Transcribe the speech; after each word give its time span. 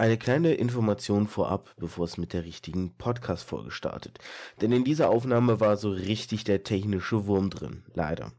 Eine 0.00 0.16
kleine 0.16 0.54
Information 0.54 1.26
vorab, 1.26 1.74
bevor 1.76 2.04
es 2.04 2.18
mit 2.18 2.32
der 2.32 2.44
richtigen 2.44 2.94
Podcast-Folge 2.96 3.72
startet. 3.72 4.20
Denn 4.60 4.70
in 4.70 4.84
dieser 4.84 5.10
Aufnahme 5.10 5.58
war 5.58 5.76
so 5.76 5.90
richtig 5.90 6.44
der 6.44 6.62
technische 6.62 7.26
Wurm 7.26 7.50
drin, 7.50 7.82
leider. 7.94 8.30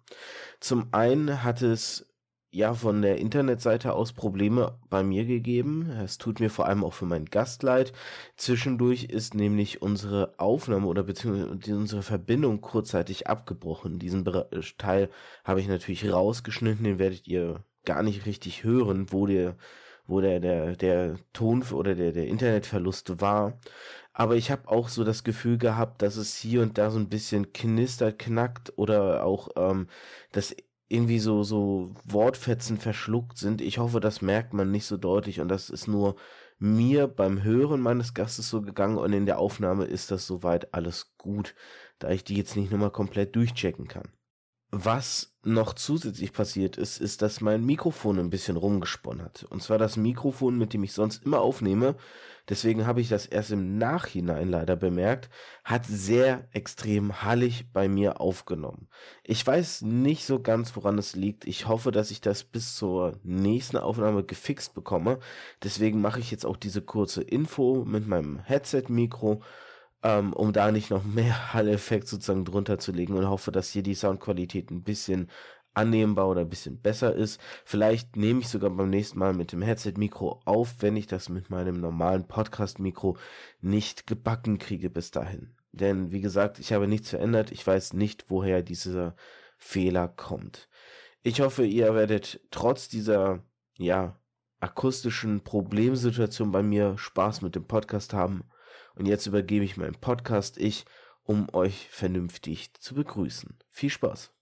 Zum 0.62 0.88
einen 0.94 1.44
hat 1.44 1.62
es 1.62 2.06
ja 2.50 2.74
von 2.74 3.02
der 3.02 3.18
Internetseite 3.18 3.92
aus 3.92 4.14
Probleme 4.14 4.80
bei 4.90 5.04
mir 5.04 5.26
gegeben. 5.26 5.90
Es 5.90 6.18
tut 6.18 6.40
mir 6.40 6.50
vor 6.50 6.66
allem 6.66 6.86
auch 6.86 6.94
für 6.94 7.06
meinen 7.06 7.26
Gast 7.26 7.62
leid. 7.62 7.92
Zwischendurch 8.38 9.04
ist 9.04 9.34
nämlich 9.34 9.82
unsere 9.82 10.36
Aufnahme 10.38 10.88
oder 10.88 11.04
beziehungsweise 11.04 11.76
unsere 11.76 12.04
Verbindung 12.04 12.62
kurzzeitig 12.62 13.28
abgebrochen. 13.28 14.00
Diesen 14.00 14.24
Teil 14.78 15.10
habe 15.44 15.60
ich 15.60 15.68
natürlich 15.68 16.10
rausgeschnitten, 16.10 16.86
den 16.86 17.00
werdet 17.00 17.28
ihr 17.28 17.66
gar 17.84 18.02
nicht 18.02 18.26
richtig 18.26 18.64
hören, 18.64 19.12
wo 19.12 19.28
der 19.28 19.58
wo 20.10 20.22
der, 20.22 20.40
der, 20.40 20.76
der 20.76 21.18
Ton 21.34 21.64
oder 21.72 21.96
der, 21.96 22.12
der 22.12 22.28
Internetverlust 22.28 23.22
war. 23.22 23.60
Aber 24.14 24.36
ich 24.36 24.52
habe 24.52 24.68
auch 24.68 24.90
so 24.90 25.04
das 25.04 25.24
Gefühl 25.24 25.58
gehabt, 25.58 26.02
dass 26.02 26.18
es 26.18 26.36
hier 26.36 26.62
und 26.62 26.78
da 26.78 26.92
so 26.92 27.00
ein 27.00 27.10
bisschen 27.10 27.54
knistert, 27.54 28.20
knackt 28.20 28.74
oder 28.78 29.24
auch, 29.24 29.50
ähm, 29.56 29.88
dass 30.32 30.56
irgendwie 30.90 31.20
so, 31.20 31.44
so 31.44 31.94
Wortfetzen 32.06 32.78
verschluckt 32.78 33.38
sind. 33.38 33.62
Ich 33.62 33.78
hoffe, 33.78 34.00
das 34.00 34.22
merkt 34.22 34.54
man 34.54 34.72
nicht 34.72 34.86
so 34.86 34.98
deutlich 34.98 35.40
und 35.40 35.48
das 35.48 35.70
ist 35.70 35.88
nur 35.88 36.16
mir 36.58 37.08
beim 37.08 37.44
Hören 37.44 37.80
meines 37.80 38.14
Gastes 38.14 38.50
so 38.50 38.62
gegangen 38.62 38.98
und 38.98 39.14
in 39.14 39.26
der 39.26 39.40
Aufnahme 39.40 39.86
ist 39.86 40.12
das 40.12 40.28
soweit 40.28 40.74
alles 40.74 41.16
gut, 41.18 41.56
da 42.00 42.10
ich 42.10 42.24
die 42.24 42.36
jetzt 42.36 42.56
nicht 42.56 42.72
nochmal 42.72 42.92
komplett 42.92 43.36
durchchecken 43.36 43.88
kann. 43.88 44.12
Was 44.72 45.34
noch 45.44 45.74
zusätzlich 45.74 46.32
passiert 46.32 46.78
ist, 46.78 47.02
ist, 47.02 47.24
dass 47.24 47.42
mein 47.42 47.66
Mikrofon 47.66 48.20
ein 48.20 48.30
bisschen 48.30 48.56
rumgesponnen 48.56 49.26
hat. 49.26 49.44
Und 49.50 49.64
zwar 49.64 49.80
das 49.80 49.98
Mikrofon, 49.98 50.60
mit 50.60 50.74
dem 50.74 50.84
ich 50.84 50.94
sonst 50.94 51.24
immer 51.26 51.42
aufnehme, 51.42 51.96
deswegen 52.50 52.86
habe 52.86 53.02
ich 53.02 53.10
das 53.10 53.26
erst 53.26 53.50
im 53.50 53.80
Nachhinein 53.80 54.48
leider 54.48 54.76
bemerkt, 54.76 55.30
hat 55.64 55.88
sehr 55.88 56.48
extrem 56.52 57.24
hallig 57.24 57.72
bei 57.74 57.88
mir 57.88 58.22
aufgenommen. 58.22 58.90
Ich 59.24 59.46
weiß 59.46 59.82
nicht 59.82 60.26
so 60.26 60.40
ganz, 60.40 60.76
woran 60.76 61.00
es 61.00 61.16
liegt. 61.16 61.46
Ich 61.46 61.68
hoffe, 61.68 61.92
dass 61.92 62.12
ich 62.12 62.22
das 62.22 62.44
bis 62.44 62.76
zur 62.76 63.18
nächsten 63.24 63.78
Aufnahme 63.78 64.24
gefixt 64.24 64.76
bekomme. 64.76 65.18
Deswegen 65.64 66.00
mache 66.00 66.20
ich 66.20 66.30
jetzt 66.30 66.46
auch 66.46 66.58
diese 66.58 66.84
kurze 66.84 67.24
Info 67.24 67.86
mit 67.86 68.08
meinem 68.08 68.38
Headset-Mikro 68.38 69.42
ähm, 70.04 70.34
um 70.34 70.54
da 70.54 70.72
nicht 70.72 70.90
noch 70.90 71.04
mehr 71.04 71.54
Hall-Effekt 71.54 72.08
sozusagen 72.08 72.46
drunter 72.46 72.80
zu 72.80 72.92
legen 72.92 73.14
und 73.14 73.30
hoffe, 73.30 73.52
dass 73.52 73.70
hier 73.70 73.84
die 73.84 73.96
Soundqualität 73.96 74.72
ein 74.72 74.84
bisschen 74.84 75.30
annehmbar 75.74 76.28
oder 76.30 76.42
ein 76.42 76.50
bisschen 76.50 76.82
besser 76.82 77.14
ist. 77.16 77.40
Vielleicht 77.64 78.16
nehme 78.16 78.42
ich 78.42 78.50
sogar 78.50 78.70
beim 78.70 78.90
nächsten 78.90 79.20
Mal 79.20 79.34
mit 79.34 79.52
dem 79.52 79.62
Headset-Mikro 79.62 80.42
auf, 80.46 80.76
wenn 80.80 80.98
ich 80.98 81.08
das 81.08 81.30
mit 81.30 81.50
meinem 81.50 81.80
normalen 81.80 82.28
Podcast-Mikro 82.28 83.18
nicht 83.62 84.08
gebacken 84.08 84.58
kriege 84.58 84.90
bis 84.90 85.12
dahin. 85.12 85.56
Denn 85.72 86.12
wie 86.12 86.22
gesagt, 86.22 86.60
ich 86.60 86.74
habe 86.74 86.88
nichts 86.88 87.10
verändert. 87.10 87.52
Ich 87.52 87.66
weiß 87.66 87.94
nicht, 87.94 88.26
woher 88.30 88.64
dieser 88.64 89.16
Fehler 89.58 90.08
kommt. 90.08 90.70
Ich 91.22 91.42
hoffe, 91.42 91.66
ihr 91.66 91.94
werdet 91.94 92.42
trotz 92.50 92.90
dieser, 92.90 93.44
ja, 93.78 94.20
akustischen 94.62 95.42
Problemsituation 95.42 96.52
bei 96.52 96.64
mir 96.64 96.98
Spaß 96.98 97.42
mit 97.42 97.56
dem 97.56 97.66
Podcast 97.66 98.14
haben 98.14 98.44
und 99.00 99.06
jetzt 99.06 99.26
übergebe 99.26 99.64
ich 99.64 99.78
meinen 99.78 99.96
Podcast 99.96 100.58
ich, 100.58 100.84
um 101.24 101.48
euch 101.54 101.88
vernünftig 101.90 102.74
zu 102.74 102.96
begrüßen. 102.96 103.58
Viel 103.72 103.90
Spaß. 103.90 104.34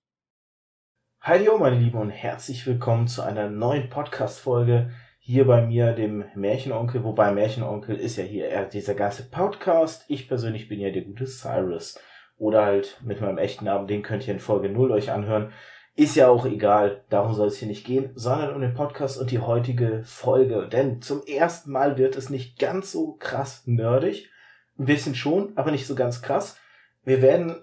Hallo 1.22 1.60
meine 1.60 1.78
Lieben 1.78 2.00
und 2.00 2.10
herzlich 2.10 2.66
willkommen 2.66 3.08
zu 3.08 3.22
einer 3.22 3.50
neuen 3.50 3.90
Podcast-Folge 3.90 4.90
hier 5.20 5.46
bei 5.46 5.62
mir, 5.62 5.94
dem 5.94 6.26
Märchenonkel. 6.34 7.04
Wobei 7.04 7.32
Märchenonkel 7.32 7.98
ist 7.98 8.18
ja 8.18 8.24
hier 8.24 8.66
dieser 8.66 8.96
ganze 8.96 9.30
Podcast. 9.30 10.06
Ich 10.08 10.28
persönlich 10.28 10.68
bin 10.68 10.80
ja 10.80 10.90
der 10.90 11.04
gute 11.04 11.28
Cyrus. 11.28 12.00
Oder 12.38 12.66
halt 12.66 13.00
mit 13.04 13.22
meinem 13.22 13.38
echten 13.38 13.66
Namen, 13.66 13.88
den 13.88 14.02
könnt 14.02 14.28
ihr 14.28 14.34
in 14.34 14.40
Folge 14.40 14.70
0 14.70 14.92
euch 14.92 15.12
anhören. 15.12 15.52
Ist 15.96 16.16
ja 16.16 16.30
auch 16.30 16.46
egal, 16.46 17.04
darum 17.10 17.34
soll 17.34 17.48
es 17.48 17.58
hier 17.58 17.68
nicht 17.68 17.86
gehen, 17.86 18.12
sondern 18.16 18.56
um 18.56 18.62
den 18.62 18.74
Podcast 18.74 19.20
und 19.20 19.30
die 19.30 19.40
heutige 19.40 20.02
Folge. 20.04 20.68
Denn 20.68 21.02
zum 21.02 21.24
ersten 21.26 21.72
Mal 21.72 21.98
wird 21.98 22.16
es 22.16 22.32
nicht 22.32 22.58
ganz 22.58 22.92
so 22.92 23.18
krass 23.20 23.68
nerdig, 23.68 24.32
ein 24.80 24.86
bisschen 24.86 25.16
schon, 25.16 25.54
aber 25.56 25.72
nicht 25.72 25.88
so 25.88 25.96
ganz 25.96 26.22
krass. 26.22 26.58
Wir 27.04 27.22
werden, 27.22 27.56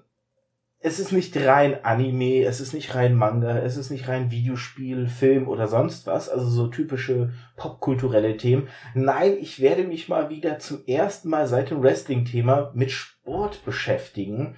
es 0.81 0.99
ist 0.99 1.13
nicht 1.13 1.37
rein 1.37 1.85
Anime, 1.85 2.45
es 2.45 2.61
ist 2.61 2.75
nicht 2.75 2.95
rein 2.95 3.15
Manga, 3.15 3.59
es 3.59 3.77
ist 3.77 3.91
nicht 3.91 4.09
rein 4.09 4.31
Videospiel, 4.31 5.07
Film 5.07 5.49
oder 5.49 5.69
sonst 5.69 6.07
was, 6.07 6.29
also 6.29 6.47
so 6.49 6.67
typische 6.69 7.33
popkulturelle 7.57 8.37
Themen. 8.37 8.69
Nein, 8.95 9.37
ich 9.41 9.61
werde 9.61 9.85
mich 9.85 10.09
mal 10.09 10.31
wieder 10.31 10.59
zum 10.59 10.85
ersten 10.87 11.29
Mal 11.29 11.47
seit 11.47 11.71
dem 11.71 11.83
Wrestling-Thema 11.83 12.73
mit 12.75 12.91
Sport 12.91 13.65
beschäftigen 13.65 14.57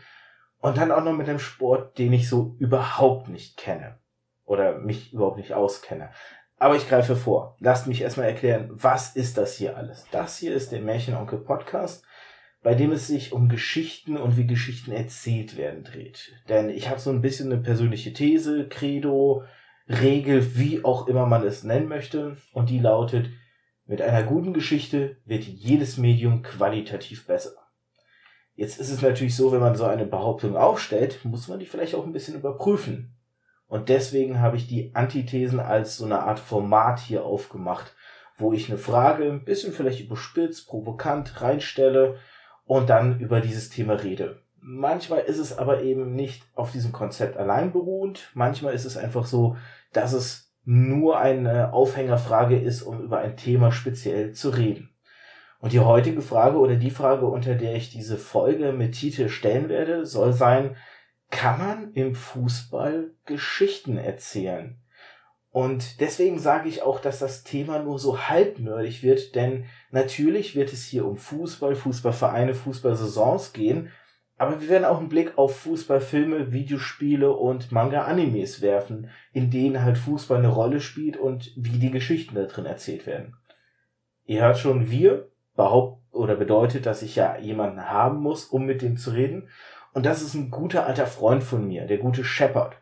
und 0.60 0.78
dann 0.78 0.92
auch 0.92 1.04
noch 1.04 1.16
mit 1.16 1.28
einem 1.28 1.38
Sport, 1.38 1.98
den 1.98 2.12
ich 2.12 2.28
so 2.28 2.56
überhaupt 2.58 3.28
nicht 3.28 3.56
kenne 3.56 3.98
oder 4.44 4.78
mich 4.78 5.12
überhaupt 5.12 5.36
nicht 5.36 5.52
auskenne. 5.52 6.10
Aber 6.58 6.76
ich 6.76 6.88
greife 6.88 7.16
vor. 7.16 7.56
Lasst 7.60 7.86
mich 7.86 8.00
erstmal 8.00 8.28
erklären, 8.28 8.70
was 8.72 9.14
ist 9.14 9.36
das 9.36 9.54
hier 9.54 9.76
alles? 9.76 10.06
Das 10.10 10.38
hier 10.38 10.54
ist 10.54 10.72
der 10.72 10.80
Märchenonkel 10.80 11.38
Podcast 11.38 12.05
bei 12.66 12.75
dem 12.75 12.91
es 12.91 13.06
sich 13.06 13.32
um 13.32 13.49
Geschichten 13.49 14.16
und 14.16 14.37
wie 14.37 14.44
Geschichten 14.44 14.91
erzählt 14.91 15.56
werden 15.56 15.84
dreht. 15.84 16.32
Denn 16.49 16.69
ich 16.69 16.88
habe 16.88 16.99
so 16.99 17.10
ein 17.10 17.21
bisschen 17.21 17.53
eine 17.53 17.62
persönliche 17.62 18.12
These, 18.12 18.66
Credo, 18.69 19.44
Regel, 19.88 20.56
wie 20.56 20.84
auch 20.84 21.06
immer 21.06 21.27
man 21.27 21.47
es 21.47 21.62
nennen 21.62 21.87
möchte, 21.87 22.38
und 22.53 22.69
die 22.69 22.81
lautet, 22.81 23.28
mit 23.84 24.03
einer 24.03 24.25
guten 24.25 24.53
Geschichte 24.53 25.19
wird 25.25 25.44
jedes 25.44 25.97
Medium 25.97 26.43
qualitativ 26.43 27.28
besser. 27.28 27.53
Jetzt 28.56 28.81
ist 28.81 28.91
es 28.91 29.00
natürlich 29.00 29.37
so, 29.37 29.53
wenn 29.53 29.60
man 29.60 29.77
so 29.77 29.84
eine 29.84 30.04
Behauptung 30.04 30.56
aufstellt, 30.56 31.25
muss 31.25 31.47
man 31.47 31.60
die 31.60 31.66
vielleicht 31.66 31.94
auch 31.94 32.04
ein 32.04 32.12
bisschen 32.12 32.34
überprüfen. 32.34 33.15
Und 33.69 33.91
deswegen 33.91 34.41
habe 34.41 34.56
ich 34.56 34.66
die 34.66 34.93
Antithesen 34.93 35.60
als 35.60 35.98
so 35.98 36.04
eine 36.04 36.19
Art 36.19 36.41
Format 36.41 36.98
hier 36.98 37.25
aufgemacht, 37.25 37.94
wo 38.38 38.53
ich 38.53 38.69
eine 38.69 38.78
Frage 38.78 39.31
ein 39.31 39.44
bisschen 39.44 39.72
vielleicht 39.72 40.00
überspitzt, 40.00 40.66
provokant 40.66 41.41
reinstelle 41.41 42.19
und 42.66 42.91
dann 42.91 43.21
über 43.21 43.41
dieses 43.41 43.71
Thema 43.71 43.94
rede. 43.94 44.43
Manchmal 44.60 45.21
ist 45.21 45.38
es 45.38 45.56
aber 45.56 45.82
eben 45.82 46.15
nicht 46.15 46.43
auf 46.54 46.72
diesem 46.72 46.93
Konzept 46.93 47.37
allein 47.37 47.72
beruhend. 47.72 48.31
Manchmal 48.34 48.75
ist 48.75 48.84
es 48.84 48.97
einfach 48.97 49.27
so, 49.27 49.56
dass 49.93 50.12
es 50.12 50.53
nur 50.65 51.21
eine 51.21 51.72
Aufhängerfrage 51.72 52.59
ist, 52.59 52.82
um 52.82 53.00
über 53.00 53.19
ein 53.21 53.37
Thema 53.37 53.71
speziell 53.71 54.32
zu 54.32 54.50
reden. 54.50 54.91
Und 55.60 55.72
die 55.72 55.81
heutige 55.81 56.21
Frage 56.21 56.59
oder 56.59 56.75
die 56.75 56.91
Frage, 56.91 57.27
unter 57.27 57.54
der 57.54 57.77
ich 57.77 57.91
diese 57.91 58.19
Folge 58.19 58.72
mit 58.72 58.94
Titel 58.94 59.28
stellen 59.28 59.69
werde, 59.69 60.04
soll 60.04 60.33
sein, 60.33 60.77
kann 61.31 61.59
man 61.59 61.93
im 61.93 62.15
Fußball 62.15 63.12
Geschichten 63.25 63.97
erzählen? 63.97 64.78
Und 65.56 66.02
deswegen 66.02 66.38
sage 66.38 66.68
ich 66.68 66.82
auch, 66.82 67.00
dass 67.00 67.18
das 67.18 67.42
Thema 67.42 67.78
nur 67.78 67.98
so 67.98 68.28
halbnördig 68.28 69.02
wird, 69.02 69.34
denn 69.34 69.64
natürlich 69.90 70.54
wird 70.54 70.70
es 70.70 70.84
hier 70.84 71.06
um 71.06 71.16
Fußball, 71.16 71.74
Fußballvereine, 71.74 72.52
Fußballsaisons 72.52 73.54
gehen, 73.54 73.90
aber 74.36 74.60
wir 74.60 74.68
werden 74.68 74.84
auch 74.84 74.98
einen 74.98 75.08
Blick 75.08 75.38
auf 75.38 75.56
Fußballfilme, 75.60 76.52
Videospiele 76.52 77.32
und 77.32 77.72
Manga-Animes 77.72 78.60
werfen, 78.60 79.08
in 79.32 79.50
denen 79.50 79.82
halt 79.82 79.96
Fußball 79.96 80.36
eine 80.36 80.48
Rolle 80.48 80.82
spielt 80.82 81.16
und 81.16 81.54
wie 81.56 81.78
die 81.78 81.90
Geschichten 81.90 82.34
da 82.34 82.42
drin 82.42 82.66
erzählt 82.66 83.06
werden. 83.06 83.34
Ihr 84.26 84.42
hört 84.42 84.58
schon, 84.58 84.90
wir 84.90 85.30
behaupt 85.54 86.02
oder 86.12 86.36
bedeutet, 86.36 86.84
dass 86.84 87.00
ich 87.00 87.16
ja 87.16 87.38
jemanden 87.38 87.88
haben 87.88 88.20
muss, 88.20 88.44
um 88.44 88.66
mit 88.66 88.82
dem 88.82 88.98
zu 88.98 89.12
reden. 89.12 89.48
Und 89.94 90.04
das 90.04 90.20
ist 90.20 90.34
ein 90.34 90.50
guter 90.50 90.84
alter 90.84 91.06
Freund 91.06 91.42
von 91.42 91.66
mir, 91.66 91.86
der 91.86 91.96
gute 91.96 92.24
Shepard. 92.24 92.76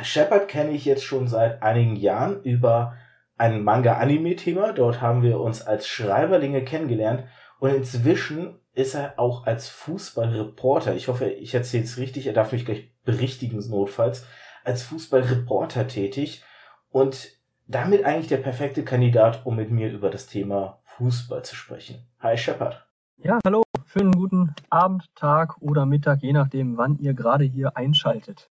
Shepard 0.00 0.48
kenne 0.48 0.72
ich 0.72 0.84
jetzt 0.84 1.04
schon 1.04 1.26
seit 1.26 1.62
einigen 1.62 1.96
Jahren 1.96 2.42
über 2.42 2.96
ein 3.38 3.62
Manga-Anime-Thema. 3.62 4.72
Dort 4.72 5.00
haben 5.00 5.22
wir 5.22 5.40
uns 5.40 5.62
als 5.62 5.86
Schreiberlinge 5.86 6.64
kennengelernt 6.64 7.24
und 7.58 7.70
inzwischen 7.70 8.58
ist 8.74 8.94
er 8.94 9.18
auch 9.18 9.46
als 9.46 9.68
Fußballreporter, 9.68 10.94
ich 10.94 11.08
hoffe, 11.08 11.30
ich 11.30 11.54
erzähle 11.54 11.84
es 11.84 11.96
richtig, 11.96 12.26
er 12.26 12.34
darf 12.34 12.52
mich 12.52 12.66
gleich 12.66 12.92
berichtigen, 13.04 13.58
notfalls, 13.70 14.26
als 14.64 14.82
Fußballreporter 14.82 15.88
tätig 15.88 16.44
und 16.90 17.28
damit 17.66 18.04
eigentlich 18.04 18.28
der 18.28 18.36
perfekte 18.36 18.84
Kandidat, 18.84 19.46
um 19.46 19.56
mit 19.56 19.70
mir 19.70 19.90
über 19.90 20.10
das 20.10 20.26
Thema 20.26 20.80
Fußball 20.84 21.42
zu 21.42 21.56
sprechen. 21.56 22.06
Hi 22.20 22.36
Shepard. 22.36 22.86
Ja, 23.16 23.38
hallo, 23.46 23.62
schönen 23.86 24.12
guten 24.12 24.54
Abend, 24.68 25.06
Tag 25.14 25.56
oder 25.60 25.86
Mittag, 25.86 26.22
je 26.22 26.34
nachdem, 26.34 26.76
wann 26.76 26.98
ihr 26.98 27.14
gerade 27.14 27.44
hier 27.44 27.76
einschaltet. 27.78 28.50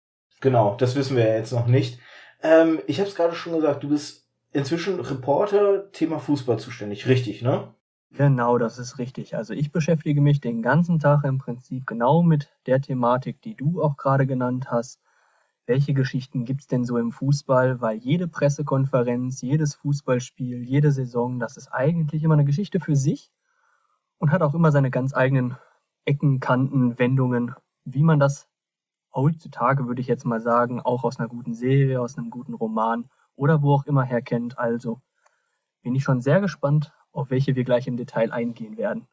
Genau, 0.41 0.75
das 0.75 0.95
wissen 0.95 1.15
wir 1.17 1.27
ja 1.27 1.35
jetzt 1.35 1.51
noch 1.53 1.67
nicht. 1.67 1.99
Ähm, 2.41 2.79
ich 2.87 2.99
habe 2.99 3.09
es 3.09 3.15
gerade 3.15 3.35
schon 3.35 3.53
gesagt, 3.53 3.83
du 3.83 3.89
bist 3.89 4.27
inzwischen 4.51 4.99
Reporter, 4.99 5.91
Thema 5.91 6.19
Fußball 6.19 6.59
zuständig, 6.59 7.07
richtig, 7.07 7.41
ne? 7.41 7.73
Genau, 8.11 8.57
das 8.57 8.79
ist 8.79 8.97
richtig. 8.99 9.35
Also 9.35 9.53
ich 9.53 9.71
beschäftige 9.71 10.21
mich 10.21 10.39
den 10.41 10.61
ganzen 10.61 10.99
Tag 10.99 11.23
im 11.25 11.37
Prinzip 11.37 11.85
genau 11.87 12.23
mit 12.23 12.49
der 12.65 12.81
Thematik, 12.81 13.41
die 13.41 13.55
du 13.55 13.81
auch 13.83 13.97
gerade 13.97 14.25
genannt 14.27 14.71
hast. 14.71 15.01
welche 15.67 15.93
Geschichten 15.93 16.45
gibt's 16.45 16.67
denn 16.67 16.85
so 16.85 16.97
im 16.97 17.11
Fußball, 17.11 17.81
weil 17.81 17.97
jede 17.97 18.27
Pressekonferenz, 18.27 19.41
jedes 19.41 19.75
Fußballspiel, 19.75 20.63
jede 20.63 20.91
Saison, 20.91 21.39
das 21.39 21.57
ist 21.57 21.69
eigentlich 21.69 22.23
immer 22.23 22.35
eine 22.35 22.45
Geschichte 22.45 22.79
für 22.79 22.95
sich 22.95 23.31
und 24.17 24.31
hat 24.31 24.41
auch 24.41 24.53
immer 24.53 24.71
seine 24.71 24.91
ganz 24.91 25.15
eigenen 25.15 25.57
Ecken, 26.05 26.39
Kanten, 26.39 26.97
Wendungen, 26.99 27.53
wie 27.85 28.03
man 28.03 28.19
das 28.19 28.46
heutzutage, 29.17 29.87
würde 29.87 29.99
ich 29.99 30.07
jetzt 30.07 30.25
mal 30.25 30.39
sagen, 30.39 30.79
auch 30.79 31.03
aus 31.03 31.19
einer 31.19 31.27
guten 31.27 31.53
Serie, 31.53 31.99
aus 31.99 32.17
einem 32.17 32.29
guten 32.29 32.53
Roman 32.53 33.09
oder 33.35 33.61
wo 33.61 33.73
auch 33.73 33.85
immer 33.85 34.03
her 34.03 34.21
kennt. 34.21 34.57
Also 34.57 35.01
bin 35.81 35.95
ich 35.95 36.03
schon 36.03 36.21
sehr 36.21 36.39
gespannt, 36.39 36.93
auf 37.11 37.29
welche 37.29 37.55
wir 37.55 37.63
gleich 37.63 37.87
im 37.87 37.97
Detail 37.97 38.31
eingehen 38.31 38.77
werden. 38.77 39.07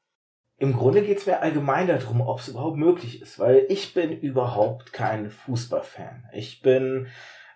Im 0.57 0.73
Grunde 0.73 1.03
geht 1.03 1.19
es 1.19 1.27
mir 1.27 1.41
allgemein 1.41 1.89
darum, 1.89 2.21
ob 2.21 2.39
es 2.39 2.49
überhaupt 2.49 2.77
möglich 2.77 3.21
ist, 3.21 3.41
weil 3.41 3.67
ich 3.69 3.93
bin 3.93 4.13
überhaupt 4.13 4.93
kein 4.93 5.31
Fußballfan. 5.31 6.29
Ich 6.33 6.63
bin 6.63 7.09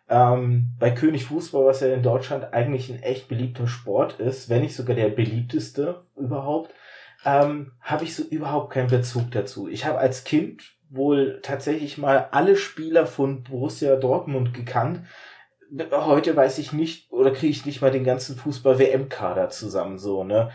ähm, 0.09 0.75
bei 0.79 0.91
König 0.91 1.27
Fußball, 1.27 1.65
was 1.65 1.81
ja 1.81 1.89
in 1.89 2.03
Deutschland 2.03 2.53
eigentlich 2.53 2.91
ein 2.91 3.01
echt 3.03 3.29
beliebter 3.29 3.69
Sport 3.69 4.19
ist, 4.19 4.49
wenn 4.49 4.63
nicht 4.63 4.75
sogar 4.75 4.97
der 4.97 5.11
beliebteste 5.11 6.07
überhaupt, 6.17 6.75
ähm, 7.25 7.73
habe 7.81 8.05
ich 8.05 8.17
so 8.17 8.25
überhaupt 8.25 8.73
keinen 8.73 8.89
Bezug 8.89 9.31
dazu. 9.31 9.69
Ich 9.69 9.85
habe 9.85 9.99
als 9.99 10.25
Kind 10.25 10.78
wohl 10.91 11.41
tatsächlich 11.43 11.99
mal 11.99 12.29
alle 12.31 12.57
Spieler 12.57 13.07
von 13.07 13.43
Borussia 13.45 13.97
Dortmund 13.97 14.55
gekannt. 14.55 15.03
Heute 15.91 16.35
weiß 16.35 16.59
ich 16.59 16.73
nicht 16.73 17.13
oder 17.13 17.31
kriege 17.31 17.51
ich 17.51 17.67
nicht 17.67 17.83
mal 17.83 17.91
den 17.91 18.05
ganzen 18.05 18.37
Fußball-WM-Kader 18.37 19.51
zusammen, 19.51 19.99
so, 19.99 20.25
ne? 20.25 20.51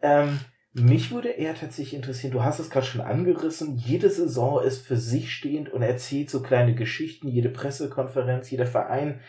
Ähm, 0.00 0.40
mich 0.76 1.12
würde 1.12 1.28
eher 1.28 1.54
tatsächlich 1.54 1.94
interessieren, 1.94 2.32
du 2.32 2.42
hast 2.42 2.58
es 2.58 2.68
gerade 2.68 2.86
schon 2.86 3.00
angerissen, 3.00 3.76
jede 3.76 4.10
Saison 4.10 4.60
ist 4.60 4.84
für 4.84 4.96
sich 4.96 5.32
stehend 5.32 5.72
und 5.72 5.82
erzählt 5.82 6.30
so 6.30 6.42
kleine 6.42 6.74
Geschichten, 6.74 7.28
jede 7.28 7.48
Pressekonferenz, 7.48 8.50
jeder 8.50 8.66
Verein. 8.66 9.20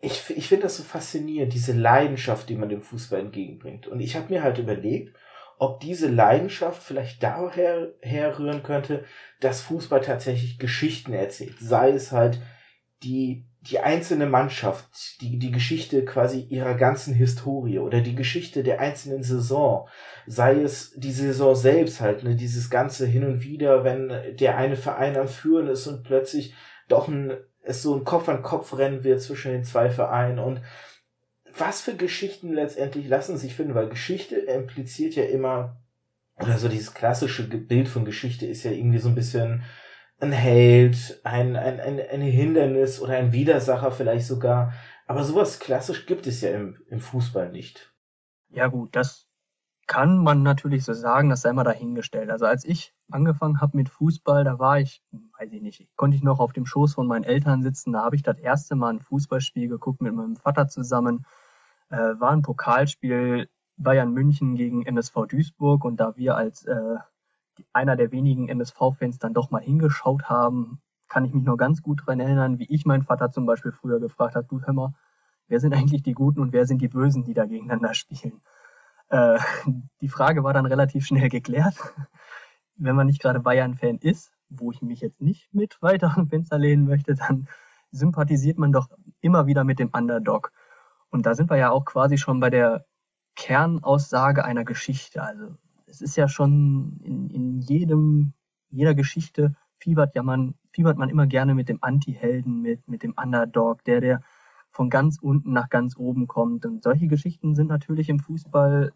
Ich, 0.00 0.24
ich 0.30 0.48
finde 0.48 0.64
das 0.64 0.76
so 0.76 0.82
faszinierend, 0.82 1.52
diese 1.52 1.72
Leidenschaft, 1.72 2.48
die 2.48 2.56
man 2.56 2.68
dem 2.68 2.82
Fußball 2.82 3.20
entgegenbringt. 3.20 3.86
Und 3.86 4.00
ich 4.00 4.16
habe 4.16 4.32
mir 4.32 4.42
halt 4.42 4.58
überlegt, 4.58 5.16
ob 5.58 5.80
diese 5.80 6.08
Leidenschaft 6.08 6.82
vielleicht 6.82 7.22
daher 7.22 7.92
herrühren 8.00 8.62
könnte, 8.62 9.04
dass 9.40 9.62
Fußball 9.62 10.00
tatsächlich 10.00 10.58
Geschichten 10.58 11.12
erzählt. 11.12 11.56
Sei 11.60 11.90
es 11.90 12.12
halt 12.12 12.40
die, 13.02 13.46
die 13.62 13.80
einzelne 13.80 14.26
Mannschaft, 14.26 15.20
die, 15.20 15.38
die 15.38 15.50
Geschichte 15.50 16.04
quasi 16.04 16.40
ihrer 16.40 16.74
ganzen 16.74 17.14
Historie 17.14 17.78
oder 17.78 18.00
die 18.00 18.14
Geschichte 18.14 18.62
der 18.62 18.80
einzelnen 18.80 19.22
Saison. 19.22 19.88
Sei 20.26 20.60
es 20.60 20.92
die 20.96 21.12
Saison 21.12 21.54
selbst 21.54 22.00
halt, 22.00 22.22
ne, 22.22 22.36
dieses 22.36 22.70
ganze 22.70 23.06
hin 23.06 23.24
und 23.24 23.42
wieder, 23.42 23.84
wenn 23.84 24.36
der 24.36 24.56
eine 24.56 24.76
Verein 24.76 25.16
am 25.16 25.28
Führen 25.28 25.68
ist 25.68 25.86
und 25.86 26.04
plötzlich 26.04 26.54
doch 26.88 27.08
ein, 27.08 27.36
es 27.62 27.82
so 27.82 27.94
ein 27.94 28.04
Kopf 28.04 28.28
an 28.28 28.42
Kopf 28.42 28.76
rennen 28.76 29.04
wird 29.04 29.20
zwischen 29.20 29.52
den 29.52 29.64
zwei 29.64 29.90
Vereinen 29.90 30.38
und 30.38 30.60
was 31.58 31.80
für 31.80 31.96
Geschichten 31.96 32.52
letztendlich 32.52 33.08
lassen 33.08 33.36
sich 33.36 33.54
finden, 33.54 33.74
weil 33.74 33.88
Geschichte 33.88 34.36
impliziert 34.36 35.14
ja 35.14 35.24
immer, 35.24 35.80
oder 36.36 36.58
so 36.58 36.68
dieses 36.68 36.94
klassische 36.94 37.44
Bild 37.44 37.88
von 37.88 38.04
Geschichte 38.04 38.46
ist 38.46 38.64
ja 38.64 38.70
irgendwie 38.70 38.98
so 38.98 39.08
ein 39.08 39.14
bisschen 39.14 39.62
ein 40.18 40.32
Held, 40.32 41.20
ein, 41.24 41.56
ein, 41.56 41.80
ein, 41.80 42.00
ein 42.00 42.20
Hindernis 42.20 43.00
oder 43.00 43.16
ein 43.16 43.32
Widersacher 43.32 43.90
vielleicht 43.90 44.26
sogar. 44.26 44.72
Aber 45.06 45.24
sowas 45.24 45.58
klassisch 45.58 46.06
gibt 46.06 46.26
es 46.26 46.40
ja 46.40 46.50
im, 46.50 46.78
im 46.88 47.00
Fußball 47.00 47.50
nicht. 47.50 47.92
Ja 48.48 48.68
gut, 48.68 48.96
das 48.96 49.28
kann 49.86 50.18
man 50.18 50.42
natürlich 50.42 50.84
so 50.84 50.92
sagen, 50.94 51.28
das 51.28 51.42
sei 51.42 51.52
mal 51.52 51.64
dahingestellt. 51.64 52.30
Also 52.30 52.44
als 52.46 52.64
ich 52.64 52.92
angefangen 53.10 53.60
habe 53.60 53.76
mit 53.76 53.88
Fußball, 53.88 54.42
da 54.42 54.58
war 54.58 54.80
ich, 54.80 55.02
weiß 55.38 55.52
ich 55.52 55.62
nicht, 55.62 55.86
konnte 55.96 56.16
ich 56.16 56.22
noch 56.22 56.40
auf 56.40 56.52
dem 56.52 56.66
Schoß 56.66 56.94
von 56.94 57.06
meinen 57.06 57.24
Eltern 57.24 57.62
sitzen. 57.62 57.92
Da 57.92 58.02
habe 58.02 58.16
ich 58.16 58.22
das 58.22 58.38
erste 58.38 58.74
Mal 58.74 58.94
ein 58.94 59.00
Fußballspiel 59.00 59.68
geguckt 59.68 60.00
mit 60.00 60.14
meinem 60.14 60.36
Vater 60.36 60.66
zusammen 60.66 61.24
äh, 61.90 61.96
war 61.96 62.32
ein 62.32 62.42
Pokalspiel 62.42 63.48
Bayern 63.76 64.12
München 64.12 64.56
gegen 64.56 64.86
MSV 64.86 65.26
Duisburg 65.28 65.84
und 65.84 65.98
da 65.98 66.16
wir 66.16 66.36
als 66.36 66.64
äh, 66.64 66.96
einer 67.72 67.96
der 67.96 68.12
wenigen 68.12 68.48
MSV-Fans 68.48 69.18
dann 69.18 69.34
doch 69.34 69.50
mal 69.50 69.62
hingeschaut 69.62 70.28
haben, 70.28 70.80
kann 71.08 71.24
ich 71.24 71.32
mich 71.32 71.44
noch 71.44 71.56
ganz 71.56 71.82
gut 71.82 72.00
daran 72.00 72.20
erinnern, 72.20 72.58
wie 72.58 72.66
ich 72.72 72.84
meinen 72.84 73.02
Vater 73.02 73.30
zum 73.30 73.46
Beispiel 73.46 73.72
früher 73.72 74.00
gefragt 74.00 74.34
habe, 74.34 74.46
du 74.48 74.60
hör 74.62 74.72
mal, 74.72 74.94
wer 75.48 75.60
sind 75.60 75.74
eigentlich 75.74 76.02
die 76.02 76.14
Guten 76.14 76.40
und 76.40 76.52
wer 76.52 76.66
sind 76.66 76.82
die 76.82 76.88
Bösen, 76.88 77.24
die 77.24 77.34
da 77.34 77.44
gegeneinander 77.44 77.94
spielen? 77.94 78.40
Äh, 79.08 79.38
die 80.00 80.08
Frage 80.08 80.42
war 80.44 80.52
dann 80.52 80.66
relativ 80.66 81.06
schnell 81.06 81.28
geklärt. 81.28 81.76
Wenn 82.76 82.96
man 82.96 83.06
nicht 83.06 83.22
gerade 83.22 83.40
Bayern-Fan 83.40 83.98
ist, 83.98 84.32
wo 84.48 84.70
ich 84.70 84.82
mich 84.82 85.00
jetzt 85.00 85.20
nicht 85.20 85.52
mit 85.52 85.80
weiteren 85.80 86.28
Fenster 86.28 86.58
lehnen 86.58 86.86
möchte, 86.86 87.14
dann 87.14 87.48
sympathisiert 87.90 88.58
man 88.58 88.72
doch 88.72 88.88
immer 89.20 89.46
wieder 89.46 89.64
mit 89.64 89.78
dem 89.78 89.90
Underdog. 89.92 90.52
Und 91.16 91.24
da 91.24 91.34
sind 91.34 91.48
wir 91.48 91.56
ja 91.56 91.70
auch 91.70 91.86
quasi 91.86 92.18
schon 92.18 92.40
bei 92.40 92.50
der 92.50 92.84
Kernaussage 93.36 94.44
einer 94.44 94.64
Geschichte. 94.64 95.22
Also 95.22 95.56
es 95.86 96.02
ist 96.02 96.14
ja 96.16 96.28
schon 96.28 97.00
in, 97.02 97.30
in 97.30 97.58
jedem, 97.60 98.34
jeder 98.68 98.94
Geschichte 98.94 99.54
fiebert 99.78 100.14
ja 100.14 100.22
man, 100.22 100.56
fiebert 100.72 100.98
man 100.98 101.08
immer 101.08 101.26
gerne 101.26 101.54
mit 101.54 101.70
dem 101.70 101.78
Anti-Helden 101.80 102.60
mit, 102.60 102.86
mit 102.86 103.02
dem 103.02 103.14
Underdog, 103.16 103.82
der, 103.84 104.02
der 104.02 104.20
von 104.70 104.90
ganz 104.90 105.18
unten 105.18 105.54
nach 105.54 105.70
ganz 105.70 105.96
oben 105.96 106.26
kommt. 106.26 106.66
Und 106.66 106.82
solche 106.82 107.06
Geschichten 107.06 107.54
sind 107.54 107.68
natürlich 107.68 108.10
im 108.10 108.18
Fußball 108.18 108.92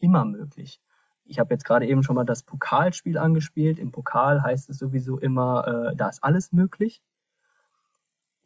immer 0.00 0.24
möglich. 0.24 0.80
Ich 1.24 1.38
habe 1.38 1.54
jetzt 1.54 1.64
gerade 1.64 1.86
eben 1.86 2.02
schon 2.02 2.16
mal 2.16 2.24
das 2.24 2.42
Pokalspiel 2.42 3.18
angespielt. 3.18 3.78
Im 3.78 3.92
Pokal 3.92 4.42
heißt 4.42 4.68
es 4.68 4.78
sowieso 4.78 5.16
immer, 5.16 5.92
äh, 5.92 5.96
da 5.96 6.08
ist 6.08 6.24
alles 6.24 6.50
möglich. 6.50 7.00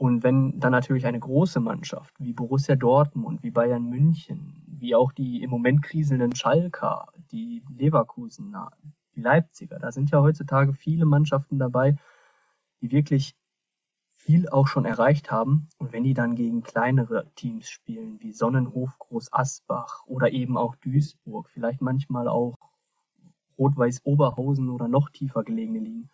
Und 0.05 0.23
wenn 0.23 0.61
dann 0.61 0.73
natürlich 0.73 1.07
eine 1.07 1.19
große 1.19 1.61
Mannschaft 1.61 2.13
wie 2.21 2.35
Borussia 2.35 2.77
Dortmund, 2.77 3.43
wie 3.43 3.51
Bayern 3.51 3.89
München, 3.89 4.63
wie 4.67 4.95
auch 4.95 5.13
die 5.13 5.43
im 5.43 5.49
Moment 5.49 5.81
kriselnden 5.81 6.37
Schalker, 6.37 7.07
die 7.33 7.65
Leverkusener, 7.75 8.73
die 9.17 9.23
Leipziger, 9.23 9.79
da 9.79 9.93
sind 9.93 10.11
ja 10.11 10.21
heutzutage 10.21 10.75
viele 10.75 11.07
Mannschaften 11.07 11.59
dabei, 11.59 11.97
die 12.83 12.93
wirklich 12.93 13.35
viel 14.15 14.47
auch 14.51 14.67
schon 14.67 14.85
erreicht 14.85 15.31
haben. 15.31 15.71
Und 15.79 15.95
wenn 15.95 16.05
die 16.05 16.13
dann 16.13 16.35
gegen 16.35 16.63
kleinere 16.63 17.33
Teams 17.35 17.71
spielen, 17.71 18.21
wie 18.21 18.35
Sonnenhof, 18.35 18.99
Groß 18.99 19.33
Asbach 19.33 20.05
oder 20.05 20.33
eben 20.33 20.59
auch 20.59 20.77
Duisburg, 20.77 21.49
vielleicht 21.49 21.81
manchmal 21.81 22.29
auch 22.29 22.59
Rot-Weiß 23.57 24.03
Oberhausen 24.05 24.69
oder 24.69 24.87
noch 24.87 25.09
tiefer 25.09 25.45
gelegene 25.45 25.79
Ligen, 25.79 26.11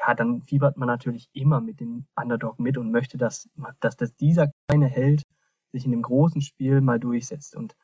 ja, 0.00 0.14
dann 0.14 0.42
fiebert 0.42 0.76
man 0.76 0.86
natürlich 0.86 1.28
immer 1.32 1.60
mit 1.60 1.80
dem 1.80 2.06
Underdog 2.16 2.58
mit 2.58 2.78
und 2.78 2.90
möchte, 2.90 3.18
dass, 3.18 3.48
dass, 3.80 3.96
dass 3.96 4.14
dieser 4.16 4.50
kleine 4.68 4.86
Held 4.86 5.24
sich 5.72 5.84
in 5.84 5.90
dem 5.90 6.02
großen 6.02 6.40
Spiel 6.40 6.80
mal 6.80 6.98
durchsetzt. 6.98 7.54
Und 7.54 7.76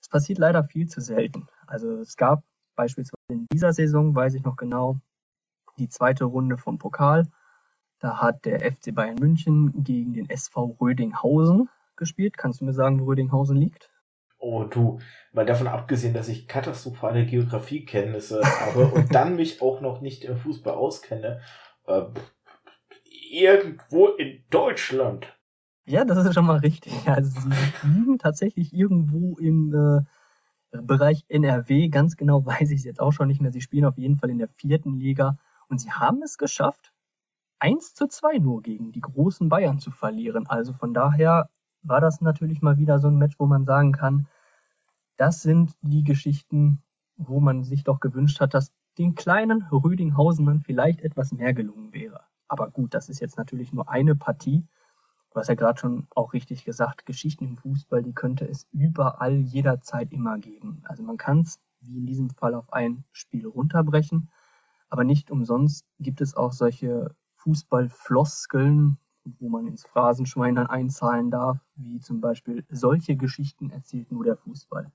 es 0.00 0.08
passiert 0.08 0.38
leider 0.38 0.64
viel 0.64 0.88
zu 0.88 1.00
selten. 1.00 1.46
Also 1.66 1.98
es 1.98 2.16
gab 2.16 2.42
beispielsweise 2.74 3.16
in 3.28 3.46
dieser 3.52 3.72
Saison, 3.72 4.14
weiß 4.14 4.34
ich 4.34 4.42
noch 4.42 4.56
genau, 4.56 4.98
die 5.78 5.88
zweite 5.88 6.24
Runde 6.24 6.56
vom 6.56 6.78
Pokal. 6.78 7.28
Da 8.00 8.20
hat 8.20 8.44
der 8.46 8.60
FC 8.60 8.94
Bayern 8.94 9.18
München 9.18 9.84
gegen 9.84 10.12
den 10.14 10.28
SV 10.28 10.76
Rödinghausen 10.80 11.68
gespielt. 11.96 12.36
Kannst 12.36 12.60
du 12.60 12.64
mir 12.64 12.72
sagen, 12.72 13.00
wo 13.00 13.04
Rödinghausen 13.04 13.56
liegt? 13.56 13.89
Oh 14.42 14.64
du, 14.64 15.00
mal 15.32 15.44
davon 15.44 15.66
abgesehen, 15.66 16.14
dass 16.14 16.28
ich 16.28 16.48
katastrophale 16.48 17.26
Geografiekenntnisse 17.26 18.40
habe 18.42 18.86
und 18.86 19.14
dann 19.14 19.36
mich 19.36 19.60
auch 19.60 19.82
noch 19.82 20.00
nicht 20.00 20.24
im 20.24 20.38
Fußball 20.38 20.74
auskenne, 20.74 21.42
äh, 21.86 22.04
irgendwo 23.30 24.08
in 24.08 24.42
Deutschland. 24.48 25.36
Ja, 25.84 26.04
das 26.04 26.24
ist 26.24 26.34
schon 26.34 26.46
mal 26.46 26.58
richtig. 26.58 26.92
Also 27.06 27.38
sie 27.40 27.50
liegen 27.86 28.18
tatsächlich 28.18 28.72
irgendwo 28.72 29.36
im 29.38 29.74
äh, 29.74 30.80
Bereich 30.82 31.24
NRW. 31.28 31.88
Ganz 31.88 32.16
genau 32.16 32.44
weiß 32.46 32.70
ich 32.70 32.80
es 32.80 32.84
jetzt 32.84 33.00
auch 33.00 33.12
schon 33.12 33.28
nicht 33.28 33.40
mehr. 33.40 33.52
Sie 33.52 33.60
spielen 33.60 33.84
auf 33.84 33.98
jeden 33.98 34.16
Fall 34.16 34.30
in 34.30 34.38
der 34.38 34.48
vierten 34.48 34.96
Liga 34.96 35.36
und 35.68 35.80
sie 35.80 35.90
haben 35.90 36.22
es 36.22 36.38
geschafft, 36.38 36.92
1 37.58 37.94
zu 37.94 38.08
2 38.08 38.38
nur 38.38 38.62
gegen 38.62 38.90
die 38.92 39.02
großen 39.02 39.48
Bayern 39.48 39.78
zu 39.78 39.90
verlieren. 39.90 40.46
Also 40.46 40.72
von 40.72 40.94
daher 40.94 41.50
war 41.82 42.00
das 42.00 42.20
natürlich 42.20 42.62
mal 42.62 42.78
wieder 42.78 42.98
so 42.98 43.08
ein 43.08 43.16
Match, 43.16 43.38
wo 43.38 43.46
man 43.46 43.64
sagen 43.64 43.92
kann, 43.92 44.26
das 45.16 45.42
sind 45.42 45.72
die 45.82 46.04
Geschichten, 46.04 46.82
wo 47.16 47.40
man 47.40 47.64
sich 47.64 47.84
doch 47.84 48.00
gewünscht 48.00 48.40
hat, 48.40 48.54
dass 48.54 48.72
den 48.98 49.14
kleinen 49.14 49.62
Rüdinghausenern 49.62 50.60
vielleicht 50.60 51.00
etwas 51.00 51.32
mehr 51.32 51.54
gelungen 51.54 51.92
wäre. 51.92 52.24
Aber 52.48 52.70
gut, 52.70 52.94
das 52.94 53.08
ist 53.08 53.20
jetzt 53.20 53.38
natürlich 53.38 53.72
nur 53.72 53.88
eine 53.88 54.16
Partie. 54.16 54.66
Du 55.30 55.38
hast 55.38 55.48
ja 55.48 55.54
gerade 55.54 55.78
schon 55.78 56.08
auch 56.10 56.32
richtig 56.32 56.64
gesagt, 56.64 57.06
Geschichten 57.06 57.44
im 57.44 57.56
Fußball, 57.56 58.02
die 58.02 58.14
könnte 58.14 58.48
es 58.48 58.66
überall 58.72 59.36
jederzeit 59.36 60.12
immer 60.12 60.38
geben. 60.38 60.82
Also 60.84 61.02
man 61.02 61.16
kann 61.16 61.40
es, 61.42 61.60
wie 61.80 61.98
in 61.98 62.06
diesem 62.06 62.30
Fall, 62.30 62.54
auf 62.54 62.72
ein 62.72 63.04
Spiel 63.12 63.46
runterbrechen. 63.46 64.30
Aber 64.88 65.04
nicht 65.04 65.30
umsonst 65.30 65.86
gibt 66.00 66.20
es 66.20 66.36
auch 66.36 66.52
solche 66.52 67.14
Fußballfloskeln, 67.36 68.98
wo 69.24 69.48
man 69.48 69.66
ins 69.66 69.84
Phrasenschwein 69.86 70.54
dann 70.54 70.66
einzahlen 70.66 71.30
darf, 71.30 71.58
wie 71.76 72.00
zum 72.00 72.20
Beispiel 72.20 72.64
solche 72.70 73.16
Geschichten 73.16 73.70
erzählt 73.70 74.10
nur 74.10 74.24
der 74.24 74.36
Fußball. 74.36 74.90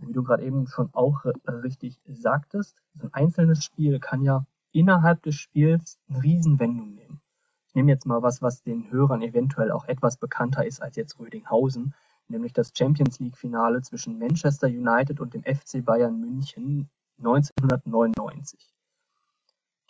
Wie 0.00 0.12
du 0.12 0.22
gerade 0.22 0.44
eben 0.44 0.66
schon 0.66 0.90
auch 0.92 1.24
äh, 1.24 1.50
richtig 1.50 2.00
sagtest, 2.06 2.76
so 2.94 3.06
ein 3.06 3.14
einzelnes 3.14 3.64
Spiel 3.64 3.98
kann 3.98 4.22
ja 4.22 4.46
innerhalb 4.70 5.22
des 5.22 5.34
Spiels 5.34 5.98
eine 6.08 6.22
Riesenwendung 6.22 6.94
nehmen. 6.94 7.20
Ich 7.66 7.74
nehme 7.74 7.90
jetzt 7.90 8.06
mal 8.06 8.22
was, 8.22 8.42
was 8.42 8.62
den 8.62 8.90
Hörern 8.90 9.22
eventuell 9.22 9.72
auch 9.72 9.86
etwas 9.86 10.18
bekannter 10.18 10.64
ist 10.66 10.82
als 10.82 10.96
jetzt 10.96 11.18
Rödinghausen, 11.18 11.94
nämlich 12.28 12.52
das 12.52 12.72
Champions 12.76 13.18
League 13.18 13.36
Finale 13.36 13.82
zwischen 13.82 14.18
Manchester 14.18 14.66
United 14.68 15.20
und 15.20 15.34
dem 15.34 15.42
FC 15.42 15.84
Bayern 15.84 16.20
München 16.20 16.90
1999. 17.18 18.74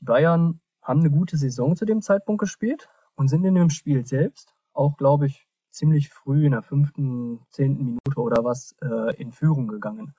Die 0.01 0.05
Bayern 0.05 0.61
haben 0.81 1.01
eine 1.01 1.11
gute 1.11 1.37
Saison 1.37 1.77
zu 1.77 1.85
dem 1.85 2.03
Zeitpunkt 2.03 2.41
gespielt 2.41 2.89
und 3.14 3.28
sind 3.28 3.45
in 3.45 3.54
dem 3.54 3.71
Spiel 3.71 4.07
selbst 4.07 4.54
auch, 4.73 4.97
glaube 4.97 5.26
ich, 5.26 5.47
ziemlich 5.71 6.11
früh 6.11 6.47
in 6.47 6.52
der 6.52 6.62
fünften, 6.62 7.40
zehnten 7.50 7.85
Minute 7.85 8.21
oder 8.21 8.45
was 8.45 8.75
äh, 8.83 9.14
in 9.16 9.33
Führung 9.33 9.69
gegangen 9.69 10.14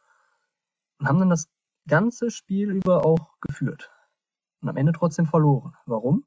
und 1.03 1.09
haben 1.09 1.19
dann 1.19 1.29
das 1.29 1.49
ganze 1.87 2.31
Spiel 2.31 2.71
über 2.71 3.05
auch 3.05 3.39
geführt 3.41 3.91
und 4.61 4.69
am 4.69 4.77
Ende 4.77 4.93
trotzdem 4.93 5.25
verloren. 5.25 5.75
Warum? 5.85 6.23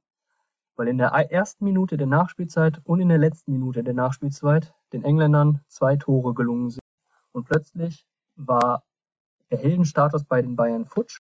Weil 0.76 0.88
in 0.88 0.99
der 0.99 1.08
ersten 1.08 1.64
Minute 1.64 1.96
der 1.96 2.06
Nachspielzeit 2.06 2.82
und 2.85 3.00
in 3.00 3.08
der 3.08 3.16
letzten 3.16 3.52
Minute 3.52 3.82
der 3.82 3.94
Nachspielzeit 3.94 4.75
den 4.92 5.02
Engländern 5.02 5.62
zwei 5.68 5.96
Tore 5.96 6.35
gelungen 6.35 6.68
sind. 6.68 6.82
Und 7.32 7.44
plötzlich 7.44 8.06
war 8.35 8.85
der 9.50 9.58
Heldenstatus 9.58 10.25
bei 10.25 10.42
den 10.42 10.56
Bayern 10.56 10.85
futsch. 10.85 11.20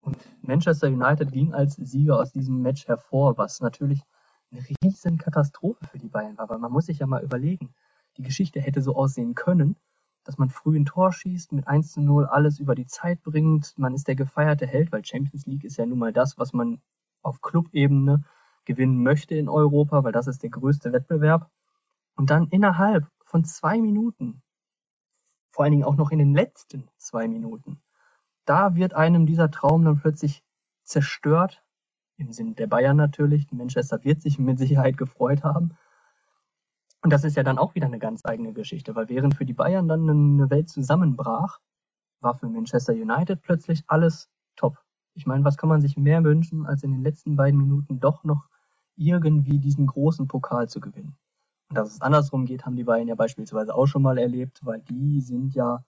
Und 0.00 0.16
Manchester 0.42 0.88
United 0.88 1.32
ging 1.32 1.52
als 1.52 1.74
Sieger 1.76 2.18
aus 2.18 2.32
diesem 2.32 2.62
Match 2.62 2.88
hervor, 2.88 3.36
was 3.38 3.60
natürlich 3.60 4.02
eine 4.50 4.62
riesen 4.82 5.18
Katastrophe 5.18 5.86
für 5.86 5.98
die 5.98 6.08
Bayern 6.08 6.38
war. 6.38 6.48
Weil 6.48 6.58
man 6.58 6.72
muss 6.72 6.86
sich 6.86 6.98
ja 6.98 7.06
mal 7.06 7.22
überlegen, 7.22 7.74
die 8.16 8.22
Geschichte 8.22 8.60
hätte 8.60 8.82
so 8.82 8.96
aussehen 8.96 9.34
können, 9.34 9.76
dass 10.24 10.38
man 10.38 10.50
früh 10.50 10.78
ein 10.78 10.84
Tor 10.84 11.12
schießt, 11.12 11.52
mit 11.52 11.68
1 11.68 11.92
zu 11.92 12.00
0 12.00 12.26
alles 12.26 12.58
über 12.58 12.74
die 12.74 12.86
Zeit 12.86 13.22
bringt. 13.22 13.74
Man 13.78 13.94
ist 13.94 14.08
der 14.08 14.16
gefeierte 14.16 14.66
Held, 14.66 14.92
weil 14.92 15.04
Champions 15.04 15.46
League 15.46 15.64
ist 15.64 15.76
ja 15.76 15.86
nun 15.86 15.98
mal 15.98 16.12
das, 16.12 16.38
was 16.38 16.52
man 16.52 16.80
auf 17.22 17.40
Clubebene 17.40 18.24
gewinnen 18.64 19.02
möchte 19.02 19.34
in 19.34 19.48
Europa, 19.48 20.04
weil 20.04 20.12
das 20.12 20.26
ist 20.26 20.42
der 20.42 20.50
größte 20.50 20.92
Wettbewerb. 20.92 21.50
Und 22.16 22.30
dann 22.30 22.48
innerhalb 22.48 23.06
von 23.24 23.44
zwei 23.44 23.80
Minuten, 23.80 24.42
vor 25.50 25.64
allen 25.64 25.72
Dingen 25.72 25.84
auch 25.84 25.96
noch 25.96 26.10
in 26.10 26.18
den 26.18 26.34
letzten 26.34 26.88
zwei 26.96 27.28
Minuten, 27.28 27.80
da 28.44 28.74
wird 28.74 28.94
einem 28.94 29.26
dieser 29.26 29.50
Traum 29.50 29.84
dann 29.84 30.00
plötzlich 30.00 30.42
zerstört, 30.84 31.62
im 32.16 32.32
Sinn 32.32 32.54
der 32.54 32.66
Bayern 32.66 32.96
natürlich. 32.96 33.50
Manchester 33.50 34.04
wird 34.04 34.20
sich 34.20 34.38
mit 34.38 34.58
Sicherheit 34.58 34.96
gefreut 34.96 35.42
haben. 35.42 35.76
Und 37.02 37.10
das 37.10 37.24
ist 37.24 37.36
ja 37.36 37.42
dann 37.42 37.58
auch 37.58 37.74
wieder 37.74 37.86
eine 37.86 37.98
ganz 37.98 38.24
eigene 38.24 38.52
Geschichte, 38.52 38.94
weil 38.94 39.08
während 39.08 39.34
für 39.34 39.46
die 39.46 39.54
Bayern 39.54 39.88
dann 39.88 40.08
eine 40.08 40.50
Welt 40.50 40.68
zusammenbrach, 40.68 41.58
war 42.20 42.34
für 42.34 42.48
Manchester 42.48 42.92
United 42.92 43.40
plötzlich 43.40 43.84
alles 43.86 44.28
top. 44.56 44.78
Ich 45.14 45.26
meine, 45.26 45.44
was 45.44 45.56
kann 45.56 45.70
man 45.70 45.80
sich 45.80 45.96
mehr 45.96 46.22
wünschen, 46.22 46.66
als 46.66 46.82
in 46.82 46.92
den 46.92 47.02
letzten 47.02 47.36
beiden 47.36 47.58
Minuten 47.58 48.00
doch 48.00 48.22
noch 48.24 48.48
irgendwie 48.96 49.58
diesen 49.58 49.86
großen 49.86 50.28
Pokal 50.28 50.68
zu 50.68 50.80
gewinnen? 50.80 51.16
Und 51.70 51.76
dass 51.76 51.94
es 51.94 52.02
andersrum 52.02 52.44
geht, 52.44 52.66
haben 52.66 52.76
die 52.76 52.84
Bayern 52.84 53.08
ja 53.08 53.14
beispielsweise 53.14 53.74
auch 53.74 53.86
schon 53.86 54.02
mal 54.02 54.18
erlebt, 54.18 54.60
weil 54.64 54.80
die 54.82 55.20
sind 55.20 55.54
ja 55.54 55.84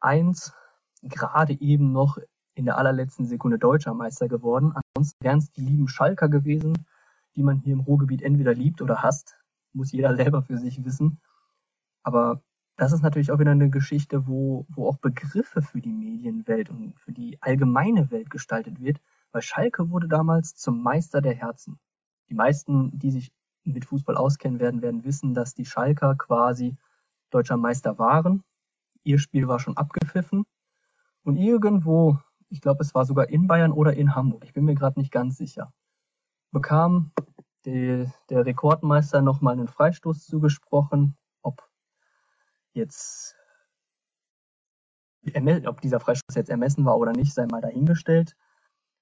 2001 0.00 0.52
gerade 1.02 1.60
eben 1.60 1.92
noch 1.92 2.18
in 2.54 2.64
der 2.64 2.76
allerletzten 2.76 3.26
Sekunde 3.26 3.58
deutscher 3.58 3.94
Meister 3.94 4.28
geworden. 4.28 4.74
Ansonsten 4.74 5.24
wären 5.24 5.38
es 5.38 5.52
die 5.52 5.60
lieben 5.60 5.88
Schalker 5.88 6.28
gewesen, 6.28 6.86
die 7.36 7.42
man 7.42 7.58
hier 7.58 7.72
im 7.72 7.80
Ruhrgebiet 7.80 8.22
entweder 8.22 8.52
liebt 8.52 8.82
oder 8.82 9.02
hasst. 9.02 9.40
Muss 9.72 9.92
jeder 9.92 10.16
selber 10.16 10.42
für 10.42 10.58
sich 10.58 10.84
wissen. 10.84 11.20
Aber 12.02 12.42
das 12.76 12.92
ist 12.92 13.02
natürlich 13.02 13.30
auch 13.30 13.38
wieder 13.38 13.52
eine 13.52 13.70
Geschichte, 13.70 14.26
wo, 14.26 14.66
wo 14.68 14.88
auch 14.88 14.98
Begriffe 14.98 15.62
für 15.62 15.80
die 15.80 15.92
Medienwelt 15.92 16.70
und 16.70 16.98
für 16.98 17.12
die 17.12 17.38
allgemeine 17.40 18.10
Welt 18.10 18.30
gestaltet 18.30 18.80
wird, 18.80 19.00
weil 19.32 19.42
Schalke 19.42 19.90
wurde 19.90 20.08
damals 20.08 20.54
zum 20.56 20.82
Meister 20.82 21.20
der 21.20 21.34
Herzen. 21.34 21.78
Die 22.28 22.34
meisten, 22.34 22.96
die 22.98 23.10
sich 23.10 23.32
mit 23.64 23.84
Fußball 23.84 24.16
auskennen 24.16 24.60
werden, 24.60 24.82
werden 24.82 25.04
wissen, 25.04 25.34
dass 25.34 25.54
die 25.54 25.64
Schalker 25.64 26.14
quasi 26.16 26.76
deutscher 27.30 27.56
Meister 27.56 27.98
waren. 27.98 28.42
Ihr 29.08 29.18
Spiel 29.18 29.48
war 29.48 29.58
schon 29.58 29.78
abgepfiffen. 29.78 30.44
Und 31.24 31.36
irgendwo, 31.36 32.18
ich 32.50 32.60
glaube, 32.60 32.82
es 32.82 32.94
war 32.94 33.06
sogar 33.06 33.30
in 33.30 33.46
Bayern 33.46 33.72
oder 33.72 33.94
in 33.94 34.14
Hamburg, 34.14 34.44
ich 34.44 34.52
bin 34.52 34.66
mir 34.66 34.74
gerade 34.74 35.00
nicht 35.00 35.10
ganz 35.10 35.38
sicher, 35.38 35.72
bekam 36.50 37.12
die, 37.64 38.06
der 38.28 38.44
Rekordmeister 38.44 39.22
nochmal 39.22 39.54
einen 39.54 39.66
Freistoß 39.66 40.26
zugesprochen. 40.26 41.16
Ob 41.40 41.66
jetzt 42.74 43.34
ob 45.64 45.80
dieser 45.80 46.00
Freistoß 46.00 46.34
jetzt 46.36 46.50
ermessen 46.50 46.84
war 46.84 46.98
oder 46.98 47.12
nicht, 47.12 47.32
sei 47.32 47.46
mal 47.46 47.62
dahingestellt. 47.62 48.36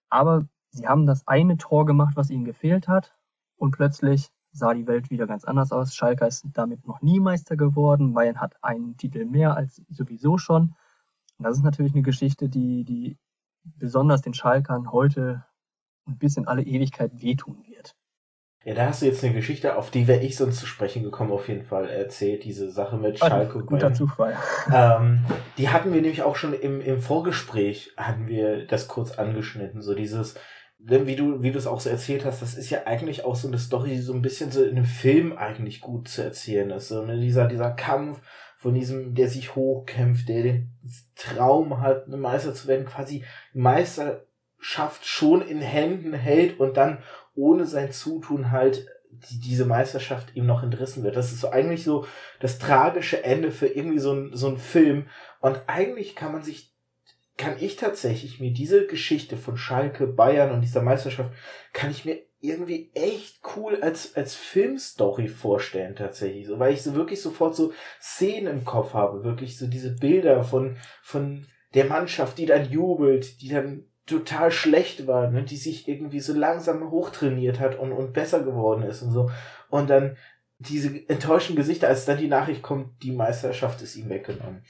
Aber 0.09 0.47
sie 0.71 0.87
haben 0.87 1.07
das 1.07 1.27
eine 1.27 1.57
Tor 1.57 1.85
gemacht, 1.85 2.15
was 2.17 2.31
ihnen 2.31 2.45
gefehlt 2.45 2.87
hat. 2.87 3.17
Und 3.57 3.73
plötzlich 3.73 4.31
sah 4.57 4.75
die 4.75 4.87
Welt 4.87 5.11
wieder 5.11 5.27
ganz 5.27 5.45
anders 5.45 5.73
aus. 5.73 5.95
Schalke 5.95 6.27
ist 6.27 6.45
damit 6.53 6.87
noch 6.87 7.03
nie 7.03 7.21
Meister 7.21 7.57
geworden. 7.57 8.15
Bayern 8.15 8.41
hat 8.41 8.55
einen 8.63 8.97
Titel 8.97 9.25
mehr 9.25 9.57
als 9.57 9.83
sowieso 9.91 10.39
schon. 10.39 10.75
Und 11.39 11.45
das 11.45 11.59
ist 11.59 11.65
natürlich 11.65 11.93
eine 11.93 12.03
Geschichte, 12.03 12.49
die, 12.49 12.85
die 12.85 13.19
besonders 13.65 14.23
den 14.23 14.35
Schalkern 14.35 14.93
heute 14.93 15.45
und 16.07 16.19
bis 16.19 16.37
in 16.37 16.47
alle 16.47 16.63
Ewigkeit 16.63 17.21
wehtun 17.21 17.65
wird. 17.67 17.95
Ja, 18.65 18.75
da 18.75 18.87
hast 18.87 19.01
du 19.01 19.07
jetzt 19.07 19.23
eine 19.23 19.33
Geschichte, 19.33 19.77
auf 19.77 19.93
die 19.93 20.09
wäre 20.09 20.23
ich 20.25 20.37
sonst 20.37 20.59
zu 20.59 20.67
sprechen 20.67 21.05
gekommen, 21.05 21.31
auf 21.31 21.49
jeden 21.49 21.63
Fall 21.63 21.89
erzählt, 21.89 22.43
diese 22.43 22.69
Sache 22.69 22.97
mit 22.97 23.21
Schalke. 23.21 23.61
Guter 23.61 23.95
Zufall. 23.95 24.37
Ähm, 24.75 25.25
die 25.57 25.69
hatten 25.69 25.93
wir 25.93 26.01
nämlich 26.01 26.23
auch 26.23 26.35
schon 26.35 26.53
im, 26.53 26.81
im 26.81 27.01
Vorgespräch, 27.01 27.93
hatten 27.97 28.27
wir 28.27 28.67
das 28.67 28.89
kurz 28.89 29.13
angeschnitten, 29.13 29.83
so 29.83 29.95
dieses, 29.95 30.35
wie 30.79 31.17
du, 31.17 31.43
wie 31.43 31.51
du 31.51 31.59
es 31.59 31.67
auch 31.67 31.81
so 31.81 31.91
erzählt 31.91 32.25
hast, 32.25 32.43
das 32.43 32.55
ist 32.55 32.71
ja 32.71 32.87
eigentlich 32.87 33.25
auch 33.25 33.37
so 33.37 33.49
eine 33.49 33.59
Story, 33.59 33.91
die 33.91 33.99
so 33.99 34.13
ein 34.13 34.23
bisschen 34.23 34.51
so 34.51 34.63
in 34.63 34.77
einem 34.77 34.85
Film 34.85 35.37
eigentlich 35.37 35.81
gut 35.81 36.09
zu 36.09 36.23
erzählen 36.23 36.71
ist. 36.71 36.89
So, 36.89 37.03
ne? 37.05 37.19
dieser, 37.21 37.49
dieser 37.49 37.71
Kampf 37.71 38.21
von 38.59 38.75
diesem, 38.75 39.15
der 39.15 39.29
sich 39.29 39.55
hochkämpft, 39.55 40.29
der 40.29 40.43
den 40.43 40.71
Traum 41.15 41.81
hat, 41.81 42.07
eine 42.07 42.17
Meister 42.17 42.55
zu 42.55 42.69
werden, 42.69 42.87
quasi 42.87 43.25
Meister 43.53 44.27
Meisterschaft 44.59 45.07
schon 45.07 45.43
in 45.43 45.61
Händen 45.61 46.13
hält 46.13 46.59
und 46.61 46.77
dann 46.77 47.03
ohne 47.35 47.67
sein 47.67 47.93
Zutun 47.93 48.51
halt 48.51 48.89
die, 49.11 49.41
diese 49.41 49.65
Meisterschaft 49.65 50.35
ihm 50.35 50.47
noch 50.47 50.63
entrissen 50.63 51.03
wird. 51.03 51.17
Das 51.17 51.33
ist 51.33 51.41
so 51.41 51.51
eigentlich 51.51 51.85
so 51.85 52.07
das 52.41 52.59
tragische 52.59 53.25
Ende 53.25 53.51
für 53.51 53.67
irgendwie 53.67 53.99
so 53.99 54.13
ein, 54.13 54.31
so 54.35 54.49
ein 54.49 54.59
Film. 54.59 55.07
Und 55.41 55.61
eigentlich 55.67 56.17
kann 56.17 56.33
man 56.33 56.43
sich, 56.43 56.75
kann 57.37 57.57
ich 57.61 57.77
tatsächlich 57.77 58.41
mir 58.41 58.53
diese 58.53 58.87
Geschichte 58.87 59.37
von 59.37 59.57
Schalke, 59.57 60.07
Bayern 60.07 60.53
und 60.53 60.63
dieser 60.63 60.83
Meisterschaft, 60.83 61.33
kann 61.73 61.91
ich 61.91 62.05
mir 62.05 62.23
irgendwie 62.41 62.91
echt 62.95 63.41
cool 63.57 63.81
als, 63.83 64.15
als 64.17 64.35
Filmstory 64.35 65.29
vorstellen 65.29 65.97
tatsächlich. 65.97 66.47
So, 66.47 66.59
weil 66.59 66.73
ich 66.73 66.83
so 66.83 66.95
wirklich 66.95 67.21
sofort 67.21 67.55
so 67.55 67.73
Szenen 68.01 68.59
im 68.59 68.65
Kopf 68.65 68.95
habe. 68.95 69.25
Wirklich 69.25 69.59
so 69.59 69.67
diese 69.67 69.95
Bilder 69.95 70.45
von, 70.45 70.77
von 71.03 71.47
der 71.75 71.87
Mannschaft, 71.87 72.39
die 72.39 72.47
dann 72.47 72.71
jubelt, 72.71 73.41
die 73.43 73.49
dann 73.49 73.85
total 74.07 74.51
schlecht 74.51 75.07
war, 75.07 75.31
ne, 75.31 75.43
die 75.43 75.57
sich 75.57 75.89
irgendwie 75.89 76.21
so 76.21 76.33
langsam 76.33 76.91
hochtrainiert 76.91 77.59
hat 77.59 77.79
und, 77.79 77.93
und 77.93 78.13
besser 78.13 78.43
geworden 78.43 78.83
ist 78.83 79.03
und 79.03 79.11
so. 79.11 79.31
Und 79.69 79.91
dann 79.91 80.17
diese 80.59 81.07
enttäuschten 81.09 81.57
Gesichter, 81.57 81.89
als 81.89 82.07
dann 82.07 82.19
die 82.19 82.29
Nachricht 82.29 82.63
kommt, 82.63 83.03
die 83.03 83.13
Meisterschaft 83.13 83.83
ist 83.83 83.97
ihm 83.97 84.09
weggenommen. 84.09 84.65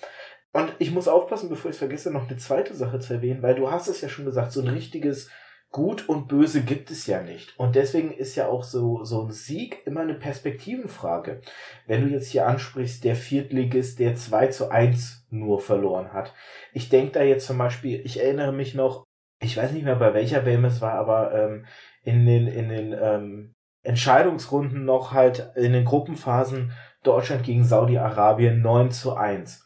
Und 0.57 0.73
ich 0.79 0.91
muss 0.91 1.07
aufpassen, 1.07 1.51
bevor 1.51 1.71
ich 1.71 1.77
vergesse, 1.77 2.11
noch 2.11 2.29
eine 2.29 2.39
zweite 2.39 2.73
Sache 2.73 2.99
zu 2.99 3.13
erwähnen, 3.13 3.43
weil 3.43 3.57
du 3.57 3.71
hast 3.71 3.89
es 3.89 4.01
ja 4.01 4.09
schon 4.09 4.25
gesagt, 4.25 4.53
so 4.53 4.63
ein 4.63 4.69
richtiges 4.69 5.31
Gut 5.71 6.09
und 6.09 6.29
Böse 6.29 6.63
gibt 6.63 6.91
es 6.91 7.07
ja 7.07 7.21
nicht. 7.21 7.59
Und 7.59 7.77
deswegen 7.77 8.11
ist 8.11 8.37
ja 8.37 8.49
auch 8.49 8.65
so, 8.65 9.05
so 9.05 9.23
ein 9.23 9.33
Sieg 9.33 9.87
immer 9.87 10.01
eine 10.01 10.15
Perspektivenfrage. 10.15 11.43
Wenn 11.87 12.07
du 12.07 12.09
jetzt 12.09 12.29
hier 12.29 12.47
ansprichst, 12.47 13.05
der 13.05 13.17
Viertligist, 13.17 13.99
der 13.99 14.15
2 14.15 14.47
zu 14.47 14.71
1 14.71 15.27
nur 15.29 15.61
verloren 15.61 16.15
hat. 16.15 16.33
Ich 16.73 16.89
denke 16.89 17.13
da 17.13 17.23
jetzt 17.23 17.47
zum 17.47 17.59
Beispiel, 17.59 18.01
ich 18.07 18.23
erinnere 18.23 18.53
mich 18.53 18.75
noch 18.75 19.05
ich 19.41 19.59
weiß 19.59 19.73
nicht 19.73 19.85
mehr 19.85 19.97
bei 19.97 20.15
welcher 20.15 20.47
WM 20.47 20.65
es 20.65 20.81
war, 20.81 20.95
aber 20.95 21.35
ähm, 21.35 21.67
in 22.03 22.25
den, 22.25 22.47
in 22.47 22.71
den 22.71 22.97
ähm, 22.99 23.55
Entscheidungsrunden 23.83 24.87
noch 24.87 25.13
halt 25.13 25.53
in 25.57 25.75
den 25.75 25.85
Gruppenphasen 25.85 26.73
Deutschland 27.03 27.45
gegen 27.45 27.65
Saudi-Arabien 27.65 28.63
9 28.63 28.91
zu 28.91 29.15
1. 29.15 29.66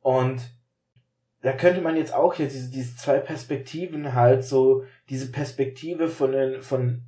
Und 0.00 0.40
da 1.42 1.52
könnte 1.52 1.80
man 1.80 1.96
jetzt 1.96 2.12
auch 2.12 2.34
jetzt 2.34 2.54
diese, 2.54 2.70
diese 2.70 2.96
zwei 2.96 3.18
Perspektiven 3.18 4.14
halt 4.14 4.44
so, 4.44 4.84
diese 5.08 5.30
Perspektive 5.30 6.08
von 6.08 6.32
den, 6.32 6.62
von 6.62 7.02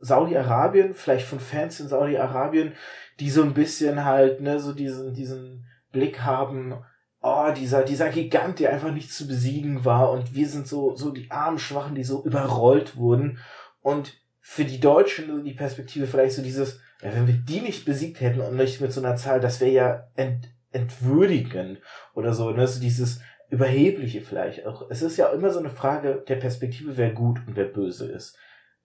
Saudi-Arabien, 0.00 0.94
vielleicht 0.94 1.26
von 1.26 1.40
Fans 1.40 1.80
in 1.80 1.88
Saudi-Arabien, 1.88 2.72
die 3.20 3.30
so 3.30 3.42
ein 3.42 3.54
bisschen 3.54 4.04
halt, 4.04 4.40
ne, 4.40 4.58
so 4.58 4.72
diesen, 4.72 5.14
diesen 5.14 5.66
Blick 5.92 6.22
haben, 6.22 6.74
oh, 7.22 7.50
dieser, 7.56 7.84
dieser 7.84 8.10
Gigant, 8.10 8.58
der 8.58 8.72
einfach 8.72 8.92
nicht 8.92 9.12
zu 9.12 9.26
besiegen 9.26 9.84
war 9.84 10.10
und 10.10 10.34
wir 10.34 10.48
sind 10.48 10.66
so, 10.66 10.94
so 10.94 11.10
die 11.10 11.30
armen 11.30 11.58
Schwachen, 11.58 11.94
die 11.94 12.04
so 12.04 12.24
überrollt 12.24 12.96
wurden. 12.96 13.38
Und 13.80 14.14
für 14.40 14.64
die 14.64 14.80
Deutschen 14.80 15.44
die 15.44 15.54
Perspektive 15.54 16.06
vielleicht 16.06 16.36
so 16.36 16.42
dieses, 16.42 16.80
ja, 17.00 17.14
wenn 17.14 17.26
wir 17.26 17.34
die 17.34 17.60
nicht 17.60 17.86
besiegt 17.86 18.20
hätten 18.20 18.40
und 18.40 18.56
nicht 18.56 18.80
mit 18.80 18.92
so 18.92 19.00
einer 19.00 19.16
Zahl, 19.16 19.40
das 19.40 19.60
wäre 19.60 19.70
ja 19.70 20.08
ent, 20.16 20.48
entwürdigend 20.74 21.80
oder 22.14 22.34
so, 22.34 22.50
ne, 22.50 22.66
so 22.66 22.80
dieses 22.80 23.20
Überhebliche 23.50 24.20
vielleicht 24.22 24.66
auch. 24.66 24.90
Es 24.90 25.02
ist 25.02 25.16
ja 25.16 25.28
immer 25.28 25.50
so 25.50 25.58
eine 25.60 25.70
Frage 25.70 26.24
der 26.28 26.36
Perspektive, 26.36 26.96
wer 26.96 27.10
gut 27.12 27.40
und 27.46 27.56
wer 27.56 27.66
böse 27.66 28.10
ist. 28.10 28.36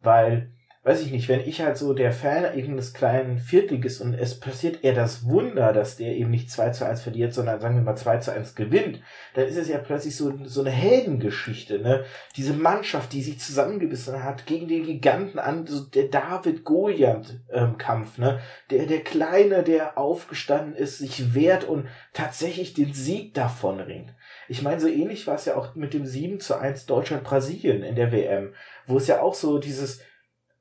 weil 0.01 0.51
weiß 0.83 1.01
ich 1.01 1.11
nicht, 1.11 1.27
wenn 1.27 1.41
ich 1.41 1.61
halt 1.61 1.77
so 1.77 1.93
der 1.93 2.13
Fan 2.13 2.45
irgendeines 2.45 2.93
kleinen 2.93 3.37
Viertliges 3.37 3.99
und 3.99 4.13
es 4.13 4.39
passiert 4.39 4.81
eher 4.81 4.93
das 4.93 5.25
Wunder, 5.25 5.73
dass 5.73 5.97
der 5.97 6.15
eben 6.15 6.29
nicht 6.29 6.49
2 6.49 6.69
zu 6.69 6.85
1 6.85 7.01
verliert, 7.01 7.33
sondern 7.33 7.59
sagen 7.59 7.75
wir 7.75 7.81
mal 7.81 7.97
2 7.97 8.19
zu 8.19 8.31
1 8.31 8.55
gewinnt, 8.55 9.01
dann 9.33 9.45
ist 9.45 9.57
es 9.57 9.67
ja 9.67 9.77
plötzlich 9.77 10.15
so, 10.15 10.33
so 10.45 10.61
eine 10.61 10.69
Heldengeschichte, 10.69 11.79
ne? 11.79 12.05
Diese 12.37 12.53
Mannschaft, 12.53 13.11
die 13.11 13.21
sich 13.21 13.41
zusammengebissen 13.41 14.23
hat 14.23 14.45
gegen 14.45 14.69
den 14.69 14.85
Giganten 14.85 15.37
an, 15.37 15.67
so 15.67 15.83
der 15.83 16.05
David-Goliath-Kampf, 16.05 18.17
ne? 18.17 18.39
Der, 18.69 18.85
der 18.85 19.01
Kleine, 19.01 19.63
der 19.63 19.97
aufgestanden 19.97 20.75
ist, 20.75 20.99
sich 20.99 21.33
wehrt 21.33 21.65
und 21.65 21.87
tatsächlich 22.13 22.73
den 22.73 22.93
Sieg 22.93 23.33
davon 23.33 23.81
ringt. 23.81 24.13
Ich 24.47 24.61
meine, 24.61 24.79
so 24.79 24.87
ähnlich 24.87 25.27
war 25.27 25.35
es 25.35 25.43
ja 25.43 25.57
auch 25.57 25.75
mit 25.75 25.93
dem 25.93 26.05
7 26.05 26.39
zu 26.39 26.57
1 26.57 26.85
Deutschland-Brasilien 26.85 27.83
in 27.83 27.95
der 27.95 28.13
WM, 28.13 28.53
wo 28.87 28.95
es 28.95 29.07
ja 29.07 29.21
auch 29.21 29.33
so 29.33 29.59
dieses, 29.59 29.99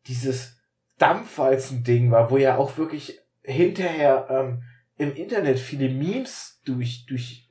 dieses 0.09 0.59
Dampfwalzen-Ding 0.99 2.11
war, 2.11 2.31
wo 2.31 2.37
ja 2.37 2.57
auch 2.57 2.77
wirklich 2.77 3.21
hinterher 3.43 4.27
ähm, 4.31 4.62
im 4.97 5.15
Internet 5.15 5.59
viele 5.59 5.88
Memes 5.88 6.61
durch, 6.65 7.07
durch, 7.07 7.49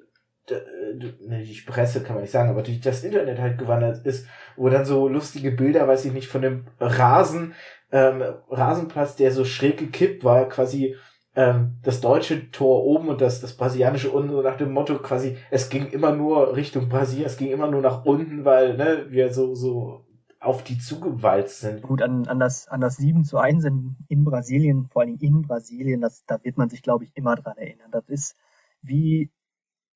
ne, 0.50 1.44
durch 1.44 1.66
Presse 1.66 2.04
kann 2.04 2.16
man 2.16 2.24
nicht 2.24 2.32
sagen, 2.32 2.50
aber 2.50 2.64
durch 2.64 2.82
das 2.82 3.04
Internet 3.04 3.40
halt 3.40 3.58
gewandert 3.58 4.06
ist, 4.06 4.28
wo 4.58 4.70
dann 4.70 4.86
so 4.86 5.08
lustige 5.08 5.52
Bilder, 5.52 5.88
weiß 5.88 6.06
ich 6.06 6.14
nicht, 6.14 6.28
von 6.28 6.42
dem 6.42 6.68
Rasen, 6.80 7.54
ähm, 7.92 8.22
Rasenplatz, 8.50 9.16
der 9.16 9.32
so 9.32 9.46
schräg 9.46 9.78
gekippt 9.78 10.26
war, 10.26 10.50
quasi 10.50 10.98
ähm, 11.36 11.78
das 11.84 12.02
deutsche 12.02 12.52
Tor 12.52 12.84
oben 12.84 13.08
und 13.08 13.22
das, 13.22 13.40
das 13.40 13.56
brasilianische 13.56 14.10
unten, 14.10 14.32
so 14.32 14.42
nach 14.42 14.58
dem 14.58 14.74
Motto 14.74 14.98
quasi, 14.98 15.38
es 15.52 15.70
ging 15.70 15.88
immer 15.88 16.12
nur 16.12 16.56
Richtung 16.56 16.90
Brasilien, 16.90 17.28
es 17.28 17.38
ging 17.38 17.52
immer 17.52 17.72
nur 17.72 17.82
nach 17.82 18.04
unten, 18.04 18.44
weil 18.44 18.76
ne, 18.76 19.06
wir 19.10 19.32
so, 19.32 19.56
so 19.56 20.07
auf 20.40 20.64
die 20.64 20.78
zugewalzt 20.78 21.62
sind. 21.62 21.82
Gut, 21.82 22.02
an, 22.02 22.28
an, 22.28 22.40
das, 22.40 22.68
an 22.68 22.82
das 22.82 22.98
7 22.98 23.24
zu 23.24 23.38
1 23.38 23.66
in, 23.66 23.96
in 24.08 24.24
Brasilien, 24.24 24.88
vor 24.88 25.02
allem 25.02 25.18
in 25.20 25.42
Brasilien, 25.42 26.02
das, 26.02 26.26
da 26.26 26.44
wird 26.44 26.58
man 26.58 26.70
sich, 26.70 26.82
glaube 26.82 27.04
ich, 27.04 27.12
immer 27.16 27.36
dran 27.36 27.58
erinnern. 27.58 27.90
Das 27.92 28.08
ist 28.08 28.36
wie 28.82 29.32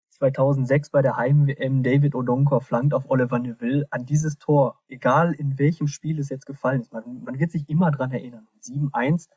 2006 0.10 0.90
bei 0.90 1.02
der 1.02 1.18
Heim-WM 1.18 1.84
David 1.84 2.16
Odonkor 2.16 2.62
flankt 2.62 2.94
auf 2.94 3.10
Oliver 3.10 3.40
Neville 3.40 3.86
an 3.90 4.06
dieses 4.06 4.38
Tor, 4.38 4.80
egal 4.88 5.34
in 5.34 5.58
welchem 5.58 5.88
Spiel 5.88 6.20
es 6.20 6.30
jetzt 6.30 6.46
gefallen 6.46 6.82
ist. 6.82 6.94
Man, 6.94 7.24
man 7.24 7.40
wird 7.40 7.52
sich 7.52 7.68
immer 7.70 7.92
dran 7.92 8.12
erinnern. 8.12 8.48
7-1. 8.62 9.30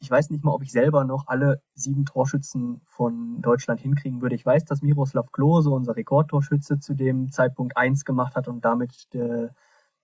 Ich 0.00 0.10
weiß 0.10 0.30
nicht 0.30 0.44
mal, 0.44 0.52
ob 0.52 0.62
ich 0.62 0.72
selber 0.72 1.04
noch 1.04 1.26
alle 1.26 1.60
sieben 1.74 2.04
Torschützen 2.04 2.80
von 2.86 3.42
Deutschland 3.42 3.80
hinkriegen 3.80 4.22
würde. 4.22 4.34
Ich 4.34 4.46
weiß, 4.46 4.64
dass 4.64 4.80
Miroslav 4.80 5.32
Klose, 5.32 5.70
unser 5.70 5.96
Rekordtorschütze, 5.96 6.78
zu 6.78 6.94
dem 6.94 7.30
Zeitpunkt 7.32 7.76
1 7.76 8.04
gemacht 8.04 8.36
hat 8.36 8.48
und 8.48 8.64
damit 8.64 9.12
der 9.12 9.54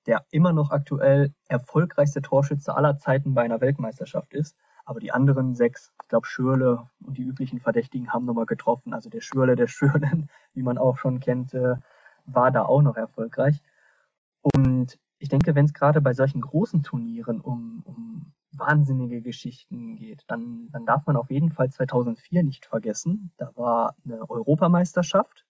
der 0.07 0.25
immer 0.31 0.53
noch 0.53 0.71
aktuell 0.71 1.35
erfolgreichste 1.49 2.23
Torschütze 2.23 2.77
aller 2.77 2.99
Zeiten 2.99 3.35
bei 3.35 3.43
einer 3.43 3.61
Weltmeisterschaft 3.61 4.35
ist. 4.35 4.57
Aber 4.85 5.01
die 5.01 5.13
anderen 5.13 5.55
sechs, 5.55 5.93
ich 6.03 6.09
glaube 6.09 6.27
Schürle 6.27 6.89
und 7.03 7.17
die 7.17 7.23
üblichen 7.23 7.61
Verdächtigen 7.61 8.13
haben 8.13 8.27
nochmal 8.27 8.47
getroffen. 8.47 8.93
Also 8.93 9.09
der 9.09 9.21
Schürle, 9.21 9.57
der 9.57 9.67
Schürlen, 9.69 10.29
wie 10.53 10.63
man 10.63 10.79
auch 10.79 10.99
schon 10.99 11.21
kennt, 11.21 11.55
äh, 11.55 11.77
war 12.27 12.51
da 12.51 12.65
auch 12.65 12.83
noch 12.83 12.97
erfolgreich. 12.97 13.63
Und 14.43 14.99
ich 15.19 15.29
denke, 15.29 15.55
wenn 15.55 15.65
es 15.65 15.73
gerade 15.73 16.01
bei 16.01 16.13
solchen 16.13 16.43
großen 16.43 16.83
Turnieren 16.83 17.41
um, 17.41 17.83
um 17.85 18.33
wahnsinnige 18.53 19.23
Geschichten 19.23 19.97
geht, 19.97 20.25
dann, 20.27 20.69
dann 20.71 20.87
darf 20.87 21.07
man 21.07 21.17
auf 21.17 21.31
jeden 21.31 21.51
Fall 21.51 21.71
2004 21.71 22.43
nicht 22.43 22.67
vergessen. 22.67 23.33
Da 23.37 23.51
war 23.57 23.97
eine 24.05 24.29
Europameisterschaft, 24.29 25.45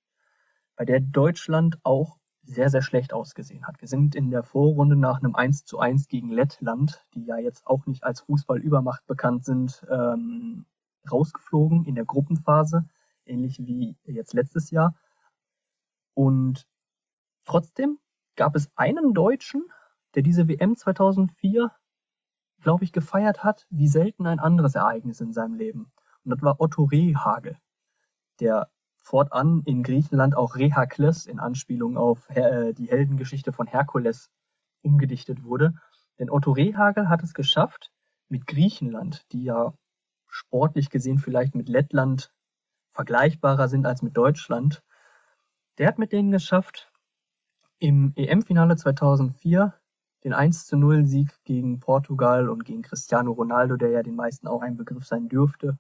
bei 0.77 0.85
der 0.85 1.01
Deutschland 1.01 1.79
auch 1.83 2.19
sehr, 2.47 2.69
sehr 2.69 2.83
schlecht 2.83 3.13
ausgesehen 3.13 3.67
hat. 3.67 3.81
Wir 3.81 3.89
sind 3.89 4.15
in 4.15 4.31
der 4.31 4.43
Vorrunde 4.43 4.97
nach 4.97 5.19
einem 5.19 5.35
1 5.35 5.65
zu 5.65 5.79
1 5.79 6.09
gegen 6.09 6.31
Lettland, 6.31 7.05
die 7.15 7.25
ja 7.25 7.39
jetzt 7.39 7.67
auch 7.67 7.87
nicht 7.87 8.05
als 8.05 8.21
Fußballübermacht 8.21 9.07
bekannt 9.07 9.45
sind, 9.45 9.85
ähm, 9.91 10.67
rausgeflogen 11.11 11.85
in 11.85 11.95
der 11.95 12.05
Gruppenphase, 12.05 12.87
ähnlich 13.27 13.59
wie 13.61 13.97
jetzt 14.05 14.35
letztes 14.35 14.71
Jahr. 14.71 14.95
Und 16.15 16.67
trotzdem 17.45 17.99
gab 18.37 18.57
es 18.57 18.71
einen 18.77 19.15
Deutschen, 19.15 19.65
der 20.15 20.23
diese 20.23 20.49
WM 20.49 20.77
2004, 20.77 21.73
glaube 22.63 22.85
ich, 22.85 22.93
gefeiert 22.93 23.43
hat, 23.43 23.67
wie 23.71 23.89
selten 23.89 24.27
ein 24.27 24.39
anderes 24.39 24.75
Ereignis 24.75 25.21
in 25.21 25.33
seinem 25.33 25.55
Leben. 25.55 25.93
Und 26.25 26.31
das 26.31 26.43
war 26.43 26.61
Otto 26.61 26.85
Rehagel, 26.85 27.59
der 28.41 28.71
fortan 29.05 29.63
in 29.67 29.83
Griechenland 29.83 30.35
auch 30.35 30.57
Rehakles 30.57 31.27
in 31.27 31.39
Anspielung 31.39 31.99
auf 31.99 32.29
äh, 32.31 32.73
die 32.73 32.89
Heldengeschichte 32.89 33.53
von 33.53 33.67
Herkules 33.67 34.31
umgedichtet 34.83 35.45
wurde. 35.45 35.75
Denn 36.19 36.31
Otto 36.31 36.53
Rehagel 36.53 37.09
hat 37.11 37.23
es 37.23 37.35
geschafft, 37.35 37.93
mit 38.29 38.47
Griechenland, 38.47 39.31
die 39.33 39.45
ja 39.45 39.75
sportlich 40.27 40.89
gesehen 40.89 41.19
vielleicht 41.19 41.55
mit 41.55 41.69
Lettland 41.69 42.33
vergleichbarer 42.93 43.69
sind 43.69 43.87
als 43.87 44.03
mit 44.03 44.17
Deutschland, 44.17 44.83
der 45.79 45.89
hat 45.89 45.99
mit 45.99 46.13
denen 46.13 46.31
geschafft, 46.31 46.91
im 47.79 48.13
EM-Finale 48.17 48.77
2004 48.77 49.75
den 50.23 50.33
1 50.33 50.67
zu 50.67 50.79
0 50.79 51.05
Sieg 51.05 51.31
gegen 51.45 51.79
Portugal 51.81 52.49
und 52.49 52.65
gegen 52.65 52.83
Cristiano 52.83 53.33
Ronaldo, 53.33 53.77
der 53.77 53.91
ja 53.91 54.03
den 54.03 54.15
meisten 54.15 54.47
auch 54.47 54.63
ein 54.63 54.77
Begriff 54.79 55.05
sein 55.05 55.29
dürfte, 55.29 55.79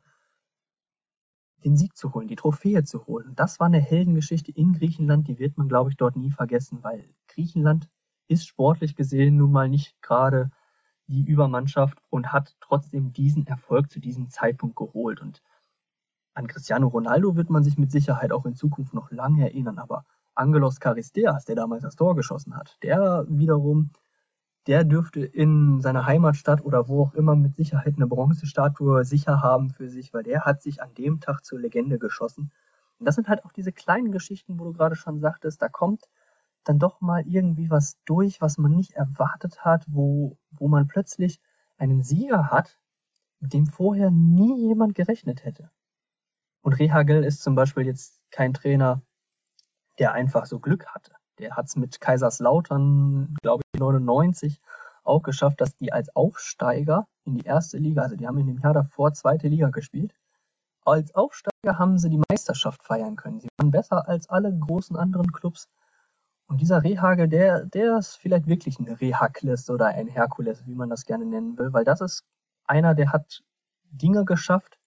den 1.64 1.76
Sieg 1.76 1.96
zu 1.96 2.12
holen, 2.12 2.28
die 2.28 2.36
Trophäe 2.36 2.84
zu 2.84 3.06
holen. 3.06 3.34
Das 3.34 3.58
war 3.58 3.66
eine 3.66 3.80
Heldengeschichte 3.80 4.52
in 4.52 4.74
Griechenland, 4.74 5.28
die 5.28 5.38
wird 5.38 5.56
man, 5.56 5.68
glaube 5.68 5.90
ich, 5.90 5.96
dort 5.96 6.16
nie 6.16 6.30
vergessen, 6.30 6.80
weil 6.82 7.08
Griechenland 7.28 7.88
ist 8.28 8.46
sportlich 8.46 8.96
gesehen 8.96 9.36
nun 9.36 9.52
mal 9.52 9.68
nicht 9.68 10.00
gerade 10.02 10.50
die 11.06 11.22
Übermannschaft 11.22 11.98
und 12.10 12.32
hat 12.32 12.56
trotzdem 12.60 13.12
diesen 13.12 13.46
Erfolg 13.46 13.90
zu 13.90 14.00
diesem 14.00 14.30
Zeitpunkt 14.30 14.76
geholt. 14.76 15.20
Und 15.20 15.42
an 16.34 16.46
Cristiano 16.46 16.88
Ronaldo 16.88 17.36
wird 17.36 17.50
man 17.50 17.64
sich 17.64 17.78
mit 17.78 17.90
Sicherheit 17.90 18.32
auch 18.32 18.46
in 18.46 18.54
Zukunft 18.54 18.94
noch 18.94 19.10
lange 19.10 19.42
erinnern, 19.44 19.78
aber 19.78 20.04
Angelos 20.34 20.80
Charisteas, 20.80 21.44
der 21.44 21.54
damals 21.54 21.82
das 21.82 21.96
Tor 21.96 22.16
geschossen 22.16 22.56
hat, 22.56 22.76
der 22.82 23.24
wiederum 23.28 23.90
der 24.66 24.84
dürfte 24.84 25.20
in 25.20 25.80
seiner 25.80 26.06
Heimatstadt 26.06 26.64
oder 26.64 26.88
wo 26.88 27.02
auch 27.02 27.14
immer 27.14 27.36
mit 27.36 27.56
Sicherheit 27.56 27.94
eine 27.96 28.06
Bronzestatue 28.06 29.04
sicher 29.04 29.42
haben 29.42 29.70
für 29.70 29.88
sich, 29.88 30.14
weil 30.14 30.22
der 30.22 30.44
hat 30.44 30.62
sich 30.62 30.82
an 30.82 30.94
dem 30.94 31.20
Tag 31.20 31.44
zur 31.44 31.60
Legende 31.60 31.98
geschossen. 31.98 32.50
Und 32.98 33.06
das 33.06 33.14
sind 33.16 33.28
halt 33.28 33.44
auch 33.44 33.52
diese 33.52 33.72
kleinen 33.72 34.12
Geschichten, 34.12 34.58
wo 34.58 34.64
du 34.64 34.72
gerade 34.72 34.96
schon 34.96 35.20
sagtest, 35.20 35.60
da 35.60 35.68
kommt 35.68 36.08
dann 36.64 36.78
doch 36.78 37.00
mal 37.00 37.26
irgendwie 37.26 37.70
was 37.70 37.98
durch, 38.04 38.40
was 38.40 38.56
man 38.56 38.72
nicht 38.72 38.92
erwartet 38.92 39.64
hat, 39.64 39.84
wo, 39.86 40.38
wo 40.50 40.68
man 40.68 40.86
plötzlich 40.86 41.40
einen 41.76 42.02
Sieger 42.02 42.50
hat, 42.50 42.78
mit 43.40 43.52
dem 43.52 43.66
vorher 43.66 44.10
nie 44.10 44.68
jemand 44.68 44.94
gerechnet 44.94 45.44
hätte. 45.44 45.70
Und 46.62 46.78
Rehagel 46.78 47.24
ist 47.24 47.42
zum 47.42 47.54
Beispiel 47.54 47.84
jetzt 47.84 48.22
kein 48.30 48.54
Trainer, 48.54 49.02
der 49.98 50.12
einfach 50.12 50.46
so 50.46 50.58
Glück 50.58 50.86
hatte. 50.86 51.12
Der 51.38 51.56
hat 51.56 51.66
es 51.66 51.76
mit 51.76 52.00
Kaiserslautern, 52.00 53.34
glaube 53.42 53.62
ich, 53.72 53.80
99 53.80 54.60
auch 55.02 55.22
geschafft, 55.22 55.60
dass 55.60 55.76
die 55.76 55.92
als 55.92 56.14
Aufsteiger 56.16 57.06
in 57.24 57.34
die 57.34 57.44
erste 57.44 57.78
Liga, 57.78 58.02
also 58.02 58.16
die 58.16 58.26
haben 58.26 58.38
in 58.38 58.46
dem 58.46 58.58
Jahr 58.58 58.72
davor 58.72 59.12
zweite 59.12 59.48
Liga 59.48 59.68
gespielt, 59.68 60.14
als 60.84 61.14
Aufsteiger 61.14 61.78
haben 61.78 61.98
sie 61.98 62.10
die 62.10 62.20
Meisterschaft 62.28 62.82
feiern 62.82 63.16
können. 63.16 63.40
Sie 63.40 63.48
waren 63.58 63.70
besser 63.70 64.06
als 64.08 64.28
alle 64.28 64.56
großen 64.56 64.96
anderen 64.96 65.32
Clubs. 65.32 65.68
Und 66.46 66.60
dieser 66.60 66.82
Rehagel, 66.82 67.28
der, 67.28 67.64
der 67.64 67.96
ist 67.98 68.16
vielleicht 68.16 68.46
wirklich 68.46 68.78
ein 68.78 68.88
Rehakles 68.88 69.70
oder 69.70 69.86
ein 69.86 70.08
Herkules, 70.08 70.66
wie 70.66 70.74
man 70.74 70.90
das 70.90 71.06
gerne 71.06 71.24
nennen 71.24 71.56
will, 71.58 71.72
weil 71.72 71.84
das 71.84 72.02
ist 72.02 72.24
einer, 72.66 72.94
der 72.94 73.12
hat 73.12 73.42
Dinge 73.90 74.24
geschafft, 74.24 74.78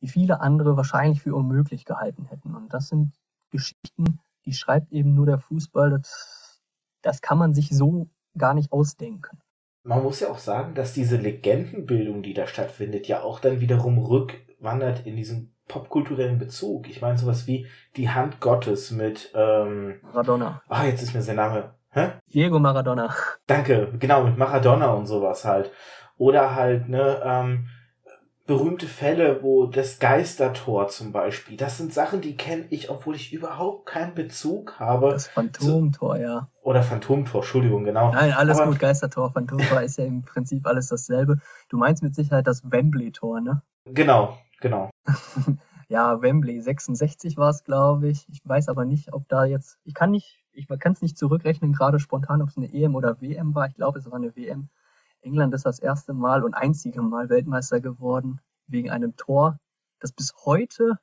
die 0.00 0.08
viele 0.08 0.40
andere 0.40 0.76
wahrscheinlich 0.76 1.22
für 1.22 1.34
unmöglich 1.34 1.84
gehalten 1.84 2.24
hätten. 2.26 2.54
Und 2.54 2.72
das 2.72 2.88
sind 2.88 3.14
Geschichten, 3.50 4.20
die 4.46 4.52
schreibt 4.52 4.92
eben 4.92 5.14
nur 5.14 5.26
der 5.26 5.38
Fußball. 5.38 5.90
Das, 5.90 6.60
das 7.02 7.20
kann 7.20 7.38
man 7.38 7.54
sich 7.54 7.70
so 7.70 8.08
gar 8.36 8.54
nicht 8.54 8.72
ausdenken. 8.72 9.38
Man 9.84 10.02
muss 10.02 10.20
ja 10.20 10.30
auch 10.30 10.38
sagen, 10.38 10.74
dass 10.74 10.92
diese 10.92 11.16
Legendenbildung, 11.16 12.22
die 12.22 12.34
da 12.34 12.46
stattfindet, 12.46 13.08
ja 13.08 13.22
auch 13.22 13.40
dann 13.40 13.60
wiederum 13.60 13.98
rückwandert 13.98 15.06
in 15.06 15.16
diesen 15.16 15.54
popkulturellen 15.66 16.38
Bezug. 16.38 16.88
Ich 16.88 17.00
meine 17.00 17.18
sowas 17.18 17.46
wie 17.46 17.66
die 17.96 18.10
Hand 18.10 18.40
Gottes 18.40 18.90
mit 18.90 19.32
ähm, 19.34 20.00
Maradona. 20.02 20.62
Ah, 20.68 20.84
jetzt 20.84 21.02
ist 21.02 21.14
mir 21.14 21.22
sein 21.22 21.36
Name. 21.36 21.74
Hä? 21.90 22.12
Diego 22.32 22.58
Maradona. 22.58 23.14
Danke, 23.46 23.92
genau, 23.98 24.24
mit 24.24 24.38
Maradona 24.38 24.92
und 24.92 25.06
sowas 25.06 25.44
halt. 25.44 25.72
Oder 26.16 26.54
halt, 26.54 26.88
ne, 26.88 27.20
ähm, 27.24 27.68
berühmte 28.52 28.86
Fälle, 28.86 29.42
wo 29.42 29.64
das 29.64 29.98
Geistertor 29.98 30.88
zum 30.88 31.10
Beispiel, 31.10 31.56
das 31.56 31.78
sind 31.78 31.94
Sachen, 31.94 32.20
die 32.20 32.36
kenne 32.36 32.66
ich, 32.68 32.90
obwohl 32.90 33.16
ich 33.16 33.32
überhaupt 33.32 33.86
keinen 33.86 34.14
Bezug 34.14 34.78
habe. 34.78 35.08
Das 35.10 35.26
Phantomtor, 35.28 36.18
ja. 36.18 36.48
Oder 36.60 36.82
Phantomtor, 36.82 37.40
Entschuldigung, 37.40 37.84
genau. 37.84 38.12
Nein, 38.12 38.32
alles 38.32 38.58
Aber, 38.60 38.70
gut, 38.70 38.78
Geistertor, 38.78 39.32
Phantomtor 39.32 39.80
ist 39.80 39.96
ja 39.96 40.04
im 40.04 40.20
Prinzip 40.20 40.66
alles 40.66 40.88
dasselbe. 40.88 41.38
Du 41.70 41.78
meinst 41.78 42.02
mit 42.02 42.14
Sicherheit 42.14 42.46
das 42.46 42.70
Wembley-Tor, 42.70 43.40
ne? 43.40 43.62
Genau, 43.86 44.36
genau. 44.60 44.90
ja, 45.88 46.20
Wembley 46.20 46.60
66 46.60 47.38
war 47.38 47.48
es, 47.48 47.64
glaube 47.64 48.08
ich. 48.08 48.26
Ich 48.28 48.40
weiß 48.44 48.68
aber 48.68 48.84
nicht, 48.84 49.14
ob 49.14 49.26
da 49.28 49.46
jetzt, 49.46 49.78
ich 49.84 49.94
kann 49.94 50.10
nicht, 50.10 50.44
ich 50.52 50.68
kann 50.68 50.92
es 50.92 51.00
nicht 51.00 51.16
zurückrechnen, 51.16 51.72
gerade 51.72 51.98
spontan, 51.98 52.42
ob 52.42 52.50
es 52.50 52.58
eine 52.58 52.70
EM 52.70 52.96
oder 52.96 53.22
WM 53.22 53.54
war. 53.54 53.66
Ich 53.66 53.76
glaube, 53.76 53.98
es 53.98 54.10
war 54.10 54.18
eine 54.18 54.36
WM. 54.36 54.68
England 55.22 55.54
ist 55.54 55.64
das 55.64 55.78
erste 55.78 56.12
Mal 56.12 56.44
und 56.44 56.54
einzige 56.54 57.02
Mal 57.02 57.28
Weltmeister 57.28 57.80
geworden 57.80 58.40
wegen 58.66 58.90
einem 58.90 59.16
Tor, 59.16 59.58
das 60.00 60.12
bis 60.12 60.34
heute 60.44 60.98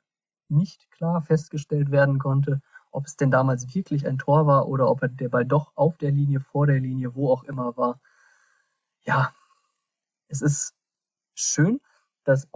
nicht 0.48 0.90
klar 0.90 1.22
festgestellt 1.22 1.90
werden 1.90 2.18
konnte, 2.18 2.60
ob 2.90 3.06
es 3.06 3.16
denn 3.16 3.30
damals 3.30 3.74
wirklich 3.74 4.06
ein 4.06 4.18
Tor 4.18 4.46
war 4.46 4.68
oder 4.68 4.90
ob 4.90 5.00
der 5.00 5.28
Ball 5.28 5.44
doch 5.44 5.72
auf 5.76 5.96
der 5.96 6.10
Linie, 6.10 6.40
vor 6.40 6.66
der 6.66 6.80
Linie, 6.80 7.14
wo 7.14 7.30
auch 7.30 7.44
immer 7.44 7.76
war. 7.76 8.00
Ja, 9.02 9.32
es 10.28 10.42
ist 10.42 10.74
schön, 11.34 11.80
dass 12.24 12.48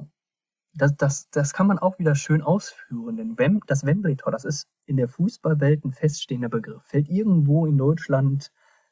das, 0.75 0.97
das, 0.97 1.31
das 1.31 1.53
kann 1.53 1.69
man 1.69 1.79
auch 1.79 1.99
wieder 1.99 2.17
schön 2.17 2.43
ausführen, 2.43 3.17
denn 3.17 3.37
das 3.67 3.87
Wembley-Tor, 3.87 4.33
das 4.33 4.45
ist 4.45 4.69
in 4.87 4.97
der 4.97 5.09
Fußballwelt 5.09 5.85
ein 5.85 5.93
feststehender 5.93 6.49
Begriff. 6.49 6.83
Fällt 6.85 7.09
irgendwo 7.09 7.67
in 7.67 7.79
Deutschland 7.79 8.51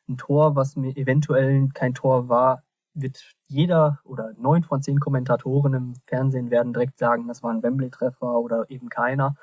ein 0.08 0.16
Tor, 0.16 0.56
was 0.56 0.76
mir 0.76 0.96
eventuell 0.96 1.68
kein 1.74 1.94
Tor 1.94 2.28
war, 2.28 2.62
wird 2.94 3.34
jeder 3.46 4.00
oder 4.04 4.34
neun 4.36 4.64
von 4.64 4.82
zehn 4.82 5.00
Kommentatoren 5.00 5.74
im 5.74 5.94
Fernsehen 6.06 6.50
werden 6.50 6.72
direkt 6.72 6.98
sagen, 6.98 7.28
das 7.28 7.42
war 7.42 7.50
ein 7.50 7.62
Wembley-Treffer 7.62 8.38
oder 8.38 8.68
eben 8.70 8.88
keiner. 8.88 9.36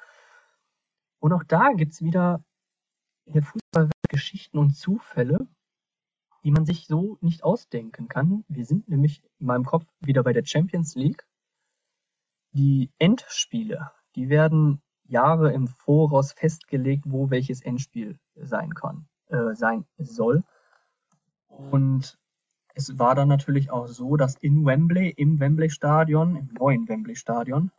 Und 1.19 1.33
auch 1.33 1.43
da 1.43 1.73
gibt's 1.73 2.01
wieder 2.01 2.43
in 3.25 3.33
der 3.33 3.43
Fußballwelt 3.43 3.93
Geschichten 4.09 4.57
und 4.57 4.75
Zufälle, 4.75 5.47
die 6.43 6.51
man 6.51 6.65
sich 6.65 6.87
so 6.87 7.17
nicht 7.21 7.43
ausdenken 7.43 8.07
kann. 8.07 8.43
Wir 8.47 8.65
sind 8.65 8.87
nämlich 8.87 9.23
in 9.39 9.47
meinem 9.47 9.65
Kopf 9.65 9.85
wieder 9.99 10.23
bei 10.23 10.33
der 10.33 10.45
Champions 10.45 10.95
League. 10.95 11.27
Die 12.53 12.91
Endspiele, 12.97 13.91
die 14.15 14.29
werden 14.29 14.81
Jahre 15.03 15.51
im 15.53 15.67
Voraus 15.67 16.33
festgelegt, 16.33 17.03
wo 17.07 17.29
welches 17.29 17.61
Endspiel 17.61 18.19
sein 18.35 18.73
kann, 18.73 19.07
äh, 19.29 19.55
sein 19.55 19.85
soll. 19.97 20.43
Und 21.47 22.17
es 22.75 22.97
war 22.99 23.15
dann 23.15 23.27
natürlich 23.27 23.71
auch 23.71 23.87
so, 23.87 24.15
dass 24.15 24.35
in 24.35 24.65
Wembley, 24.65 25.09
im 25.09 25.39
Wembley 25.39 25.69
Stadion, 25.69 26.35
im 26.35 26.49
neuen 26.57 26.87
Wembley 26.87 27.15
Stadion, 27.15 27.71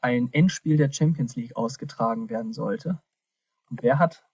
ein 0.00 0.32
Endspiel 0.32 0.76
der 0.76 0.92
Champions 0.92 1.36
League 1.36 1.56
ausgetragen 1.56 2.30
werden 2.30 2.52
sollte. 2.52 3.00
Und 3.70 3.82
wer 3.82 3.98
hat 3.98 4.24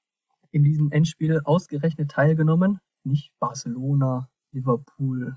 in 0.51 0.63
diesem 0.63 0.93
Endspiel 0.93 1.41
ausgerechnet 1.45 2.11
teilgenommen? 2.11 2.81
Nicht 3.05 3.33
Barcelona, 3.39 4.29
Liverpool, 4.53 5.37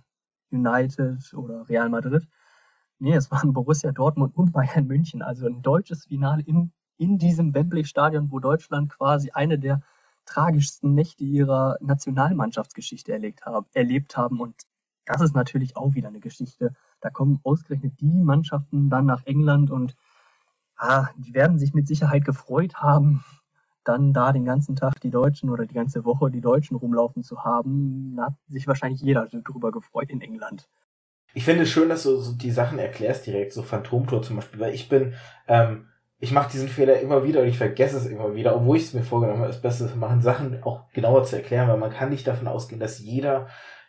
United 0.51 1.33
oder 1.33 1.67
Real 1.67 1.89
Madrid. 1.89 2.27
Nee, 2.99 3.15
es 3.15 3.31
waren 3.31 3.53
Borussia 3.53 3.91
Dortmund 3.91 4.35
und 4.35 4.51
Bayern 4.51 4.87
München. 4.87 5.21
Also 5.21 5.47
ein 5.47 5.61
deutsches 5.61 6.05
Finale 6.05 6.43
in, 6.43 6.71
in 6.97 7.17
diesem 7.17 7.53
Wembley-Stadion, 7.53 8.31
wo 8.31 8.39
Deutschland 8.39 8.89
quasi 8.89 9.31
eine 9.31 9.57
der 9.57 9.81
tragischsten 10.25 10.93
Nächte 10.93 11.23
ihrer 11.23 11.77
Nationalmannschaftsgeschichte 11.81 13.11
erlebt 13.11 13.45
haben, 13.45 13.65
erlebt 13.73 14.17
haben. 14.17 14.39
Und 14.39 14.55
das 15.05 15.21
ist 15.21 15.35
natürlich 15.35 15.75
auch 15.75 15.93
wieder 15.93 16.09
eine 16.09 16.19
Geschichte. 16.19 16.73
Da 17.01 17.09
kommen 17.09 17.39
ausgerechnet 17.43 17.99
die 17.99 18.23
Mannschaften 18.23 18.89
dann 18.89 19.05
nach 19.05 19.25
England 19.25 19.71
und 19.71 19.95
ah, 20.77 21.09
die 21.17 21.33
werden 21.33 21.59
sich 21.59 21.73
mit 21.73 21.87
Sicherheit 21.87 22.25
gefreut 22.25 22.75
haben, 22.75 23.23
dann 23.83 24.13
da 24.13 24.31
den 24.31 24.45
ganzen 24.45 24.75
Tag 24.75 24.99
die 25.01 25.09
Deutschen 25.09 25.49
oder 25.49 25.65
die 25.65 25.73
ganze 25.73 26.05
Woche 26.05 26.29
die 26.29 26.41
Deutschen 26.41 26.77
rumlaufen 26.77 27.23
zu 27.23 27.43
haben. 27.43 28.15
Da 28.15 28.27
hat 28.27 28.35
sich 28.47 28.67
wahrscheinlich 28.67 29.01
jeder 29.01 29.27
darüber 29.31 29.71
gefreut 29.71 30.09
in 30.09 30.21
England. 30.21 30.69
Ich 31.33 31.43
finde 31.43 31.63
es 31.63 31.69
schön, 31.69 31.89
dass 31.89 32.03
du 32.03 32.17
so 32.17 32.33
die 32.33 32.51
Sachen 32.51 32.79
erklärst 32.79 33.27
direkt, 33.27 33.53
so 33.53 33.61
Phantomtor 33.61 34.23
zum 34.23 34.37
Beispiel, 34.37 34.59
weil 34.59 34.73
ich 34.73 34.89
bin, 34.89 35.13
ähm, 35.47 35.88
ich 36.19 36.31
mache 36.31 36.51
diesen 36.51 36.67
Fehler 36.67 36.99
immer 36.99 37.23
wieder 37.23 37.41
und 37.41 37.47
ich 37.47 37.57
vergesse 37.57 37.97
es 37.97 38.05
immer 38.05 38.35
wieder, 38.35 38.55
obwohl 38.55 38.77
ich 38.77 38.83
es 38.83 38.93
mir 38.93 39.03
vorgenommen 39.03 39.39
habe, 39.39 39.51
das 39.51 39.61
Beste 39.61 39.89
zu 39.89 39.97
machen, 39.97 40.21
Sachen 40.21 40.61
auch 40.63 40.91
genauer 40.91 41.23
zu 41.23 41.37
erklären, 41.37 41.69
weil 41.69 41.77
man 41.77 41.91
kann 41.91 42.09
nicht 42.09 42.27
davon 42.27 42.47
ausgehen, 42.47 42.81
dass 42.81 42.99
jeder 42.99 43.47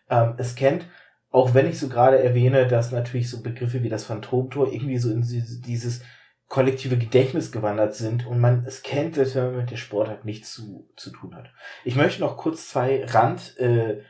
ähm, 0.08 0.34
es 0.38 0.54
kennt. 0.54 0.86
Auch 1.32 1.54
wenn 1.54 1.68
ich 1.68 1.78
so 1.78 1.88
gerade 1.88 2.22
erwähne, 2.22 2.66
dass 2.66 2.92
natürlich 2.92 3.28
so 3.30 3.42
Begriffe 3.42 3.82
wie 3.82 3.88
das 3.88 4.04
Phantomtor 4.04 4.72
irgendwie 4.72 4.98
so 4.98 5.10
in 5.10 5.22
dieses 5.22 6.02
kollektive 6.48 6.98
Gedächtnis 6.98 7.52
gewandert 7.52 7.94
sind 7.94 8.26
und 8.26 8.40
man 8.40 8.64
es 8.64 8.82
kennt, 8.82 9.16
dass 9.16 9.34
man 9.34 9.56
mit 9.56 9.70
der 9.70 9.76
Sportart 9.76 10.24
nichts 10.24 10.52
zu, 10.52 10.88
zu 10.96 11.10
tun 11.10 11.34
hat. 11.34 11.50
Ich 11.84 11.94
möchte 11.94 12.20
noch 12.20 12.36
kurz 12.36 12.68
zwei 12.68 13.04
Rand 13.06 13.56
äh, 13.58 14.02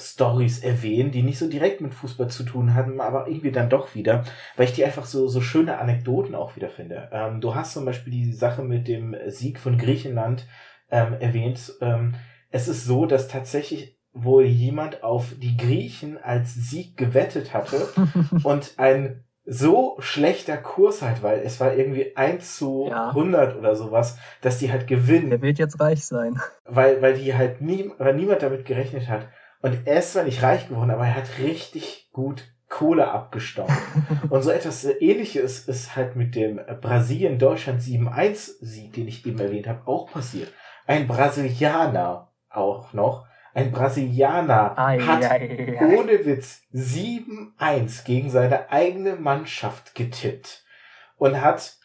Stories 0.00 0.60
erwähnen, 0.60 1.10
die 1.10 1.22
nicht 1.22 1.38
so 1.38 1.48
direkt 1.48 1.80
mit 1.80 1.94
Fußball 1.94 2.28
zu 2.28 2.42
tun 2.44 2.74
hatten, 2.74 3.00
aber 3.00 3.28
irgendwie 3.28 3.52
dann 3.52 3.70
doch 3.70 3.94
wieder, 3.94 4.24
weil 4.56 4.66
ich 4.66 4.72
die 4.72 4.84
einfach 4.84 5.04
so, 5.04 5.28
so 5.28 5.40
schöne 5.40 5.78
Anekdoten 5.78 6.34
auch 6.34 6.56
wieder 6.56 6.70
finde. 6.70 7.08
Ähm, 7.12 7.40
du 7.40 7.54
hast 7.54 7.72
zum 7.72 7.84
Beispiel 7.84 8.12
die 8.12 8.32
Sache 8.32 8.62
mit 8.62 8.88
dem 8.88 9.14
Sieg 9.28 9.58
von 9.58 9.78
Griechenland 9.78 10.46
ähm, 10.90 11.14
erwähnt. 11.20 11.72
Ähm, 11.80 12.14
es 12.50 12.68
ist 12.68 12.84
so, 12.84 13.06
dass 13.06 13.28
tatsächlich 13.28 13.96
wohl 14.12 14.44
jemand 14.44 15.04
auf 15.04 15.34
die 15.38 15.56
Griechen 15.56 16.18
als 16.18 16.54
Sieg 16.54 16.96
gewettet 16.96 17.54
hatte 17.54 17.88
und 18.42 18.74
ein 18.78 19.24
so 19.44 19.96
schlechter 19.98 20.56
Kurs 20.56 21.02
halt, 21.02 21.22
weil 21.22 21.40
es 21.40 21.58
war 21.60 21.74
irgendwie 21.74 22.16
1 22.16 22.56
zu 22.56 22.86
ja. 22.88 23.08
100 23.08 23.56
oder 23.56 23.74
sowas, 23.74 24.18
dass 24.42 24.58
die 24.58 24.70
halt 24.70 24.86
gewinnen. 24.86 25.30
Der 25.30 25.42
wird 25.42 25.58
jetzt 25.58 25.80
reich 25.80 26.04
sein. 26.04 26.38
Weil, 26.64 27.02
weil 27.02 27.14
die 27.14 27.34
halt 27.34 27.60
nie, 27.60 27.90
weil 27.98 28.14
niemand 28.14 28.42
damit 28.42 28.64
gerechnet 28.64 29.08
hat. 29.08 29.26
Und 29.62 29.86
er 29.86 29.98
ist 29.98 30.12
zwar 30.12 30.24
nicht 30.24 30.42
reich 30.42 30.68
geworden, 30.68 30.90
aber 30.90 31.06
er 31.06 31.16
hat 31.16 31.38
richtig 31.38 32.08
gut 32.12 32.44
Kohle 32.68 33.10
abgestaubt. 33.10 33.72
und 34.30 34.42
so 34.42 34.50
etwas 34.50 34.84
ähnliches 34.84 35.66
ist 35.66 35.96
halt 35.96 36.16
mit 36.16 36.34
dem 36.34 36.60
Brasilien-Deutschland 36.80 37.80
7-1-Sieg, 37.80 38.92
den 38.92 39.08
ich 39.08 39.26
eben 39.26 39.40
erwähnt 39.40 39.66
habe, 39.66 39.86
auch 39.86 40.10
passiert. 40.10 40.52
Ein 40.86 41.06
Brasilianer 41.06 42.30
auch 42.48 42.92
noch 42.92 43.26
ein 43.54 43.72
Brasilianer 43.72 44.78
ai, 44.78 45.00
hat 45.00 45.24
ai, 45.24 45.76
ai. 45.78 45.96
ohne 45.96 46.24
Witz 46.24 46.62
7-1 46.72 48.04
gegen 48.04 48.30
seine 48.30 48.70
eigene 48.70 49.16
Mannschaft 49.16 49.94
getippt 49.94 50.64
und 51.16 51.40
hat, 51.40 51.76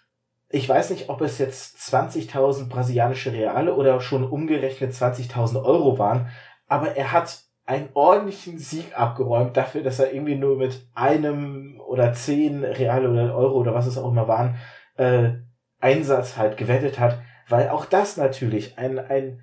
ich 0.50 0.70
weiß 0.70 0.92
nicht, 0.92 1.10
ob 1.10 1.22
es 1.22 1.38
jetzt 1.40 1.78
20.000 1.78 2.70
brasilianische 2.70 3.34
Reale 3.34 3.76
oder 3.76 4.00
schon 4.00 4.24
umgerechnet 4.24 4.94
20.000 4.94 5.64
Euro 5.64 5.98
waren, 5.98 6.30
aber 6.68 6.96
er 6.96 7.12
hat 7.12 7.45
einen 7.66 7.90
ordentlichen 7.94 8.60
Sieg 8.60 8.98
abgeräumt 8.98 9.58
dafür, 9.58 9.82
dass 9.82 10.00
er 10.00 10.14
irgendwie 10.14 10.36
nur 10.36 10.58
mit 10.58 10.88
einem 10.94 11.82
oder 11.82 12.14
zehn 12.14 12.64
Reale 12.64 13.10
oder 13.10 13.36
Euro 13.36 13.58
oder 13.58 13.74
was 13.74 13.88
es 13.88 13.98
auch 13.98 14.12
immer 14.12 14.28
waren, 14.28 14.56
äh, 14.98 15.32
Einsatz 15.80 16.38
halt 16.38 16.58
gewettet 16.58 17.00
hat, 17.00 17.20
weil 17.50 17.70
auch 17.70 17.86
das 17.86 18.18
natürlich 18.18 18.78
ein, 18.78 19.00
ein 19.00 19.42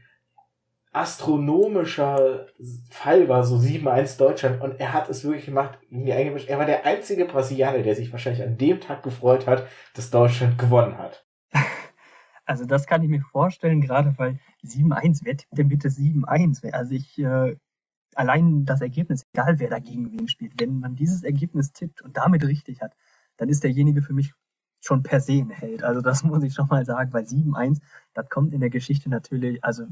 astronomischer 0.93 2.47
Fall 2.91 3.29
war, 3.29 3.45
so 3.45 3.57
7-1 3.57 4.19
Deutschland, 4.19 4.61
und 4.61 4.79
er 4.79 4.93
hat 4.93 5.09
es 5.09 5.25
wirklich 5.25 5.47
gemacht, 5.47 5.79
er 5.91 6.59
war 6.59 6.67
der 6.67 6.85
einzige 6.85 7.25
Brasilianer, 7.25 7.83
der 7.83 7.95
sich 7.95 8.13
wahrscheinlich 8.13 8.43
an 8.43 8.59
dem 8.59 8.81
Tag 8.81 9.03
gefreut 9.03 9.47
hat, 9.47 9.67
dass 9.95 10.11
Deutschland 10.11 10.59
gewonnen 10.59 10.99
hat. 10.99 11.25
Also 12.45 12.67
das 12.67 12.89
kann 12.89 13.05
ich 13.05 13.09
mir 13.09 13.23
vorstellen, 13.23 13.81
gerade 13.81 14.15
weil 14.19 14.41
7-1, 14.65 15.21
wer 15.23 15.37
tippt 15.37 15.57
denn 15.57 15.69
bitte 15.69 15.89
7-1? 15.89 16.73
Also 16.73 16.93
ich, 16.93 17.17
äh, 17.21 17.55
allein 18.16 18.64
das 18.64 18.81
Ergebnis, 18.81 19.25
egal 19.33 19.59
wer 19.59 19.70
dagegen 19.70 20.12
wen 20.12 20.29
spielt, 20.29 20.61
wenn 20.61 20.81
man 20.81 20.96
dieses 20.96 21.22
Ergebnis 21.22 21.72
tippt 21.72 22.03
und 22.03 22.16
damit 22.16 22.44
richtig 22.44 22.83
hat, 22.83 22.94
dann 23.37 23.48
ist 23.48 23.64
derjenige 23.64 24.03
für 24.03 24.12
mich 24.12 24.33
schon 24.81 25.03
per 25.03 25.20
se 25.20 25.35
ein 25.35 25.51
Held. 25.51 25.83
Also 25.83 26.01
das 26.01 26.22
muss 26.25 26.42
ich 26.42 26.55
schon 26.55 26.68
mal 26.68 26.85
sagen, 26.85 27.12
weil 27.12 27.25
7-1, 27.25 27.81
das 28.14 28.29
kommt 28.29 28.53
in 28.53 28.61
der 28.61 28.70
Geschichte 28.70 29.09
natürlich, 29.09 29.62
also 29.64 29.85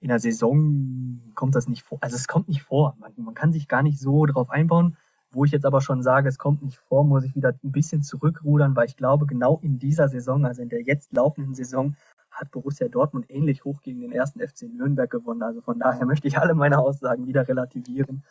in 0.00 0.08
der 0.08 0.18
Saison 0.18 1.32
kommt 1.34 1.54
das 1.54 1.68
nicht 1.68 1.82
vor. 1.82 1.98
Also 2.00 2.16
es 2.16 2.26
kommt 2.26 2.48
nicht 2.48 2.62
vor. 2.62 2.96
Man, 2.98 3.12
man 3.16 3.34
kann 3.34 3.52
sich 3.52 3.68
gar 3.68 3.82
nicht 3.82 3.98
so 3.98 4.24
drauf 4.26 4.50
einbauen. 4.50 4.96
Wo 5.32 5.44
ich 5.44 5.52
jetzt 5.52 5.64
aber 5.64 5.80
schon 5.80 6.02
sage, 6.02 6.28
es 6.28 6.38
kommt 6.38 6.62
nicht 6.62 6.78
vor, 6.78 7.04
muss 7.04 7.22
ich 7.22 7.36
wieder 7.36 7.50
ein 7.62 7.70
bisschen 7.70 8.02
zurückrudern, 8.02 8.74
weil 8.74 8.86
ich 8.86 8.96
glaube, 8.96 9.26
genau 9.26 9.60
in 9.62 9.78
dieser 9.78 10.08
Saison, 10.08 10.44
also 10.44 10.60
in 10.60 10.68
der 10.68 10.82
jetzt 10.82 11.12
laufenden 11.12 11.54
Saison, 11.54 11.94
hat 12.30 12.50
Borussia 12.50 12.88
Dortmund 12.88 13.26
ähnlich 13.28 13.64
hoch 13.64 13.82
gegen 13.82 14.00
den 14.00 14.12
ersten 14.12 14.40
FC 14.40 14.62
Nürnberg 14.62 15.10
gewonnen. 15.10 15.42
Also 15.42 15.60
von 15.60 15.78
daher 15.78 16.06
möchte 16.06 16.28
ich 16.28 16.38
alle 16.38 16.54
meine 16.54 16.78
Aussagen 16.78 17.26
wieder 17.26 17.46
relativieren. 17.46 18.24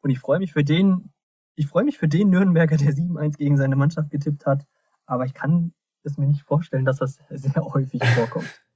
Und 0.00 0.10
ich 0.10 0.18
freue 0.18 0.38
mich 0.38 0.52
für 0.52 0.64
den, 0.64 1.12
ich 1.54 1.66
freue 1.66 1.84
mich 1.84 1.98
für 1.98 2.08
den 2.08 2.30
Nürnberger, 2.30 2.76
der 2.76 2.92
7-1 2.92 3.36
gegen 3.36 3.56
seine 3.56 3.76
Mannschaft 3.76 4.10
getippt 4.10 4.46
hat. 4.46 4.66
Aber 5.06 5.24
ich 5.24 5.34
kann 5.34 5.72
es 6.02 6.18
mir 6.18 6.26
nicht 6.26 6.42
vorstellen, 6.42 6.84
dass 6.84 6.98
das 6.98 7.18
sehr 7.30 7.64
häufig 7.64 8.04
vorkommt. 8.04 8.46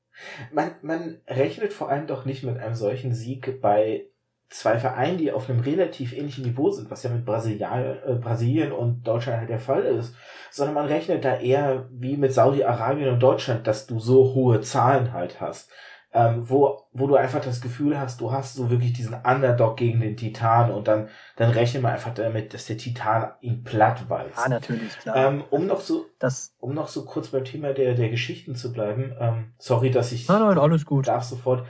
Man, 0.50 0.70
man 0.80 1.18
rechnet 1.26 1.74
vor 1.74 1.90
allem 1.90 2.06
doch 2.06 2.24
nicht 2.24 2.42
mit 2.42 2.56
einem 2.56 2.74
solchen 2.74 3.12
Sieg 3.12 3.60
bei 3.60 4.06
zwei 4.48 4.78
Vereinen, 4.78 5.18
die 5.18 5.32
auf 5.32 5.50
einem 5.50 5.60
relativ 5.60 6.12
ähnlichen 6.12 6.44
Niveau 6.44 6.70
sind, 6.70 6.90
was 6.90 7.02
ja 7.02 7.10
mit 7.10 7.24
Brasilial, 7.24 8.02
äh, 8.06 8.14
Brasilien 8.14 8.72
und 8.72 9.02
Deutschland 9.02 9.38
halt 9.40 9.50
der 9.50 9.58
Fall 9.58 9.82
ist, 9.82 10.14
sondern 10.50 10.74
man 10.74 10.86
rechnet 10.86 11.24
da 11.24 11.36
eher 11.36 11.88
wie 11.90 12.16
mit 12.16 12.32
Saudi-Arabien 12.32 13.08
und 13.08 13.20
Deutschland, 13.20 13.66
dass 13.66 13.86
du 13.86 13.98
so 13.98 14.34
hohe 14.34 14.60
Zahlen 14.60 15.12
halt 15.12 15.40
hast 15.40 15.70
ähm, 16.16 16.48
wo, 16.48 16.86
wo 16.92 17.06
du 17.06 17.16
einfach 17.16 17.42
das 17.42 17.60
Gefühl 17.60 18.00
hast, 18.00 18.22
du 18.22 18.32
hast 18.32 18.54
so 18.54 18.70
wirklich 18.70 18.94
diesen 18.94 19.14
Underdog 19.14 19.76
gegen 19.76 20.00
den 20.00 20.16
Titan 20.16 20.70
und 20.70 20.88
dann, 20.88 21.10
dann 21.36 21.50
rechne 21.50 21.80
mal 21.80 21.92
einfach 21.92 22.14
damit, 22.14 22.54
dass 22.54 22.64
der 22.64 22.78
Titan 22.78 23.32
ihn 23.42 23.64
platt 23.64 24.08
weiß. 24.08 24.32
Ah, 24.36 24.48
natürlich, 24.48 24.98
klar. 24.98 25.14
Ähm, 25.14 25.44
um 25.50 25.66
noch 25.66 25.80
so, 25.80 26.06
das, 26.18 26.54
um 26.58 26.74
noch 26.74 26.88
so 26.88 27.04
kurz 27.04 27.28
beim 27.28 27.44
Thema 27.44 27.74
der, 27.74 27.94
der 27.94 28.08
Geschichten 28.08 28.54
zu 28.54 28.72
bleiben, 28.72 29.14
ähm, 29.20 29.52
sorry, 29.58 29.90
dass 29.90 30.10
ich, 30.10 30.26
nein, 30.26 30.40
nein, 30.40 30.58
alles 30.58 30.86
gut. 30.86 31.06
darf 31.06 31.24
sofort, 31.24 31.66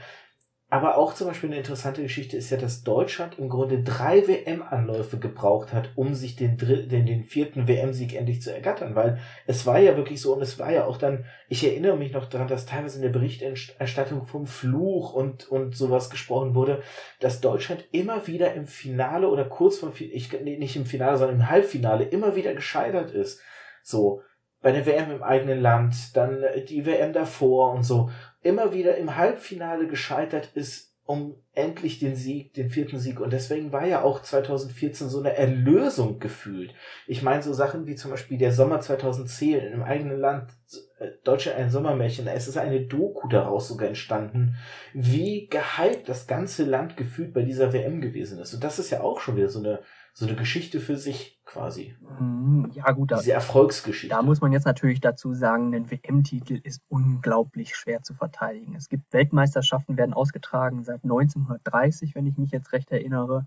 aber 0.68 0.98
auch 0.98 1.14
zum 1.14 1.29
Beispiel 1.29 1.50
eine 1.50 1.59
interessante 1.59 2.02
Geschichte 2.02 2.37
ist 2.37 2.50
ja, 2.50 2.57
dass 2.57 2.83
Deutschland 2.83 3.38
im 3.38 3.48
Grunde 3.48 3.85
drei 3.85 4.26
WM-Anläufe 4.26 5.18
gebraucht 5.18 5.72
hat, 5.72 5.90
um 5.94 6.14
sich 6.14 6.35
den, 6.35 6.57
den, 6.59 7.07
den 7.07 7.22
vierten 7.22 7.68
WM-Sieg 7.68 8.16
endlich 8.16 8.42
zu 8.42 8.52
ergattern, 8.52 8.96
weil 8.96 9.20
es 9.46 9.64
war 9.64 9.79
ja 9.79 9.96
wirklich 9.96 10.20
so 10.20 10.35
und 10.35 10.42
es 10.42 10.59
war 10.59 10.72
ja 10.72 10.85
auch 10.85 10.96
dann, 10.96 11.24
ich 11.48 11.64
erinnere 11.64 11.96
mich 11.96 12.12
noch 12.12 12.26
daran, 12.29 12.48
dass 12.48 12.66
teilweise 12.66 12.96
in 12.96 13.02
der 13.02 13.11
Berichterstattung 13.11 14.26
vom 14.26 14.48
Fluch 14.48 15.12
und, 15.12 15.48
und 15.48 15.76
sowas 15.76 16.11
gesprochen 16.11 16.57
wurde, 16.57 16.83
dass 17.20 17.40
Deutschland 17.40 17.85
immer 17.92 18.26
wieder 18.26 18.55
im 18.55 18.66
Finale 18.66 19.29
oder 19.29 19.44
kurz 19.44 19.79
vor, 19.79 19.92
ich, 19.96 20.33
nee, 20.33 20.59
nicht 20.59 20.74
im 20.74 20.87
Finale, 20.87 21.16
sondern 21.16 21.37
im 21.37 21.48
Halbfinale 21.48 22.05
immer 22.05 22.35
wieder 22.35 22.55
gescheitert 22.55 23.12
ist. 23.12 23.40
So, 23.85 24.22
bei 24.62 24.72
der 24.72 24.85
WM 24.85 25.12
im 25.12 25.22
eigenen 25.22 25.61
Land, 25.61 26.16
dann 26.16 26.44
die 26.68 26.87
WM 26.87 27.12
davor 27.12 27.72
und 27.72 27.85
so 27.85 28.11
immer 28.46 28.72
wieder 28.72 28.96
im 28.96 29.16
Halbfinale 29.16 29.87
gescheitert 29.87 30.50
ist, 30.54 30.96
um 31.06 31.37
endlich 31.52 32.00
den 32.00 32.16
Sieg, 32.16 32.52
den 32.54 32.68
vierten 32.68 32.98
Sieg. 32.98 33.20
Und 33.20 33.32
deswegen 33.32 33.70
war 33.70 33.87
ja 33.87 34.02
auch 34.02 34.22
2014 34.22 35.09
so 35.09 35.20
eine 35.20 35.37
Erlösung 35.37 36.18
gefühlt. 36.18 36.74
Ich 37.06 37.22
meine, 37.22 37.42
so 37.42 37.52
Sachen 37.52 37.87
wie 37.87 37.94
zum 37.94 38.11
Beispiel 38.11 38.38
der 38.38 38.52
Sommer 38.52 38.80
2010 38.80 39.72
im 39.72 39.82
eigenen 39.85 40.18
Land, 40.18 40.50
äh, 40.98 41.11
Deutschland 41.22 41.59
ein 41.59 41.70
Sommermärchen, 41.70 42.26
es 42.26 42.48
ist 42.48 42.59
eine 42.59 42.80
Doku 42.87 43.28
daraus 43.28 43.68
sogar 43.68 43.87
entstanden, 43.87 44.56
wie 44.94 45.46
gehypt 45.46 46.09
das 46.09 46.26
ganze 46.26 46.64
Land 46.64 46.96
gefühlt 46.96 47.32
bei 47.32 47.42
dieser 47.42 47.72
WM 47.72 48.00
gewesen 48.00 48.40
ist. 48.40 48.52
Und 48.52 48.64
das 48.64 48.80
ist 48.80 48.90
ja 48.90 49.00
auch 49.00 49.20
schon 49.20 49.37
wieder 49.37 49.48
so 49.48 49.61
eine 49.61 49.80
so 50.18 50.24
eine 50.24 50.35
Geschichte 50.35 50.81
für 50.81 50.96
sich 50.96 51.38
quasi. 51.44 51.94
Mhm, 52.18 52.70
ja, 52.72 52.90
gut. 52.92 53.11
Diese 53.11 53.33
Erfolgsgeschichte. 53.33 54.16
Da 54.16 54.22
muss 54.22 54.40
man 54.40 54.50
jetzt 54.50 54.64
natürlich 54.64 55.02
dazu 55.02 55.35
sagen, 55.35 55.74
ein 55.74 55.90
WM-Titel 55.90 56.59
ist 56.62 56.81
unglaublich 56.88 57.76
schwer 57.76 58.02
zu 58.02 58.14
verteidigen. 58.14 58.74
Es 58.74 58.88
gibt 58.88 59.12
Weltmeisterschaften, 59.12 59.98
werden 59.98 60.14
ausgetragen 60.14 60.85
seit 60.85 61.05
1930, 61.05 62.14
wenn 62.14 62.26
ich 62.26 62.38
mich 62.38 62.50
jetzt 62.50 62.72
recht 62.72 62.90
erinnere. 62.90 63.46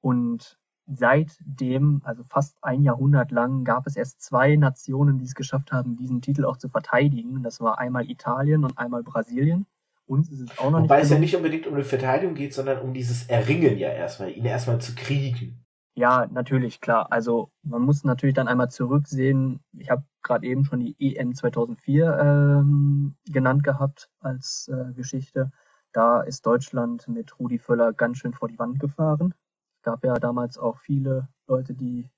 Und 0.00 0.56
seitdem, 0.86 2.00
also 2.04 2.22
fast 2.22 2.56
ein 2.62 2.84
Jahrhundert 2.84 3.32
lang, 3.32 3.64
gab 3.64 3.88
es 3.88 3.96
erst 3.96 4.22
zwei 4.22 4.54
Nationen, 4.54 5.18
die 5.18 5.24
es 5.24 5.34
geschafft 5.34 5.72
haben, 5.72 5.96
diesen 5.96 6.22
Titel 6.22 6.44
auch 6.44 6.58
zu 6.58 6.68
verteidigen. 6.68 7.42
Das 7.42 7.60
war 7.60 7.80
einmal 7.80 8.08
Italien 8.08 8.62
und 8.62 8.78
einmal 8.78 9.02
Brasilien. 9.02 9.66
Uns 10.06 10.30
ist 10.30 10.42
es 10.42 10.58
auch 10.58 10.70
noch 10.70 10.78
Wobei 10.78 10.80
nicht. 10.80 10.90
Wobei 10.90 11.00
es 11.00 11.10
ja 11.10 11.18
nicht 11.18 11.34
unbedingt 11.34 11.66
um 11.66 11.74
eine 11.74 11.82
Verteidigung 11.82 12.36
geht, 12.36 12.54
sondern 12.54 12.82
um 12.82 12.94
dieses 12.94 13.26
Erringen 13.26 13.76
ja 13.78 13.88
erstmal, 13.88 14.30
ihn 14.30 14.44
erstmal 14.44 14.80
zu 14.80 14.94
kriegen. 14.94 15.64
Ja, 15.98 16.28
natürlich, 16.30 16.80
klar. 16.80 17.10
Also 17.10 17.50
man 17.64 17.82
muss 17.82 18.04
natürlich 18.04 18.36
dann 18.36 18.46
einmal 18.46 18.70
zurücksehen. 18.70 19.58
Ich 19.72 19.90
habe 19.90 20.04
gerade 20.22 20.46
eben 20.46 20.64
schon 20.64 20.78
die 20.78 20.94
EM 21.00 21.34
2004 21.34 22.18
ähm, 22.20 23.16
genannt 23.26 23.64
gehabt 23.64 24.08
als 24.20 24.68
äh, 24.68 24.92
Geschichte. 24.92 25.50
Da 25.92 26.20
ist 26.20 26.46
Deutschland 26.46 27.08
mit 27.08 27.36
Rudi 27.40 27.58
Völler 27.58 27.92
ganz 27.92 28.18
schön 28.18 28.32
vor 28.32 28.46
die 28.46 28.60
Wand 28.60 28.78
gefahren. 28.78 29.34
Es 29.78 29.82
gab 29.82 30.04
ja 30.04 30.14
damals 30.20 30.56
auch 30.56 30.78
viele 30.78 31.26
Leute, 31.48 31.74
die 31.74 32.08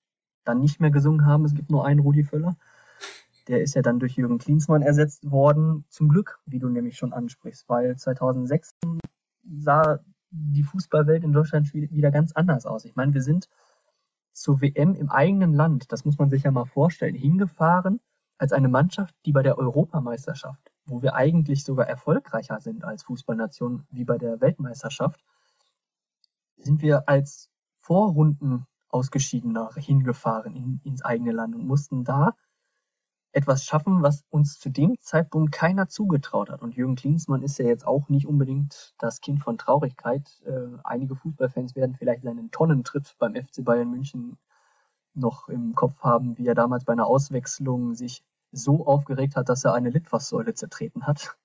dann 0.45 0.61
nicht 0.61 0.79
mehr 0.81 0.90
gesungen 0.90 1.25
haben. 1.25 1.47
Es 1.47 1.55
gibt 1.55 1.71
nur 1.71 1.87
einen 1.87 2.01
Rudi 2.01 2.25
Völler. 2.25 2.59
Der 3.49 3.62
ist 3.62 3.75
ja 3.77 3.81
dann 3.81 3.99
durch 3.99 4.16
Jürgen 4.16 4.37
Klinsmann 4.37 4.83
ersetzt 4.83 5.31
worden. 5.31 5.87
Zum 5.88 6.11
Glück, 6.11 6.38
wie 6.45 6.59
du 6.59 6.69
nämlich 6.69 6.99
schon 6.99 7.14
ansprichst, 7.14 7.66
weil 7.66 7.97
2006 7.97 8.73
sah 9.62 10.01
die 10.31 10.64
Fußballwelt 10.64 11.25
in 11.25 11.33
Deutschland 11.33 11.73
wieder 11.73 12.11
ganz 12.11 12.33
anders 12.33 12.66
aus. 12.66 12.85
Ich 12.85 12.95
meine, 12.95 13.14
wir 13.14 13.23
sind 13.23 13.49
zur 14.33 14.61
WM 14.61 14.95
im 14.95 15.11
eigenen 15.11 15.55
Land, 15.55 15.93
das 15.93 16.05
muss 16.05 16.19
man 16.19 16.31
sich 16.31 16.45
ja 16.45 16.51
mal 16.51 16.64
vorstellen, 16.64 17.14
hingefahren 17.14 18.01
als 18.38 18.53
eine 18.53 18.69
Mannschaft, 18.69 19.14
die 19.27 19.33
bei 19.33 19.43
der 19.43 19.59
Europameisterschaft, 19.59 20.73
wo 20.87 21.03
wir 21.03 21.14
eigentlich 21.14 21.64
sogar 21.64 21.87
erfolgreicher 21.87 22.61
sind 22.61 22.85
als 22.85 23.03
Fußballnation 23.03 23.87
wie 23.90 24.05
bei 24.05 24.19
der 24.19 24.40
Weltmeisterschaft, 24.40 25.23
sind 26.57 26.83
wir 26.83 27.09
als 27.09 27.51
Vorrunden 27.79 28.66
ausgeschiedener 28.88 29.71
hingefahren 29.77 30.55
in, 30.57 30.81
ins 30.85 31.03
eigene 31.03 31.33
Land 31.33 31.55
und 31.55 31.66
mussten 31.66 32.05
da 32.05 32.35
etwas 33.33 33.64
schaffen, 33.64 34.03
was 34.03 34.25
uns 34.31 34.59
zu 34.59 34.71
dem 34.71 34.99
Zeitpunkt 35.01 35.53
keiner 35.53 35.88
zugetraut 35.88 36.51
hat. 36.51 36.62
Und 36.62 36.75
Jürgen 36.75 36.97
Klinsmann 36.97 37.43
ist 37.43 37.59
ja 37.59 37.66
jetzt 37.66 37.87
auch 37.87 38.09
nicht 38.09 38.27
unbedingt 38.27 38.95
das 38.99 39.21
Kind 39.21 39.40
von 39.40 39.57
Traurigkeit. 39.57 40.29
Äh, 40.45 40.79
einige 40.83 41.14
Fußballfans 41.14 41.77
werden 41.77 41.95
vielleicht 41.97 42.25
seinen 42.25 42.51
Tonnentritt 42.51 43.14
beim 43.19 43.35
FC 43.35 43.64
Bayern 43.64 43.90
München 43.90 44.37
noch 45.14 45.49
im 45.49 45.75
Kopf 45.75 46.03
haben, 46.03 46.38
wie 46.38 46.47
er 46.47 46.55
damals 46.55 46.85
bei 46.85 46.93
einer 46.93 47.07
Auswechslung 47.07 47.95
sich 47.95 48.25
so 48.53 48.87
aufgeregt 48.87 49.37
hat, 49.37 49.49
dass 49.49 49.64
er 49.64 49.75
eine 49.75 49.90
Litfaßsäule 49.90 50.55
zertreten 50.55 51.07
hat. 51.07 51.37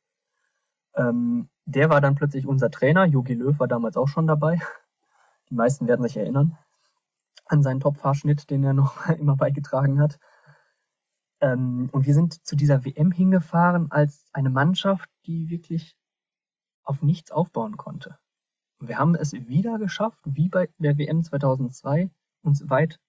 Ähm, 0.95 1.49
der 1.65 1.89
war 1.89 2.01
dann 2.01 2.15
plötzlich 2.15 2.47
unser 2.47 2.71
Trainer. 2.71 3.05
Jogi 3.05 3.33
Löw 3.33 3.59
war 3.59 3.67
damals 3.67 3.97
auch 3.97 4.07
schon 4.07 4.27
dabei. 4.27 4.59
Die 5.49 5.55
meisten 5.55 5.87
werden 5.87 6.03
sich 6.03 6.17
erinnern 6.17 6.57
an 7.47 7.61
seinen 7.61 7.79
Top-Fahrschnitt, 7.79 8.49
den 8.49 8.63
er 8.63 8.73
noch 8.73 9.07
immer 9.19 9.35
beigetragen 9.35 9.99
hat. 9.99 10.19
Ähm, 11.41 11.89
und 11.91 12.05
wir 12.05 12.13
sind 12.13 12.45
zu 12.45 12.55
dieser 12.55 12.85
WM 12.85 13.11
hingefahren 13.11 13.91
als 13.91 14.25
eine 14.33 14.49
Mannschaft, 14.49 15.09
die 15.25 15.49
wirklich 15.49 15.95
auf 16.83 17.01
nichts 17.01 17.31
aufbauen 17.31 17.77
konnte. 17.77 18.17
Und 18.79 18.87
wir 18.87 18.97
haben 18.97 19.15
es 19.15 19.33
wieder 19.33 19.79
geschafft, 19.79 20.19
wie 20.25 20.49
bei 20.49 20.69
der 20.77 20.97
WM 20.97 21.23
2002, 21.23 22.09
uns 22.41 22.69
weit 22.69 22.99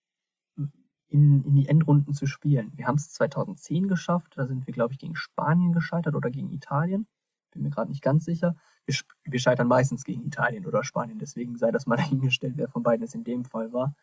in, 1.09 1.45
in 1.45 1.55
die 1.55 1.69
Endrunden 1.69 2.15
zu 2.15 2.27
spielen. 2.27 2.73
Wir 2.75 2.87
haben 2.87 2.97
es 2.97 3.13
2010 3.13 3.89
geschafft, 3.89 4.35
da 4.37 4.47
sind 4.47 4.67
wir, 4.67 4.75
glaube 4.75 4.93
ich, 4.93 4.99
gegen 4.99 5.17
Spanien 5.17 5.73
gescheitert 5.73 6.15
oder 6.15 6.31
gegen 6.31 6.51
Italien. 6.51 7.07
Bin 7.53 7.63
mir 7.63 7.71
gerade 7.71 7.91
nicht 7.91 8.03
ganz 8.03 8.25
sicher. 8.25 8.57
Wir, 8.87 8.97
wir 9.25 9.39
scheitern 9.39 9.69
meistens 9.69 10.05
gegen 10.05 10.25
Italien 10.25 10.67
oder 10.67 10.85
Spanien, 10.85 11.19
deswegen 11.19 11.57
sei 11.57 11.71
das 11.71 11.87
mal 11.87 11.97
dahingestellt, 11.97 12.57
wer 12.57 12.69
von 12.69 12.83
beiden 12.83 13.05
es 13.05 13.15
in 13.15 13.25
dem 13.25 13.45
Fall 13.45 13.73
war. 13.73 13.95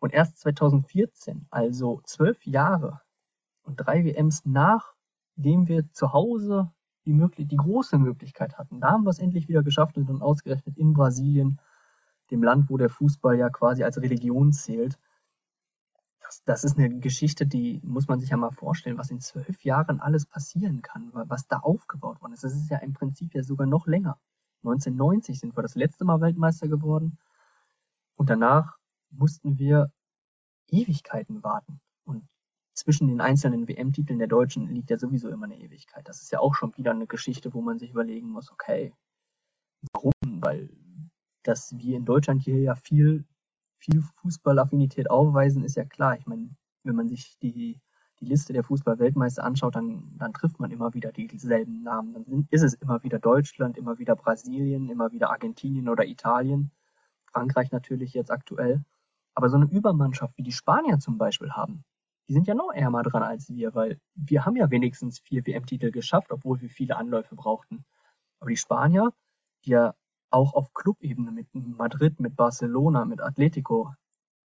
Und 0.00 0.12
erst 0.12 0.38
2014, 0.38 1.46
also 1.50 2.00
zwölf 2.04 2.44
Jahre 2.46 3.00
und 3.68 3.76
drei 3.76 4.04
WMs 4.04 4.44
nachdem 4.44 5.68
wir 5.68 5.92
zu 5.92 6.12
Hause 6.12 6.72
die, 7.04 7.12
möglich 7.12 7.46
die 7.46 7.56
große 7.56 7.98
Möglichkeit 7.98 8.58
hatten. 8.58 8.80
Da 8.80 8.90
haben 8.90 9.04
wir 9.04 9.10
es 9.10 9.18
endlich 9.18 9.48
wieder 9.48 9.62
geschafft 9.62 9.96
und 9.96 10.08
dann 10.08 10.22
ausgerechnet 10.22 10.76
in 10.76 10.94
Brasilien, 10.94 11.60
dem 12.30 12.42
Land, 12.42 12.68
wo 12.68 12.76
der 12.76 12.90
Fußball 12.90 13.38
ja 13.38 13.48
quasi 13.48 13.84
als 13.84 13.98
Religion 13.98 14.52
zählt. 14.52 14.98
Das, 16.20 16.42
das 16.44 16.64
ist 16.64 16.78
eine 16.78 16.98
Geschichte, 16.98 17.46
die 17.46 17.80
muss 17.84 18.08
man 18.08 18.20
sich 18.20 18.30
ja 18.30 18.36
mal 18.36 18.50
vorstellen, 18.50 18.98
was 18.98 19.10
in 19.10 19.20
zwölf 19.20 19.64
Jahren 19.64 20.00
alles 20.00 20.26
passieren 20.26 20.82
kann, 20.82 21.10
was 21.12 21.46
da 21.46 21.58
aufgebaut 21.58 22.20
worden 22.20 22.32
ist. 22.32 22.44
Das 22.44 22.54
ist 22.54 22.70
ja 22.70 22.78
im 22.78 22.92
Prinzip 22.92 23.34
ja 23.34 23.42
sogar 23.42 23.66
noch 23.66 23.86
länger. 23.86 24.18
1990 24.64 25.38
sind 25.38 25.56
wir 25.56 25.62
das 25.62 25.74
letzte 25.74 26.04
Mal 26.04 26.20
Weltmeister 26.20 26.68
geworden 26.68 27.18
und 28.16 28.28
danach 28.28 28.76
mussten 29.10 29.58
wir 29.58 29.90
Ewigkeiten 30.68 31.42
warten. 31.42 31.80
Und 32.04 32.28
zwischen 32.78 33.08
den 33.08 33.20
einzelnen 33.20 33.68
WM-Titeln 33.68 34.18
der 34.18 34.28
Deutschen 34.28 34.68
liegt 34.68 34.90
ja 34.90 34.98
sowieso 34.98 35.28
immer 35.28 35.46
eine 35.46 35.58
Ewigkeit. 35.58 36.08
Das 36.08 36.22
ist 36.22 36.32
ja 36.32 36.40
auch 36.40 36.54
schon 36.54 36.76
wieder 36.76 36.92
eine 36.92 37.06
Geschichte, 37.06 37.52
wo 37.52 37.60
man 37.60 37.78
sich 37.78 37.90
überlegen 37.90 38.30
muss, 38.30 38.50
okay, 38.50 38.92
warum? 39.92 40.12
Weil 40.22 40.70
dass 41.48 41.76
wir 41.78 41.96
in 41.96 42.04
Deutschland 42.04 42.42
hier 42.42 42.60
ja 42.60 42.74
viel, 42.74 43.24
viel 43.78 44.02
Fußballaffinität 44.02 45.10
aufweisen, 45.10 45.64
ist 45.64 45.76
ja 45.76 45.84
klar. 45.84 46.18
Ich 46.18 46.26
meine, 46.26 46.50
wenn 46.84 46.94
man 46.94 47.08
sich 47.08 47.38
die, 47.38 47.80
die 48.20 48.24
Liste 48.24 48.52
der 48.52 48.64
Fußball-Weltmeister 48.64 49.42
anschaut, 49.42 49.74
dann, 49.74 50.12
dann 50.18 50.34
trifft 50.34 50.60
man 50.60 50.70
immer 50.70 50.92
wieder 50.92 51.10
dieselben 51.10 51.82
Namen. 51.82 52.12
Dann 52.12 52.48
ist 52.50 52.62
es 52.62 52.74
immer 52.74 53.02
wieder 53.02 53.18
Deutschland, 53.18 53.78
immer 53.78 53.98
wieder 53.98 54.14
Brasilien, 54.14 54.90
immer 54.90 55.10
wieder 55.12 55.30
Argentinien 55.30 55.88
oder 55.88 56.04
Italien. 56.04 56.70
Frankreich 57.32 57.70
natürlich 57.70 58.12
jetzt 58.12 58.30
aktuell. 58.30 58.84
Aber 59.34 59.48
so 59.48 59.56
eine 59.56 59.70
Übermannschaft 59.70 60.36
wie 60.36 60.42
die 60.42 60.52
Spanier 60.52 60.98
zum 60.98 61.16
Beispiel 61.16 61.52
haben, 61.52 61.84
die 62.28 62.34
sind 62.34 62.46
ja 62.46 62.54
noch 62.54 62.70
ärmer 62.72 63.02
dran 63.02 63.22
als 63.22 63.48
wir, 63.48 63.74
weil 63.74 63.98
wir 64.14 64.44
haben 64.44 64.56
ja 64.56 64.70
wenigstens 64.70 65.18
vier 65.20 65.46
WM-Titel 65.46 65.90
geschafft, 65.90 66.30
obwohl 66.30 66.60
wir 66.60 66.68
viele 66.68 66.96
Anläufe 66.96 67.34
brauchten. 67.34 67.84
Aber 68.38 68.50
die 68.50 68.56
Spanier, 68.56 69.12
die 69.64 69.70
ja 69.70 69.94
auch 70.30 70.52
auf 70.54 70.74
Clubebene 70.74 71.32
mit 71.32 71.48
Madrid, 71.54 72.20
mit 72.20 72.36
Barcelona, 72.36 73.06
mit 73.06 73.22
Atletico 73.22 73.94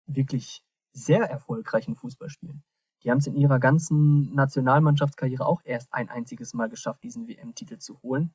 wirklich 0.06 0.63
sehr 0.94 1.24
erfolgreichen 1.24 1.96
Fußball 1.96 2.30
spielen. 2.30 2.63
Die 3.04 3.10
haben 3.10 3.17
es 3.17 3.28
in 3.28 3.36
ihrer 3.36 3.60
ganzen 3.60 4.34
Nationalmannschaftskarriere 4.36 5.46
auch 5.46 5.62
erst 5.63 5.91
ein 5.91 6.10
einziges 6.10 6.54
Mal 6.54 6.70
geschafft, 6.70 7.02
diesen 7.04 7.28
WM-Titel 7.28 7.80
zu 7.80 8.00
holen. 8.04 8.34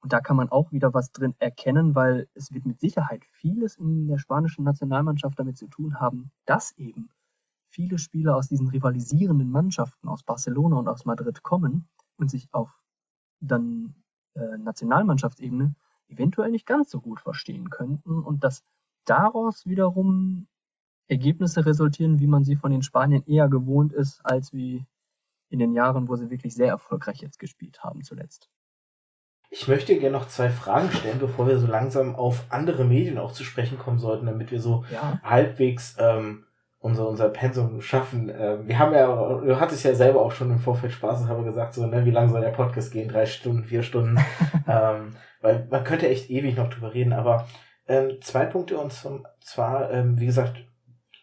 Und 0.00 0.12
da 0.14 0.20
kann 0.20 0.36
man 0.36 0.48
auch 0.48 0.72
wieder 0.72 0.94
was 0.94 1.12
drin 1.12 1.34
erkennen, 1.38 1.94
weil 1.94 2.26
es 2.34 2.52
wird 2.52 2.64
mit 2.64 2.80
Sicherheit 2.80 3.22
vieles 3.32 3.76
in 3.76 4.08
der 4.08 4.18
spanischen 4.18 4.64
Nationalmannschaft 4.64 5.38
damit 5.38 5.58
zu 5.58 5.68
tun 5.68 6.00
haben, 6.00 6.32
dass 6.46 6.72
eben 6.78 7.10
viele 7.72 7.98
Spieler 7.98 8.36
aus 8.36 8.48
diesen 8.48 8.68
rivalisierenden 8.68 9.50
Mannschaften 9.50 10.08
aus 10.08 10.22
Barcelona 10.22 10.76
und 10.76 10.88
aus 10.88 11.04
Madrid 11.04 11.42
kommen 11.42 11.88
und 12.16 12.30
sich 12.30 12.48
auf 12.52 12.70
dann 13.40 13.94
äh, 14.34 14.58
Nationalmannschaftsebene 14.58 15.74
eventuell 16.08 16.50
nicht 16.50 16.66
ganz 16.66 16.90
so 16.90 17.00
gut 17.00 17.20
verstehen 17.20 17.70
könnten 17.70 18.22
und 18.22 18.44
dass 18.44 18.62
daraus 19.04 19.66
wiederum 19.66 20.46
Ergebnisse 21.08 21.66
resultieren, 21.66 22.20
wie 22.20 22.26
man 22.26 22.44
sie 22.44 22.56
von 22.56 22.70
den 22.70 22.82
Spaniern 22.82 23.24
eher 23.26 23.48
gewohnt 23.48 23.92
ist, 23.92 24.24
als 24.24 24.52
wie 24.52 24.86
in 25.48 25.58
den 25.58 25.72
Jahren, 25.72 26.08
wo 26.08 26.16
sie 26.16 26.30
wirklich 26.30 26.54
sehr 26.54 26.68
erfolgreich 26.68 27.20
jetzt 27.20 27.38
gespielt 27.38 27.82
haben 27.82 28.02
zuletzt. 28.02 28.48
Ich 29.50 29.68
möchte 29.68 29.98
gerne 29.98 30.16
noch 30.16 30.28
zwei 30.28 30.48
Fragen 30.48 30.90
stellen, 30.90 31.18
bevor 31.18 31.46
wir 31.46 31.58
so 31.58 31.66
langsam 31.66 32.14
auf 32.14 32.46
andere 32.48 32.84
Medien 32.84 33.18
auch 33.18 33.32
zu 33.32 33.44
sprechen 33.44 33.78
kommen 33.78 33.98
sollten, 33.98 34.24
damit 34.24 34.50
wir 34.50 34.60
so 34.60 34.84
ja. 34.90 35.20
halbwegs 35.22 35.94
ähm, 35.98 36.46
unser, 36.82 37.08
unser 37.08 37.28
Pensum 37.28 37.80
schaffen. 37.80 38.30
Ähm, 38.36 38.66
wir 38.66 38.78
haben 38.78 38.92
ja, 38.92 39.06
du 39.06 39.58
hattest 39.58 39.84
ja 39.84 39.94
selber 39.94 40.20
auch 40.20 40.32
schon 40.32 40.50
im 40.50 40.58
Vorfeld 40.58 40.92
Spaß 40.92 41.22
und 41.22 41.28
haben 41.28 41.44
gesagt, 41.44 41.74
so, 41.74 41.86
ne, 41.86 42.04
wie 42.04 42.10
lange 42.10 42.30
soll 42.30 42.40
der 42.40 42.50
Podcast 42.50 42.92
gehen? 42.92 43.08
Drei 43.08 43.24
Stunden, 43.24 43.64
vier 43.64 43.82
Stunden? 43.82 44.18
ähm, 44.68 45.16
weil 45.40 45.66
man 45.70 45.84
könnte 45.84 46.08
echt 46.08 46.28
ewig 46.28 46.56
noch 46.56 46.68
drüber 46.68 46.92
reden, 46.92 47.12
aber 47.12 47.46
ähm, 47.86 48.20
zwei 48.20 48.46
Punkte 48.46 48.78
und 48.78 48.92
zwar, 49.40 49.90
ähm, 49.92 50.18
wie 50.18 50.26
gesagt, 50.26 50.64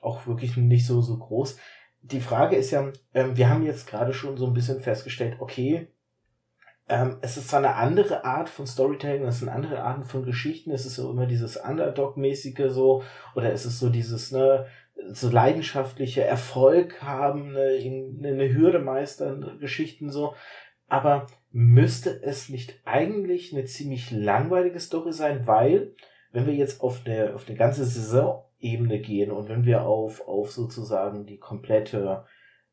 auch 0.01 0.27
wirklich 0.27 0.55
nicht 0.55 0.87
so, 0.87 1.01
so 1.01 1.17
groß. 1.17 1.57
Die 2.01 2.21
Frage 2.21 2.55
ist 2.55 2.71
ja, 2.71 2.91
ähm, 3.13 3.35
wir 3.35 3.49
haben 3.49 3.63
jetzt 3.63 3.87
gerade 3.87 4.13
schon 4.13 4.37
so 4.37 4.47
ein 4.47 4.53
bisschen 4.53 4.79
festgestellt, 4.79 5.37
okay, 5.39 5.89
ähm, 6.87 7.17
es 7.21 7.37
ist 7.37 7.49
zwar 7.49 7.59
eine 7.59 7.75
andere 7.75 8.23
Art 8.23 8.49
von 8.49 8.65
Storytelling, 8.65 9.23
es 9.25 9.39
sind 9.39 9.49
andere 9.49 9.83
Arten 9.83 10.05
von 10.05 10.23
Geschichten, 10.23 10.71
es 10.71 10.85
ist 10.85 10.95
so 10.95 11.11
immer 11.11 11.27
dieses 11.27 11.57
Underdog-mäßige 11.57 12.69
so, 12.69 13.03
oder 13.35 13.53
es 13.53 13.65
ist 13.65 13.79
so 13.79 13.89
dieses, 13.89 14.31
ne, 14.31 14.65
so 15.07 15.29
leidenschaftliche 15.29 16.23
Erfolg 16.23 17.01
haben, 17.01 17.55
eine, 17.55 18.29
eine 18.29 18.53
Hürde 18.53 18.79
meistern, 18.79 19.57
Geschichten 19.59 20.09
so. 20.09 20.33
Aber 20.87 21.27
müsste 21.51 22.21
es 22.23 22.49
nicht 22.49 22.79
eigentlich 22.85 23.53
eine 23.53 23.65
ziemlich 23.65 24.11
langweilige 24.11 24.79
Story 24.79 25.13
sein, 25.13 25.45
weil, 25.47 25.93
wenn 26.31 26.45
wir 26.45 26.53
jetzt 26.53 26.81
auf 26.81 27.01
eine, 27.05 27.33
auf 27.35 27.47
eine 27.47 27.57
ganze 27.57 27.85
Saisonebene 27.85 28.99
gehen 28.99 29.31
und 29.31 29.49
wenn 29.49 29.65
wir 29.65 29.83
auf, 29.83 30.27
auf 30.27 30.51
sozusagen 30.51 31.25
die 31.25 31.37
komplette, 31.37 32.25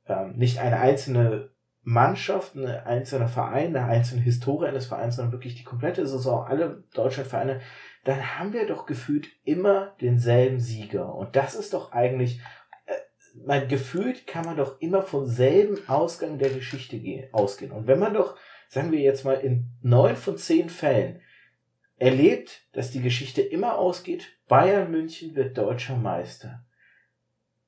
ähm, 0.07 0.37
nicht 0.37 0.59
eine 0.59 0.79
einzelne 0.79 1.51
Mannschaft, 1.83 2.57
eine 2.57 2.85
einzelne 2.85 3.29
Verein, 3.29 3.77
eine 3.77 3.87
einzelne 3.87 4.23
Historie 4.23 4.67
eines 4.67 4.87
Vereins, 4.87 5.17
sondern 5.17 5.33
wirklich 5.33 5.55
die 5.55 5.65
komplette 5.65 6.07
Saison, 6.07 6.45
alle 6.45 6.83
Deutschlandvereine, 6.95 7.61
dann 8.07 8.39
haben 8.39 8.53
wir 8.53 8.67
doch 8.67 8.87
gefühlt 8.87 9.29
immer 9.43 9.97
denselben 10.01 10.61
Sieger. 10.61 11.13
Und 11.13 11.35
das 11.35 11.57
ist 11.57 11.75
doch 11.75 11.91
eigentlich, 11.91 12.41
äh, 12.87 12.95
mein 13.45 13.67
gefühlt 13.67 14.29
kann 14.29 14.45
man 14.45 14.57
doch 14.57 14.81
immer 14.81 15.03
vom 15.03 15.27
selben 15.27 15.77
Ausgang 15.89 16.39
der 16.39 16.51
Geschichte 16.51 17.01
gehen, 17.01 17.29
ausgehen. 17.35 17.73
Und 17.73 17.89
wenn 17.89 17.99
man 17.99 18.15
doch, 18.15 18.39
sagen 18.69 18.93
wir 18.93 19.01
jetzt 19.01 19.25
mal, 19.25 19.35
in 19.35 19.73
neun 19.83 20.15
von 20.15 20.39
zehn 20.39 20.71
Fällen 20.71 21.21
erlebt, 21.97 22.69
dass 22.73 22.93
die 22.93 23.03
Geschichte 23.03 23.43
immer 23.43 23.77
ausgeht, 23.77 24.39
Bayern 24.47 24.93
München 24.93 25.35
wird 25.35 25.59
deutscher 25.59 25.97
Meister. 25.97 26.65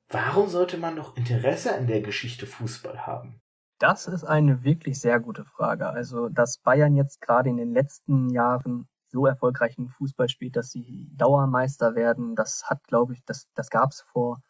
Warum 0.07 0.47
sollte 0.47 0.77
man 0.77 0.95
noch 0.95 1.17
Interesse 1.17 1.75
an 1.75 1.85
der 1.85 1.99
Geschichte 1.99 2.45
Fußball 2.45 3.05
haben? 3.05 3.41
Das 3.77 4.07
ist 4.07 4.23
eine 4.23 4.63
wirklich 4.63 5.01
sehr 5.01 5.19
gute 5.19 5.43
Frage. 5.43 5.87
Also, 5.87 6.29
dass 6.29 6.59
Bayern 6.59 6.95
jetzt 6.95 7.19
gerade 7.19 7.49
in 7.49 7.57
den 7.57 7.73
letzten 7.73 8.29
Jahren 8.29 8.87
so 9.11 9.25
erfolgreichen 9.25 9.89
Fußball 9.89 10.29
spielt, 10.29 10.55
dass 10.55 10.71
sie 10.71 11.09
Dauermeister 11.15 11.95
werden. 11.95 12.35
Das 12.35 12.69
hat, 12.69 12.83
glaube 12.87 13.13
ich, 13.13 13.23
das, 13.25 13.47
das 13.55 13.69
gab 13.69 13.91
es 13.91 14.01
vor, 14.01 14.41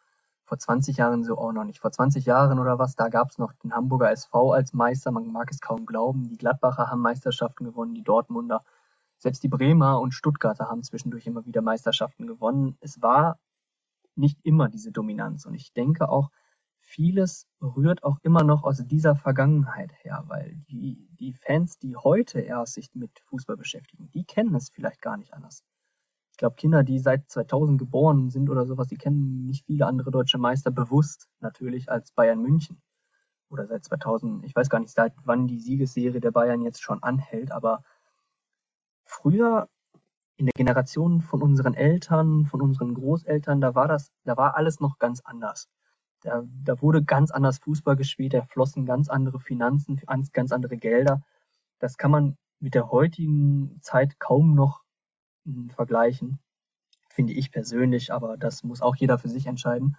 vor 0.44 0.58
20 0.58 0.96
Jahren 0.98 1.24
so 1.24 1.38
auch 1.38 1.52
noch 1.52 1.64
nicht. 1.64 1.80
Vor 1.80 1.92
20 1.92 2.26
Jahren 2.26 2.58
oder 2.58 2.78
was, 2.78 2.96
da 2.96 3.08
gab 3.08 3.30
es 3.30 3.38
noch 3.38 3.52
den 3.54 3.72
Hamburger 3.72 4.10
SV 4.10 4.52
als 4.52 4.72
Meister. 4.72 5.10
Man 5.10 5.32
mag 5.32 5.50
es 5.50 5.60
kaum 5.60 5.86
glauben. 5.86 6.28
Die 6.28 6.36
Gladbacher 6.36 6.90
haben 6.90 7.00
Meisterschaften 7.00 7.64
gewonnen, 7.64 7.94
die 7.94 8.04
Dortmunder. 8.04 8.64
Selbst 9.16 9.42
die 9.42 9.48
Bremer 9.48 10.00
und 10.00 10.12
Stuttgarter 10.12 10.68
haben 10.68 10.82
zwischendurch 10.82 11.26
immer 11.26 11.44
wieder 11.46 11.62
Meisterschaften 11.62 12.26
gewonnen. 12.26 12.76
Es 12.80 13.02
war 13.02 13.38
nicht 14.14 14.38
immer 14.44 14.68
diese 14.68 14.92
Dominanz. 14.92 15.46
Und 15.46 15.54
ich 15.54 15.72
denke 15.72 16.08
auch, 16.08 16.30
vieles 16.90 17.46
rührt 17.62 18.02
auch 18.02 18.18
immer 18.22 18.42
noch 18.42 18.64
aus 18.64 18.84
dieser 18.84 19.14
Vergangenheit 19.14 19.92
her, 20.02 20.24
weil 20.26 20.56
die, 20.68 21.08
die 21.20 21.32
Fans, 21.32 21.78
die 21.78 21.96
heute 21.96 22.40
erst 22.40 22.74
sich 22.74 22.90
mit 22.94 23.12
Fußball 23.26 23.56
beschäftigen, 23.56 24.10
die 24.10 24.24
kennen 24.24 24.54
es 24.56 24.70
vielleicht 24.70 25.00
gar 25.00 25.16
nicht 25.16 25.32
anders. 25.32 25.62
Ich 26.32 26.36
glaube, 26.36 26.56
Kinder, 26.56 26.82
die 26.82 26.98
seit 26.98 27.30
2000 27.30 27.78
geboren 27.78 28.30
sind 28.30 28.50
oder 28.50 28.66
sowas, 28.66 28.88
die 28.88 28.96
kennen 28.96 29.46
nicht 29.46 29.66
viele 29.66 29.86
andere 29.86 30.10
deutsche 30.10 30.38
Meister 30.38 30.70
bewusst 30.70 31.28
natürlich 31.38 31.90
als 31.90 32.10
Bayern 32.12 32.42
München. 32.42 32.82
Oder 33.50 33.66
seit 33.66 33.84
2000, 33.84 34.44
ich 34.44 34.54
weiß 34.54 34.68
gar 34.68 34.80
nicht, 34.80 34.92
seit 34.92 35.12
wann 35.24 35.46
die 35.46 35.60
Siegesserie 35.60 36.20
der 36.20 36.30
Bayern 36.32 36.62
jetzt 36.62 36.82
schon 36.82 37.02
anhält, 37.02 37.52
aber 37.52 37.84
früher 39.04 39.68
in 40.36 40.46
der 40.46 40.54
Generation 40.56 41.20
von 41.20 41.42
unseren 41.42 41.74
Eltern, 41.74 42.46
von 42.46 42.62
unseren 42.62 42.94
Großeltern, 42.94 43.60
da 43.60 43.74
war 43.74 43.86
das, 43.86 44.10
da 44.24 44.36
war 44.36 44.56
alles 44.56 44.80
noch 44.80 44.98
ganz 44.98 45.20
anders. 45.20 45.68
Da, 46.20 46.44
da 46.64 46.80
wurde 46.82 47.02
ganz 47.02 47.30
anders 47.30 47.58
Fußball 47.58 47.96
gespielt, 47.96 48.34
da 48.34 48.42
flossen 48.42 48.84
ganz 48.86 49.08
andere 49.08 49.40
Finanzen, 49.40 50.00
ganz 50.32 50.52
andere 50.52 50.76
Gelder. 50.76 51.22
Das 51.78 51.96
kann 51.96 52.10
man 52.10 52.36
mit 52.58 52.74
der 52.74 52.90
heutigen 52.90 53.78
Zeit 53.80 54.20
kaum 54.20 54.54
noch 54.54 54.82
hm, 55.44 55.70
vergleichen, 55.70 56.38
finde 57.08 57.32
ich 57.32 57.50
persönlich, 57.50 58.12
aber 58.12 58.36
das 58.36 58.62
muss 58.62 58.82
auch 58.82 58.96
jeder 58.96 59.18
für 59.18 59.28
sich 59.28 59.46
entscheiden. 59.46 59.96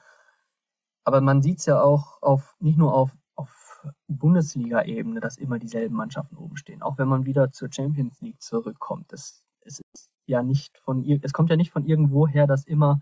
Aber 1.03 1.21
man 1.21 1.41
sieht 1.41 1.59
es 1.59 1.65
ja 1.65 1.81
auch 1.81 2.21
auf, 2.21 2.55
nicht 2.59 2.77
nur 2.77 2.93
auf, 2.93 3.11
auf 3.35 3.83
Bundesliga-Ebene, 4.07 5.19
dass 5.19 5.37
immer 5.37 5.57
dieselben 5.57 5.95
Mannschaften 5.95 6.37
oben 6.37 6.57
stehen. 6.57 6.83
Auch 6.83 6.99
wenn 6.99 7.07
man 7.07 7.25
wieder 7.25 7.51
zur 7.51 7.69
Champions 7.71 8.21
League 8.21 8.41
zurückkommt. 8.41 9.11
Es, 9.11 9.43
es 9.61 9.81
ist 9.93 10.11
ja 10.27 10.43
nicht 10.43 10.77
von, 10.77 11.03
es 11.03 11.33
kommt 11.33 11.49
ja 11.49 11.55
nicht 11.55 11.71
von 11.71 11.85
irgendwo 11.85 12.27
her, 12.27 12.45
dass 12.45 12.65
immer 12.65 13.01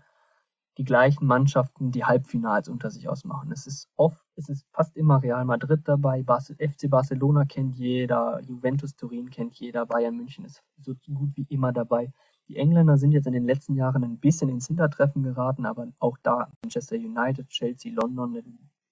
die 0.80 0.84
gleichen 0.84 1.26
Mannschaften 1.26 1.90
die 1.90 2.06
Halbfinals 2.06 2.70
unter 2.70 2.90
sich 2.90 3.06
ausmachen. 3.06 3.52
Es 3.52 3.66
ist 3.66 3.90
oft, 3.96 4.24
es 4.36 4.48
ist 4.48 4.66
fast 4.72 4.96
immer 4.96 5.22
Real 5.22 5.44
Madrid 5.44 5.82
dabei, 5.84 6.24
FC 6.24 6.88
Barcelona 6.88 7.44
kennt 7.44 7.76
jeder, 7.76 8.40
Juventus 8.40 8.96
Turin 8.96 9.28
kennt 9.28 9.54
jeder, 9.56 9.84
Bayern 9.84 10.16
München 10.16 10.46
ist 10.46 10.62
so 10.78 10.94
gut 11.14 11.36
wie 11.36 11.44
immer 11.50 11.74
dabei. 11.74 12.10
Die 12.48 12.56
Engländer 12.56 12.96
sind 12.96 13.12
jetzt 13.12 13.26
in 13.26 13.34
den 13.34 13.44
letzten 13.44 13.74
Jahren 13.74 14.02
ein 14.04 14.16
bisschen 14.16 14.48
ins 14.48 14.68
Hintertreffen 14.68 15.22
geraten, 15.22 15.66
aber 15.66 15.88
auch 15.98 16.16
da 16.22 16.50
Manchester 16.62 16.96
United, 16.96 17.50
Chelsea, 17.50 17.92
London 17.92 18.42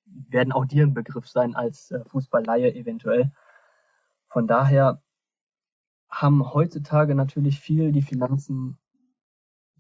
werden 0.05 0.53
auch 0.53 0.67
dir 0.67 0.83
ein 0.83 0.93
Begriff 0.93 1.27
sein 1.27 1.57
als 1.57 1.91
äh, 1.91 2.05
Fußballleihe 2.05 2.75
eventuell. 2.75 3.33
Von 4.27 4.47
daher 4.47 5.01
haben 6.11 6.53
heutzutage 6.53 7.15
natürlich 7.15 7.61
viel 7.61 7.93
die 7.93 8.03
Finanzen 8.03 8.77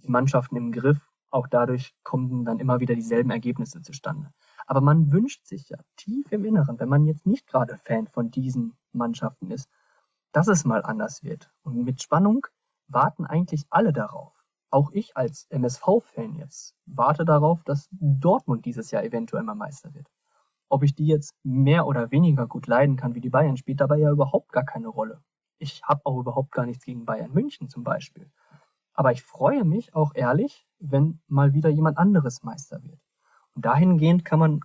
die 0.03 0.09
Mannschaften 0.09 0.57
im 0.57 0.73
Griff 0.73 1.08
auch 1.31 1.47
dadurch 1.47 1.95
kommen 2.03 2.45
dann 2.45 2.59
immer 2.59 2.81
wieder 2.81 2.95
dieselben 2.95 3.31
Ergebnisse 3.31 3.83
zustande. 3.83 4.33
Aber 4.67 4.81
man 4.81 5.12
wünscht 5.12 5.47
sich 5.47 5.69
ja 5.69 5.79
tief 5.97 6.31
im 6.33 6.45
Inneren, 6.45 6.79
wenn 6.79 6.88
man 6.88 7.07
jetzt 7.07 7.27
nicht 7.27 7.47
gerade 7.47 7.77
Fan 7.79 8.07
von 8.07 8.31
diesen 8.31 8.77
Mannschaften 8.93 9.51
ist, 9.51 9.69
dass 10.33 10.49
es 10.49 10.64
mal 10.64 10.83
anders 10.83 11.23
wird. 11.23 11.51
Und 11.62 11.85
mit 11.85 12.03
Spannung 12.03 12.47
warten 12.87 13.27
eigentlich 13.27 13.67
alle 13.71 13.93
darauf. 13.93 14.33
Auch 14.71 14.91
ich 14.93 15.17
als 15.17 15.47
MSV-Fan 15.49 16.37
jetzt 16.37 16.75
warte 16.85 17.25
darauf, 17.25 17.64
dass 17.64 17.88
Dortmund 17.91 18.67
dieses 18.67 18.91
Jahr 18.91 19.03
eventuell 19.03 19.43
mal 19.43 19.55
Meister 19.55 19.95
wird. 19.95 20.11
Ob 20.69 20.83
ich 20.83 20.95
die 20.95 21.07
jetzt 21.07 21.35
mehr 21.43 21.87
oder 21.87 22.11
weniger 22.11 22.47
gut 22.47 22.67
leiden 22.67 22.97
kann 22.97 23.14
wie 23.14 23.23
die 23.23 23.31
Bayern, 23.31 23.57
spielt 23.57 23.81
dabei 23.81 23.97
ja 23.97 24.11
überhaupt 24.11 24.53
gar 24.53 24.64
keine 24.64 24.88
Rolle. 24.88 25.23
Ich 25.59 25.83
habe 25.83 26.03
auch 26.05 26.21
überhaupt 26.21 26.53
gar 26.53 26.67
nichts 26.67 26.85
gegen 26.85 27.07
Bayern 27.07 27.33
München 27.33 27.71
zum 27.71 27.85
Beispiel. 27.85 28.31
Aber 28.93 29.12
ich 29.12 29.23
freue 29.23 29.64
mich 29.64 29.95
auch 29.95 30.12
ehrlich, 30.14 30.67
wenn 30.79 31.21
mal 31.29 31.55
wieder 31.55 31.69
jemand 31.69 31.99
anderes 31.99 32.43
Meister 32.43 32.83
wird. 32.83 33.01
Und 33.55 33.64
dahingehend 33.64 34.25
kann 34.25 34.38
man 34.38 34.61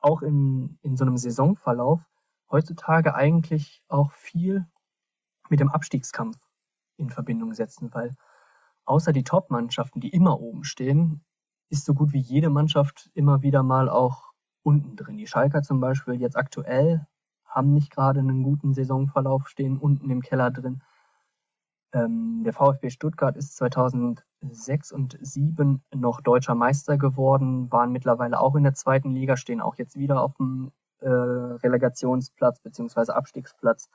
auch 0.00 0.22
in, 0.22 0.78
in 0.82 0.96
so 0.96 1.04
einem 1.04 1.16
Saisonverlauf 1.16 2.00
heutzutage 2.50 3.14
eigentlich 3.14 3.82
auch 3.88 4.12
viel 4.12 4.66
mit 5.48 5.60
dem 5.60 5.70
Abstiegskampf 5.70 6.38
in 6.96 7.10
Verbindung 7.10 7.54
setzen, 7.54 7.92
weil 7.92 8.14
außer 8.84 9.12
die 9.12 9.24
Top-Mannschaften, 9.24 10.00
die 10.00 10.10
immer 10.10 10.40
oben 10.40 10.64
stehen, 10.64 11.24
ist 11.70 11.84
so 11.84 11.94
gut 11.94 12.12
wie 12.12 12.20
jede 12.20 12.50
Mannschaft 12.50 13.10
immer 13.14 13.42
wieder 13.42 13.62
mal 13.62 13.88
auch 13.88 14.32
unten 14.62 14.96
drin. 14.96 15.16
Die 15.16 15.26
Schalker 15.26 15.62
zum 15.62 15.80
Beispiel 15.80 16.14
jetzt 16.14 16.36
aktuell 16.36 17.06
haben 17.44 17.72
nicht 17.72 17.90
gerade 17.90 18.20
einen 18.20 18.42
guten 18.42 18.74
Saisonverlauf, 18.74 19.48
stehen 19.48 19.78
unten 19.78 20.10
im 20.10 20.22
Keller 20.22 20.50
drin. 20.50 20.82
Ähm, 21.92 22.42
der 22.44 22.52
VfB 22.52 22.90
Stuttgart 22.90 23.36
ist 23.36 23.56
2006 24.48 24.92
und 24.92 25.12
2007 25.12 25.82
noch 25.94 26.20
deutscher 26.20 26.54
Meister 26.54 26.98
geworden, 26.98 27.70
waren 27.72 27.92
mittlerweile 27.92 28.40
auch 28.40 28.54
in 28.56 28.64
der 28.64 28.74
zweiten 28.74 29.10
Liga, 29.10 29.36
stehen 29.36 29.60
auch 29.60 29.76
jetzt 29.76 29.96
wieder 29.96 30.22
auf 30.22 30.34
dem 30.36 30.72
äh, 31.00 31.08
Relegationsplatz 31.08 32.60
bzw. 32.60 33.12
Abstiegsplatz. 33.12 33.88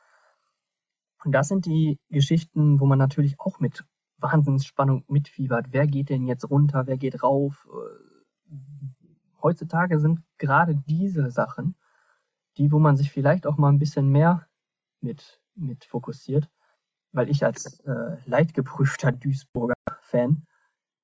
Und 1.24 1.34
das 1.34 1.48
sind 1.48 1.66
die 1.66 2.00
Geschichten, 2.10 2.80
wo 2.80 2.86
man 2.86 2.98
natürlich 2.98 3.40
auch 3.40 3.60
mit 3.60 3.86
Wahnsinnsspannung 4.18 5.04
mitfiebert. 5.08 5.68
Wer 5.72 5.88
geht 5.88 6.10
denn 6.10 6.28
jetzt 6.28 6.50
runter? 6.50 6.88
Wer 6.88 6.98
geht 6.98 7.24
rauf? 7.24 7.68
Äh, 7.70 8.56
heutzutage 9.42 10.00
sind 10.00 10.22
gerade 10.38 10.76
diese 10.76 11.30
Sachen, 11.32 11.76
die, 12.58 12.72
wo 12.72 12.80
man 12.80 12.98
sich 12.98 13.12
vielleicht 13.12 13.48
auch 13.48 13.58
mal 13.58 13.70
ein 13.70 13.80
bisschen 13.80 14.10
mehr 14.10 14.48
mit, 15.02 15.42
mit 15.56 15.86
fokussiert 15.86 16.50
weil 17.12 17.30
ich 17.30 17.44
als 17.44 17.80
äh, 17.82 18.18
leidgeprüfter 18.26 19.12
Duisburger 19.12 19.74
Fan 20.10 20.46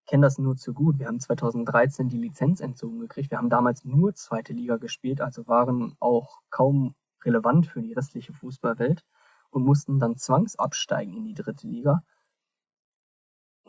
kenne 0.08 0.26
das 0.26 0.38
nur 0.38 0.56
zu 0.56 0.74
gut. 0.74 0.99
Wir 0.99 1.08
haben 1.08 1.20
2013 1.20 2.10
die 2.10 2.18
Lizenz 2.18 2.60
entzogen 2.62 2.99
gekriegt. 2.99 3.32
Wir 3.32 3.38
haben 3.38 3.49
damals 3.49 3.86
nur 3.86 4.14
zweite 4.14 4.53
Liga 4.53 4.78
gespielt, 4.78 5.22
also 5.22 5.47
waren 5.47 5.95
auch 5.99 6.41
kaum 6.49 6.95
relevant 7.24 7.68
für 7.68 7.82
die 7.82 7.93
restliche 7.93 8.34
Fußballwelt. 8.34 9.03
und 9.51 9.64
mussten 9.64 9.99
dann 9.99 10.18
zwangsabsteigen 10.18 11.16
in 11.16 11.24
die 11.24 11.34
dritte 11.34 11.66
Liga. 11.66 12.03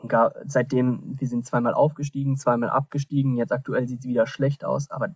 Gar, 0.09 0.35
seitdem, 0.45 1.19
wir 1.21 1.29
sind 1.29 1.47
zweimal 1.47 1.75
aufgestiegen, 1.75 2.37
zweimal 2.37 2.71
abgestiegen, 2.71 3.37
jetzt 3.37 3.53
aktuell 3.53 3.87
sieht 3.87 4.01
es 4.01 4.07
wieder 4.07 4.27
schlecht 4.27 4.65
aus, 4.65 4.91
aber 4.91 5.15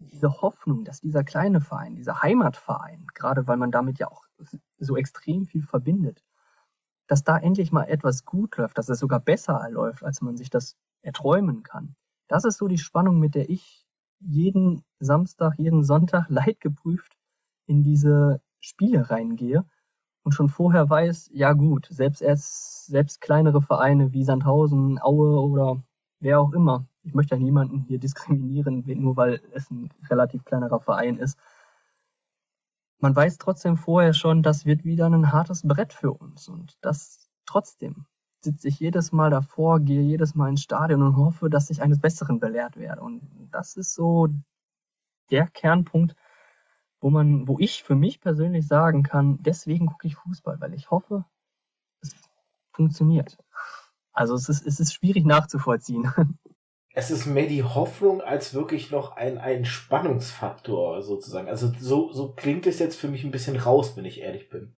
diese 0.00 0.42
Hoffnung, 0.42 0.84
dass 0.84 1.00
dieser 1.00 1.22
kleine 1.22 1.60
Verein, 1.60 1.94
dieser 1.94 2.22
Heimatverein, 2.22 3.06
gerade 3.14 3.46
weil 3.46 3.56
man 3.56 3.70
damit 3.70 4.00
ja 4.00 4.08
auch 4.08 4.24
so 4.78 4.96
extrem 4.96 5.46
viel 5.46 5.62
verbindet, 5.62 6.24
dass 7.06 7.24
da 7.24 7.36
endlich 7.36 7.72
mal 7.72 7.84
etwas 7.84 8.24
gut 8.24 8.56
läuft, 8.56 8.78
dass 8.78 8.88
es 8.88 8.98
sogar 8.98 9.20
besser 9.20 9.66
läuft, 9.70 10.04
als 10.04 10.20
man 10.20 10.36
sich 10.36 10.50
das 10.50 10.76
erträumen 11.02 11.62
kann. 11.62 11.94
Das 12.28 12.44
ist 12.44 12.58
so 12.58 12.68
die 12.68 12.78
Spannung, 12.78 13.18
mit 13.18 13.34
der 13.34 13.50
ich 13.50 13.86
jeden 14.20 14.82
Samstag, 15.00 15.54
jeden 15.58 15.84
Sonntag 15.84 16.26
leidgeprüft 16.28 17.16
in 17.66 17.82
diese 17.82 18.40
Spiele 18.60 19.10
reingehe 19.10 19.64
und 20.22 20.32
schon 20.32 20.48
vorher 20.48 20.88
weiß, 20.88 21.30
ja 21.32 21.52
gut, 21.52 21.86
selbst 21.90 22.22
erst, 22.22 22.86
selbst 22.86 23.20
kleinere 23.20 23.60
Vereine 23.60 24.12
wie 24.12 24.24
Sandhausen, 24.24 24.98
Aue 25.00 25.38
oder 25.40 25.82
wer 26.20 26.40
auch 26.40 26.52
immer, 26.52 26.86
ich 27.02 27.14
möchte 27.14 27.34
ja 27.34 27.40
niemanden 27.40 27.80
hier 27.80 27.98
diskriminieren, 28.00 28.84
nur 28.86 29.16
weil 29.16 29.40
es 29.52 29.70
ein 29.70 29.90
relativ 30.08 30.44
kleinerer 30.44 30.80
Verein 30.80 31.18
ist. 31.18 31.38
Man 33.04 33.14
weiß 33.14 33.36
trotzdem 33.36 33.76
vorher 33.76 34.14
schon, 34.14 34.42
das 34.42 34.64
wird 34.64 34.86
wieder 34.86 35.04
ein 35.04 35.30
hartes 35.30 35.60
Brett 35.60 35.92
für 35.92 36.10
uns 36.10 36.48
und 36.48 36.78
das 36.80 37.28
trotzdem 37.44 38.06
sitze 38.40 38.68
ich 38.68 38.80
jedes 38.80 39.12
Mal 39.12 39.28
davor, 39.28 39.80
gehe 39.80 40.00
jedes 40.00 40.34
Mal 40.34 40.48
ins 40.48 40.62
Stadion 40.62 41.02
und 41.02 41.18
hoffe, 41.18 41.50
dass 41.50 41.68
ich 41.68 41.82
eines 41.82 42.00
Besseren 42.00 42.40
belehrt 42.40 42.78
werde. 42.78 43.02
Und 43.02 43.20
das 43.50 43.76
ist 43.76 43.92
so 43.92 44.30
der 45.30 45.46
Kernpunkt, 45.48 46.16
wo 47.02 47.10
man, 47.10 47.46
wo 47.46 47.58
ich 47.58 47.82
für 47.82 47.94
mich 47.94 48.22
persönlich 48.22 48.66
sagen 48.66 49.02
kann, 49.02 49.36
deswegen 49.42 49.84
gucke 49.84 50.06
ich 50.06 50.16
Fußball, 50.16 50.58
weil 50.62 50.72
ich 50.72 50.90
hoffe, 50.90 51.26
es 52.00 52.16
funktioniert. 52.72 53.36
Also 54.14 54.34
es 54.34 54.48
ist, 54.48 54.66
es 54.66 54.80
ist 54.80 54.94
schwierig 54.94 55.26
nachzuvollziehen. 55.26 56.10
Es 56.96 57.10
ist 57.10 57.26
mehr 57.26 57.48
die 57.48 57.64
Hoffnung 57.64 58.20
als 58.20 58.54
wirklich 58.54 58.92
noch 58.92 59.16
ein, 59.16 59.36
ein 59.38 59.64
Spannungsfaktor 59.64 61.02
sozusagen. 61.02 61.48
Also 61.48 61.72
so, 61.80 62.12
so 62.12 62.32
klingt 62.32 62.68
es 62.68 62.78
jetzt 62.78 62.96
für 62.96 63.08
mich 63.08 63.24
ein 63.24 63.32
bisschen 63.32 63.56
raus, 63.56 63.96
wenn 63.96 64.04
ich 64.04 64.20
ehrlich 64.20 64.48
bin. 64.48 64.76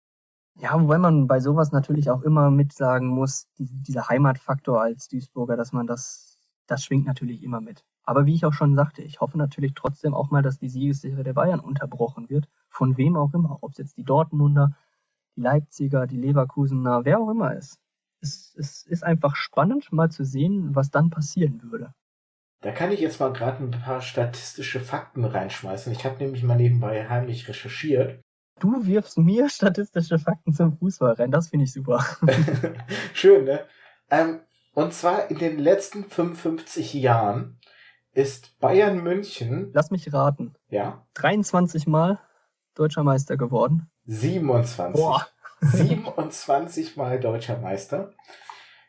Ja, 0.59 0.81
wobei 0.81 0.97
man 0.97 1.27
bei 1.27 1.39
sowas 1.39 1.71
natürlich 1.71 2.09
auch 2.09 2.23
immer 2.23 2.49
mitsagen 2.49 3.07
muss, 3.07 3.47
die, 3.59 3.67
dieser 3.67 4.09
Heimatfaktor 4.09 4.81
als 4.81 5.07
Duisburger, 5.07 5.55
dass 5.55 5.73
man 5.73 5.85
das, 5.85 6.39
das 6.65 6.83
schwingt 6.83 7.05
natürlich 7.05 7.43
immer 7.43 7.61
mit. 7.61 7.85
Aber 8.01 8.25
wie 8.25 8.33
ich 8.33 8.45
auch 8.45 8.53
schon 8.53 8.75
sagte, 8.75 9.03
ich 9.03 9.21
hoffe 9.21 9.37
natürlich 9.37 9.75
trotzdem 9.75 10.15
auch 10.15 10.31
mal, 10.31 10.41
dass 10.41 10.57
die 10.57 10.69
Siegesserie 10.69 11.23
der 11.23 11.33
Bayern 11.33 11.59
unterbrochen 11.59 12.31
wird. 12.31 12.49
Von 12.67 12.97
wem 12.97 13.15
auch 13.15 13.35
immer. 13.35 13.59
Ob 13.61 13.73
es 13.73 13.77
jetzt 13.77 13.97
die 13.97 14.03
Dortmunder, 14.03 14.75
die 15.35 15.41
Leipziger, 15.41 16.07
die 16.07 16.17
Leverkusener, 16.17 17.05
wer 17.05 17.19
auch 17.19 17.29
immer 17.29 17.53
ist. 17.53 17.77
Es, 18.21 18.55
es 18.57 18.83
ist 18.87 19.03
einfach 19.03 19.35
spannend, 19.35 19.91
mal 19.91 20.09
zu 20.09 20.25
sehen, 20.25 20.73
was 20.73 20.89
dann 20.89 21.11
passieren 21.11 21.61
würde. 21.61 21.93
Da 22.67 22.73
kann 22.73 22.91
ich 22.91 22.99
jetzt 22.99 23.21
mal 23.21 23.31
gerade 23.31 23.63
ein 23.63 23.71
paar 23.71 24.01
statistische 24.01 24.81
Fakten 24.81 25.23
reinschmeißen. 25.23 25.89
Ich 25.93 26.03
habe 26.03 26.17
nämlich 26.17 26.43
mal 26.43 26.57
nebenbei 26.57 27.07
heimlich 27.07 27.47
recherchiert. 27.47 28.19
Du 28.59 28.85
wirfst 28.85 29.17
mir 29.17 29.47
statistische 29.49 30.19
Fakten 30.19 30.51
zum 30.51 30.77
Fußball 30.77 31.13
rein. 31.13 31.31
Das 31.31 31.47
finde 31.47 31.63
ich 31.63 31.71
super. 31.71 32.05
Schön, 33.13 33.45
ne? 33.45 33.61
Ähm, 34.11 34.41
und 34.73 34.93
zwar 34.93 35.31
in 35.31 35.37
den 35.37 35.59
letzten 35.59 36.03
55 36.03 36.93
Jahren 36.95 37.57
ist 38.11 38.59
Bayern 38.59 39.01
München. 39.01 39.71
Lass 39.73 39.89
mich 39.89 40.11
raten. 40.11 40.53
Ja. 40.67 41.07
23 41.13 41.87
Mal 41.87 42.19
deutscher 42.75 43.03
Meister 43.05 43.37
geworden. 43.37 43.89
27. 44.07 45.01
Boah. 45.01 45.25
27 45.61 46.97
Mal 46.97 47.21
deutscher 47.21 47.59
Meister. 47.59 48.11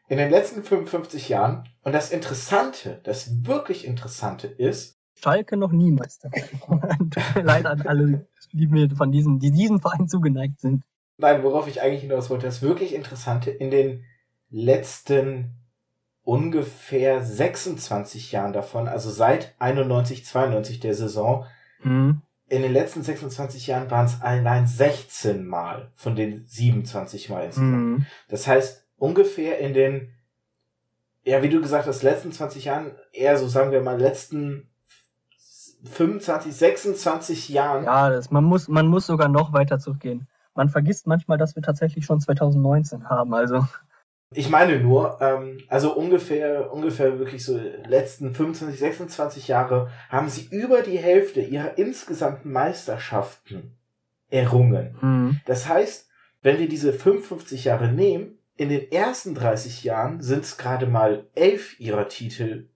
In 0.08 0.18
den 0.18 0.30
letzten 0.30 0.62
55 0.62 1.28
Jahren. 1.28 1.68
Und 1.82 1.92
das 1.92 2.10
Interessante, 2.10 3.00
das 3.04 3.46
wirklich 3.46 3.86
Interessante 3.86 4.46
ist. 4.46 4.98
Schalke 5.14 5.56
noch 5.56 5.72
nie 5.72 5.90
Meister 5.90 6.30
geworden. 6.30 7.10
Leider 7.42 7.70
an 7.70 7.82
alle 7.82 8.28
die 8.52 8.66
mir 8.66 8.88
von 8.90 9.12
diesem, 9.12 9.38
die 9.38 9.50
diesem 9.50 9.80
Verein 9.80 10.08
zugeneigt 10.08 10.60
sind. 10.60 10.84
Nein, 11.16 11.42
worauf 11.42 11.66
ich 11.68 11.82
eigentlich 11.82 12.02
hinaus 12.02 12.30
wollte, 12.30 12.46
das 12.46 12.62
wirklich 12.62 12.94
Interessante, 12.94 13.50
in 13.50 13.70
den 13.70 14.04
letzten 14.50 15.56
ungefähr 16.22 17.22
26 17.22 18.32
Jahren 18.32 18.52
davon, 18.52 18.86
also 18.86 19.10
seit 19.10 19.54
91, 19.58 20.24
92 20.24 20.80
der 20.80 20.94
Saison, 20.94 21.44
mhm. 21.82 22.22
in 22.48 22.62
den 22.62 22.72
letzten 22.72 23.02
26 23.02 23.66
Jahren 23.66 23.90
waren 23.90 24.06
es 24.06 24.20
allein 24.20 24.66
16 24.66 25.46
Mal 25.46 25.90
von 25.94 26.14
den 26.14 26.44
27 26.46 27.30
Mal 27.30 27.46
insgesamt. 27.46 27.72
Mhm. 27.72 28.06
Das 28.28 28.46
heißt, 28.46 28.87
ungefähr 28.98 29.58
in 29.58 29.72
den, 29.72 30.12
ja, 31.24 31.42
wie 31.42 31.48
du 31.48 31.60
gesagt 31.60 31.86
hast, 31.86 32.02
letzten 32.02 32.32
20 32.32 32.66
Jahren, 32.66 32.92
eher 33.12 33.38
so 33.38 33.48
sagen 33.48 33.70
wir 33.70 33.80
mal, 33.80 33.98
letzten 33.98 34.68
25, 35.84 36.54
26 36.54 37.48
Jahren. 37.48 37.84
Ja, 37.84 38.10
das, 38.10 38.30
man, 38.30 38.44
muss, 38.44 38.68
man 38.68 38.86
muss 38.86 39.06
sogar 39.06 39.28
noch 39.28 39.52
weiter 39.52 39.78
zurückgehen. 39.78 40.28
Man 40.54 40.68
vergisst 40.68 41.06
manchmal, 41.06 41.38
dass 41.38 41.54
wir 41.54 41.62
tatsächlich 41.62 42.04
schon 42.04 42.20
2019 42.20 43.08
haben, 43.08 43.32
also. 43.32 43.64
Ich 44.34 44.50
meine 44.50 44.78
nur, 44.80 45.18
ähm, 45.22 45.58
also 45.68 45.94
ungefähr, 45.94 46.72
ungefähr 46.72 47.18
wirklich 47.18 47.44
so 47.44 47.58
letzten 47.86 48.34
25, 48.34 48.78
26 48.78 49.48
Jahre 49.48 49.90
haben 50.10 50.28
sie 50.28 50.48
über 50.50 50.82
die 50.82 50.98
Hälfte 50.98 51.40
ihrer 51.40 51.78
insgesamten 51.78 52.52
Meisterschaften 52.52 53.78
errungen. 54.28 54.96
Mhm. 55.00 55.40
Das 55.46 55.68
heißt, 55.68 56.08
wenn 56.42 56.58
wir 56.58 56.68
diese 56.68 56.92
55 56.92 57.64
Jahre 57.64 57.88
nehmen, 57.88 58.37
in 58.58 58.68
den 58.68 58.92
ersten 58.92 59.34
30 59.34 59.84
Jahren 59.84 60.20
sind 60.20 60.44
es 60.44 60.58
gerade 60.58 60.86
mal 60.86 61.26
elf 61.34 61.78
ihrer 61.80 62.08
Titel 62.08 62.68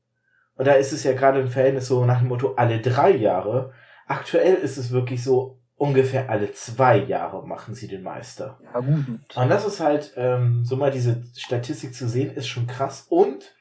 und 0.55 0.67
da 0.67 0.75
ist 0.75 0.93
es 0.93 1.03
ja 1.05 1.13
gerade 1.13 1.41
im 1.41 1.49
Verhältnis 1.49 1.89
so 1.89 2.05
nach 2.05 2.21
dem 2.21 2.29
Motto 2.29 2.55
alle 2.55 2.81
drei 2.81 3.11
Jahre. 3.11 3.73
Aktuell 4.07 4.55
ist 4.55 4.77
es 4.77 4.91
wirklich 4.91 5.25
so, 5.25 5.59
ungefähr 5.77 6.31
alle 6.31 6.53
zwei 6.53 6.99
Jahre 6.99 7.47
machen 7.47 7.75
sie 7.75 7.89
den 7.89 8.03
Meister. 8.03 8.61
Ja, 8.63 8.81
gut. 8.81 9.37
Und 9.37 9.49
das 9.49 9.67
ist 9.67 9.81
halt, 9.81 10.13
ähm, 10.17 10.65
so 10.65 10.77
mal 10.77 10.91
diese 10.91 11.25
Statistik 11.37 11.95
zu 11.95 12.09
sehen, 12.09 12.31
ist 12.35 12.47
schon 12.47 12.67
krass. 12.67 13.07
Und, 13.09 13.57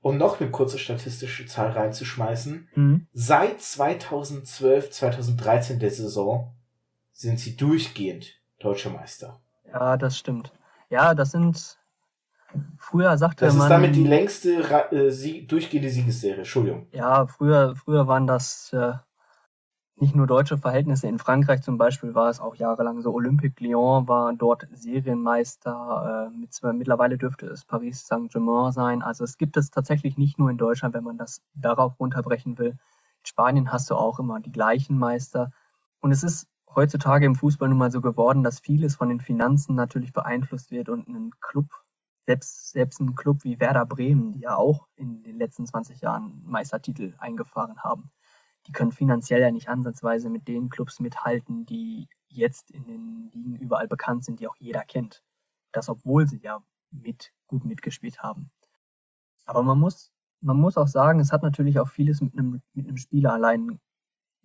um 0.00 0.16
noch 0.16 0.40
eine 0.40 0.50
kurze 0.50 0.78
statistische 0.78 1.46
Zahl 1.46 1.72
reinzuschmeißen, 1.72 2.68
mhm. 2.74 3.06
seit 3.12 3.60
2012, 3.60 4.90
2013 4.90 5.80
der 5.80 5.90
Saison 5.90 6.54
sind 7.12 7.40
sie 7.40 7.56
durchgehend 7.56 8.34
deutscher 8.60 8.90
Meister. 8.90 9.40
Ja, 9.72 9.96
das 9.96 10.16
stimmt. 10.16 10.52
Ja, 10.90 11.14
das 11.14 11.30
sind 11.30 11.78
Früher 12.78 13.18
sagte 13.18 13.44
man. 13.44 13.54
Das 13.54 13.64
ist 13.64 13.70
damit 13.70 13.94
die 13.94 14.04
längste 14.04 14.90
äh, 14.90 15.10
Sieg, 15.10 15.48
durchgehende 15.48 15.90
Siegesserie. 15.90 16.38
Entschuldigung. 16.38 16.86
Ja, 16.92 17.26
früher, 17.26 17.76
früher 17.76 18.06
waren 18.06 18.26
das 18.26 18.72
äh, 18.72 18.94
nicht 19.96 20.14
nur 20.14 20.26
deutsche 20.26 20.56
Verhältnisse. 20.56 21.08
In 21.08 21.18
Frankreich 21.18 21.62
zum 21.62 21.76
Beispiel 21.76 22.14
war 22.14 22.30
es 22.30 22.40
auch 22.40 22.54
jahrelang 22.54 23.02
so. 23.02 23.12
Olympique 23.12 23.62
Lyon 23.62 24.08
war 24.08 24.32
dort 24.32 24.66
Serienmeister. 24.72 26.30
Äh, 26.32 26.38
mit, 26.38 26.50
mittlerweile 26.78 27.18
dürfte 27.18 27.46
es 27.46 27.64
Paris 27.64 28.06
Saint-Germain 28.06 28.72
sein. 28.72 29.02
Also 29.02 29.24
es 29.24 29.36
gibt 29.36 29.56
es 29.56 29.70
tatsächlich 29.70 30.16
nicht 30.16 30.38
nur 30.38 30.50
in 30.50 30.56
Deutschland, 30.56 30.94
wenn 30.94 31.04
man 31.04 31.18
das 31.18 31.42
darauf 31.54 32.00
runterbrechen 32.00 32.56
will. 32.58 32.70
In 32.70 33.26
Spanien 33.26 33.72
hast 33.72 33.90
du 33.90 33.94
auch 33.94 34.18
immer 34.18 34.40
die 34.40 34.52
gleichen 34.52 34.98
Meister. 34.98 35.52
Und 36.00 36.12
es 36.12 36.22
ist 36.22 36.46
heutzutage 36.78 37.26
im 37.26 37.34
Fußball 37.34 37.68
nun 37.68 37.78
mal 37.78 37.90
so 37.90 38.00
geworden, 38.00 38.44
dass 38.44 38.60
vieles 38.60 38.94
von 38.94 39.08
den 39.08 39.20
Finanzen 39.20 39.74
natürlich 39.74 40.12
beeinflusst 40.12 40.70
wird 40.70 40.88
und 40.88 41.08
ein 41.08 41.32
Club 41.40 41.66
selbst, 42.26 42.70
selbst 42.70 43.00
ein 43.00 43.16
Club 43.16 43.42
wie 43.42 43.58
Werder 43.58 43.84
Bremen, 43.84 44.32
die 44.32 44.40
ja 44.40 44.54
auch 44.54 44.86
in 44.94 45.22
den 45.24 45.38
letzten 45.38 45.66
20 45.66 46.00
Jahren 46.00 46.40
Meistertitel 46.44 47.14
eingefahren 47.18 47.82
haben, 47.82 48.10
die 48.66 48.72
können 48.72 48.92
finanziell 48.92 49.40
ja 49.40 49.50
nicht 49.50 49.68
ansatzweise 49.68 50.30
mit 50.30 50.46
den 50.46 50.68
Clubs 50.68 51.00
mithalten, 51.00 51.66
die 51.66 52.08
jetzt 52.28 52.70
in 52.70 52.84
den 52.84 53.30
Ligen 53.32 53.56
überall 53.56 53.88
bekannt 53.88 54.24
sind, 54.24 54.38
die 54.38 54.46
auch 54.46 54.56
jeder 54.56 54.82
kennt. 54.82 55.24
Das, 55.72 55.88
obwohl 55.88 56.28
sie 56.28 56.38
ja 56.38 56.62
mit, 56.90 57.32
gut 57.46 57.64
mitgespielt 57.64 58.22
haben. 58.22 58.50
Aber 59.46 59.62
man 59.62 59.80
muss, 59.80 60.12
man 60.40 60.58
muss 60.58 60.76
auch 60.76 60.86
sagen, 60.86 61.18
es 61.18 61.32
hat 61.32 61.42
natürlich 61.42 61.80
auch 61.80 61.88
vieles 61.88 62.20
mit 62.20 62.34
einem, 62.34 62.62
mit 62.74 62.86
einem 62.86 62.98
Spieler 62.98 63.32
allein, 63.32 63.80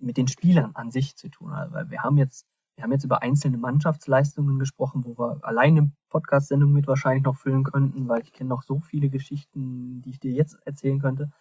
mit 0.03 0.17
den 0.17 0.27
Spielern 0.27 0.71
an 0.75 0.91
sich 0.91 1.15
zu 1.15 1.29
tun. 1.29 1.51
Also, 1.51 1.73
weil 1.73 1.89
wir 1.89 2.03
haben 2.03 2.17
jetzt 2.17 2.45
wir 2.75 2.83
haben 2.83 2.91
jetzt 2.91 3.03
über 3.03 3.21
einzelne 3.21 3.57
Mannschaftsleistungen 3.57 4.57
gesprochen, 4.57 5.05
wo 5.05 5.17
wir 5.17 5.37
alleine 5.43 5.81
eine 5.81 5.91
Podcast-Sendung 6.09 6.71
mit 6.71 6.87
wahrscheinlich 6.87 7.23
noch 7.23 7.37
füllen 7.37 7.63
könnten, 7.63 8.07
weil 8.07 8.23
ich 8.23 8.33
kenne 8.33 8.49
noch 8.49 8.63
so 8.63 8.79
viele 8.79 9.09
Geschichten, 9.09 10.01
die 10.01 10.11
ich 10.11 10.19
dir 10.19 10.31
jetzt 10.31 10.57
erzählen 10.65 10.99
könnte. 10.99 11.31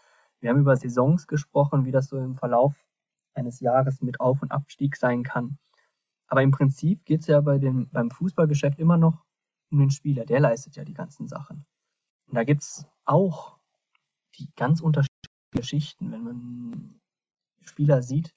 Wir 0.40 0.50
haben 0.50 0.60
über 0.60 0.76
Saisons 0.76 1.26
gesprochen, 1.26 1.84
wie 1.84 1.90
das 1.90 2.08
so 2.08 2.18
im 2.18 2.36
Verlauf 2.36 2.74
eines 3.34 3.60
Jahres 3.60 4.02
mit 4.02 4.20
Auf- 4.20 4.42
und 4.42 4.52
Abstieg 4.52 4.96
sein 4.96 5.22
kann. 5.22 5.58
Aber 6.26 6.42
im 6.42 6.50
Prinzip 6.50 7.04
geht 7.04 7.20
es 7.22 7.26
ja 7.28 7.40
bei 7.40 7.58
dem, 7.58 7.88
beim 7.90 8.10
Fußballgeschäft 8.10 8.78
immer 8.78 8.98
noch 8.98 9.24
um 9.70 9.78
den 9.78 9.90
Spieler. 9.90 10.26
Der 10.26 10.40
leistet 10.40 10.76
ja 10.76 10.84
die 10.84 10.94
ganzen 10.94 11.28
Sachen. 11.28 11.64
Und 12.26 12.36
da 12.36 12.44
gibt 12.44 12.62
es 12.62 12.86
auch 13.04 13.58
die 14.38 14.50
ganz 14.54 14.80
unterschiedlichen 14.80 15.50
Geschichten, 15.52 16.12
wenn 16.12 16.24
man 16.24 17.00
Spieler 17.62 18.02
sieht, 18.02 18.34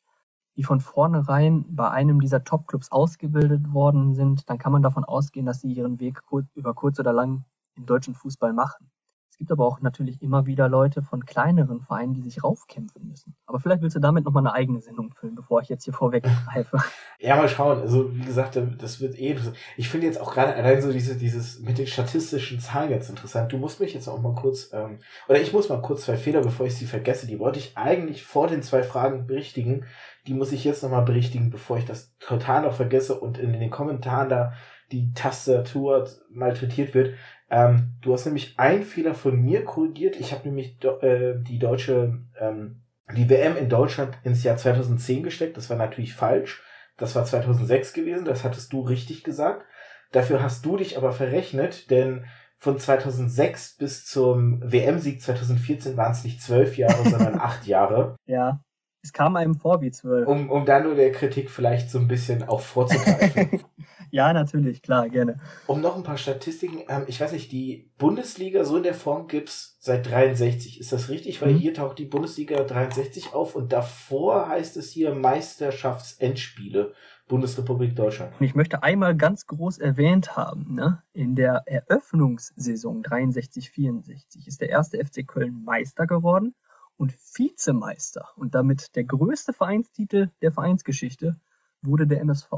die 0.55 0.63
von 0.63 0.79
vornherein 0.79 1.65
bei 1.69 1.89
einem 1.89 2.19
dieser 2.19 2.43
Top-Clubs 2.43 2.91
ausgebildet 2.91 3.73
worden 3.73 4.13
sind, 4.13 4.49
dann 4.49 4.57
kann 4.57 4.71
man 4.71 4.81
davon 4.81 5.03
ausgehen, 5.03 5.45
dass 5.45 5.61
sie 5.61 5.73
ihren 5.73 5.99
Weg 5.99 6.21
über 6.55 6.73
kurz 6.73 6.99
oder 6.99 7.13
lang 7.13 7.43
im 7.75 7.85
deutschen 7.85 8.15
Fußball 8.15 8.53
machen. 8.53 8.89
Es 9.35 9.39
gibt 9.39 9.51
aber 9.51 9.65
auch 9.65 9.81
natürlich 9.81 10.21
immer 10.21 10.45
wieder 10.45 10.69
Leute 10.69 11.01
von 11.01 11.25
kleineren 11.25 11.81
Vereinen, 11.81 12.13
die 12.13 12.21
sich 12.21 12.41
raufkämpfen 12.41 13.05
müssen. 13.05 13.35
Aber 13.45 13.59
vielleicht 13.59 13.81
willst 13.81 13.97
du 13.97 13.99
damit 13.99 14.23
nochmal 14.23 14.43
eine 14.43 14.53
eigene 14.53 14.79
Sendung 14.79 15.11
füllen, 15.11 15.35
bevor 15.35 15.59
ich 15.59 15.67
jetzt 15.67 15.83
hier 15.83 15.93
vorweggreife. 15.93 16.77
Ja, 17.19 17.37
mal 17.37 17.49
schauen. 17.49 17.79
Also, 17.79 18.13
wie 18.13 18.23
gesagt, 18.23 18.59
das 18.77 18.99
wird 18.99 19.17
eh. 19.17 19.37
Ich 19.77 19.89
finde 19.89 20.05
jetzt 20.05 20.19
auch 20.19 20.33
gerade 20.33 20.53
allein 20.53 20.81
so 20.81 20.91
diese, 20.91 21.15
dieses 21.15 21.59
mit 21.59 21.77
den 21.77 21.87
statistischen 21.87 22.59
Zahlen 22.59 22.89
ganz 22.89 23.09
interessant. 23.09 23.51
Du 23.51 23.57
musst 23.57 23.79
mich 23.79 23.93
jetzt 23.93 24.09
auch 24.09 24.21
mal 24.21 24.35
kurz, 24.35 24.69
ähm, 24.73 24.99
oder 25.27 25.41
ich 25.41 25.51
muss 25.51 25.69
mal 25.69 25.81
kurz 25.81 26.03
zwei 26.03 26.17
Fehler, 26.17 26.41
bevor 26.41 26.65
ich 26.65 26.75
sie 26.75 26.85
vergesse. 26.85 27.25
Die 27.25 27.39
wollte 27.39 27.59
ich 27.59 27.77
eigentlich 27.77 28.23
vor 28.23 28.47
den 28.47 28.61
zwei 28.61 28.83
Fragen 28.83 29.27
berichtigen. 29.27 29.85
Die 30.27 30.33
muss 30.33 30.51
ich 30.51 30.63
jetzt 30.63 30.83
nochmal 30.83 31.05
berichtigen, 31.05 31.49
bevor 31.49 31.77
ich 31.77 31.85
das 31.85 32.15
total 32.19 32.63
noch 32.63 32.73
vergesse 32.73 33.19
und 33.19 33.37
in 33.37 33.53
den 33.53 33.69
Kommentaren 33.69 34.29
da 34.29 34.53
die 34.91 35.13
Tastatur 35.13 36.07
malträtiert 36.29 36.93
wird. 36.93 37.15
Ähm, 37.49 37.93
du 38.01 38.13
hast 38.13 38.25
nämlich 38.25 38.57
einen 38.57 38.83
Fehler 38.83 39.13
von 39.13 39.39
mir 39.39 39.63
korrigiert. 39.63 40.19
Ich 40.19 40.31
habe 40.31 40.47
nämlich 40.47 40.83
äh, 41.01 41.35
die 41.37 41.59
deutsche, 41.59 42.19
ähm, 42.39 42.81
die 43.15 43.29
WM 43.29 43.55
in 43.55 43.69
Deutschland 43.69 44.17
ins 44.23 44.43
Jahr 44.43 44.57
2010 44.57 45.23
gesteckt. 45.23 45.57
Das 45.57 45.69
war 45.69 45.77
natürlich 45.77 46.13
falsch. 46.13 46.63
Das 46.97 47.15
war 47.15 47.25
2006 47.25 47.93
gewesen. 47.93 48.25
Das 48.25 48.43
hattest 48.43 48.73
du 48.73 48.81
richtig 48.81 49.23
gesagt. 49.23 49.65
Dafür 50.11 50.41
hast 50.41 50.65
du 50.65 50.77
dich 50.77 50.97
aber 50.97 51.11
verrechnet, 51.11 51.91
denn 51.91 52.25
von 52.57 52.79
2006 52.79 53.77
bis 53.77 54.05
zum 54.05 54.61
WM-Sieg 54.63 55.21
2014 55.21 55.97
waren 55.97 56.13
es 56.13 56.23
nicht 56.23 56.41
zwölf 56.41 56.77
Jahre, 56.77 57.03
sondern 57.09 57.35
acht 57.39 57.67
Jahre. 57.67 58.15
Ja, 58.25 58.61
es 59.05 59.13
kam 59.13 59.35
einem 59.35 59.53
vor 59.53 59.81
wie 59.81 59.91
zwölf. 59.91 60.27
Um, 60.27 60.49
um 60.49 60.65
dann 60.65 60.83
nur 60.83 60.95
der 60.95 61.11
Kritik 61.11 61.51
vielleicht 61.51 61.91
so 61.91 61.99
ein 61.99 62.07
bisschen 62.07 62.43
auch 62.43 62.61
vorzugreifen. 62.61 63.61
Ja, 64.11 64.31
natürlich, 64.31 64.81
klar, 64.81 65.09
gerne. 65.09 65.39
Um 65.67 65.81
noch 65.81 65.97
ein 65.97 66.03
paar 66.03 66.17
Statistiken, 66.17 66.83
ähm, 66.87 67.03
ich 67.07 67.19
weiß 67.19 67.33
nicht, 67.33 67.51
die 67.51 67.91
Bundesliga 67.97 68.63
so 68.63 68.77
in 68.77 68.83
der 68.83 68.93
Form 68.93 69.27
gibt's 69.27 69.77
seit 69.81 70.09
63. 70.09 70.79
Ist 70.79 70.93
das 70.93 71.09
richtig? 71.09 71.41
Weil 71.41 71.53
mhm. 71.53 71.57
hier 71.57 71.73
taucht 71.73 71.99
die 71.99 72.05
Bundesliga 72.05 72.63
63 72.63 73.33
auf 73.33 73.55
und 73.55 73.73
davor 73.73 74.47
heißt 74.47 74.77
es 74.77 74.91
hier 74.91 75.13
Meisterschaftsendspiele. 75.13 76.93
Bundesrepublik 77.27 77.95
Deutschland. 77.95 78.33
Ich 78.39 78.55
möchte 78.55 78.83
einmal 78.83 79.17
ganz 79.17 79.47
groß 79.47 79.79
erwähnt 79.79 80.37
haben, 80.37 80.75
ne? 80.75 81.01
in 81.11 81.35
der 81.35 81.63
Eröffnungssaison 81.65 83.03
63-64 83.03 84.47
ist 84.47 84.61
der 84.61 84.69
erste 84.69 85.03
FC 85.03 85.27
Köln 85.27 85.63
Meister 85.65 86.05
geworden 86.05 86.53
und 86.97 87.13
Vizemeister 87.33 88.29
und 88.35 88.55
damit 88.55 88.95
der 88.95 89.03
größte 89.03 89.53
Vereinstitel 89.53 90.31
der 90.41 90.51
Vereinsgeschichte 90.51 91.39
wurde 91.81 92.07
der 92.07 92.21
MSV. 92.21 92.49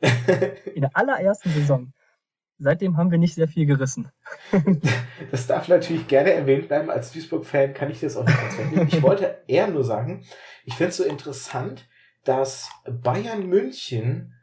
In 0.74 0.82
der 0.82 0.96
allerersten 0.96 1.50
Saison. 1.50 1.92
Seitdem 2.60 2.96
haben 2.96 3.10
wir 3.12 3.18
nicht 3.18 3.34
sehr 3.34 3.46
viel 3.46 3.66
gerissen. 3.66 4.10
das 5.30 5.46
darf 5.46 5.68
natürlich 5.68 6.08
gerne 6.08 6.32
erwähnt 6.32 6.68
bleiben. 6.68 6.90
Als 6.90 7.12
Duisburg-Fan 7.12 7.72
kann 7.72 7.90
ich 7.90 8.00
das 8.00 8.16
auch 8.16 8.26
nicht 8.26 8.40
ganz 8.40 8.58
wegnehmen. 8.58 8.88
Ich 8.88 9.02
wollte 9.02 9.42
eher 9.46 9.68
nur 9.68 9.84
sagen, 9.84 10.24
ich 10.64 10.74
finde 10.74 10.90
es 10.90 10.96
so 10.96 11.04
interessant, 11.04 11.88
dass 12.24 12.68
Bayern 12.84 13.46
München 13.46 14.34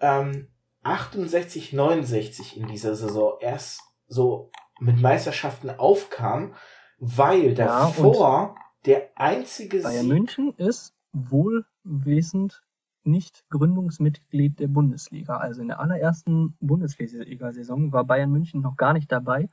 ähm, 0.00 0.48
68, 0.82 1.72
69 1.72 2.56
in 2.56 2.66
dieser 2.66 2.96
Saison 2.96 3.34
erst 3.40 3.80
so 4.08 4.50
mit 4.80 5.00
Meisterschaften 5.00 5.70
aufkam, 5.70 6.54
weil 7.00 7.54
davor 7.54 8.54
ja, 8.54 8.54
der 8.84 9.10
einzige 9.16 9.82
Bayern 9.82 10.02
Sieg 10.02 10.12
München 10.12 10.54
ist 10.56 10.94
wohlwesend 11.12 12.62
nicht 13.02 13.44
Gründungsmitglied 13.48 14.60
der 14.60 14.68
Bundesliga. 14.68 15.38
Also 15.38 15.62
in 15.62 15.68
der 15.68 15.80
allerersten 15.80 16.56
Bundesliga-Saison 16.60 17.92
war 17.92 18.04
Bayern 18.04 18.30
München 18.30 18.60
noch 18.60 18.76
gar 18.76 18.92
nicht 18.92 19.10
dabei. 19.10 19.48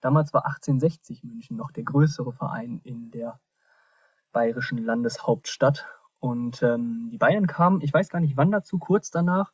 Damals 0.00 0.32
war 0.34 0.44
1860 0.46 1.24
München 1.24 1.56
noch 1.56 1.72
der 1.72 1.84
größere 1.84 2.32
Verein 2.32 2.80
in 2.84 3.10
der 3.10 3.40
bayerischen 4.32 4.78
Landeshauptstadt. 4.78 5.86
Und 6.20 6.62
ähm, 6.62 7.08
die 7.10 7.18
Bayern 7.18 7.46
kamen, 7.46 7.80
ich 7.80 7.92
weiß 7.92 8.10
gar 8.10 8.20
nicht 8.20 8.36
wann 8.36 8.50
dazu, 8.50 8.78
kurz 8.78 9.10
danach. 9.10 9.52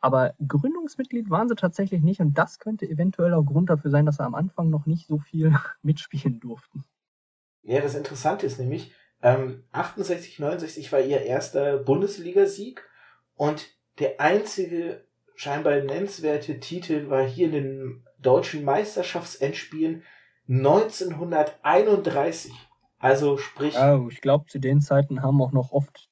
Aber 0.00 0.34
Gründungsmitglied 0.46 1.30
waren 1.30 1.48
sie 1.48 1.54
tatsächlich 1.54 2.02
nicht. 2.02 2.20
Und 2.20 2.36
das 2.38 2.58
könnte 2.58 2.88
eventuell 2.88 3.34
auch 3.34 3.44
Grund 3.44 3.70
dafür 3.70 3.90
sein, 3.90 4.06
dass 4.06 4.16
sie 4.16 4.24
am 4.24 4.34
Anfang 4.34 4.70
noch 4.70 4.86
nicht 4.86 5.06
so 5.06 5.18
viel 5.18 5.54
mitspielen 5.82 6.40
durften. 6.40 6.84
Ja, 7.62 7.80
das 7.80 7.94
Interessante 7.94 8.46
ist 8.46 8.58
nämlich, 8.58 8.92
ähm, 9.22 9.64
68, 9.72 10.38
69 10.38 10.90
war 10.92 11.00
ihr 11.00 11.20
erster 11.22 11.76
Bundesligasieg 11.76 12.82
und 13.34 13.66
der 13.98 14.20
einzige 14.20 15.04
scheinbar 15.34 15.80
nennenswerte 15.80 16.60
Titel 16.60 17.10
war 17.10 17.22
hier 17.22 17.46
in 17.46 17.52
den 17.52 18.06
deutschen 18.18 18.64
Meisterschaftsendspielen 18.64 20.04
1931. 20.48 22.52
Also 22.98 23.36
sprich. 23.38 23.74
Ja, 23.74 24.04
ich 24.08 24.20
glaube, 24.20 24.46
zu 24.46 24.58
den 24.58 24.80
Zeiten 24.80 25.22
haben 25.22 25.40
auch 25.40 25.52
noch 25.52 25.70
oft 25.72 26.09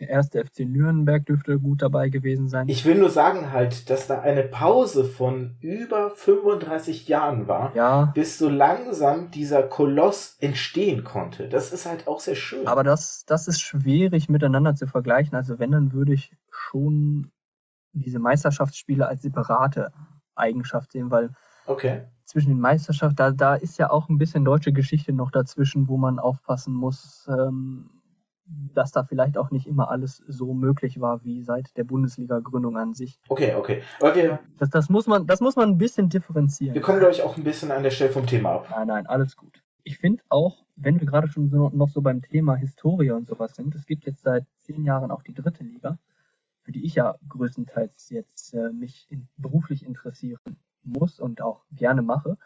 der 0.00 0.10
erste 0.10 0.44
FC 0.44 0.60
Nürnberg 0.60 1.24
dürfte 1.24 1.58
gut 1.58 1.80
dabei 1.80 2.10
gewesen 2.10 2.48
sein. 2.48 2.68
Ich 2.68 2.84
will 2.84 2.98
nur 2.98 3.08
sagen 3.08 3.52
halt, 3.52 3.88
dass 3.88 4.06
da 4.06 4.20
eine 4.20 4.42
Pause 4.42 5.04
von 5.04 5.56
über 5.60 6.10
35 6.10 7.08
Jahren 7.08 7.48
war, 7.48 7.74
ja. 7.74 8.12
bis 8.14 8.38
so 8.38 8.48
langsam 8.48 9.30
dieser 9.30 9.62
Koloss 9.62 10.36
entstehen 10.40 11.02
konnte. 11.02 11.48
Das 11.48 11.72
ist 11.72 11.86
halt 11.86 12.06
auch 12.08 12.20
sehr 12.20 12.34
schön. 12.34 12.66
Aber 12.66 12.84
das, 12.84 13.24
das 13.26 13.48
ist 13.48 13.60
schwierig 13.60 14.28
miteinander 14.28 14.74
zu 14.74 14.86
vergleichen. 14.86 15.34
Also 15.34 15.58
wenn, 15.58 15.70
dann 15.70 15.92
würde 15.92 16.12
ich 16.12 16.32
schon 16.50 17.30
diese 17.92 18.18
Meisterschaftsspiele 18.18 19.06
als 19.06 19.22
separate 19.22 19.92
Eigenschaft 20.34 20.92
sehen, 20.92 21.10
weil 21.10 21.30
okay. 21.64 22.02
zwischen 22.24 22.50
den 22.50 22.60
Meisterschaften, 22.60 23.16
da, 23.16 23.30
da 23.30 23.54
ist 23.54 23.78
ja 23.78 23.88
auch 23.90 24.10
ein 24.10 24.18
bisschen 24.18 24.44
deutsche 24.44 24.74
Geschichte 24.74 25.14
noch 25.14 25.30
dazwischen, 25.30 25.88
wo 25.88 25.96
man 25.96 26.18
aufpassen 26.18 26.74
muss. 26.74 27.26
Ähm, 27.30 27.95
dass 28.46 28.92
da 28.92 29.04
vielleicht 29.04 29.38
auch 29.38 29.50
nicht 29.50 29.66
immer 29.66 29.90
alles 29.90 30.22
so 30.28 30.54
möglich 30.54 31.00
war 31.00 31.24
wie 31.24 31.42
seit 31.42 31.76
der 31.76 31.84
Bundesliga-Gründung 31.84 32.76
an 32.76 32.94
sich. 32.94 33.18
Okay, 33.28 33.54
okay. 33.54 33.82
okay. 34.00 34.38
Das, 34.58 34.70
das, 34.70 34.88
muss 34.88 35.06
man, 35.06 35.26
das 35.26 35.40
muss 35.40 35.56
man 35.56 35.70
ein 35.70 35.78
bisschen 35.78 36.08
differenzieren. 36.08 36.74
Wir 36.74 36.82
kommen, 36.82 36.98
glaube 36.98 37.12
ich, 37.12 37.22
auch 37.22 37.36
ein 37.36 37.44
bisschen 37.44 37.72
an 37.72 37.82
der 37.82 37.90
Stelle 37.90 38.12
vom 38.12 38.26
Thema 38.26 38.52
ab. 38.52 38.68
Nein, 38.70 38.88
nein, 38.88 39.06
alles 39.06 39.36
gut. 39.36 39.62
Ich 39.82 39.98
finde 39.98 40.22
auch, 40.28 40.64
wenn 40.76 41.00
wir 41.00 41.06
gerade 41.06 41.28
schon 41.28 41.50
so, 41.50 41.70
noch 41.70 41.88
so 41.88 42.02
beim 42.02 42.22
Thema 42.22 42.56
Historie 42.56 43.10
und 43.10 43.28
sowas 43.28 43.54
sind, 43.54 43.74
es 43.74 43.86
gibt 43.86 44.04
jetzt 44.06 44.22
seit 44.22 44.44
zehn 44.58 44.84
Jahren 44.84 45.10
auch 45.10 45.22
die 45.22 45.34
dritte 45.34 45.64
Liga, 45.64 45.98
für 46.62 46.72
die 46.72 46.84
ich 46.84 46.94
ja 46.94 47.16
größtenteils 47.28 48.10
jetzt 48.10 48.54
äh, 48.54 48.70
mich 48.72 49.06
in, 49.10 49.28
beruflich 49.36 49.84
interessieren 49.84 50.56
muss 50.82 51.18
und 51.18 51.40
auch 51.42 51.64
gerne 51.72 52.02
mache 52.02 52.36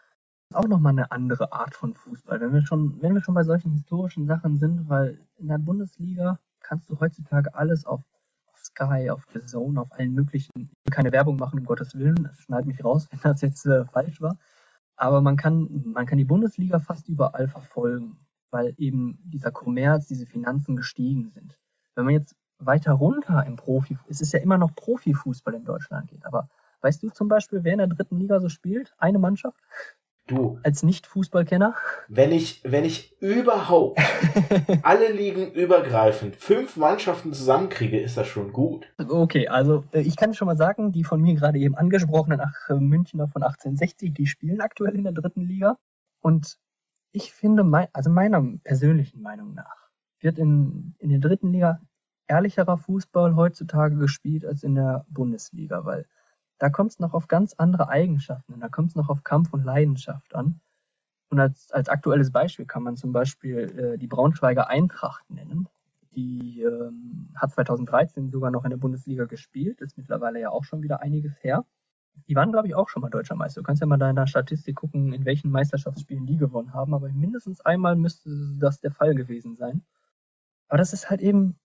auch 0.55 0.67
nochmal 0.67 0.93
eine 0.93 1.11
andere 1.11 1.53
Art 1.53 1.75
von 1.75 1.95
Fußball. 1.95 2.41
Wenn 2.41 2.53
wir 2.53 2.67
schon, 2.67 3.01
wenn 3.01 3.15
wir 3.15 3.23
schon 3.23 3.35
bei 3.35 3.45
solchen 3.45 3.73
historischen 3.73 4.27
Sachen 4.27 4.57
sind, 4.57 4.89
weil 4.89 5.19
in 5.39 5.49
der 5.49 5.59
Bundesliga 5.59 6.39
kannst 6.61 6.91
du 6.91 6.99
heutzutage 7.01 7.55
alles 7.55 7.85
auf, 7.87 8.03
Sky, 8.57 9.11
auf 9.11 9.27
The 9.33 9.45
Zone, 9.45 9.81
auf 9.81 9.93
allen 9.93 10.13
möglichen, 10.13 10.51
ich 10.57 10.69
will 10.85 10.93
keine 10.93 11.13
Werbung 11.13 11.37
machen, 11.37 11.61
um 11.61 11.65
Gottes 11.65 11.95
Willen, 11.95 12.29
es 12.33 12.41
schneidet 12.41 12.67
mich 12.67 12.85
raus, 12.85 13.09
wenn 13.11 13.21
das 13.23 13.41
jetzt 13.41 13.65
äh, 13.67 13.85
falsch 13.87 14.21
war. 14.21 14.37
Aber 14.97 15.23
man 15.23 15.37
kann, 15.37 15.69
man 15.87 16.05
kann 16.05 16.19
die 16.19 16.25
Bundesliga 16.25 16.79
fast 16.79 17.09
überall 17.09 17.49
verfolgen, 17.49 18.19
weil 18.51 18.75
eben 18.77 19.19
dieser 19.25 19.51
Kommerz, 19.51 20.09
diese 20.09 20.27
Finanzen 20.27 20.77
gestiegen 20.77 21.31
sind. 21.31 21.57
Wenn 21.95 22.05
man 22.05 22.15
jetzt 22.15 22.35
weiter 22.59 22.93
runter 22.93 23.47
im 23.47 23.57
Profi, 23.57 23.97
es 24.09 24.21
ist 24.21 24.33
ja 24.33 24.41
immer 24.41 24.59
noch 24.59 24.75
Profifußball 24.75 25.55
in 25.55 25.65
Deutschland 25.65 26.09
geht, 26.09 26.27
aber 26.27 26.49
weißt 26.83 27.03
du 27.03 27.11
zum 27.11 27.29
Beispiel, 27.29 27.65
wer 27.65 27.73
in 27.73 27.79
der 27.79 27.87
dritten 27.87 28.19
Liga 28.19 28.41
so 28.41 28.49
spielt? 28.49 28.95
Eine 28.99 29.19
Mannschaft? 29.19 29.59
Du. 30.31 30.61
Als 30.63 30.85
Nicht-Fußballkenner? 30.85 31.75
Wenn 32.07 32.31
ich, 32.31 32.63
wenn 32.63 32.85
ich 32.85 33.21
überhaupt 33.21 34.01
alle 34.85 35.11
Ligen 35.11 35.51
übergreifend 35.51 36.37
fünf 36.37 36.77
Mannschaften 36.77 37.33
zusammenkriege, 37.33 37.99
ist 37.99 38.17
das 38.17 38.29
schon 38.29 38.53
gut. 38.53 38.87
Okay, 38.97 39.49
also 39.49 39.83
äh, 39.93 40.03
ich 40.03 40.17
kann 40.17 40.33
schon 40.33 40.47
mal 40.47 40.57
sagen, 40.57 40.93
die 40.93 41.03
von 41.03 41.21
mir 41.21 41.35
gerade 41.35 41.59
eben 41.59 41.75
angesprochenen 41.75 42.41
Ach, 42.41 42.71
äh, 42.71 42.75
Münchner 42.75 43.27
von 43.27 43.43
1860, 43.43 44.15
die 44.15 44.27
spielen 44.27 44.61
aktuell 44.61 44.95
in 44.95 45.03
der 45.03 45.13
dritten 45.13 45.43
Liga. 45.43 45.79
Und 46.21 46.59
ich 47.11 47.33
finde, 47.33 47.89
also 47.93 48.11
meiner 48.11 48.41
persönlichen 48.63 49.23
Meinung 49.23 49.55
nach, 49.55 49.89
wird 50.21 50.39
in, 50.39 50.95
in 51.01 51.11
der 51.11 51.19
dritten 51.19 51.51
Liga 51.53 51.81
ehrlicherer 52.29 52.79
Fußball 52.79 53.35
heutzutage 53.35 53.97
gespielt 53.97 54.47
als 54.47 54.63
in 54.63 54.77
der 54.77 55.05
Bundesliga, 55.09 55.85
weil 55.85 56.07
da 56.61 56.69
kommt 56.69 56.93
es 56.93 56.99
noch 56.99 57.15
auf 57.15 57.27
ganz 57.27 57.55
andere 57.55 57.89
Eigenschaften 57.89 58.53
und 58.53 58.61
da 58.61 58.69
kommt 58.69 58.91
es 58.91 58.95
noch 58.95 59.09
auf 59.09 59.25
Kampf 59.25 59.53
und 59.53 59.65
Leidenschaft 59.65 60.35
an. 60.35 60.61
Und 61.31 61.41
als, 61.41 61.73
als 61.73 61.89
aktuelles 61.89 62.31
Beispiel 62.31 62.67
kann 62.67 62.83
man 62.83 62.97
zum 62.97 63.13
Beispiel 63.13 63.95
äh, 63.95 63.99
die 63.99 64.07
Braunschweiger 64.07 64.69
Eintracht 64.69 65.29
nennen. 65.31 65.69
Die 66.13 66.61
ähm, 66.61 67.31
hat 67.35 67.53
2013 67.53 68.31
sogar 68.31 68.51
noch 68.51 68.65
in 68.65 68.71
der 68.71 68.77
Bundesliga 68.77 69.25
gespielt, 69.25 69.81
ist 69.81 69.97
mittlerweile 69.97 70.39
ja 70.39 70.51
auch 70.51 70.65
schon 70.65 70.83
wieder 70.83 71.01
einiges 71.01 71.33
her. 71.43 71.65
Die 72.29 72.37
waren, 72.37 72.53
glaube 72.53 72.69
ich, 72.69 72.75
auch 72.75 72.91
schon 72.91 73.01
mal 73.01 73.11
deutscher 73.11 73.37
Meister. 73.37 73.63
Du 73.63 73.65
kannst 73.65 73.81
ja 73.81 73.87
mal 73.87 73.97
da 73.97 74.11
in 74.11 74.17
der 74.17 74.27
Statistik 74.27 74.77
gucken, 74.77 75.15
in 75.15 75.25
welchen 75.25 75.51
Meisterschaftsspielen 75.51 76.27
die 76.27 76.37
gewonnen 76.37 76.75
haben, 76.75 76.93
aber 76.93 77.09
mindestens 77.09 77.63
einmal 77.63 77.97
müsste 77.97 78.31
das 78.59 78.81
der 78.81 78.91
Fall 78.91 79.15
gewesen 79.15 79.57
sein. 79.57 79.83
Aber 80.69 80.77
das 80.77 80.93
ist 80.93 81.09
halt 81.09 81.23
eben 81.23 81.59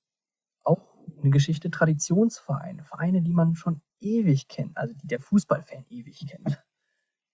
auch 0.63 0.79
eine 1.21 1.31
Geschichte 1.31 1.69
Traditionsvereine, 1.69 2.83
Vereine, 2.85 3.21
die 3.21 3.33
man 3.33 3.55
schon 3.55 3.81
ewig 3.99 4.47
kennt, 4.47 4.77
also 4.77 4.93
die 4.93 5.07
der 5.07 5.19
Fußballfan 5.19 5.85
ewig 5.89 6.27
kennt. 6.27 6.63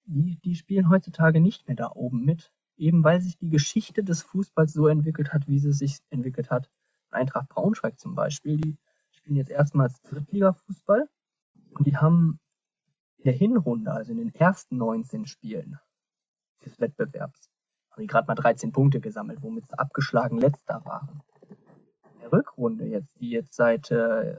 Die, 0.06 0.38
die 0.44 0.56
spielen 0.56 0.90
heutzutage 0.90 1.40
nicht 1.40 1.68
mehr 1.68 1.76
da 1.76 1.92
oben 1.94 2.26
mit, 2.26 2.52
eben 2.78 3.04
weil 3.04 3.22
sich 3.22 3.38
die 3.38 3.50
Geschichte 3.50 4.04
des 4.04 4.24
Fußballs 4.24 4.74
so 4.74 4.88
entwickelt 4.88 5.34
hat, 5.34 5.48
wie 5.48 5.60
sie 5.60 5.74
sich 5.74 6.00
entwickelt 6.10 6.50
hat. 6.50 6.70
Eintracht 7.12 7.50
Braunschweig 7.50 8.00
zum 8.00 8.16
Beispiel, 8.16 8.58
die 8.58 8.78
spielen 9.12 9.36
jetzt 9.36 9.52
erstmals 9.52 10.02
Drittliga-Fußball 10.04 11.08
und 11.74 11.88
die 11.88 11.98
haben 11.98 12.40
in 13.18 13.26
der 13.26 13.34
Hinrunde, 13.34 13.92
also 13.92 14.12
in 14.12 14.18
den 14.18 14.34
ersten 14.34 14.78
19 14.78 15.28
Spielen 15.28 15.80
des 16.66 16.80
Wettbewerbs, 16.80 17.50
haben 17.92 18.02
die 18.02 18.08
gerade 18.08 18.28
mal 18.28 18.36
13 18.36 18.72
Punkte 18.72 19.00
gesammelt, 19.00 19.42
womit 19.42 19.68
sie 19.68 19.78
abgeschlagen 19.78 20.40
letzter 20.40 20.84
waren. 20.86 21.22
In 22.14 22.20
der 22.22 22.32
Rückrunde 22.32 22.86
jetzt, 22.86 23.20
die 23.20 23.30
jetzt 23.30 23.54
seit 23.54 23.92
äh, 23.92 24.36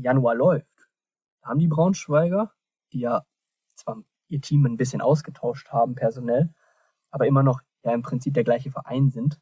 Januar 0.00 0.34
läuft, 0.34 0.71
haben 1.42 1.58
die 1.58 1.68
Braunschweiger, 1.68 2.52
die 2.92 3.00
ja 3.00 3.24
zwar 3.74 4.02
ihr 4.28 4.40
Team 4.40 4.64
ein 4.66 4.76
bisschen 4.76 5.00
ausgetauscht 5.00 5.70
haben 5.70 5.94
personell, 5.94 6.52
aber 7.10 7.26
immer 7.26 7.42
noch 7.42 7.60
ja 7.84 7.92
im 7.92 8.02
Prinzip 8.02 8.34
der 8.34 8.44
gleiche 8.44 8.70
Verein 8.70 9.10
sind, 9.10 9.40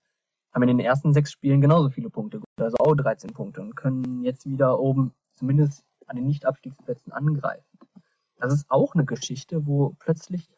haben 0.53 0.62
in 0.62 0.68
den 0.68 0.80
ersten 0.80 1.12
sechs 1.12 1.30
Spielen 1.30 1.61
genauso 1.61 1.90
viele 1.90 2.11
Punkte 2.11 2.40
also 2.57 2.76
auch 2.78 2.94
13 2.94 3.32
Punkte 3.32 3.61
und 3.61 3.76
können 3.76 4.22
jetzt 4.22 4.46
wieder 4.46 4.78
oben 4.78 5.14
zumindest 5.34 5.84
an 6.07 6.16
den 6.16 6.26
Nicht-Abstiegsplätzen 6.26 7.12
angreifen. 7.12 7.78
Das 8.36 8.53
ist 8.53 8.70
auch 8.70 8.94
eine 8.94 9.05
Geschichte, 9.05 9.66
wo 9.66 9.94
plötzlich 9.98 10.51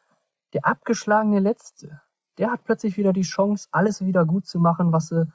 der 0.53 0.66
abgeschlagene 0.66 1.40
Letzte, 1.40 2.01
der 2.38 2.51
hat 2.51 2.64
plötzlich 2.64 2.97
wieder 2.97 3.12
die 3.12 3.22
Chance, 3.22 3.68
alles 3.70 4.05
wieder 4.05 4.24
gut 4.24 4.47
zu 4.47 4.59
machen, 4.59 4.93
was 4.93 5.09
sie 5.09 5.30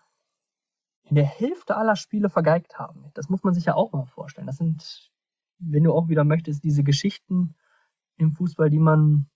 in 1.04 1.16
der 1.16 1.26
Hälfte 1.26 1.76
aller 1.76 1.96
Spiele 1.96 2.30
vergeigt 2.30 2.80
haben. 2.80 3.12
Das 3.14 3.30
muss 3.30 3.44
man 3.44 3.54
sich 3.54 3.66
ja 3.66 3.76
auch 3.76 3.92
mal 3.92 4.06
vorstellen. 4.06 4.48
Das 4.48 4.58
sind, 4.58 5.12
wenn 5.60 5.84
du 5.84 5.94
auch 5.94 6.10
wieder 6.10 6.24
möchtest, 6.24 6.64
diese 6.64 6.84
Geschichten 6.84 7.56
im 8.18 8.34
Fußball, 8.34 8.70
die 8.70 8.80
man 8.80 9.28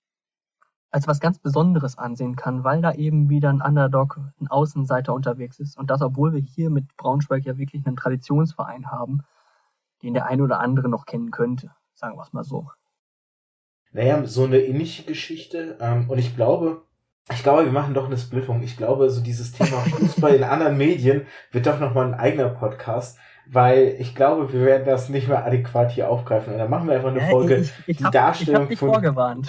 als 0.92 1.08
was 1.08 1.20
ganz 1.22 1.40
Besonderes 1.40 1.98
ansehen 1.98 2.36
kann, 2.36 2.64
weil 2.64 2.82
da 2.82 2.94
eben 2.94 3.30
wieder 3.30 3.50
ein 3.50 3.62
Underdog, 3.62 4.20
ein 4.42 4.48
Außenseiter 4.48 5.14
unterwegs 5.14 5.60
ist. 5.60 5.78
Und 5.78 5.90
das, 5.90 6.02
obwohl 6.02 6.34
wir 6.34 6.42
hier 6.42 6.70
mit 6.70 6.98
Braunschweig 6.98 7.46
ja 7.46 7.58
wirklich 7.58 7.86
einen 7.86 7.96
Traditionsverein 7.96 8.92
haben, 8.92 9.22
den 10.04 10.14
der 10.14 10.26
eine 10.26 10.44
oder 10.44 10.60
andere 10.60 10.90
noch 10.90 11.06
kennen 11.06 11.32
könnte. 11.32 11.72
Sagen 11.94 12.18
wir 12.18 12.24
es 12.24 12.34
mal 12.34 12.44
so. 12.44 12.70
Naja, 13.94 14.26
so 14.26 14.44
eine 14.44 14.60
ähnliche 14.60 15.04
Geschichte. 15.04 15.78
Ähm, 15.80 16.10
und 16.10 16.18
ich 16.18 16.36
glaube, 16.36 16.82
ich 17.30 17.44
glaube, 17.44 17.66
wir 17.66 17.72
machen 17.72 17.94
doch 17.94 18.08
eine 18.08 18.18
Splittung. 18.18 18.62
Ich 18.62 18.76
glaube, 18.76 19.10
so 19.10 19.22
dieses 19.22 19.54
Thema 19.54 19.78
Fußball 19.98 20.36
in 20.36 20.44
anderen 20.44 20.78
Medien 20.78 21.26
wird 21.52 21.68
doch 21.68 21.80
nochmal 21.80 22.08
ein 22.08 22.20
eigener 22.20 22.50
Podcast 22.50 23.18
weil 23.52 23.96
ich 24.00 24.16
glaube, 24.16 24.52
wir 24.54 24.66
werden 24.66 24.86
das 24.86 25.10
nicht 25.10 25.28
mehr 25.28 25.46
adäquat 25.46 25.92
hier 25.92 26.10
aufgreifen. 26.10 26.54
Und 26.54 26.60
dann 26.60 26.70
machen 26.70 26.88
wir 26.88 26.96
einfach 26.96 27.10
eine 27.10 27.22
Folge, 27.22 27.58
ich, 27.58 27.74
ich 27.86 27.98
die 27.98 28.04
hab, 28.06 28.12
Darstellung 28.14 28.56
ich 28.56 28.62
hab 28.64 28.70
dich 28.70 28.80
von. 28.80 28.90
vorgewarnt. 28.94 29.48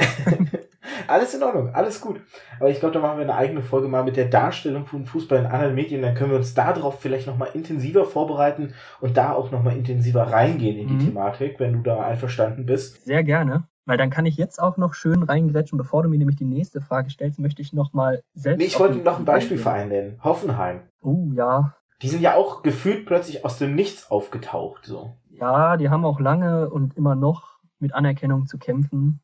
alles 1.09 1.35
in 1.35 1.43
Ordnung, 1.43 1.75
alles 1.75 2.01
gut. 2.01 2.21
Aber 2.59 2.69
ich 2.69 2.81
glaube, 2.81 2.95
da 2.95 3.01
machen 3.01 3.19
wir 3.19 3.25
eine 3.25 3.37
eigene 3.37 3.63
Folge 3.63 3.87
mal 3.87 4.03
mit 4.03 4.17
der 4.17 4.27
Darstellung 4.27 4.87
von 4.87 5.07
Fußball 5.07 5.39
in 5.39 5.47
anderen 5.47 5.75
Medien. 5.77 6.03
Dann 6.03 6.15
können 6.17 6.31
wir 6.31 6.39
uns 6.39 6.53
darauf 6.55 7.01
vielleicht 7.01 7.29
nochmal 7.29 7.51
intensiver 7.55 8.05
vorbereiten 8.05 8.75
und 9.01 9.17
da 9.17 9.33
auch 9.33 9.53
nochmal 9.53 9.77
intensiver 9.77 10.25
reingehen 10.25 10.79
in 10.79 10.89
die 10.89 10.95
Mhm. 10.95 11.07
Thematik, 11.07 11.61
wenn 11.61 11.73
du 11.75 11.81
da 11.83 12.03
einverstanden 12.05 12.67
bist. 12.67 13.05
Sehr 13.05 13.23
gerne. 13.23 13.65
Weil 13.85 13.99
dann 13.99 14.11
kann 14.11 14.27
ich 14.27 14.37
jetzt 14.37 14.61
auch 14.61 14.77
noch 14.77 14.95
schön 14.95 15.23
reingrätschen. 15.23 15.77
Bevor 15.77 16.03
du 16.03 16.09
mir 16.09 16.19
nämlich 16.19 16.37
die 16.37 16.45
nächste 16.45 16.81
Frage 16.81 17.11
stellst, 17.11 17.39
möchte 17.39 17.63
ich 17.63 17.73
noch 17.73 17.93
mal 17.93 18.23
selbst. 18.35 18.59
Nee, 18.59 18.67
ich 18.67 18.79
wollte 18.79 18.99
noch 18.99 19.15
Verein 19.15 19.25
Beispielverein 19.25 19.89
nennen. 19.89 20.21
Hoffenheim. 20.23 20.81
Oh 21.03 21.29
ja. 21.35 21.75
Die 22.03 22.09
sind 22.09 22.21
ja 22.21 22.35
auch 22.35 22.63
gefühlt 22.63 23.07
plötzlich 23.07 23.45
aus 23.45 23.59
dem 23.59 23.75
Nichts 23.75 24.11
aufgetaucht, 24.11 24.85
so. 24.85 25.17
Ja, 25.31 25.77
die 25.77 25.89
haben 25.89 26.05
auch 26.05 26.21
lange 26.21 26.69
und 26.69 26.97
immer 26.97 27.15
noch 27.15 27.59
mit 27.79 27.95
Anerkennung 27.95 28.47
zu 28.47 28.59
kämpfen, 28.59 29.21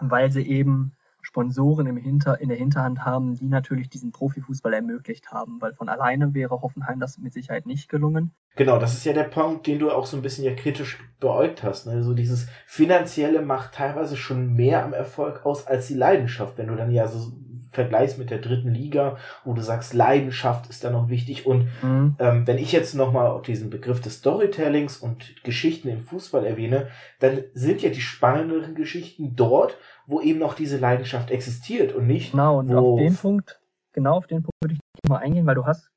weil 0.00 0.30
sie 0.30 0.46
eben 0.46 0.92
Sponsoren 1.22 1.86
im 1.86 1.96
Hinter, 1.96 2.40
in 2.40 2.48
der 2.48 2.58
Hinterhand 2.58 3.04
haben, 3.04 3.36
die 3.36 3.46
natürlich 3.46 3.88
diesen 3.88 4.10
Profifußball 4.10 4.74
ermöglicht 4.74 5.30
haben, 5.30 5.60
weil 5.60 5.72
von 5.72 5.88
alleine 5.88 6.34
wäre 6.34 6.62
Hoffenheim 6.62 6.98
das 6.98 7.18
mit 7.18 7.32
Sicherheit 7.32 7.64
nicht 7.64 7.88
gelungen. 7.88 8.32
Genau, 8.56 8.78
das 8.78 8.94
ist 8.94 9.04
ja 9.04 9.12
der 9.12 9.24
Punkt, 9.24 9.66
den 9.66 9.78
du 9.78 9.90
auch 9.90 10.04
so 10.04 10.16
ein 10.16 10.22
bisschen 10.22 10.44
ja 10.44 10.54
kritisch 10.54 10.98
beäugt 11.20 11.62
hast. 11.62 11.86
Ne? 11.86 12.02
So 12.02 12.12
dieses 12.12 12.48
Finanzielle 12.66 13.40
macht 13.40 13.74
teilweise 13.74 14.16
schon 14.16 14.54
mehr 14.54 14.84
am 14.84 14.92
Erfolg 14.92 15.46
aus 15.46 15.66
als 15.66 15.86
die 15.86 15.94
Leidenschaft. 15.94 16.58
Wenn 16.58 16.66
du 16.66 16.76
dann 16.76 16.90
ja 16.90 17.06
so 17.06 17.32
vergleichst 17.72 18.18
mit 18.18 18.30
der 18.30 18.38
dritten 18.38 18.72
Liga, 18.72 19.16
wo 19.44 19.52
du 19.54 19.62
sagst, 19.62 19.94
Leidenschaft 19.94 20.68
ist 20.70 20.84
da 20.84 20.90
noch 20.90 21.08
wichtig. 21.08 21.46
Und 21.46 21.68
Mhm. 21.82 22.16
ähm, 22.18 22.46
wenn 22.46 22.58
ich 22.58 22.70
jetzt 22.72 22.94
nochmal 22.94 23.26
auf 23.26 23.42
diesen 23.42 23.70
Begriff 23.70 24.00
des 24.00 24.18
Storytellings 24.18 24.98
und 24.98 25.42
Geschichten 25.42 25.88
im 25.88 26.02
Fußball 26.02 26.44
erwähne, 26.46 26.88
dann 27.18 27.44
sind 27.54 27.82
ja 27.82 27.90
die 27.90 28.00
spannenderen 28.00 28.74
Geschichten 28.74 29.34
dort, 29.36 29.76
wo 30.06 30.20
eben 30.20 30.38
noch 30.38 30.54
diese 30.54 30.78
Leidenschaft 30.78 31.30
existiert 31.30 31.94
und 31.94 32.06
nicht, 32.06 32.32
Genau, 32.32 32.58
und 32.58 32.74
auf 32.74 32.98
den 32.98 33.16
Punkt, 33.16 33.60
genau 33.92 34.14
auf 34.16 34.26
den 34.26 34.42
Punkt 34.42 34.56
würde 34.62 34.74
ich 34.74 35.08
mal 35.08 35.18
eingehen, 35.18 35.46
weil 35.46 35.54
du 35.54 35.64
hast 35.66 35.90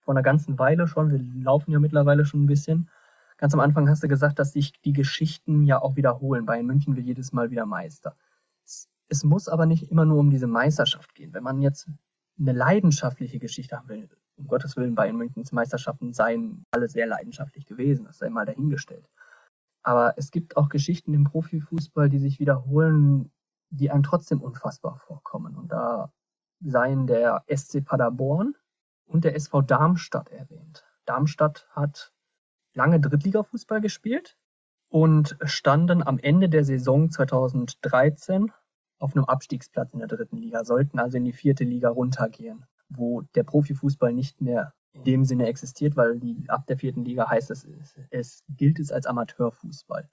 vor 0.00 0.14
einer 0.14 0.22
ganzen 0.22 0.58
Weile 0.58 0.86
schon, 0.88 1.10
wir 1.10 1.20
laufen 1.44 1.70
ja 1.72 1.78
mittlerweile 1.78 2.24
schon 2.24 2.44
ein 2.44 2.46
bisschen, 2.46 2.88
ganz 3.36 3.52
am 3.54 3.60
Anfang 3.60 3.88
hast 3.88 4.02
du 4.02 4.08
gesagt, 4.08 4.38
dass 4.38 4.52
sich 4.52 4.72
die 4.82 4.92
Geschichten 4.92 5.64
ja 5.64 5.80
auch 5.80 5.96
wiederholen. 5.96 6.46
Bayern 6.46 6.66
München 6.66 6.96
wird 6.96 7.06
jedes 7.06 7.32
Mal 7.32 7.50
wieder 7.50 7.66
Meister. 7.66 8.14
Es, 8.64 8.88
es 9.10 9.24
muss 9.24 9.48
aber 9.48 9.66
nicht 9.66 9.90
immer 9.90 10.04
nur 10.04 10.18
um 10.18 10.30
diese 10.30 10.46
Meisterschaft 10.46 11.14
gehen. 11.14 11.34
Wenn 11.34 11.42
man 11.42 11.60
jetzt 11.60 11.90
eine 12.38 12.52
leidenschaftliche 12.52 13.38
Geschichte 13.38 13.76
haben 13.76 13.88
will, 13.88 14.08
um 14.36 14.46
Gottes 14.46 14.76
Willen, 14.76 14.94
Bayern 14.94 15.16
Münchens 15.16 15.52
Meisterschaften 15.52 16.14
seien 16.14 16.64
alle 16.70 16.88
sehr 16.88 17.06
leidenschaftlich 17.06 17.66
gewesen, 17.66 18.06
das 18.06 18.18
sei 18.18 18.30
mal 18.30 18.46
dahingestellt. 18.46 19.10
Aber 19.82 20.14
es 20.16 20.30
gibt 20.30 20.56
auch 20.56 20.68
Geschichten 20.68 21.12
im 21.12 21.24
Profifußball, 21.24 22.08
die 22.08 22.18
sich 22.18 22.38
wiederholen, 22.38 23.30
die 23.70 23.90
einem 23.90 24.04
trotzdem 24.04 24.40
unfassbar 24.40 24.96
vorkommen. 24.96 25.56
Und 25.56 25.72
da 25.72 26.12
seien 26.60 27.06
der 27.06 27.44
SC 27.54 27.84
Paderborn 27.84 28.54
und 29.06 29.24
der 29.24 29.34
SV 29.34 29.62
Darmstadt 29.62 30.30
erwähnt. 30.30 30.84
Darmstadt 31.04 31.66
hat 31.70 32.12
lange 32.74 33.00
Drittligafußball 33.00 33.80
gespielt 33.80 34.38
und 34.88 35.36
standen 35.44 36.06
am 36.06 36.18
Ende 36.18 36.48
der 36.48 36.64
Saison 36.64 37.10
2013 37.10 38.52
auf 39.00 39.16
einem 39.16 39.24
Abstiegsplatz 39.24 39.92
in 39.92 39.98
der 39.98 40.08
dritten 40.08 40.36
Liga, 40.36 40.64
sollten 40.64 40.98
also 40.98 41.16
in 41.16 41.24
die 41.24 41.32
vierte 41.32 41.64
Liga 41.64 41.88
runtergehen, 41.88 42.64
wo 42.88 43.22
der 43.34 43.42
Profifußball 43.42 44.12
nicht 44.12 44.40
mehr 44.40 44.74
in 44.92 45.04
dem 45.04 45.24
Sinne 45.24 45.46
existiert, 45.46 45.96
weil 45.96 46.18
die, 46.18 46.44
ab 46.48 46.66
der 46.66 46.76
vierten 46.76 47.04
Liga 47.04 47.28
heißt 47.28 47.50
es, 47.50 47.66
es, 48.10 48.44
gilt 48.48 48.78
es 48.78 48.92
als 48.92 49.06
Amateurfußball. 49.06 50.08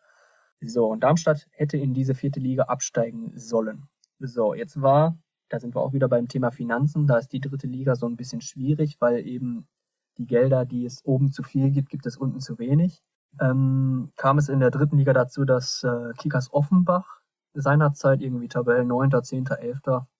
So, 0.61 0.87
und 0.87 1.03
Darmstadt 1.03 1.47
hätte 1.51 1.77
in 1.77 1.93
diese 1.93 2.15
vierte 2.15 2.39
Liga 2.39 2.63
absteigen 2.63 3.31
sollen. 3.35 3.87
So, 4.19 4.53
jetzt 4.53 4.81
war, 4.81 5.17
da 5.49 5.59
sind 5.59 5.75
wir 5.75 5.81
auch 5.81 5.93
wieder 5.93 6.07
beim 6.07 6.27
Thema 6.27 6.51
Finanzen, 6.51 7.07
da 7.07 7.17
ist 7.17 7.31
die 7.31 7.41
dritte 7.41 7.67
Liga 7.67 7.95
so 7.95 8.07
ein 8.07 8.15
bisschen 8.15 8.41
schwierig, 8.41 8.97
weil 8.99 9.27
eben 9.27 9.67
die 10.17 10.25
Gelder, 10.25 10.65
die 10.65 10.85
es 10.85 11.05
oben 11.05 11.31
zu 11.31 11.43
viel 11.43 11.71
gibt, 11.71 11.89
gibt 11.89 12.05
es 12.05 12.17
unten 12.17 12.39
zu 12.39 12.57
wenig. 12.57 13.03
Ähm, 13.39 14.11
kam 14.15 14.39
es 14.39 14.49
in 14.49 14.59
der 14.59 14.71
dritten 14.71 14.97
Liga 14.97 15.13
dazu, 15.13 15.45
dass 15.45 15.83
äh, 15.83 16.13
Kickers 16.17 16.51
Offenbach 16.51 17.16
seinerzeit 17.61 18.21
irgendwie 18.21 18.47
Tabellen 18.47 18.87
9., 18.87 19.23
10., 19.23 19.47
11., 19.47 19.79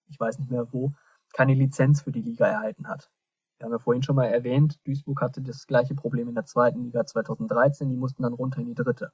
ich 0.09 0.19
weiß 0.19 0.39
nicht 0.39 0.51
mehr 0.51 0.71
wo, 0.71 0.93
keine 1.33 1.53
Lizenz 1.53 2.01
für 2.01 2.11
die 2.11 2.21
Liga 2.21 2.45
erhalten 2.45 2.87
hat. 2.87 3.11
Wir 3.57 3.65
haben 3.65 3.73
ja 3.73 3.79
vorhin 3.79 4.03
schon 4.03 4.15
mal 4.15 4.25
erwähnt, 4.25 4.79
Duisburg 4.85 5.21
hatte 5.21 5.41
das 5.41 5.65
gleiche 5.67 5.95
Problem 5.95 6.27
in 6.27 6.35
der 6.35 6.45
zweiten 6.45 6.83
Liga 6.83 7.05
2013, 7.05 7.89
die 7.89 7.97
mussten 7.97 8.23
dann 8.23 8.33
runter 8.33 8.61
in 8.61 8.67
die 8.67 8.75
dritte. 8.75 9.11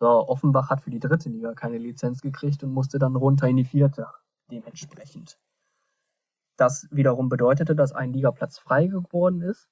So, 0.00 0.06
Offenbach 0.06 0.70
hat 0.70 0.82
für 0.82 0.90
die 0.90 1.00
dritte 1.00 1.28
Liga 1.28 1.54
keine 1.54 1.78
Lizenz 1.78 2.20
gekriegt 2.20 2.62
und 2.62 2.72
musste 2.72 2.98
dann 2.98 3.16
runter 3.16 3.48
in 3.48 3.56
die 3.56 3.64
vierte, 3.64 4.06
dementsprechend. 4.50 5.38
Das 6.56 6.88
wiederum 6.90 7.28
bedeutete, 7.28 7.76
dass 7.76 7.92
ein 7.92 8.12
Ligaplatz 8.12 8.58
frei 8.58 8.88
geworden 8.88 9.42
ist. 9.42 9.68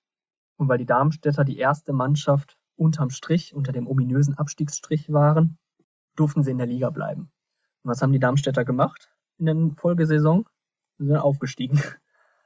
Und 0.56 0.68
weil 0.68 0.78
die 0.78 0.86
Darmstädter 0.86 1.44
die 1.44 1.58
erste 1.58 1.92
Mannschaft 1.92 2.56
unterm 2.76 3.10
Strich, 3.10 3.54
unter 3.54 3.72
dem 3.72 3.88
ominösen 3.88 4.38
Abstiegsstrich 4.38 5.12
waren, 5.12 5.58
durften 6.14 6.44
sie 6.44 6.52
in 6.52 6.58
der 6.58 6.66
Liga 6.66 6.90
bleiben. 6.90 7.30
Was 7.86 8.02
haben 8.02 8.12
die 8.12 8.18
Darmstädter 8.18 8.64
gemacht 8.64 9.12
in 9.38 9.46
der 9.46 9.76
Folgesaison? 9.76 10.44
Sie 10.98 11.06
sind 11.06 11.16
aufgestiegen. 11.16 11.80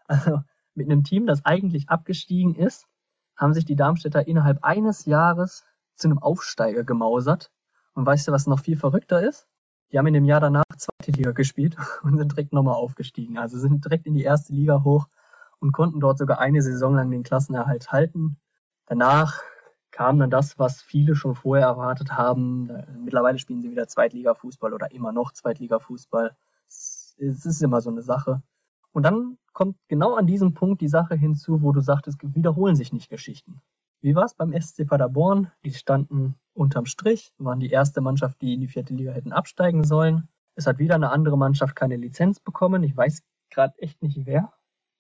Also 0.07 0.43
mit 0.75 0.91
einem 0.91 1.05
Team, 1.05 1.25
das 1.29 1.45
eigentlich 1.45 1.89
abgestiegen 1.89 2.57
ist, 2.57 2.89
haben 3.37 3.55
sich 3.55 3.65
die 3.65 3.77
Darmstädter 3.77 4.27
innerhalb 4.27 4.65
eines 4.65 5.05
Jahres 5.05 5.65
zu 5.95 6.09
einem 6.09 6.19
Aufsteiger 6.19 6.83
gemausert. 6.83 7.53
Und 7.95 8.07
weißt 8.07 8.27
du, 8.27 8.33
was 8.33 8.49
noch 8.49 8.59
viel 8.59 8.77
verrückter 8.77 9.23
ist? 9.23 9.47
Die 9.93 9.99
haben 9.99 10.09
in 10.09 10.15
dem 10.15 10.25
Jahr 10.25 10.41
danach 10.41 10.65
zweite 10.77 11.13
Liga 11.13 11.31
gespielt 11.31 11.77
und 12.03 12.19
sind 12.19 12.33
direkt 12.33 12.53
nochmal 12.53 12.75
aufgestiegen. 12.75 13.39
Also 13.39 13.57
sind 13.57 13.85
direkt 13.85 14.07
in 14.07 14.15
die 14.15 14.25
erste 14.25 14.53
Liga 14.53 14.83
hoch 14.83 15.07
und 15.61 15.71
konnten 15.71 16.01
dort 16.01 16.19
sogar 16.19 16.41
eine 16.41 16.61
Saison 16.61 16.97
lang 16.97 17.09
den 17.13 17.23
Klassenerhalt 17.23 17.93
halten. 17.93 18.41
Danach 18.87 19.41
kam 20.01 20.19
dann 20.19 20.31
das, 20.31 20.59
was 20.59 20.81
viele 20.81 21.15
schon 21.15 21.35
vorher 21.35 21.67
erwartet 21.67 22.13
haben. 22.13 22.71
Mittlerweile 23.05 23.39
spielen 23.39 23.61
sie 23.61 23.71
wieder 23.71 23.87
Zweitliga-Fußball 23.87 24.73
oder 24.73 24.91
immer 24.93 25.13
noch 25.13 25.31
Zweitliga-Fußball. 25.31 26.35
Es 26.67 27.19
ist 27.19 27.63
immer 27.63 27.83
so 27.83 27.91
eine 27.91 28.01
Sache. 28.01 28.43
Und 28.93 29.03
dann 29.03 29.37
kommt 29.53 29.77
genau 29.89 30.15
an 30.15 30.27
diesem 30.27 30.55
Punkt 30.55 30.81
die 30.81 30.89
Sache 30.89 31.17
hinzu, 31.17 31.61
wo 31.61 31.73
du 31.73 31.83
sagtest, 31.83 32.17
wiederholen 32.35 32.77
sich 32.77 32.95
nicht 32.95 33.11
Geschichten. 33.11 33.61
Wie 34.01 34.15
war 34.15 34.25
es 34.25 34.33
beim 34.33 34.59
SC 34.59 34.87
Paderborn? 34.87 35.53
Die 35.67 35.75
standen 35.75 36.35
unterm 36.55 36.87
Strich, 36.87 37.35
waren 37.37 37.61
die 37.61 37.69
erste 37.69 38.01
Mannschaft, 38.01 38.41
die 38.41 38.55
in 38.55 38.63
die 38.63 38.69
vierte 38.69 38.95
Liga 38.95 39.13
hätten 39.13 39.33
absteigen 39.33 39.85
sollen. 39.85 40.29
Es 40.55 40.67
hat 40.67 40.79
wieder 40.79 40.95
eine 40.95 41.11
andere 41.11 41.37
Mannschaft 41.37 41.77
keine 41.77 41.97
Lizenz 41.97 42.41
bekommen. 42.41 42.85
Ich 42.85 42.97
weiß 42.97 43.23
gerade 43.51 43.75
echt 43.77 44.03
nicht 44.03 44.25
wer. 44.25 44.51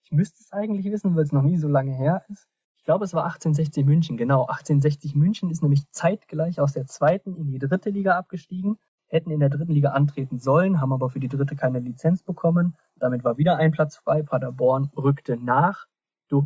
Ich 0.02 0.12
müsste 0.12 0.42
es 0.42 0.52
eigentlich 0.52 0.92
wissen, 0.92 1.16
weil 1.16 1.22
es 1.22 1.32
noch 1.32 1.40
nie 1.40 1.56
so 1.56 1.68
lange 1.68 1.94
her 1.94 2.22
ist. 2.28 2.50
Ich 2.90 2.92
glaube, 2.92 3.04
es 3.04 3.14
war 3.14 3.22
1860 3.22 3.86
München, 3.86 4.16
genau. 4.16 4.46
1860 4.46 5.14
München 5.14 5.48
ist 5.48 5.62
nämlich 5.62 5.88
zeitgleich 5.92 6.58
aus 6.58 6.72
der 6.72 6.86
zweiten 6.86 7.36
in 7.36 7.52
die 7.52 7.60
dritte 7.60 7.88
Liga 7.88 8.18
abgestiegen, 8.18 8.78
hätten 9.06 9.30
in 9.30 9.38
der 9.38 9.48
dritten 9.48 9.70
Liga 9.70 9.90
antreten 9.90 10.40
sollen, 10.40 10.80
haben 10.80 10.92
aber 10.92 11.08
für 11.08 11.20
die 11.20 11.28
dritte 11.28 11.54
keine 11.54 11.78
Lizenz 11.78 12.24
bekommen. 12.24 12.74
Damit 12.96 13.22
war 13.22 13.38
wieder 13.38 13.58
ein 13.58 13.70
Platz 13.70 13.94
frei. 13.94 14.24
Paderborn 14.24 14.90
rückte 14.96 15.36
nach, 15.36 15.86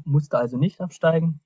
musste 0.05 0.37
also 0.37 0.59
nicht 0.59 0.83
absteigen. 0.83 1.41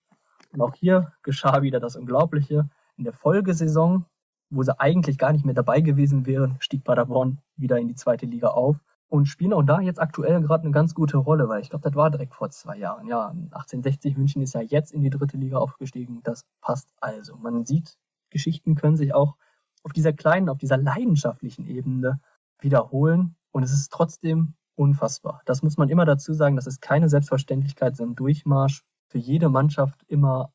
Und 0.53 0.63
auch 0.63 0.75
hier 0.75 1.13
geschah 1.23 1.63
wieder 1.63 1.79
das 1.79 1.95
Unglaubliche. 1.95 2.69
In 2.97 3.05
der 3.05 3.13
Folgesaison, 3.13 4.05
wo 4.51 4.65
sie 4.65 4.81
eigentlich 4.81 5.17
gar 5.17 5.31
nicht 5.31 5.45
mehr 5.45 5.55
dabei 5.55 5.81
gewesen 5.81 6.27
wären, 6.27 6.57
stieg 6.59 6.83
Paderborn 6.83 7.39
wieder 7.57 7.79
in 7.79 7.87
die 7.87 7.95
zweite 7.95 8.27
Liga 8.27 8.49
auf 8.49 8.81
und 9.09 9.27
spielen 9.27 9.53
auch 9.53 9.63
da 9.63 9.81
jetzt 9.81 10.01
aktuell 10.01 10.41
gerade 10.43 10.65
eine 10.65 10.73
ganz 10.73 10.95
gute 10.95 11.17
Rolle, 11.17 11.49
weil 11.49 11.63
ich 11.63 11.71
glaube, 11.71 11.83
das 11.83 11.97
war 11.97 12.11
direkt 12.11 12.35
vor 12.35 12.51
zwei 12.51 12.77
Jahren. 12.77 13.07
Ja, 13.07 13.29
1860 13.29 14.17
München 14.17 14.43
ist 14.43 14.55
ja 14.55 14.61
jetzt 14.61 14.93
in 14.93 15.03
die 15.03 15.11
dritte 15.11 15.37
Liga 15.37 15.59
aufgestiegen. 15.59 16.21
Das 16.23 16.45
passt 16.61 16.93
also. 17.01 17.37
Man 17.37 17.65
sieht, 17.65 17.97
Geschichten 18.31 18.75
können 18.75 18.97
sich 18.97 19.15
auch 19.15 19.37
auf 19.83 19.93
dieser 19.93 20.13
kleinen, 20.13 20.49
auf 20.49 20.59
dieser 20.59 20.77
leidenschaftlichen 20.77 21.67
Ebene 21.67 22.21
wiederholen 22.61 23.37
und 23.53 23.63
es 23.63 23.73
ist 23.73 23.91
trotzdem 23.93 24.55
unfassbar. 24.75 25.41
Das 25.47 25.63
muss 25.63 25.77
man 25.77 25.89
immer 25.89 26.05
dazu 26.05 26.35
sagen, 26.35 26.57
das 26.57 26.67
ist 26.67 26.83
keine 26.83 27.09
Selbstverständlichkeit, 27.09 27.97
so 27.97 28.05
ein 28.05 28.15
Durchmarsch 28.15 28.85
für 29.07 29.19
jede 29.19 29.49
Mannschaft 29.49 30.05
immer 30.07 30.53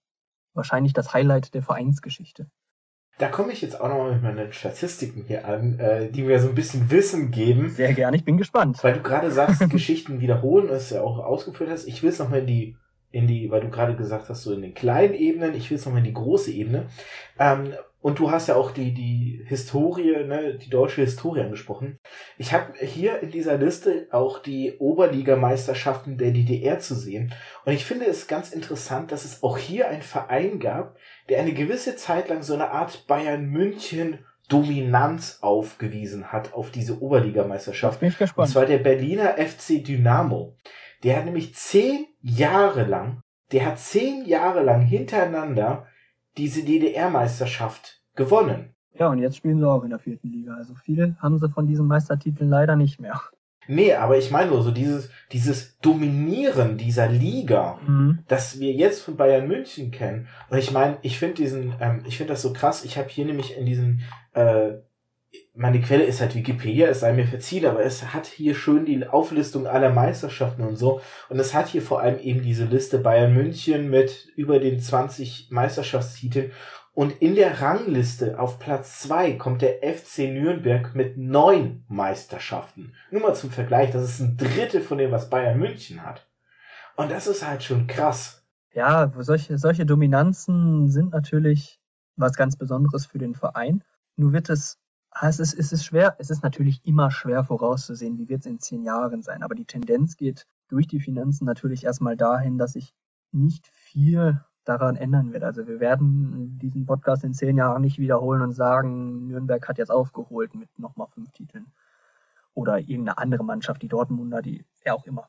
wahrscheinlich 0.53 0.93
das 0.93 1.13
Highlight 1.13 1.53
der 1.53 1.63
Vereinsgeschichte. 1.63 2.49
Da 3.19 3.27
komme 3.27 3.53
ich 3.53 3.61
jetzt 3.61 3.79
auch 3.79 3.87
nochmal 3.87 4.13
mit 4.13 4.23
meinen 4.23 4.53
Statistiken 4.53 5.23
hier 5.27 5.47
an, 5.47 5.77
äh, 5.79 6.09
die 6.09 6.23
mir 6.23 6.39
so 6.39 6.49
ein 6.49 6.55
bisschen 6.55 6.89
Wissen 6.89 7.29
geben. 7.29 7.69
Sehr 7.69 7.93
gerne, 7.93 8.17
ich 8.17 8.25
bin 8.25 8.37
gespannt. 8.37 8.83
Weil 8.83 8.93
du 8.93 9.01
gerade 9.01 9.31
sagst, 9.31 9.59
Geschichten 9.69 10.19
wiederholen, 10.19 10.67
das 10.67 10.89
ja 10.89 11.01
auch 11.01 11.19
ausgeführt 11.19 11.69
hast. 11.69 11.85
Ich 11.87 12.01
will 12.01 12.09
es 12.09 12.19
nochmal 12.19 12.39
in 12.39 12.47
die, 12.47 12.75
in 13.13 13.27
die, 13.27 13.51
weil 13.51 13.61
du 13.61 13.69
gerade 13.69 13.95
gesagt 13.95 14.27
hast, 14.27 14.41
so 14.41 14.51
in 14.53 14.63
den 14.63 14.73
kleinen 14.73 15.13
Ebenen, 15.13 15.53
ich 15.53 15.69
will 15.69 15.77
es 15.77 15.85
nochmal 15.85 15.99
in 15.99 16.07
die 16.07 16.13
große 16.13 16.51
Ebene. 16.51 16.87
Ähm, 17.39 17.73
und 18.01 18.19
du 18.19 18.31
hast 18.31 18.47
ja 18.47 18.55
auch 18.55 18.71
die, 18.71 18.91
die 18.93 19.45
Historie, 19.45 20.25
ne, 20.25 20.55
die 20.55 20.69
deutsche 20.69 21.01
Historie 21.01 21.41
angesprochen. 21.41 21.99
Ich 22.37 22.53
habe 22.53 22.73
hier 22.79 23.19
in 23.21 23.29
dieser 23.29 23.57
Liste 23.57 24.07
auch 24.11 24.39
die 24.39 24.73
Oberligameisterschaften 24.79 26.17
der 26.17 26.31
DDR 26.31 26.79
zu 26.79 26.95
sehen. 26.95 27.33
Und 27.65 27.73
ich 27.73 27.85
finde 27.85 28.07
es 28.07 28.27
ganz 28.27 28.51
interessant, 28.51 29.11
dass 29.11 29.25
es 29.25 29.43
auch 29.43 29.59
hier 29.59 29.87
einen 29.89 30.01
Verein 30.01 30.59
gab, 30.59 30.97
der 31.29 31.39
eine 31.39 31.53
gewisse 31.53 31.95
Zeit 31.95 32.29
lang 32.29 32.41
so 32.41 32.55
eine 32.55 32.71
Art 32.71 33.05
Bayern 33.07 33.45
München 33.45 34.25
Dominanz 34.49 35.37
aufgewiesen 35.41 36.31
hat 36.31 36.53
auf 36.53 36.71
diese 36.71 36.99
Oberligameisterschaft. 36.99 37.99
Bin 37.99 38.09
ich 38.09 38.17
gespannt. 38.17 38.47
Und 38.47 38.51
zwar 38.51 38.65
der 38.65 38.79
Berliner 38.79 39.35
FC 39.37 39.85
Dynamo. 39.85 40.57
Der 41.03 41.17
hat 41.17 41.25
nämlich 41.25 41.55
zehn 41.55 42.07
Jahre 42.23 42.85
lang, 42.85 43.21
der 43.51 43.65
hat 43.65 43.79
zehn 43.79 44.25
Jahre 44.25 44.63
lang 44.63 44.81
hintereinander 44.81 45.85
diese 46.37 46.63
DDR-Meisterschaft 46.63 48.01
gewonnen. 48.15 48.73
Ja, 48.97 49.09
und 49.09 49.19
jetzt 49.19 49.37
spielen 49.37 49.59
sie 49.59 49.69
auch 49.69 49.83
in 49.83 49.89
der 49.89 49.99
vierten 49.99 50.31
Liga. 50.31 50.55
Also 50.55 50.73
viele 50.75 51.15
haben 51.19 51.37
sie 51.37 51.49
von 51.49 51.67
diesen 51.67 51.87
Meistertiteln 51.87 52.49
leider 52.49 52.75
nicht 52.75 52.99
mehr. 52.99 53.21
Nee, 53.67 53.93
aber 53.93 54.17
ich 54.17 54.29
meine 54.29 54.51
nur 54.51 54.61
so 54.61 54.71
dieses, 54.71 55.09
dieses 55.31 55.77
Dominieren 55.79 56.77
dieser 56.77 57.07
Liga, 57.07 57.79
mhm. 57.85 58.19
das 58.27 58.59
wir 58.59 58.73
jetzt 58.73 59.01
von 59.01 59.15
Bayern 59.15 59.47
München 59.47 59.91
kennen. 59.91 60.27
Und 60.49 60.57
ich 60.57 60.71
meine, 60.71 60.97
ich 61.01 61.17
finde 61.17 61.35
diesen, 61.35 61.73
ähm, 61.79 62.03
ich 62.05 62.17
finde 62.17 62.33
das 62.33 62.41
so 62.41 62.51
krass. 62.53 62.83
Ich 62.83 62.97
habe 62.97 63.09
hier 63.09 63.25
nämlich 63.25 63.57
in 63.57 63.65
diesen, 63.65 64.01
äh, 64.33 64.73
meine 65.55 65.81
Quelle 65.81 66.03
ist 66.03 66.19
halt 66.19 66.33
Wikipedia, 66.33 66.87
es 66.87 67.01
sei 67.01 67.13
mir 67.13 67.27
verziehen, 67.27 67.65
aber 67.65 67.83
es 67.83 68.13
hat 68.13 68.25
hier 68.25 68.55
schön 68.55 68.85
die 68.85 69.07
Auflistung 69.07 69.67
aller 69.67 69.91
Meisterschaften 69.91 70.63
und 70.63 70.77
so. 70.77 71.01
Und 71.29 71.39
es 71.39 71.53
hat 71.53 71.67
hier 71.67 71.83
vor 71.83 72.01
allem 72.01 72.19
eben 72.19 72.41
diese 72.41 72.65
Liste 72.65 72.97
Bayern 72.97 73.33
München 73.33 73.89
mit 73.89 74.27
über 74.35 74.59
den 74.59 74.79
20 74.79 75.51
Meisterschaftstiteln. 75.51 76.51
Und 76.95 77.21
in 77.21 77.35
der 77.35 77.61
Rangliste 77.61 78.39
auf 78.39 78.59
Platz 78.59 78.99
zwei 78.99 79.33
kommt 79.33 79.61
der 79.61 79.79
FC 79.81 80.19
Nürnberg 80.29 80.93
mit 80.95 81.17
neun 81.17 81.83
Meisterschaften. 81.87 82.93
Nur 83.11 83.21
mal 83.21 83.35
zum 83.35 83.51
Vergleich, 83.51 83.91
das 83.91 84.03
ist 84.03 84.19
ein 84.19 84.37
Drittel 84.37 84.81
von 84.81 84.97
dem, 84.97 85.11
was 85.11 85.29
Bayern 85.29 85.59
München 85.59 86.03
hat. 86.03 86.27
Und 86.95 87.11
das 87.11 87.25
ist 87.27 87.47
halt 87.47 87.63
schon 87.63 87.87
krass. 87.87 88.43
Ja, 88.73 89.11
solche, 89.19 89.57
solche 89.57 89.85
Dominanzen 89.85 90.89
sind 90.89 91.11
natürlich 91.11 91.79
was 92.15 92.35
ganz 92.35 92.57
Besonderes 92.57 93.05
für 93.05 93.17
den 93.17 93.33
Verein. 93.33 93.83
Nur 94.15 94.33
wird 94.33 94.49
es, 94.49 94.79
es 95.21 95.39
ist, 95.39 95.53
es 95.57 95.71
ist 95.71 95.85
schwer, 95.85 96.15
es 96.19 96.29
ist 96.29 96.43
natürlich 96.43 96.85
immer 96.85 97.11
schwer 97.11 97.43
vorauszusehen, 97.43 98.17
wie 98.17 98.29
wird 98.29 98.41
es 98.41 98.45
in 98.45 98.59
zehn 98.59 98.83
Jahren 98.83 99.21
sein. 99.21 99.43
Aber 99.43 99.55
die 99.55 99.65
Tendenz 99.65 100.17
geht 100.17 100.47
durch 100.69 100.87
die 100.87 100.99
Finanzen 100.99 101.45
natürlich 101.45 101.83
erstmal 101.83 102.17
dahin, 102.17 102.57
dass 102.57 102.73
sich 102.73 102.93
nicht 103.31 103.67
viel 103.67 104.41
daran 104.63 104.95
ändern 104.95 105.33
wird. 105.33 105.43
Also 105.43 105.67
wir 105.67 105.79
werden 105.79 106.57
diesen 106.59 106.85
Podcast 106.85 107.23
in 107.23 107.33
zehn 107.33 107.57
Jahren 107.57 107.81
nicht 107.81 107.99
wiederholen 107.99 108.41
und 108.41 108.53
sagen, 108.53 109.27
Nürnberg 109.27 109.67
hat 109.67 109.77
jetzt 109.77 109.91
aufgeholt 109.91 110.55
mit 110.55 110.69
nochmal 110.79 111.07
fünf 111.07 111.31
Titeln. 111.31 111.67
Oder 112.53 112.79
irgendeine 112.79 113.17
andere 113.17 113.43
Mannschaft, 113.43 113.81
die 113.81 113.87
Dortmunder, 113.87 114.41
die, 114.41 114.65
wer 114.83 114.95
auch 114.95 115.05
immer. 115.05 115.27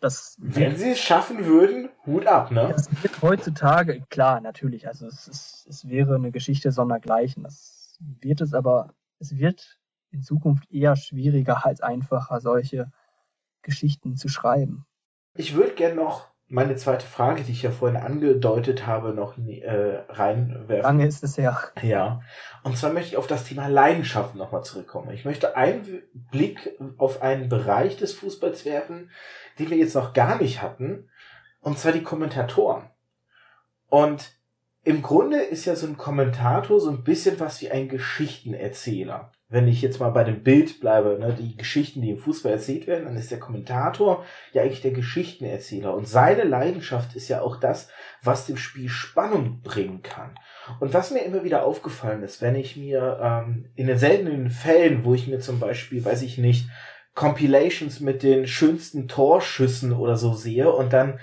Das 0.00 0.36
Wenn 0.38 0.76
sie 0.76 0.90
es 0.90 0.98
schaffen 0.98 1.46
würden, 1.46 1.88
Hut 2.04 2.26
ab, 2.26 2.50
ne? 2.50 2.68
Das 2.70 2.90
wird 3.02 3.22
heutzutage, 3.22 4.02
klar, 4.10 4.40
natürlich, 4.40 4.86
also 4.86 5.06
es, 5.06 5.28
ist, 5.28 5.66
es 5.68 5.88
wäre 5.88 6.16
eine 6.16 6.30
Geschichte 6.30 6.72
sondergleichen. 6.72 7.44
Das 7.44 7.96
wird 8.00 8.40
es 8.42 8.52
aber, 8.52 8.92
es 9.18 9.36
wird 9.36 9.78
in 10.10 10.22
Zukunft 10.22 10.70
eher 10.70 10.96
schwieriger 10.96 11.66
als 11.66 11.80
einfacher, 11.80 12.40
solche 12.40 12.90
Geschichten 13.62 14.16
zu 14.16 14.28
schreiben. 14.28 14.86
Ich 15.34 15.54
würde 15.54 15.74
gerne 15.74 15.96
noch 15.96 16.28
meine 16.46 16.76
zweite 16.76 17.06
Frage, 17.06 17.42
die 17.42 17.52
ich 17.52 17.62
ja 17.62 17.70
vorhin 17.70 18.00
angedeutet 18.00 18.86
habe, 18.86 19.14
noch 19.14 19.36
äh, 19.38 20.04
reinwerfen. 20.08 20.82
Lange 20.82 21.06
ist 21.06 21.24
es 21.24 21.36
ja. 21.36 21.58
Ja. 21.82 22.20
Und 22.62 22.76
zwar 22.76 22.92
möchte 22.92 23.10
ich 23.10 23.16
auf 23.16 23.26
das 23.26 23.44
Thema 23.44 23.66
Leidenschaft 23.66 24.34
nochmal 24.34 24.62
zurückkommen. 24.62 25.10
Ich 25.10 25.24
möchte 25.24 25.56
einen 25.56 26.02
Blick 26.12 26.78
auf 26.98 27.22
einen 27.22 27.48
Bereich 27.48 27.96
des 27.96 28.12
Fußballs 28.12 28.64
werfen, 28.64 29.10
den 29.58 29.70
wir 29.70 29.78
jetzt 29.78 29.94
noch 29.94 30.12
gar 30.12 30.40
nicht 30.40 30.62
hatten. 30.62 31.08
Und 31.60 31.78
zwar 31.78 31.92
die 31.92 32.02
Kommentatoren. 32.02 32.90
Und 33.88 34.30
im 34.84 35.02
Grunde 35.02 35.38
ist 35.38 35.64
ja 35.64 35.76
so 35.76 35.86
ein 35.86 35.96
Kommentator 35.96 36.78
so 36.80 36.90
ein 36.90 37.04
bisschen 37.04 37.40
was 37.40 37.60
wie 37.62 37.70
ein 37.70 37.88
Geschichtenerzähler 37.88 39.32
wenn 39.54 39.68
ich 39.68 39.82
jetzt 39.82 40.00
mal 40.00 40.10
bei 40.10 40.24
dem 40.24 40.42
Bild 40.42 40.80
bleibe, 40.80 41.16
ne, 41.20 41.32
die 41.38 41.56
Geschichten, 41.56 42.02
die 42.02 42.10
im 42.10 42.18
Fußball 42.18 42.52
erzählt 42.52 42.88
werden, 42.88 43.04
dann 43.04 43.16
ist 43.16 43.30
der 43.30 43.38
Kommentator 43.38 44.24
ja 44.52 44.62
eigentlich 44.62 44.80
der 44.80 44.90
Geschichtenerzähler. 44.90 45.94
Und 45.94 46.08
seine 46.08 46.42
Leidenschaft 46.42 47.14
ist 47.14 47.28
ja 47.28 47.40
auch 47.40 47.56
das, 47.56 47.88
was 48.20 48.46
dem 48.46 48.56
Spiel 48.56 48.88
Spannung 48.88 49.60
bringen 49.62 50.02
kann. 50.02 50.36
Und 50.80 50.92
was 50.92 51.12
mir 51.12 51.20
immer 51.20 51.44
wieder 51.44 51.64
aufgefallen 51.64 52.24
ist, 52.24 52.42
wenn 52.42 52.56
ich 52.56 52.76
mir 52.76 53.20
ähm, 53.22 53.66
in 53.76 53.86
den 53.86 53.96
seltenen 53.96 54.50
Fällen, 54.50 55.04
wo 55.04 55.14
ich 55.14 55.28
mir 55.28 55.38
zum 55.38 55.60
Beispiel, 55.60 56.04
weiß 56.04 56.22
ich 56.22 56.36
nicht, 56.36 56.68
Compilations 57.14 58.00
mit 58.00 58.24
den 58.24 58.48
schönsten 58.48 59.06
Torschüssen 59.06 59.92
oder 59.92 60.16
so 60.16 60.34
sehe 60.34 60.72
und 60.72 60.92
dann 60.92 61.20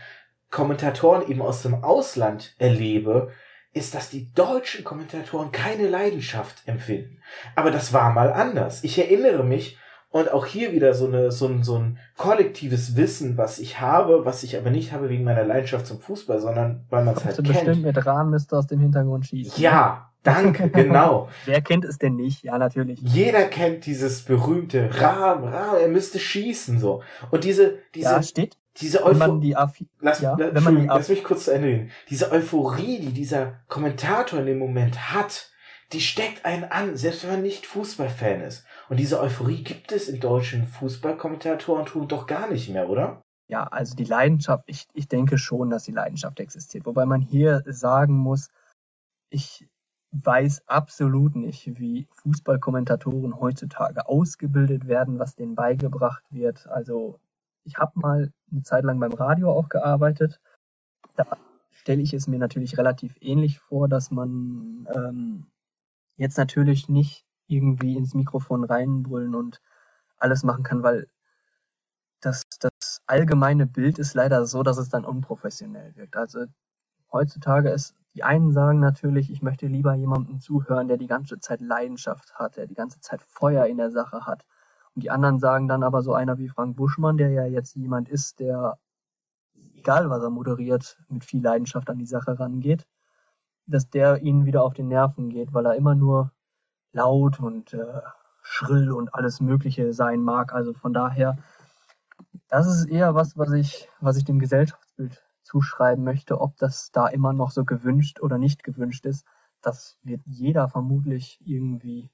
Kommentatoren 0.52 1.30
eben 1.30 1.42
aus 1.42 1.64
dem 1.64 1.84
Ausland 1.84 2.56
erlebe, 2.60 3.32
ist, 3.74 3.96
dass 3.96 4.10
die 4.10 4.32
deutschen 4.34 4.84
Kommentatoren 4.84 5.52
keine 5.52 5.88
Leidenschaft 5.88 6.64
empfinden. 6.66 7.20
Aber 7.56 7.72
das 7.72 7.94
war 7.94 8.12
mal 8.12 8.34
anders. 8.34 8.84
Ich 8.84 8.98
erinnere 8.98 9.44
mich, 9.44 9.78
und 10.12 10.32
auch 10.34 10.46
hier 10.46 10.74
wieder 10.74 10.94
so, 10.94 11.08
eine, 11.08 11.32
so, 11.32 11.48
ein, 11.48 11.64
so 11.64 11.78
ein 11.78 11.98
kollektives 12.18 12.98
Wissen, 12.98 13.38
was 13.38 13.60
ich 13.60 13.80
habe, 13.80 14.26
was 14.26 14.44
ich 14.44 14.58
aber 14.58 14.70
nicht 14.70 14.92
habe 14.92 15.10
wegen 15.10 15.24
meiner 15.24 15.46
Leidenschaft 15.46 15.88
zum 15.88 16.00
Fußball, 16.00 16.40
sondern 16.40 16.86
weil 16.90 17.06
man 17.06 17.16
es 17.16 17.24
halt 17.24 17.36
kennt. 17.38 17.48
bestimmt 17.48 17.84
mit 17.84 18.06
Rahn 18.06 18.30
müsste 18.30 18.58
aus 18.58 18.68
dem 18.68 18.82
Hintergrund 18.82 19.26
schießen. 19.26 19.62
Ja, 19.62 20.12
danke, 20.24 20.70
genau. 20.74 21.30
Wer 21.46 21.62
kennt 21.62 21.86
es 21.86 21.98
denn 21.98 22.18
nicht? 22.18 22.44
Ja, 22.44 22.58
natürlich. 22.58 23.00
Jeder 23.02 23.46
kennt 23.46 23.86
dieses 23.86 24.24
berühmte 24.24 24.90
Rahm, 25.00 25.46
Rahm, 25.46 25.78
er 25.80 25.88
müsste 25.88 26.20
schießen, 26.20 26.80
so. 26.80 27.04
Und 27.32 27.46
diese, 27.46 27.80
diese. 27.96 28.10
Ja, 28.10 28.22
steht, 28.22 28.58
diese 28.82 29.06
Euphorie, 29.06 29.56
lass, 30.00 30.22
ja, 30.22 30.36
lass, 30.38 30.66
die 30.66 30.86
lass 30.86 31.10
mich 31.10 31.24
kurz 31.24 31.46
zu 31.46 31.54
Ende 31.54 31.68
reden. 31.68 31.92
Diese 32.10 32.32
Euphorie, 32.32 33.00
die 33.00 33.14
dieser 33.14 33.62
Kommentator 33.68 34.40
in 34.40 34.46
dem 34.46 34.60
Moment 34.60 35.14
hat, 35.14 35.52
die 35.94 36.02
steckt 36.02 36.46
einen 36.46 36.64
an, 36.64 36.96
selbst 36.98 37.24
wenn 37.24 37.32
man 37.32 37.42
nicht 37.42 37.66
Fußballfan 37.66 38.42
ist. 38.42 38.66
Und 38.90 38.98
diese 38.98 39.20
Euphorie 39.20 39.64
gibt 39.64 39.92
es 39.92 40.08
in 40.08 40.20
deutschen 40.20 40.66
Fußballkommentatoren 40.66 41.86
tun 41.86 42.08
doch 42.08 42.28
gar 42.28 42.50
nicht 42.50 42.70
mehr, 42.70 42.90
oder? 42.90 43.22
Ja, 43.48 43.64
also 43.66 43.96
die 43.96 44.06
Leidenschaft, 44.06 44.64
ich, 44.68 44.88
ich 44.94 45.08
denke 45.08 45.38
schon, 45.38 45.70
dass 45.70 45.84
die 45.84 45.92
Leidenschaft 45.92 46.40
existiert. 46.40 46.86
Wobei 46.86 47.06
man 47.06 47.22
hier 47.22 47.64
sagen 47.66 48.16
muss, 48.16 48.50
ich 49.30 49.68
weiß 50.12 50.68
absolut 50.68 51.36
nicht, 51.36 51.80
wie 51.80 52.08
Fußballkommentatoren 52.14 53.40
heutzutage 53.40 54.08
ausgebildet 54.08 54.88
werden, 54.88 55.20
was 55.20 55.36
denen 55.36 55.56
beigebracht 55.56 56.24
wird. 56.30 56.68
Also 56.68 57.20
ich 57.64 57.78
habe 57.78 58.00
mal 58.00 58.32
eine 58.52 58.64
Zeit 58.64 58.84
lang 58.84 59.00
beim 59.00 59.14
Radio 59.14 59.52
auch 59.52 59.70
gearbeitet. 59.70 60.40
Da 61.16 61.26
stelle 61.72 62.02
ich 62.02 62.14
es 62.14 62.28
mir 62.28 62.40
natürlich 62.40 62.78
relativ 62.78 63.16
ähnlich 63.22 63.60
vor, 63.60 63.88
dass 63.88 64.12
man 64.12 64.88
ähm, 64.94 65.48
jetzt 66.18 66.38
natürlich 66.38 66.90
nicht 66.90 67.26
irgendwie 67.48 67.98
ins 67.98 68.14
Mikrofon 68.14 68.64
reinbrüllen 68.64 69.36
und 69.36 69.62
alles 70.18 70.44
machen 70.44 70.64
kann, 70.64 70.84
weil 70.84 71.08
das, 72.22 72.44
das 72.60 73.02
allgemeine 73.08 73.66
Bild 73.66 74.00
ist 74.00 74.14
leider 74.14 74.46
so, 74.46 74.64
dass 74.64 74.78
es 74.78 74.90
dann 74.90 75.06
unprofessionell 75.06 75.96
wirkt. 75.96 76.16
Also 76.16 76.46
heutzutage 77.12 77.70
ist, 77.70 77.96
die 78.14 78.24
einen 78.24 78.52
sagen 78.52 78.80
natürlich, 78.80 79.32
ich 79.32 79.42
möchte 79.42 79.68
lieber 79.68 79.94
jemandem 79.96 80.40
zuhören, 80.40 80.88
der 80.88 80.98
die 80.98 81.08
ganze 81.08 81.40
Zeit 81.40 81.62
Leidenschaft 81.62 82.36
hat, 82.36 82.58
der 82.58 82.68
die 82.68 82.76
ganze 82.76 83.00
Zeit 83.00 83.22
Feuer 83.22 83.66
in 83.66 83.78
der 83.78 83.90
Sache 83.90 84.26
hat. 84.26 84.46
Und 84.96 85.04
die 85.04 85.10
anderen 85.10 85.40
sagen 85.40 85.68
dann 85.68 85.84
aber 85.84 86.02
so 86.02 86.14
einer 86.14 86.38
wie 86.38 86.50
Frank 86.50 86.76
Buschmann, 86.76 87.18
der 87.18 87.30
ja 87.30 87.46
jetzt 87.46 87.76
jemand 87.76 88.10
ist, 88.10 88.40
der, 88.40 88.78
egal 89.76 90.10
was 90.10 90.22
er 90.22 90.30
moderiert, 90.30 90.98
mit 91.10 91.24
viel 91.24 91.42
Leidenschaft 91.42 91.90
an 91.90 91.98
die 91.98 92.06
Sache 92.06 92.40
rangeht, 92.40 92.88
dass 93.68 93.90
der 93.90 94.22
ihnen 94.22 94.46
wieder 94.46 94.64
auf 94.64 94.74
den 94.74 94.88
Nerven 94.88 95.30
geht, 95.30 95.54
weil 95.54 95.66
er 95.66 95.76
immer 95.76 95.96
nur 95.96 96.32
laut 96.92 97.40
und 97.40 97.74
äh, 97.74 98.02
schrill 98.42 98.92
und 98.92 99.14
alles 99.14 99.40
Mögliche 99.40 99.94
sein 99.94 100.22
mag. 100.22 100.54
Also 100.54 100.74
von 100.74 100.94
daher, 100.94 101.38
das 102.50 102.68
ist 102.68 102.86
eher 102.86 103.16
was, 103.16 103.38
was 103.38 103.52
ich, 103.52 103.88
was 104.02 104.18
ich 104.18 104.26
dem 104.26 104.40
Gesellschaftsbild 104.40 105.24
zuschreiben 105.44 106.04
möchte. 106.04 106.42
Ob 106.42 106.58
das 106.58 106.92
da 106.92 107.08
immer 107.08 107.34
noch 107.34 107.52
so 107.52 107.64
gewünscht 107.64 108.22
oder 108.22 108.38
nicht 108.38 108.64
gewünscht 108.64 109.06
ist, 109.06 109.26
das 109.62 109.98
wird 110.04 110.22
jeder 110.26 110.68
vermutlich 110.68 111.40
irgendwie 111.46 112.10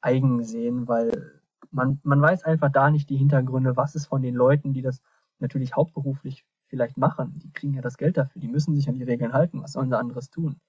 eigen 0.00 0.42
sehen, 0.42 0.88
weil 0.88 1.41
man, 1.72 2.00
man 2.02 2.20
weiß 2.20 2.44
einfach 2.44 2.70
da 2.70 2.90
nicht 2.90 3.10
die 3.10 3.16
Hintergründe, 3.16 3.76
was 3.76 3.94
ist 3.94 4.06
von 4.06 4.22
den 4.22 4.34
Leuten, 4.34 4.72
die 4.72 4.82
das 4.82 5.02
natürlich 5.38 5.74
hauptberuflich 5.74 6.44
vielleicht 6.66 6.96
machen. 6.96 7.38
Die 7.38 7.52
kriegen 7.52 7.74
ja 7.74 7.82
das 7.82 7.96
Geld 7.96 8.16
dafür, 8.16 8.40
die 8.40 8.48
müssen 8.48 8.74
sich 8.74 8.88
an 8.88 8.94
die 8.94 9.04
Regeln 9.04 9.32
halten. 9.32 9.62
Was 9.62 9.72
sollen 9.72 9.88
sie 9.88 9.98
anderes 9.98 10.30
tun? 10.30 10.60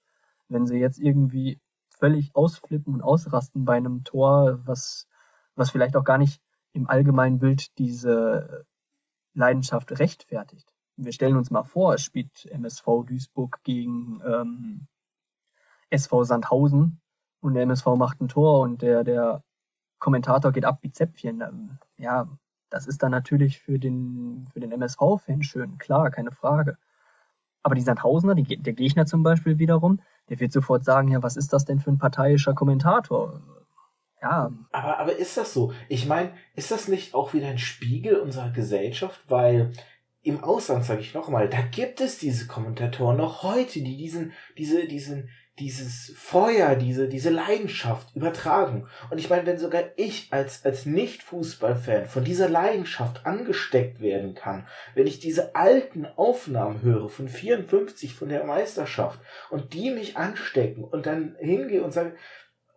Wenn 0.48 0.66
sie 0.66 0.78
jetzt 0.78 0.98
irgendwie 0.98 1.60
völlig 1.90 2.34
ausflippen 2.34 2.94
und 2.94 3.02
ausrasten 3.02 3.64
bei 3.64 3.76
einem 3.76 4.04
Tor, 4.04 4.60
was, 4.66 5.06
was 5.54 5.70
vielleicht 5.70 5.96
auch 5.96 6.04
gar 6.04 6.18
nicht 6.18 6.42
im 6.72 6.88
allgemeinen 6.88 7.38
Bild 7.38 7.78
diese 7.78 8.66
Leidenschaft 9.32 9.98
rechtfertigt. 9.98 10.72
Wir 10.96 11.12
stellen 11.12 11.36
uns 11.36 11.50
mal 11.50 11.64
vor, 11.64 11.94
es 11.94 12.02
spielt 12.02 12.46
MSV 12.46 12.84
Duisburg 13.06 13.60
gegen 13.62 14.20
ähm, 14.24 14.86
SV 15.90 16.24
Sandhausen 16.24 17.00
und 17.40 17.54
der 17.54 17.64
MSV 17.64 17.86
macht 17.96 18.20
ein 18.20 18.28
Tor 18.28 18.60
und 18.60 18.82
der, 18.82 19.04
der 19.04 19.42
Kommentator 20.04 20.52
geht 20.52 20.66
ab 20.66 20.80
wie 20.82 20.92
Zäpfchen. 20.92 21.40
Ähm, 21.40 21.78
ja, 21.96 22.28
das 22.68 22.86
ist 22.86 23.02
dann 23.02 23.10
natürlich 23.10 23.58
für 23.58 23.78
den, 23.78 24.46
für 24.52 24.60
den 24.60 24.70
MSV-Fan 24.70 25.42
schön, 25.42 25.78
klar, 25.78 26.10
keine 26.10 26.30
Frage. 26.30 26.76
Aber 27.62 27.74
die 27.74 27.80
Sandhausener, 27.80 28.34
die, 28.34 28.62
der 28.62 28.74
Gegner 28.74 29.06
zum 29.06 29.22
Beispiel 29.22 29.58
wiederum, 29.58 30.02
der 30.28 30.40
wird 30.40 30.52
sofort 30.52 30.84
sagen, 30.84 31.08
ja, 31.08 31.22
was 31.22 31.38
ist 31.38 31.54
das 31.54 31.64
denn 31.64 31.80
für 31.80 31.90
ein 31.90 31.96
parteiischer 31.96 32.52
Kommentator? 32.52 33.40
Ja. 34.20 34.52
Aber, 34.72 34.98
aber 34.98 35.16
ist 35.16 35.38
das 35.38 35.54
so? 35.54 35.72
Ich 35.88 36.06
meine, 36.06 36.32
ist 36.54 36.70
das 36.70 36.86
nicht 36.86 37.14
auch 37.14 37.32
wieder 37.32 37.48
ein 37.48 37.58
Spiegel 37.58 38.16
unserer 38.16 38.50
Gesellschaft? 38.50 39.22
Weil 39.28 39.72
im 40.20 40.44
Ausland, 40.44 40.84
sage 40.84 41.00
ich 41.00 41.14
nochmal, 41.14 41.48
da 41.48 41.62
gibt 41.62 42.02
es 42.02 42.18
diese 42.18 42.46
Kommentatoren 42.46 43.16
noch 43.16 43.42
heute, 43.42 43.80
die 43.80 43.96
diesen, 43.96 44.32
diese, 44.58 44.86
diesen, 44.86 45.30
dieses 45.60 46.12
Feuer, 46.16 46.74
diese, 46.74 47.08
diese 47.08 47.30
Leidenschaft 47.30 48.08
übertragen. 48.16 48.88
Und 49.10 49.18
ich 49.18 49.30
meine, 49.30 49.46
wenn 49.46 49.58
sogar 49.58 49.84
ich 49.96 50.28
als, 50.32 50.64
als 50.64 50.84
Nicht-Fußballfan 50.84 52.06
von 52.06 52.24
dieser 52.24 52.48
Leidenschaft 52.48 53.24
angesteckt 53.24 54.00
werden 54.00 54.34
kann, 54.34 54.66
wenn 54.94 55.06
ich 55.06 55.20
diese 55.20 55.54
alten 55.54 56.06
Aufnahmen 56.16 56.82
höre 56.82 57.08
von 57.08 57.28
54 57.28 58.14
von 58.14 58.30
der 58.30 58.44
Meisterschaft 58.44 59.20
und 59.50 59.74
die 59.74 59.90
mich 59.90 60.16
anstecken 60.16 60.82
und 60.82 61.06
dann 61.06 61.36
hingehe 61.38 61.84
und 61.84 61.92
sage, 61.92 62.16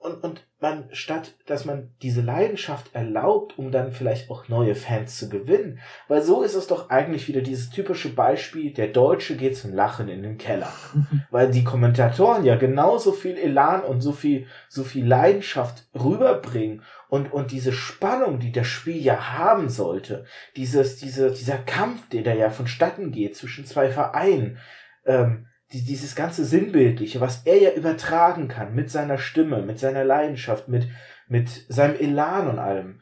und, 0.07 0.23
und 0.23 0.47
man, 0.59 0.85
statt 0.91 1.35
dass 1.45 1.65
man 1.65 1.91
diese 2.01 2.21
Leidenschaft 2.21 2.95
erlaubt, 2.95 3.57
um 3.59 3.71
dann 3.71 3.91
vielleicht 3.91 4.31
auch 4.31 4.47
neue 4.47 4.73
Fans 4.73 5.17
zu 5.17 5.29
gewinnen, 5.29 5.79
weil 6.07 6.21
so 6.21 6.41
ist 6.41 6.55
es 6.55 6.67
doch 6.67 6.89
eigentlich 6.89 7.27
wieder 7.27 7.41
dieses 7.41 7.69
typische 7.69 8.09
Beispiel, 8.13 8.73
der 8.73 8.87
Deutsche 8.87 9.35
geht 9.35 9.57
zum 9.57 9.73
Lachen 9.73 10.07
in 10.07 10.23
den 10.23 10.37
Keller. 10.37 10.71
weil 11.31 11.51
die 11.51 11.63
Kommentatoren 11.63 12.43
ja 12.43 12.55
genauso 12.55 13.11
viel 13.11 13.37
Elan 13.37 13.81
und 13.83 14.01
so 14.01 14.11
viel, 14.11 14.47
so 14.69 14.83
viel 14.83 15.05
Leidenschaft 15.05 15.87
rüberbringen 15.93 16.81
und, 17.09 17.31
und 17.31 17.51
diese 17.51 17.71
Spannung, 17.71 18.39
die 18.39 18.51
das 18.51 18.67
Spiel 18.67 18.97
ja 18.97 19.37
haben 19.37 19.69
sollte, 19.69 20.25
dieses, 20.55 20.97
diese, 20.97 21.31
dieser 21.31 21.57
Kampf, 21.57 22.09
der 22.09 22.23
da 22.23 22.33
ja 22.33 22.49
vonstatten 22.49 23.11
geht 23.11 23.35
zwischen 23.35 23.65
zwei 23.65 23.89
Vereinen, 23.89 24.57
ähm, 25.05 25.47
die, 25.73 25.83
dieses 25.83 26.15
ganze 26.15 26.45
Sinnbildliche, 26.45 27.19
was 27.19 27.43
er 27.45 27.61
ja 27.61 27.71
übertragen 27.73 28.47
kann 28.47 28.73
mit 28.73 28.89
seiner 28.89 29.17
Stimme, 29.17 29.61
mit 29.61 29.79
seiner 29.79 30.03
Leidenschaft, 30.03 30.67
mit, 30.67 30.87
mit 31.27 31.65
seinem 31.67 31.95
Elan 31.95 32.47
und 32.47 32.59
allem. 32.59 33.01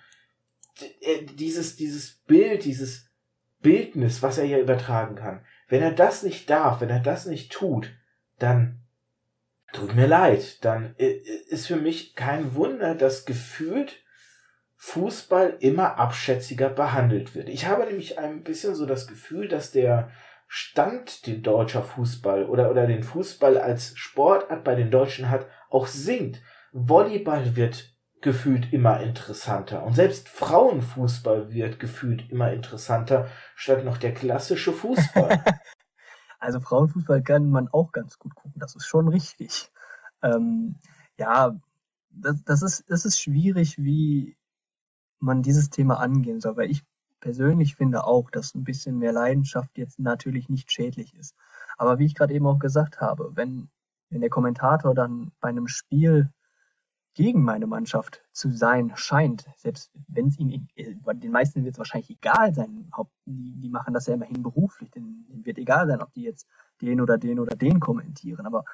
Dieses, 1.36 1.76
dieses 1.76 2.16
Bild, 2.28 2.66
dieses 2.66 3.09
Bildnis, 3.61 4.22
was 4.22 4.38
er 4.38 4.45
ja 4.45 4.59
übertragen 4.59 5.16
kann. 5.16 5.45
Wenn 5.68 5.82
er 5.82 5.91
das 5.91 6.24
nicht 6.24 6.49
darf, 6.49 6.82
wenn 6.82 6.89
er 6.89 6.99
das 6.99 7.26
nicht 7.26 7.51
tut, 7.51 7.91
dann 8.39 8.82
tut 9.74 9.95
mir 9.95 10.07
leid. 10.07 10.63
Dann 10.66 10.95
ist 10.97 11.68
für 11.68 11.78
mich 11.78 12.16
kein 12.16 12.55
Wunder, 12.55 12.95
dass 12.95 13.26
gefühlt 13.26 14.03
Fußball 14.76 15.57
immer 15.61 15.97
abschätziger 15.97 16.70
behandelt 16.70 17.34
wird. 17.34 17.49
Ich 17.49 17.66
habe 17.66 17.86
nämlich 17.86 18.20
ein 18.20 18.43
bisschen 18.43 18.76
so 18.76 18.86
das 18.86 19.07
Gefühl, 19.07 19.47
dass 19.47 19.72
der 19.72 20.11
Stand, 20.57 21.27
den 21.27 21.43
deutscher 21.43 21.83
Fußball 21.83 22.45
oder, 22.45 22.71
oder 22.71 22.87
den 22.87 23.03
Fußball 23.03 23.57
als 23.57 23.91
Sportart 23.97 24.63
bei 24.63 24.73
den 24.73 24.89
Deutschen 24.89 25.29
hat, 25.29 25.47
auch 25.69 25.85
sinkt. 25.85 26.41
Volleyball 26.71 27.57
wird 27.57 27.93
gefühlt 28.21 28.71
immer 28.71 29.01
interessanter 29.01 29.83
und 29.83 29.95
selbst 29.95 30.29
Frauenfußball 30.29 31.51
wird 31.51 31.81
gefühlt 31.81 32.31
immer 32.31 32.53
interessanter 32.53 33.27
statt 33.53 33.83
noch 33.83 33.97
der 33.97 34.13
klassische 34.13 34.71
Fußball. 34.71 35.43
also 36.39 36.61
Frauenfußball 36.61 37.21
kann 37.21 37.49
man 37.49 37.67
auch 37.67 37.91
ganz 37.91 38.17
gut 38.17 38.33
gucken, 38.33 38.57
das 38.57 38.77
ist 38.77 38.85
schon 38.85 39.09
richtig. 39.09 39.69
Ähm, 40.23 40.79
ja, 41.17 41.59
das, 42.11 42.45
das, 42.45 42.61
ist, 42.61 42.85
das 42.87 43.03
ist 43.03 43.19
schwierig, 43.19 43.77
wie 43.77 44.37
man 45.19 45.41
dieses 45.41 45.69
Thema 45.69 45.99
angehen 45.99 46.39
soll, 46.39 46.55
weil 46.55 46.71
ich 46.71 46.81
persönlich 47.20 47.76
finde 47.76 48.05
auch, 48.05 48.30
dass 48.30 48.55
ein 48.55 48.63
bisschen 48.63 48.97
mehr 48.99 49.11
Leidenschaft 49.11 49.78
jetzt 49.78 49.99
natürlich 49.99 50.49
nicht 50.49 50.72
schädlich 50.72 51.16
ist. 51.16 51.36
Aber 51.78 51.99
wie 51.99 52.05
ich 52.05 52.16
gerade 52.16 52.34
eben 52.34 52.47
auch 52.47 52.59
gesagt 52.59 53.01
habe, 53.01 53.36
wenn, 53.36 53.70
wenn 54.09 54.22
der 54.22 54.30
Kommentator 54.30 54.93
dann 54.93 55.32
bei 55.39 55.49
einem 55.49 55.68
Spiel 55.68 56.30
gegen 57.16 57.43
meine 57.43 57.66
Mannschaft 57.66 58.24
zu 58.34 58.51
sein 58.51 58.91
scheint, 58.95 59.45
selbst 59.57 59.91
wenn 60.07 60.28
es 60.28 60.38
ihnen, 60.38 60.68
den 60.78 61.32
meisten 61.32 61.63
wird 61.63 61.76
es 61.76 61.80
wahrscheinlich 61.80 62.09
egal 62.09 62.53
sein, 62.53 62.91
die, 63.26 63.55
die 63.55 63.70
machen 63.70 63.93
das 63.93 64.07
ja 64.07 64.13
immerhin 64.13 64.43
beruflich, 64.43 64.91
denen 64.91 65.26
wird 65.45 65.57
egal 65.57 65.88
sein, 65.88 66.01
ob 66.01 66.13
die 66.13 66.24
jetzt 66.24 66.45
den 66.82 66.99
oder 66.99 67.18
den 67.18 67.39
oder 67.39 67.55
den 67.55 67.80
kommentieren. 67.80 68.45
Aber 68.45 68.66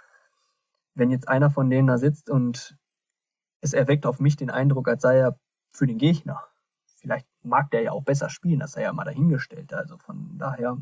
wenn 0.96 1.12
jetzt 1.12 1.30
einer 1.30 1.52
von 1.52 1.70
denen 1.70 1.88
da 1.88 2.00
sitzt 2.00 2.30
und 2.30 2.78
es 3.62 3.74
erweckt 3.74 4.08
auf 4.08 4.20
mich 4.20 4.36
den 4.38 4.50
Eindruck, 4.50 4.88
als 4.88 5.04
sei 5.04 5.18
er 5.20 5.38
für 5.72 5.86
den 5.86 6.00
Gegner, 6.00 6.44
vielleicht 7.02 7.26
mag 7.43 7.72
der 7.72 7.82
ja 7.82 7.91
auch 7.91 8.04
besser 8.04 8.30
spielen, 8.30 8.60
das 8.60 8.74
sei 8.74 8.84
ja 8.84 8.93
mal 8.93 9.04
dahingestellt. 9.04 9.74
Also 9.74 9.97
von 9.97 10.38
daher. 10.38 10.78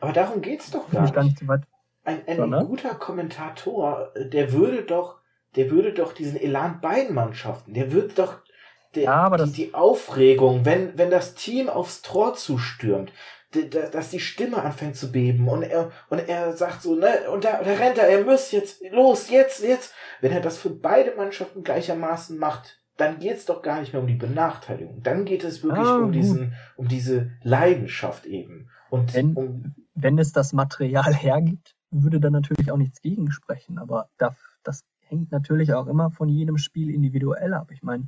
Aber 0.00 0.12
darum 0.12 0.42
geht's 0.42 0.70
doch 0.70 0.90
gar 0.90 1.02
nicht. 1.02 1.14
Gar 1.14 1.24
nicht 1.24 1.38
so 1.38 1.48
weit. 1.48 1.62
Ein, 2.04 2.22
ein 2.26 2.36
so, 2.36 2.46
ne? 2.46 2.64
guter 2.64 2.94
Kommentator, 2.94 4.12
der 4.16 4.52
würde 4.52 4.84
doch, 4.84 5.20
der 5.56 5.70
würde 5.70 5.92
doch 5.92 6.12
diesen 6.12 6.38
Elan 6.38 6.80
beiden 6.80 7.14
Mannschaften, 7.14 7.74
der 7.74 7.90
würde 7.90 8.14
doch 8.14 8.38
der, 8.94 9.04
ja, 9.04 9.36
die, 9.36 9.52
die 9.52 9.74
Aufregung, 9.74 10.64
wenn, 10.64 10.96
wenn 10.96 11.10
das 11.10 11.34
Team 11.34 11.68
aufs 11.68 12.02
Tor 12.02 12.34
zustürmt, 12.34 13.12
dass 13.50 14.10
die 14.10 14.20
Stimme 14.20 14.62
anfängt 14.62 14.96
zu 14.96 15.10
beben 15.10 15.48
und 15.48 15.62
er, 15.62 15.90
und 16.08 16.18
er 16.28 16.56
sagt 16.56 16.82
so, 16.82 16.94
ne, 16.94 17.30
und 17.30 17.44
da, 17.44 17.62
da 17.62 17.72
rennt 17.74 17.98
er, 17.98 18.08
er 18.08 18.24
muss 18.24 18.50
jetzt, 18.52 18.82
los, 18.90 19.30
jetzt, 19.30 19.62
jetzt. 19.62 19.94
Wenn 20.20 20.32
er 20.32 20.40
das 20.40 20.58
für 20.58 20.70
beide 20.70 21.14
Mannschaften 21.16 21.62
gleichermaßen 21.62 22.38
macht, 22.38 22.80
dann 22.96 23.18
geht 23.18 23.36
es 23.36 23.46
doch 23.46 23.62
gar 23.62 23.80
nicht 23.80 23.92
mehr 23.92 24.00
um 24.00 24.08
die 24.08 24.14
Benachteiligung. 24.14 25.02
Dann 25.02 25.24
geht 25.24 25.44
es 25.44 25.62
wirklich 25.62 25.86
ah, 25.86 25.98
um 25.98 26.12
diesen, 26.12 26.54
um 26.76 26.88
diese 26.88 27.30
Leidenschaft 27.42 28.26
eben. 28.26 28.68
Und 28.90 29.14
wenn, 29.14 29.34
um, 29.34 29.74
wenn 29.94 30.18
es 30.18 30.32
das 30.32 30.52
Material 30.52 31.14
hergibt, 31.14 31.74
würde 31.90 32.20
da 32.20 32.30
natürlich 32.30 32.70
auch 32.70 32.76
nichts 32.76 33.02
gegen 33.02 33.30
sprechen. 33.30 33.78
Aber 33.78 34.08
das, 34.18 34.34
das 34.62 34.84
hängt 35.00 35.30
natürlich 35.30 35.74
auch 35.74 35.86
immer 35.86 36.10
von 36.10 36.28
jedem 36.28 36.58
Spiel 36.58 36.90
individuell 36.90 37.54
ab. 37.54 37.70
Ich 37.70 37.82
meine, 37.82 38.06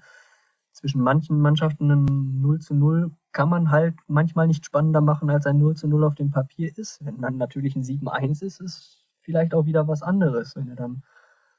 zwischen 0.72 1.02
manchen 1.02 1.40
Mannschaften 1.40 1.90
ein 1.90 2.40
0 2.40 2.60
zu 2.60 2.74
0 2.74 3.10
kann 3.32 3.48
man 3.48 3.70
halt 3.70 3.94
manchmal 4.06 4.46
nicht 4.46 4.64
spannender 4.64 5.00
machen, 5.00 5.28
als 5.28 5.46
ein 5.46 5.58
0 5.58 5.76
zu 5.76 5.86
0 5.88 6.04
auf 6.04 6.14
dem 6.14 6.30
Papier 6.30 6.76
ist. 6.76 7.04
Wenn 7.04 7.20
dann 7.20 7.36
natürlich 7.36 7.76
ein 7.76 7.82
7-1 7.82 8.42
ist, 8.42 8.60
ist 8.60 9.06
vielleicht 9.20 9.54
auch 9.54 9.66
wieder 9.66 9.86
was 9.86 10.02
anderes. 10.02 10.56
Wenn 10.56 10.68
er 10.68 10.76
dann 10.76 11.02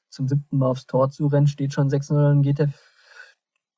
zum 0.10 0.28
siebten 0.28 0.58
Mal 0.58 0.68
aufs 0.68 0.88
Tor 0.88 1.10
zu 1.12 1.28
rennt, 1.28 1.50
steht 1.50 1.74
schon 1.74 1.90
6-0, 1.90 2.16
dann 2.16 2.42
geht 2.42 2.60
er 2.60 2.70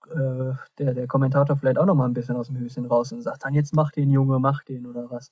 äh, 0.07 0.53
der, 0.77 0.93
der 0.93 1.07
Kommentator 1.07 1.57
vielleicht 1.57 1.77
auch 1.77 1.85
noch 1.85 1.95
mal 1.95 2.05
ein 2.05 2.13
bisschen 2.13 2.35
aus 2.35 2.47
dem 2.47 2.57
Höschen 2.57 2.85
raus 2.85 3.11
und 3.11 3.21
sagt 3.21 3.45
dann 3.45 3.53
jetzt 3.53 3.75
mach 3.75 3.91
den 3.91 4.09
Junge, 4.09 4.39
mach 4.39 4.63
den 4.63 4.85
oder 4.85 5.09
was. 5.09 5.31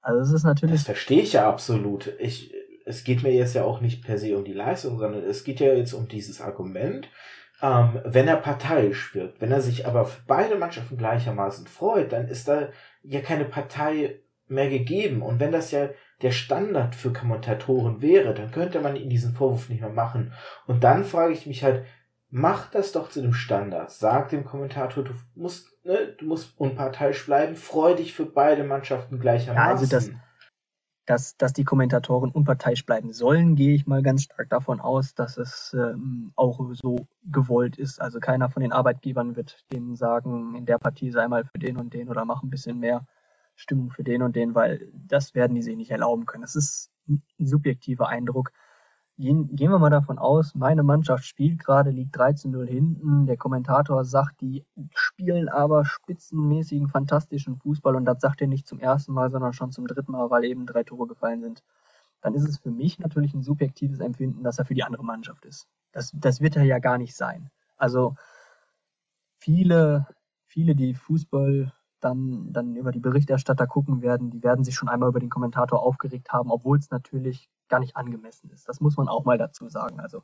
Also 0.00 0.20
es 0.20 0.32
ist 0.32 0.44
natürlich. 0.44 0.76
Das 0.76 0.84
verstehe 0.84 1.22
ich 1.22 1.32
ja 1.32 1.48
absolut. 1.48 2.12
Ich, 2.18 2.54
es 2.84 3.04
geht 3.04 3.22
mir 3.22 3.32
jetzt 3.32 3.54
ja 3.54 3.64
auch 3.64 3.80
nicht 3.80 4.04
per 4.04 4.18
se 4.18 4.36
um 4.36 4.44
die 4.44 4.52
Leistung, 4.52 4.98
sondern 4.98 5.22
es 5.22 5.44
geht 5.44 5.60
ja 5.60 5.72
jetzt 5.72 5.94
um 5.94 6.08
dieses 6.08 6.40
Argument, 6.40 7.08
ähm, 7.62 8.00
wenn 8.04 8.28
er 8.28 8.36
parteiisch 8.36 9.14
wirkt. 9.14 9.40
Wenn 9.40 9.52
er 9.52 9.62
sich 9.62 9.86
aber 9.86 10.04
für 10.04 10.22
beide 10.26 10.56
Mannschaften 10.56 10.98
gleichermaßen 10.98 11.66
freut, 11.66 12.12
dann 12.12 12.28
ist 12.28 12.48
da 12.48 12.68
ja 13.02 13.20
keine 13.20 13.46
Partei 13.46 14.20
mehr 14.46 14.68
gegeben. 14.68 15.22
Und 15.22 15.40
wenn 15.40 15.52
das 15.52 15.70
ja 15.70 15.88
der 16.22 16.32
Standard 16.32 16.94
für 16.94 17.12
Kommentatoren 17.12 18.02
wäre, 18.02 18.34
dann 18.34 18.50
könnte 18.50 18.80
man 18.80 18.96
ihnen 18.96 19.10
diesen 19.10 19.34
Vorwurf 19.34 19.68
nicht 19.68 19.80
mehr 19.80 19.90
machen. 19.90 20.32
Und 20.66 20.84
dann 20.84 21.04
frage 21.04 21.32
ich 21.32 21.46
mich 21.46 21.64
halt, 21.64 21.84
mach 22.34 22.68
das 22.68 22.90
doch 22.90 23.10
zu 23.10 23.22
dem 23.22 23.32
Standard. 23.32 23.92
Sag 23.92 24.30
dem 24.30 24.44
Kommentator, 24.44 25.04
du 25.04 25.12
musst, 25.36 25.68
ne, 25.84 26.16
du 26.18 26.26
musst 26.26 26.58
unparteiisch 26.58 27.24
bleiben, 27.26 27.54
freu 27.54 27.94
dich 27.94 28.12
für 28.12 28.26
beide 28.26 28.64
Mannschaften 28.64 29.20
gleichermaßen. 29.20 29.64
Ja, 29.64 29.70
also 29.70 29.86
das, 29.86 30.10
dass, 31.06 31.36
dass 31.36 31.52
die 31.52 31.62
Kommentatoren 31.62 32.32
unparteiisch 32.32 32.84
bleiben 32.84 33.12
sollen, 33.12 33.54
gehe 33.54 33.76
ich 33.76 33.86
mal 33.86 34.02
ganz 34.02 34.24
stark 34.24 34.50
davon 34.50 34.80
aus, 34.80 35.14
dass 35.14 35.36
es 35.36 35.76
ähm, 35.78 36.32
auch 36.34 36.58
so 36.72 37.06
gewollt 37.22 37.78
ist. 37.78 38.00
Also 38.00 38.18
keiner 38.18 38.50
von 38.50 38.62
den 38.62 38.72
Arbeitgebern 38.72 39.36
wird 39.36 39.64
denen 39.72 39.94
sagen, 39.94 40.56
in 40.56 40.66
der 40.66 40.78
Partie 40.78 41.12
sei 41.12 41.28
mal 41.28 41.44
für 41.44 41.60
den 41.60 41.76
und 41.76 41.94
den 41.94 42.08
oder 42.08 42.24
mach 42.24 42.42
ein 42.42 42.50
bisschen 42.50 42.80
mehr 42.80 43.06
Stimmung 43.54 43.92
für 43.92 44.02
den 44.02 44.22
und 44.22 44.34
den, 44.34 44.56
weil 44.56 44.88
das 44.92 45.36
werden 45.36 45.54
die 45.54 45.62
sich 45.62 45.76
nicht 45.76 45.92
erlauben 45.92 46.26
können. 46.26 46.42
Das 46.42 46.56
ist 46.56 46.90
ein 47.06 47.22
subjektiver 47.38 48.08
Eindruck. 48.08 48.50
Gehen, 49.16 49.54
gehen 49.54 49.70
wir 49.70 49.78
mal 49.78 49.90
davon 49.90 50.18
aus, 50.18 50.56
meine 50.56 50.82
Mannschaft 50.82 51.24
spielt 51.24 51.60
gerade, 51.60 51.90
liegt 51.90 52.18
13-0 52.18 52.66
hinten. 52.66 53.26
Der 53.26 53.36
Kommentator 53.36 54.04
sagt, 54.04 54.40
die 54.40 54.66
spielen 54.92 55.48
aber 55.48 55.84
spitzenmäßigen, 55.84 56.88
fantastischen 56.88 57.56
Fußball 57.56 57.94
und 57.94 58.06
das 58.06 58.20
sagt 58.20 58.40
er 58.40 58.48
nicht 58.48 58.66
zum 58.66 58.80
ersten 58.80 59.12
Mal, 59.12 59.30
sondern 59.30 59.52
schon 59.52 59.70
zum 59.70 59.86
dritten 59.86 60.12
Mal, 60.12 60.30
weil 60.30 60.44
eben 60.44 60.66
drei 60.66 60.82
Tore 60.82 61.06
gefallen 61.06 61.42
sind. 61.42 61.62
Dann 62.22 62.34
ist 62.34 62.48
es 62.48 62.58
für 62.58 62.72
mich 62.72 62.98
natürlich 62.98 63.34
ein 63.34 63.42
subjektives 63.42 64.00
Empfinden, 64.00 64.42
dass 64.42 64.58
er 64.58 64.64
für 64.64 64.74
die 64.74 64.82
andere 64.82 65.04
Mannschaft 65.04 65.44
ist. 65.44 65.68
Das, 65.92 66.10
das 66.12 66.40
wird 66.40 66.56
er 66.56 66.64
ja 66.64 66.80
gar 66.80 66.98
nicht 66.98 67.14
sein. 67.14 67.50
Also 67.76 68.16
viele, 69.36 70.08
viele, 70.46 70.74
die 70.74 70.94
Fußball 70.94 71.72
dann, 72.00 72.52
dann 72.52 72.74
über 72.74 72.90
die 72.90 73.00
Berichterstatter 73.00 73.66
gucken 73.68 74.02
werden, 74.02 74.30
die 74.30 74.42
werden 74.42 74.64
sich 74.64 74.74
schon 74.74 74.88
einmal 74.88 75.08
über 75.08 75.20
den 75.20 75.30
Kommentator 75.30 75.82
aufgeregt 75.82 76.32
haben, 76.32 76.50
obwohl 76.50 76.78
es 76.78 76.90
natürlich 76.90 77.48
gar 77.74 77.80
nicht 77.80 77.96
angemessen 77.96 78.50
ist. 78.50 78.68
Das 78.68 78.80
muss 78.80 78.96
man 78.96 79.08
auch 79.08 79.24
mal 79.24 79.36
dazu 79.36 79.68
sagen. 79.68 79.98
Also 79.98 80.22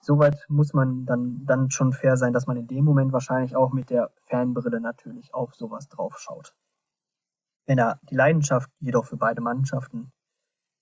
soweit 0.00 0.46
muss 0.48 0.72
man 0.72 1.04
dann, 1.06 1.44
dann 1.44 1.72
schon 1.72 1.92
fair 1.92 2.16
sein, 2.16 2.32
dass 2.32 2.46
man 2.46 2.56
in 2.56 2.68
dem 2.68 2.84
Moment 2.84 3.12
wahrscheinlich 3.12 3.56
auch 3.56 3.72
mit 3.72 3.90
der 3.90 4.12
Fanbrille 4.26 4.80
natürlich 4.80 5.34
auf 5.34 5.56
sowas 5.56 5.88
drauf 5.88 6.20
schaut. 6.20 6.54
Wenn 7.66 7.78
er 7.78 7.98
die 8.08 8.14
Leidenschaft 8.14 8.70
jedoch 8.78 9.06
für 9.06 9.16
beide 9.16 9.40
Mannschaften 9.40 10.12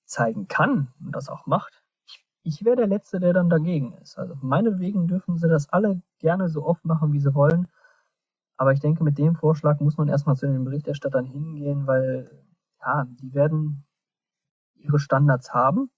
zeigen 0.05 0.49
kann 0.49 0.93
und 1.03 1.12
das 1.12 1.31
auch 1.31 1.47
macht, 1.47 1.83
ich, 2.05 2.26
ich 2.43 2.64
wäre 2.66 2.76
der 2.76 2.87
Letzte, 2.87 3.20
der 3.20 3.33
dann 3.33 3.49
dagegen 3.49 3.95
ist. 4.03 4.18
Also 4.18 4.35
meinetwegen 4.43 5.09
dürfen 5.09 5.39
sie 5.39 5.49
das 5.49 5.70
alle 5.70 6.03
gerne 6.18 6.51
so 6.51 6.66
oft 6.66 6.85
machen, 6.85 7.14
wie 7.14 7.20
sie 7.20 7.35
wollen. 7.35 7.68
Aber 8.59 8.74
ich 8.74 8.81
denke, 8.81 9.03
mit 9.03 9.16
dem 9.16 9.35
Vorschlag 9.35 9.81
muss 9.81 9.97
man 9.97 10.09
erstmal 10.09 10.37
zu 10.37 10.47
den 10.47 10.64
Berichterstattern 10.64 11.24
hingehen, 11.24 11.87
weil 11.87 12.45
ja, 12.83 13.07
die 13.09 13.33
werden 13.33 13.87
ihre 14.83 14.99
Standards 14.99 15.53
haben. 15.55 15.91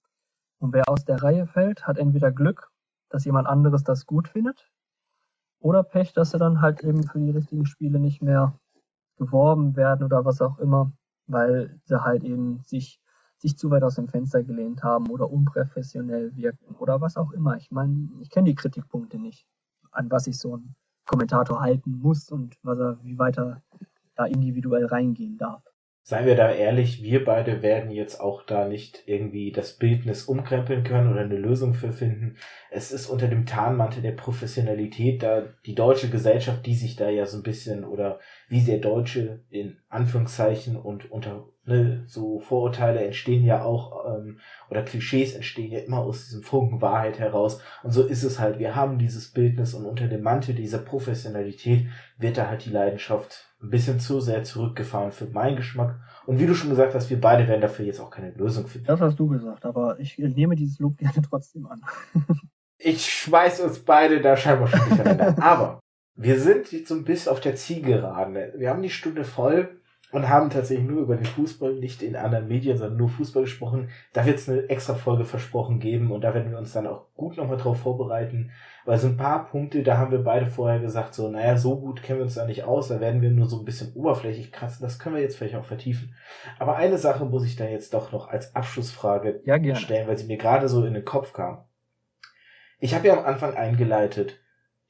Und 0.58 0.72
wer 0.72 0.88
aus 0.88 1.04
der 1.04 1.22
Reihe 1.22 1.46
fällt, 1.46 1.86
hat 1.86 1.98
entweder 1.98 2.30
Glück, 2.30 2.70
dass 3.08 3.24
jemand 3.24 3.48
anderes 3.48 3.84
das 3.84 4.06
gut 4.06 4.28
findet, 4.28 4.70
oder 5.62 5.84
Pech, 5.84 6.12
dass 6.12 6.32
sie 6.32 6.38
dann 6.38 6.60
halt 6.60 6.82
eben 6.82 7.04
für 7.04 7.20
die 7.20 7.30
richtigen 7.30 7.66
Spiele 7.66 8.00
nicht 8.00 8.20
mehr 8.20 8.58
geworben 9.16 9.76
werden 9.76 10.04
oder 10.04 10.24
was 10.24 10.40
auch 10.40 10.58
immer, 10.58 10.92
weil 11.26 11.80
sie 11.84 12.02
halt 12.02 12.24
eben 12.24 12.60
sich, 12.64 13.00
sich 13.38 13.56
zu 13.56 13.70
weit 13.70 13.84
aus 13.84 13.94
dem 13.94 14.08
Fenster 14.08 14.42
gelehnt 14.42 14.82
haben 14.82 15.08
oder 15.08 15.30
unprofessionell 15.30 16.34
wirken 16.34 16.74
oder 16.76 17.00
was 17.00 17.16
auch 17.16 17.30
immer. 17.32 17.56
Ich 17.56 17.70
meine, 17.70 18.08
ich 18.20 18.30
kenne 18.30 18.48
die 18.48 18.56
Kritikpunkte 18.56 19.18
nicht, 19.18 19.46
an 19.92 20.10
was 20.10 20.26
ich 20.26 20.38
so 20.38 20.56
ein 20.56 20.74
Kommentator 21.06 21.60
halten 21.60 21.98
muss 21.98 22.30
und 22.30 22.56
was 22.62 22.78
er, 22.78 23.04
wie 23.04 23.18
weiter 23.18 23.62
da 24.16 24.24
individuell 24.24 24.86
reingehen 24.86 25.38
darf. 25.38 25.62
Seien 26.04 26.26
wir 26.26 26.34
da 26.34 26.50
ehrlich, 26.50 27.04
wir 27.04 27.24
beide 27.24 27.62
werden 27.62 27.92
jetzt 27.92 28.20
auch 28.20 28.42
da 28.42 28.66
nicht 28.66 29.04
irgendwie 29.06 29.52
das 29.52 29.74
Bildnis 29.74 30.24
umkrempeln 30.24 30.82
können 30.82 31.12
oder 31.12 31.20
eine 31.20 31.36
Lösung 31.36 31.74
für 31.74 31.92
finden. 31.92 32.36
Es 32.72 32.90
ist 32.90 33.06
unter 33.06 33.28
dem 33.28 33.46
Tarnmantel 33.46 34.02
der 34.02 34.10
Professionalität 34.10 35.22
da 35.22 35.44
die 35.64 35.76
deutsche 35.76 36.10
Gesellschaft, 36.10 36.66
die 36.66 36.74
sich 36.74 36.96
da 36.96 37.08
ja 37.08 37.26
so 37.26 37.36
ein 37.36 37.44
bisschen 37.44 37.84
oder 37.84 38.18
wie 38.48 38.62
der 38.62 38.78
Deutsche 38.78 39.44
in 39.48 39.78
Anführungszeichen 39.90 40.76
und 40.76 41.08
unter 41.12 41.46
ne, 41.66 42.02
so 42.08 42.40
Vorurteile 42.40 43.04
entstehen 43.04 43.44
ja 43.44 43.64
auch 43.64 44.04
ähm, 44.04 44.40
oder 44.70 44.82
Klischees 44.82 45.36
entstehen 45.36 45.70
ja 45.70 45.78
immer 45.78 45.98
aus 45.98 46.24
diesem 46.24 46.42
Funken 46.42 46.82
Wahrheit 46.82 47.20
heraus. 47.20 47.60
Und 47.84 47.92
so 47.92 48.02
ist 48.02 48.24
es 48.24 48.40
halt. 48.40 48.58
Wir 48.58 48.74
haben 48.74 48.98
dieses 48.98 49.30
Bildnis 49.30 49.72
und 49.72 49.86
unter 49.86 50.08
dem 50.08 50.22
Mantel 50.22 50.56
dieser 50.56 50.78
Professionalität 50.78 51.86
wird 52.18 52.38
da 52.38 52.48
halt 52.48 52.64
die 52.64 52.70
Leidenschaft 52.70 53.51
ein 53.62 53.70
bisschen 53.70 54.00
zu 54.00 54.20
sehr 54.20 54.42
zurückgefahren 54.42 55.12
für 55.12 55.26
meinen 55.26 55.56
Geschmack. 55.56 56.00
Und 56.26 56.40
wie 56.40 56.46
du 56.46 56.54
schon 56.54 56.70
gesagt 56.70 56.94
hast, 56.94 57.10
wir 57.10 57.20
beide 57.20 57.46
werden 57.46 57.60
dafür 57.60 57.84
jetzt 57.84 58.00
auch 58.00 58.10
keine 58.10 58.30
Lösung 58.32 58.66
finden. 58.66 58.86
Das 58.86 59.00
hast 59.00 59.18
du 59.18 59.28
gesagt, 59.28 59.64
aber 59.64 59.98
ich 60.00 60.18
nehme 60.18 60.56
dieses 60.56 60.78
Lob 60.78 60.98
gerne 60.98 61.22
trotzdem 61.28 61.66
an. 61.66 61.82
ich 62.78 63.06
schmeiß 63.06 63.60
uns 63.60 63.78
beide 63.80 64.20
da 64.20 64.36
scheinbar 64.36 64.68
schon 64.68 64.80
durcheinander. 64.88 65.36
aber 65.42 65.80
wir 66.14 66.38
sind 66.38 66.72
jetzt 66.72 66.88
so 66.88 66.94
ein 66.94 67.04
bisschen 67.04 67.32
auf 67.32 67.40
der 67.40 67.54
Zielgeraden. 67.54 68.34
Wir 68.56 68.70
haben 68.70 68.82
die 68.82 68.90
Stunde 68.90 69.24
voll 69.24 69.80
und 70.12 70.28
haben 70.28 70.50
tatsächlich 70.50 70.86
nur 70.86 71.00
über 71.00 71.16
den 71.16 71.24
Fußball, 71.24 71.74
nicht 71.74 72.02
in 72.02 72.16
anderen 72.16 72.46
Medien, 72.46 72.76
sondern 72.76 72.98
nur 72.98 73.08
Fußball 73.08 73.44
gesprochen. 73.44 73.88
Da 74.12 74.26
wird 74.26 74.38
es 74.38 74.48
eine 74.48 74.68
extra 74.68 74.94
Folge 74.94 75.24
versprochen 75.24 75.80
geben 75.80 76.12
und 76.12 76.20
da 76.20 76.34
werden 76.34 76.50
wir 76.50 76.58
uns 76.58 76.72
dann 76.72 76.86
auch 76.86 77.06
gut 77.16 77.38
nochmal 77.38 77.56
drauf 77.56 77.80
vorbereiten, 77.80 78.50
weil 78.84 78.98
so 78.98 79.08
ein 79.08 79.16
paar 79.16 79.46
Punkte, 79.46 79.82
da 79.82 79.96
haben 79.96 80.12
wir 80.12 80.22
beide 80.22 80.46
vorher 80.46 80.80
gesagt, 80.80 81.14
so, 81.14 81.28
naja, 81.28 81.56
so 81.56 81.80
gut 81.80 82.02
kennen 82.02 82.18
wir 82.18 82.24
uns 82.24 82.34
da 82.34 82.44
nicht 82.44 82.64
aus, 82.64 82.88
da 82.88 83.00
werden 83.00 83.22
wir 83.22 83.30
nur 83.30 83.48
so 83.48 83.58
ein 83.58 83.64
bisschen 83.64 83.94
oberflächlich 83.94 84.52
kratzen, 84.52 84.82
das 84.82 84.98
können 84.98 85.16
wir 85.16 85.22
jetzt 85.22 85.36
vielleicht 85.36 85.56
auch 85.56 85.64
vertiefen. 85.64 86.14
Aber 86.58 86.76
eine 86.76 86.98
Sache 86.98 87.24
muss 87.24 87.46
ich 87.46 87.56
da 87.56 87.64
jetzt 87.64 87.94
doch 87.94 88.12
noch 88.12 88.28
als 88.28 88.54
Abschlussfrage 88.54 89.40
ja, 89.46 89.74
stellen, 89.74 90.08
weil 90.08 90.18
sie 90.18 90.26
mir 90.26 90.36
gerade 90.36 90.68
so 90.68 90.84
in 90.84 90.94
den 90.94 91.06
Kopf 91.06 91.32
kam. 91.32 91.64
Ich 92.80 92.94
habe 92.94 93.08
ja 93.08 93.16
am 93.16 93.24
Anfang 93.24 93.54
eingeleitet, 93.54 94.40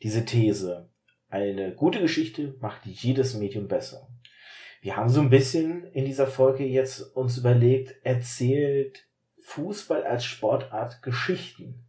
diese 0.03 0.25
These, 0.25 0.89
eine 1.29 1.73
gute 1.75 2.01
Geschichte 2.01 2.57
macht 2.61 2.85
jedes 2.87 3.35
Medium 3.35 3.69
besser. 3.69 4.09
Wir 4.83 4.97
haben 4.97 5.09
so 5.09 5.21
ein 5.21 5.31
bisschen 5.31 5.85
in 5.93 6.05
dieser 6.05 6.27
Folge 6.27 6.65
jetzt 6.65 7.15
uns 7.15 7.39
überlegt, 7.39 8.05
erzählt 8.05 9.07
Fußball 9.39 10.03
als 10.03 10.25
Sportart 10.25 11.03
Geschichten. 11.03 11.85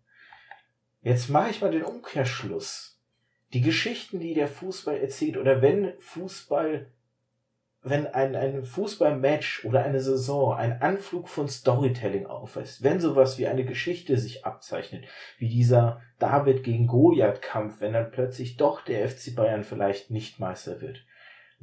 Jetzt 1.02 1.28
mache 1.28 1.50
ich 1.50 1.60
mal 1.60 1.72
den 1.72 1.82
Umkehrschluss. 1.82 3.02
Die 3.52 3.62
Geschichten, 3.62 4.20
die 4.20 4.36
der 4.36 4.48
Fußball 4.48 4.96
erzählt, 4.98 5.38
oder 5.38 5.64
wenn 5.64 5.94
Fußball, 5.98 6.86
wenn 7.82 8.06
ein, 8.06 8.36
ein 8.36 8.64
Fußballmatch 8.64 9.66
oder 9.66 9.84
eine 9.84 10.00
Saison 10.00 10.54
ein 10.54 10.80
Anflug 10.80 11.30
von 11.30 11.48
Storytelling 11.48 12.28
aufweist, 12.28 12.84
wenn 12.84 13.00
sowas 13.00 13.40
wie 13.40 13.48
eine 13.48 13.66
Geschichte 13.66 14.18
sich 14.18 14.46
abzeichnet, 14.46 15.06
wie 15.40 15.50
dieser 15.50 16.00
David 16.20 16.64
gegen 16.64 16.86
Goliath-Kampf, 16.86 17.82
wenn 17.82 17.94
dann 17.94 18.12
plötzlich 18.12 18.56
doch 18.58 18.82
der 18.82 19.10
FC 19.10 19.34
Bayern 19.36 19.64
vielleicht 19.64 20.12
nicht 20.12 20.40
Meister 20.40 20.80
wird, 20.80 21.04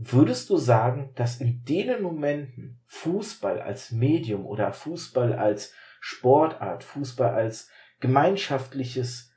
Würdest 0.02 0.48
du 0.48 0.56
sagen, 0.56 1.12
dass 1.14 1.42
in 1.42 1.62
den 1.66 2.00
Momenten 2.00 2.80
Fußball 2.86 3.60
als 3.60 3.90
Medium 3.90 4.46
oder 4.46 4.72
Fußball 4.72 5.34
als 5.34 5.74
Sportart, 6.00 6.84
Fußball 6.84 7.34
als 7.34 7.68
gemeinschaftliches 8.00 9.30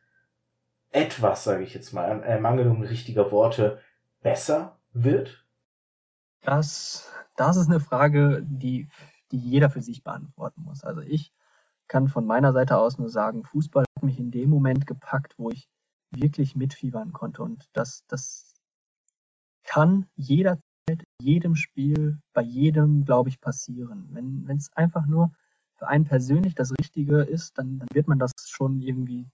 etwas, 0.89 1.43
sage 1.43 1.63
ich 1.63 1.73
jetzt 1.73 1.91
mal, 1.91 2.09
an 2.09 2.23
Ermangelung 2.23 2.81
richtiger 2.81 3.29
Worte, 3.29 3.81
besser 4.21 4.79
wird? 4.93 5.45
Das, 6.43 7.11
das 7.35 7.57
ist 7.57 7.67
eine 7.67 7.81
Frage, 7.81 8.41
die, 8.45 8.87
die 9.31 9.39
jeder 9.39 9.69
für 9.69 9.81
sich 9.81 10.01
beantworten 10.01 10.61
muss. 10.61 10.85
Also 10.85 11.01
ich 11.01 11.33
kann 11.89 12.07
von 12.07 12.25
meiner 12.25 12.53
Seite 12.53 12.77
aus 12.77 12.97
nur 12.97 13.09
sagen, 13.09 13.43
Fußball 13.43 13.83
hat 13.97 14.03
mich 14.03 14.17
in 14.17 14.31
dem 14.31 14.49
Moment 14.49 14.87
gepackt, 14.87 15.37
wo 15.37 15.49
ich 15.49 15.67
wirklich 16.09 16.55
mitfiebern 16.55 17.11
konnte. 17.11 17.43
Und 17.43 17.67
das, 17.73 18.05
das 18.07 18.52
kann 19.73 20.05
jederzeit, 20.15 21.03
jedem 21.19 21.55
Spiel, 21.55 22.19
bei 22.33 22.43
jedem, 22.43 23.05
glaube 23.05 23.29
ich, 23.29 23.41
passieren. 23.41 24.07
Wenn 24.11 24.55
es 24.55 24.71
einfach 24.73 25.07
nur 25.07 25.31
für 25.79 25.87
einen 25.87 26.05
persönlich 26.05 26.53
das 26.53 26.71
Richtige 26.77 27.21
ist, 27.21 27.57
dann, 27.57 27.79
dann 27.79 27.87
wird 27.91 28.07
man 28.07 28.19
das 28.19 28.33
schon 28.45 28.81
irgendwie 28.81 29.25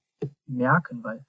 merken, 0.48 1.04
weil 1.04 1.26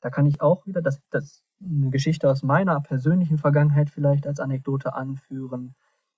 da 0.00 0.08
kann 0.08 0.24
ich 0.24 0.40
auch 0.40 0.64
wieder 0.64 0.80
das, 0.80 1.02
das 1.10 1.42
eine 1.62 1.90
Geschichte 1.90 2.30
aus 2.30 2.42
meiner 2.42 2.80
persönlichen 2.80 3.36
Vergangenheit 3.36 3.90
vielleicht 3.90 4.26
als 4.26 4.40
Anekdote 4.40 4.94
anführen. 4.94 5.74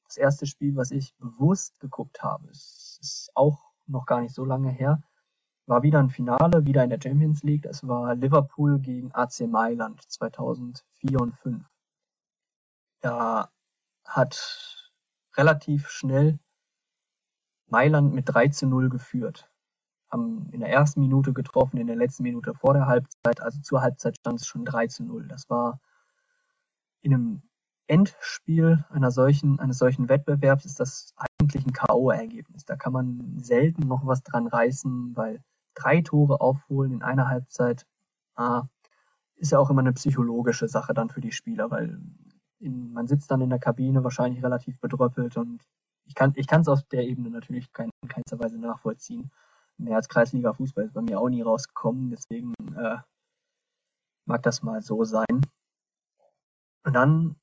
Das 0.07 0.17
erste 0.17 0.47
Spiel, 0.47 0.77
was 0.77 0.93
ich 0.93 1.17
bewusst 1.17 1.81
geguckt 1.81 2.23
habe, 2.23 2.49
ist, 2.51 3.01
ist 3.03 3.33
auch 3.35 3.73
noch 3.89 4.07
gar 4.07 4.21
nicht 4.21 4.35
so 4.35 4.45
lange 4.45 4.71
her, 4.71 5.03
war 5.67 5.83
wieder 5.83 5.99
ein 5.99 6.11
Finale, 6.11 6.67
wieder 6.67 6.85
in 6.85 6.91
der 6.91 7.01
Champions 7.03 7.43
League. 7.43 7.67
Es 7.67 7.85
war 7.89 8.15
Liverpool 8.15 8.79
gegen 8.79 9.13
AC 9.13 9.41
Mailand 9.49 10.01
2004 10.03 11.21
und 11.21 11.35
2005. 11.43 11.72
Da 13.03 13.51
hat 14.05 14.93
relativ 15.37 15.89
schnell 15.89 16.39
Mailand 17.67 18.15
mit 18.15 18.29
3 18.29 18.49
zu 18.49 18.67
0 18.67 18.89
geführt. 18.89 19.51
haben 20.11 20.49
in 20.53 20.61
der 20.61 20.69
ersten 20.71 21.01
Minute 21.01 21.33
getroffen, 21.33 21.79
in 21.79 21.87
der 21.87 21.97
letzten 21.97 22.23
Minute 22.23 22.55
vor 22.55 22.75
der 22.75 22.87
Halbzeit. 22.87 23.41
Also 23.41 23.61
zur 23.63 23.83
Halbzeit 23.83 24.17
stand 24.19 24.41
es 24.41 24.47
schon 24.47 24.65
3 24.65 24.87
zu 24.89 25.05
0. 25.05 25.27
Das 25.29 25.51
war 25.51 25.81
in 27.01 27.15
einem 27.15 27.43
Endspiel 27.89 28.85
einer 28.91 29.11
solchen, 29.11 29.59
eines 29.59 29.79
solchen 29.79 30.09
Wettbewerbs 30.09 30.65
ist 30.65 30.81
das 30.81 31.15
eigentlich 31.41 31.67
ein 31.67 31.73
K.O.-Ergebnis. 31.73 32.65
Da 32.67 32.77
kann 32.77 32.93
man 32.93 33.39
selten 33.39 33.89
noch 33.89 34.07
was 34.07 34.23
dran 34.23 34.47
reißen, 34.47 35.17
weil 35.17 35.43
drei 35.75 36.03
Tore 36.03 36.41
aufholen 36.41 36.93
in 36.93 37.03
einer 37.03 37.29
Halbzeit 37.29 37.87
ah, 38.37 38.65
ist 39.37 39.53
ja 39.53 39.59
auch 39.59 39.71
immer 39.71 39.81
eine 39.81 39.93
psychologische 39.93 40.69
Sache 40.69 40.95
dann 40.95 41.11
für 41.11 41.21
die 41.21 41.33
Spieler, 41.33 41.71
weil 41.71 41.99
in, 42.63 42.93
man 42.93 43.07
sitzt 43.09 43.31
dann 43.31 43.41
in 43.41 43.51
der 43.51 43.59
Kabine 43.59 44.05
wahrscheinlich 44.05 44.43
relativ 44.43 44.79
bedröppelt 44.79 45.37
und 45.37 45.63
ich 46.05 46.15
kann 46.15 46.33
ich 46.37 46.51
es 46.51 46.69
auf 46.69 46.83
der 46.85 47.05
Ebene 47.05 47.31
natürlich 47.31 47.73
kein, 47.73 47.91
in 48.03 48.09
keinster 48.09 48.39
Weise 48.39 48.59
nachvollziehen. 48.59 49.31
Mehr 49.79 49.97
als 49.97 50.09
Kreisliga-Fußball 50.09 50.85
ist 50.85 50.95
bei 50.95 51.03
mir 51.03 51.21
auch 51.21 51.29
nie 51.29 51.43
rausgekommen, 51.43 52.11
deswegen 52.11 52.55
äh, 52.77 52.99
mag 54.27 54.43
das 54.43 54.63
mal 54.63 54.83
so 54.83 55.05
sein. 55.05 55.41
Und 56.85 56.93
dann 56.93 57.37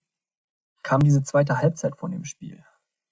kam 0.84 1.02
diese 1.02 1.24
zweite 1.24 1.58
Halbzeit 1.60 1.98
von 1.98 2.12
dem 2.12 2.26
Spiel. 2.26 2.64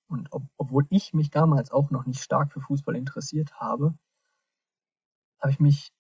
Und 0.08 0.32
ob, 0.32 0.44
obwohl 0.58 0.86
ich 0.90 1.14
mich 1.14 1.30
damals 1.32 1.72
auch 1.72 1.92
noch 1.92 2.06
nicht 2.06 2.22
stark 2.22 2.54
für 2.54 2.62
Fußball 2.62 2.96
interessiert 2.96 3.60
habe, 3.60 3.98
habe 5.40 5.52
ich 5.52 5.60
mich 5.60 5.92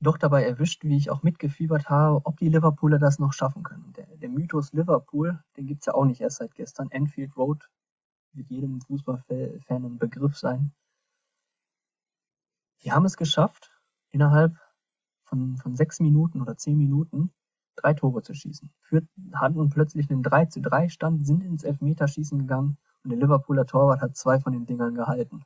doch 0.00 0.18
dabei 0.18 0.44
erwischt, 0.44 0.84
wie 0.84 0.96
ich 0.96 1.10
auch 1.10 1.22
mitgefiebert 1.22 1.88
habe, 1.88 2.20
ob 2.24 2.36
die 2.38 2.48
Liverpooler 2.48 2.98
das 2.98 3.18
noch 3.18 3.32
schaffen 3.32 3.62
können. 3.62 3.92
Der, 3.94 4.06
der 4.16 4.28
Mythos 4.28 4.72
Liverpool, 4.72 5.42
den 5.56 5.66
gibt's 5.66 5.86
ja 5.86 5.94
auch 5.94 6.04
nicht 6.04 6.20
erst 6.20 6.38
seit 6.38 6.54
gestern. 6.54 6.90
Enfield 6.90 7.36
Road 7.36 7.68
wird 8.32 8.50
jedem 8.50 8.80
Fußballfan 8.80 9.84
ein 9.84 9.98
Begriff 9.98 10.36
sein. 10.38 10.72
Die 12.82 12.92
haben 12.92 13.04
es 13.04 13.16
geschafft, 13.16 13.72
innerhalb 14.10 14.56
von, 15.24 15.56
von 15.56 15.74
sechs 15.74 15.98
Minuten 15.98 16.40
oder 16.40 16.56
zehn 16.56 16.78
Minuten 16.78 17.32
drei 17.78 17.94
Tore 17.94 18.22
zu 18.22 18.34
schießen. 18.34 18.70
Führt, 18.80 19.06
hatten 19.32 19.68
plötzlich 19.70 20.10
einen 20.10 20.22
3 20.22 20.46
zu 20.46 20.60
3 20.60 20.88
Stand, 20.88 21.26
sind 21.26 21.44
ins 21.44 21.64
Elfmeterschießen 21.64 22.38
gegangen 22.38 22.76
und 23.04 23.10
der 23.10 23.18
Liverpooler 23.18 23.66
Torwart 23.66 24.00
hat 24.00 24.16
zwei 24.16 24.40
von 24.40 24.52
den 24.52 24.66
Dingern 24.66 24.94
gehalten. 24.94 25.44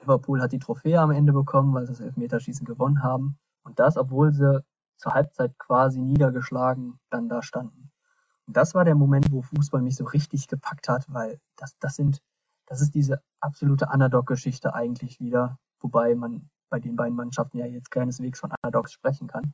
Liverpool 0.00 0.40
hat 0.40 0.52
die 0.52 0.58
Trophäe 0.58 1.00
am 1.00 1.10
Ende 1.10 1.32
bekommen, 1.32 1.74
weil 1.74 1.86
sie 1.86 1.92
das 1.92 2.00
Elfmeterschießen 2.00 2.66
gewonnen 2.66 3.02
haben. 3.02 3.38
Und 3.66 3.80
das, 3.80 3.96
obwohl 3.96 4.32
sie 4.32 4.64
zur 4.96 5.12
Halbzeit 5.12 5.58
quasi 5.58 6.00
niedergeschlagen 6.00 6.98
dann 7.10 7.28
da 7.28 7.42
standen. 7.42 7.90
Und 8.46 8.56
das 8.56 8.74
war 8.74 8.84
der 8.84 8.94
Moment, 8.94 9.30
wo 9.32 9.42
Fußball 9.42 9.82
mich 9.82 9.96
so 9.96 10.04
richtig 10.04 10.46
gepackt 10.46 10.88
hat, 10.88 11.04
weil 11.12 11.40
das, 11.56 11.76
das 11.78 11.96
sind, 11.96 12.22
das 12.66 12.80
ist 12.80 12.94
diese 12.94 13.20
absolute 13.40 13.88
Underdog-Geschichte 13.92 14.72
eigentlich 14.72 15.20
wieder, 15.20 15.58
wobei 15.80 16.14
man 16.14 16.48
bei 16.70 16.78
den 16.78 16.96
beiden 16.96 17.16
Mannschaften 17.16 17.58
ja 17.58 17.66
jetzt 17.66 17.90
keineswegs 17.90 18.40
von 18.40 18.52
Underdogs 18.62 18.92
sprechen 18.92 19.26
kann. 19.26 19.52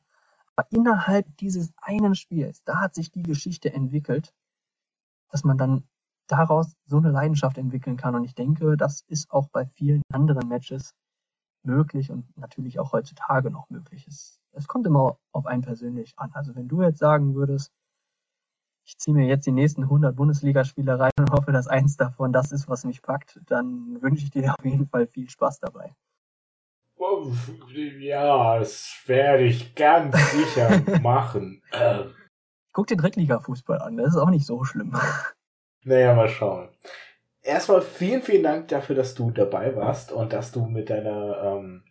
Aber 0.55 0.67
innerhalb 0.69 1.25
dieses 1.37 1.73
einen 1.77 2.13
Spiels, 2.13 2.63
da 2.63 2.79
hat 2.79 2.93
sich 2.93 3.11
die 3.11 3.23
Geschichte 3.23 3.73
entwickelt, 3.73 4.31
dass 5.31 5.43
man 5.43 5.57
dann 5.57 5.87
daraus 6.27 6.75
so 6.85 6.97
eine 6.97 7.09
Leidenschaft 7.09 7.57
entwickeln 7.57 7.97
kann. 7.97 8.13
Und 8.13 8.23
ich 8.23 8.35
denke, 8.35 8.77
das 8.77 9.01
ist 9.07 9.31
auch 9.31 9.49
bei 9.49 9.65
vielen 9.65 10.03
anderen 10.11 10.47
Matches 10.47 10.93
möglich 11.65 12.11
und 12.11 12.25
natürlich 12.37 12.79
auch 12.79 12.91
heutzutage 12.91 13.49
noch 13.49 13.69
möglich 13.69 14.07
ist. 14.07 14.39
Es 14.51 14.67
kommt 14.67 14.85
immer 14.85 15.17
auf 15.31 15.45
einen 15.45 15.61
persönlich 15.61 16.13
an. 16.17 16.31
Also 16.33 16.55
wenn 16.55 16.67
du 16.67 16.81
jetzt 16.81 16.99
sagen 16.99 17.35
würdest, 17.35 17.71
ich 18.85 18.97
ziehe 18.97 19.15
mir 19.15 19.25
jetzt 19.25 19.45
die 19.45 19.51
nächsten 19.51 19.83
100 19.83 20.15
Bundesligaspiele 20.15 20.99
rein 20.99 21.11
und 21.17 21.31
hoffe, 21.31 21.51
dass 21.51 21.67
eins 21.67 21.95
davon 21.95 22.33
das 22.33 22.51
ist, 22.51 22.67
was 22.67 22.83
mich 22.83 23.01
packt, 23.01 23.39
dann 23.47 24.01
wünsche 24.01 24.25
ich 24.25 24.31
dir 24.31 24.53
auf 24.53 24.65
jeden 24.65 24.87
Fall 24.87 25.07
viel 25.07 25.29
Spaß 25.29 25.59
dabei. 25.59 25.95
Ja, 27.99 28.59
das 28.59 29.01
werde 29.05 29.43
ich 29.43 29.73
ganz 29.75 30.15
sicher 30.31 30.81
machen. 31.01 31.61
Guck 32.73 32.87
dir 32.87 32.97
Drittliga-Fußball 32.97 33.81
an, 33.81 33.97
das 33.97 34.09
ist 34.09 34.17
auch 34.17 34.29
nicht 34.29 34.45
so 34.45 34.63
schlimm. 34.63 34.95
Naja, 35.83 36.13
mal 36.13 36.29
schauen 36.29 36.69
erstmal 37.43 37.81
vielen, 37.81 38.21
vielen 38.21 38.43
Dank 38.43 38.69
dafür, 38.69 38.95
dass 38.95 39.13
du 39.13 39.31
dabei 39.31 39.75
warst 39.75 40.11
und 40.11 40.33
dass 40.33 40.51
du 40.51 40.65
mit 40.65 40.89
deiner, 40.89 41.57
ähm, 41.59 41.83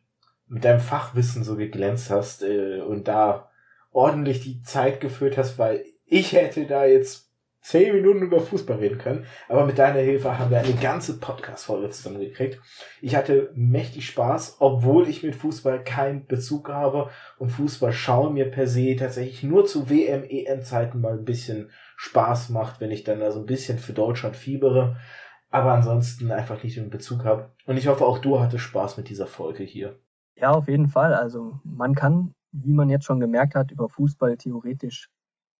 mit 0.49 0.65
deinem 0.65 0.81
Fachwissen 0.81 1.45
so 1.45 1.57
geglänzt 1.57 2.11
hast 2.11 2.43
äh, 2.43 2.81
und 2.81 3.07
da 3.09 3.51
ordentlich 3.93 4.41
die 4.41 4.63
Zeit 4.63 5.01
geführt 5.01 5.37
hast, 5.37 5.59
weil 5.59 5.85
ich 6.07 6.33
hätte 6.33 6.67
da 6.67 6.85
jetzt 6.85 7.33
zehn 7.61 7.95
Minuten 7.95 8.23
über 8.23 8.41
Fußball 8.41 8.79
reden 8.79 8.99
können, 8.99 9.25
aber 9.49 9.65
mit 9.65 9.79
deiner 9.79 10.01
Hilfe 10.01 10.37
haben 10.37 10.51
wir 10.51 10.59
eine 10.59 10.75
ganze 10.75 11.19
Podcast-Folge 11.19 11.91
zusammengekriegt. 11.91 12.61
Ich 13.01 13.15
hatte 13.15 13.53
mächtig 13.55 14.07
Spaß, 14.07 14.57
obwohl 14.59 15.09
ich 15.09 15.23
mit 15.23 15.37
Fußball 15.37 15.85
keinen 15.85 16.27
Bezug 16.27 16.71
habe 16.71 17.11
und 17.39 17.51
Fußball 17.51 17.93
schauen 17.93 18.35
mir 18.35 18.51
per 18.51 18.67
se 18.67 18.97
tatsächlich 18.97 19.45
nur 19.45 19.65
zu 19.65 19.89
WM, 19.89 20.25
EM-Zeiten 20.25 21.01
mal 21.01 21.13
ein 21.13 21.25
bisschen 21.25 21.71
Spaß 21.97 22.49
macht, 22.49 22.81
wenn 22.81 22.91
ich 22.91 23.05
dann 23.05 23.21
da 23.21 23.31
so 23.31 23.39
ein 23.39 23.47
bisschen 23.47 23.79
für 23.79 23.93
Deutschland 23.93 24.37
fiebere 24.37 24.97
aber 25.53 25.73
ansonsten 25.75 26.33
einfach 26.33 26.63
nicht 26.63 26.79
in 26.79 26.91
Bezug 26.91 27.25
habe. 27.25 27.51
Und 27.67 27.77
ich 27.77 27.87
hoffe, 27.87 28.05
auch 28.05 28.19
du 28.19 28.41
hattest 28.41 28.65
Spaß 28.65 28.97
mit 28.97 29.09
dieser 29.09 29.27
Folge 29.27 29.63
hier. 29.63 30.01
Ja, 30.35 30.51
auf 30.51 30.67
jeden 30.67 30.89
Fall. 30.89 31.15
Also 31.15 31.61
man 31.63 31.95
kann, 31.95 32.35
wie 32.53 32.73
man 32.73 32.89
jetzt 32.89 33.05
schon 33.05 33.21
gemerkt 33.21 33.55
hat, 33.55 33.71
über 33.71 33.89
Fußball 33.89 34.37
theoretisch 34.39 35.11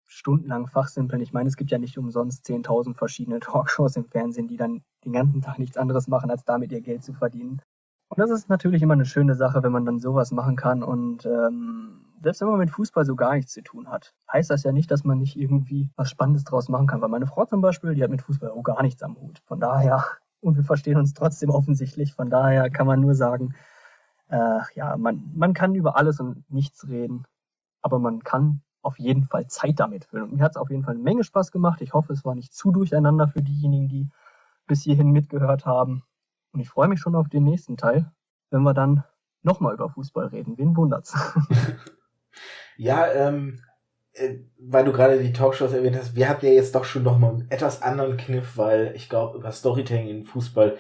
stundenlang 0.07 0.67
fachsimpeln. 0.67 1.23
Ich 1.23 1.33
meine, 1.33 1.49
es 1.49 1.57
gibt 1.57 1.71
ja 1.71 1.79
nicht 1.79 1.99
umsonst 1.99 2.47
10.000 2.47 2.97
verschiedene 2.97 3.41
Talkshows 3.41 3.97
im 3.97 4.07
Fernsehen, 4.07 4.49
die 4.49 4.57
dann 4.57 4.83
den 5.05 5.13
ganzen 5.13 5.43
Tag 5.43 5.59
nichts 5.59 5.77
anderes 5.77 6.09
machen, 6.09 6.31
als 6.31 6.45
damit 6.45 6.73
ihr 6.73 6.81
Geld 6.81 7.05
zu 7.05 7.13
verdienen. 7.13 7.61
Und 8.09 8.19
das 8.19 8.31
ist 8.31 8.49
natürlich 8.49 8.83
immer 8.83 8.95
eine 8.95 9.07
schöne 9.07 9.35
Sache, 9.35 9.63
wenn 9.63 9.73
man 9.73 9.85
dann 9.85 9.99
sowas 9.99 10.33
machen 10.33 10.57
kann. 10.57 10.83
Und 10.83 11.27
ähm, 11.27 12.12
selbst 12.23 12.41
wenn 12.41 12.49
man 12.49 12.59
mit 12.59 12.71
Fußball 12.71 13.05
so 13.05 13.17
gar 13.17 13.35
nichts 13.35 13.53
zu 13.53 13.63
tun 13.63 13.89
hat, 13.89 14.15
heißt 14.33 14.51
das 14.51 14.63
ja 14.63 14.73
nicht, 14.73 14.91
dass 14.91 15.05
man 15.05 15.19
nicht 15.19 15.37
irgendwie 15.37 15.91
was 15.97 16.11
Spannendes 16.11 16.45
draus 16.45 16.69
machen 16.69 16.87
kann. 16.87 17.01
Weil 17.01 17.09
meine 17.09 17.27
Frau 17.27 17.45
zum 17.45 17.61
Beispiel, 17.61 17.95
die 17.95 18.03
hat 18.03 18.11
mit 18.11 18.23
Fußball 18.23 18.51
auch 18.51 18.63
gar 18.63 18.83
nichts 18.83 19.03
am 19.03 19.17
Hut. 19.17 19.41
Von 19.47 19.61
daher, 19.61 20.05
und 20.41 20.57
wir 20.57 20.65
verstehen 20.65 20.99
uns 20.99 21.15
trotzdem 21.15 21.51
offensichtlich, 21.51 22.15
von 22.15 22.31
daher 22.31 22.71
kann 22.71 22.87
man 22.87 23.01
nur 23.01 23.15
sagen, 23.15 23.55
äh, 24.29 24.61
ja, 24.75 24.97
man, 24.97 25.31
man 25.35 25.53
kann 25.55 25.75
über 25.75 25.97
alles 25.97 26.21
und 26.21 26.51
nichts 26.51 26.89
reden, 26.89 27.25
aber 27.83 27.99
man 27.99 28.23
kann 28.23 28.63
auf 28.83 28.99
jeden 28.99 29.25
Fall 29.25 29.47
Zeit 29.47 29.79
damit 29.79 30.07
füllen. 30.07 30.25
Und 30.25 30.35
mir 30.35 30.43
hat 30.43 30.53
es 30.53 30.57
auf 30.57 30.71
jeden 30.71 30.83
Fall 30.83 30.95
eine 30.95 31.03
Menge 31.03 31.25
Spaß 31.25 31.53
gemacht. 31.53 31.81
Ich 31.81 31.95
hoffe, 31.95 32.13
es 32.13 32.25
war 32.25 32.35
nicht 32.35 32.53
zu 32.53 32.73
durcheinander 32.73 33.29
für 33.29 33.43
diejenigen, 33.43 33.89
die 33.89 34.11
bis 34.67 34.83
hierhin 34.83 35.11
mitgehört 35.11 35.67
haben. 35.67 36.03
Und 36.53 36.61
ich 36.61 36.69
freue 36.69 36.89
mich 36.89 37.01
schon 37.01 37.15
auf 37.15 37.29
den 37.29 37.45
nächsten 37.45 37.77
Teil, 37.77 38.11
wenn 38.51 38.63
wir 38.63 38.75
dann 38.75 39.05
nochmal 39.43 39.75
über 39.75 39.89
Fußball 39.89 40.27
reden. 40.27 40.59
Wen 40.59 40.77
wundert's? 40.77 41.15
Ja, 42.77 43.13
ähm, 43.13 43.61
äh, 44.15 44.37
weil 44.59 44.85
du 44.85 44.93
gerade 44.93 45.19
die 45.23 45.33
Talkshows 45.33 45.73
erwähnt 45.73 45.97
hast, 45.97 46.15
wir 46.17 46.29
hatten 46.29 46.47
ja 46.47 46.53
jetzt 46.53 46.75
doch 46.75 46.85
schon 46.85 47.03
nochmal 47.03 47.31
einen 47.31 47.51
etwas 47.51 47.83
anderen 47.83 48.17
Kniff, 48.17 48.57
weil 48.57 48.93
ich 48.95 49.09
glaube, 49.09 49.39
über 49.39 49.53
Storytelling 49.53 50.09
in 50.09 50.25
Fußball 50.25 50.79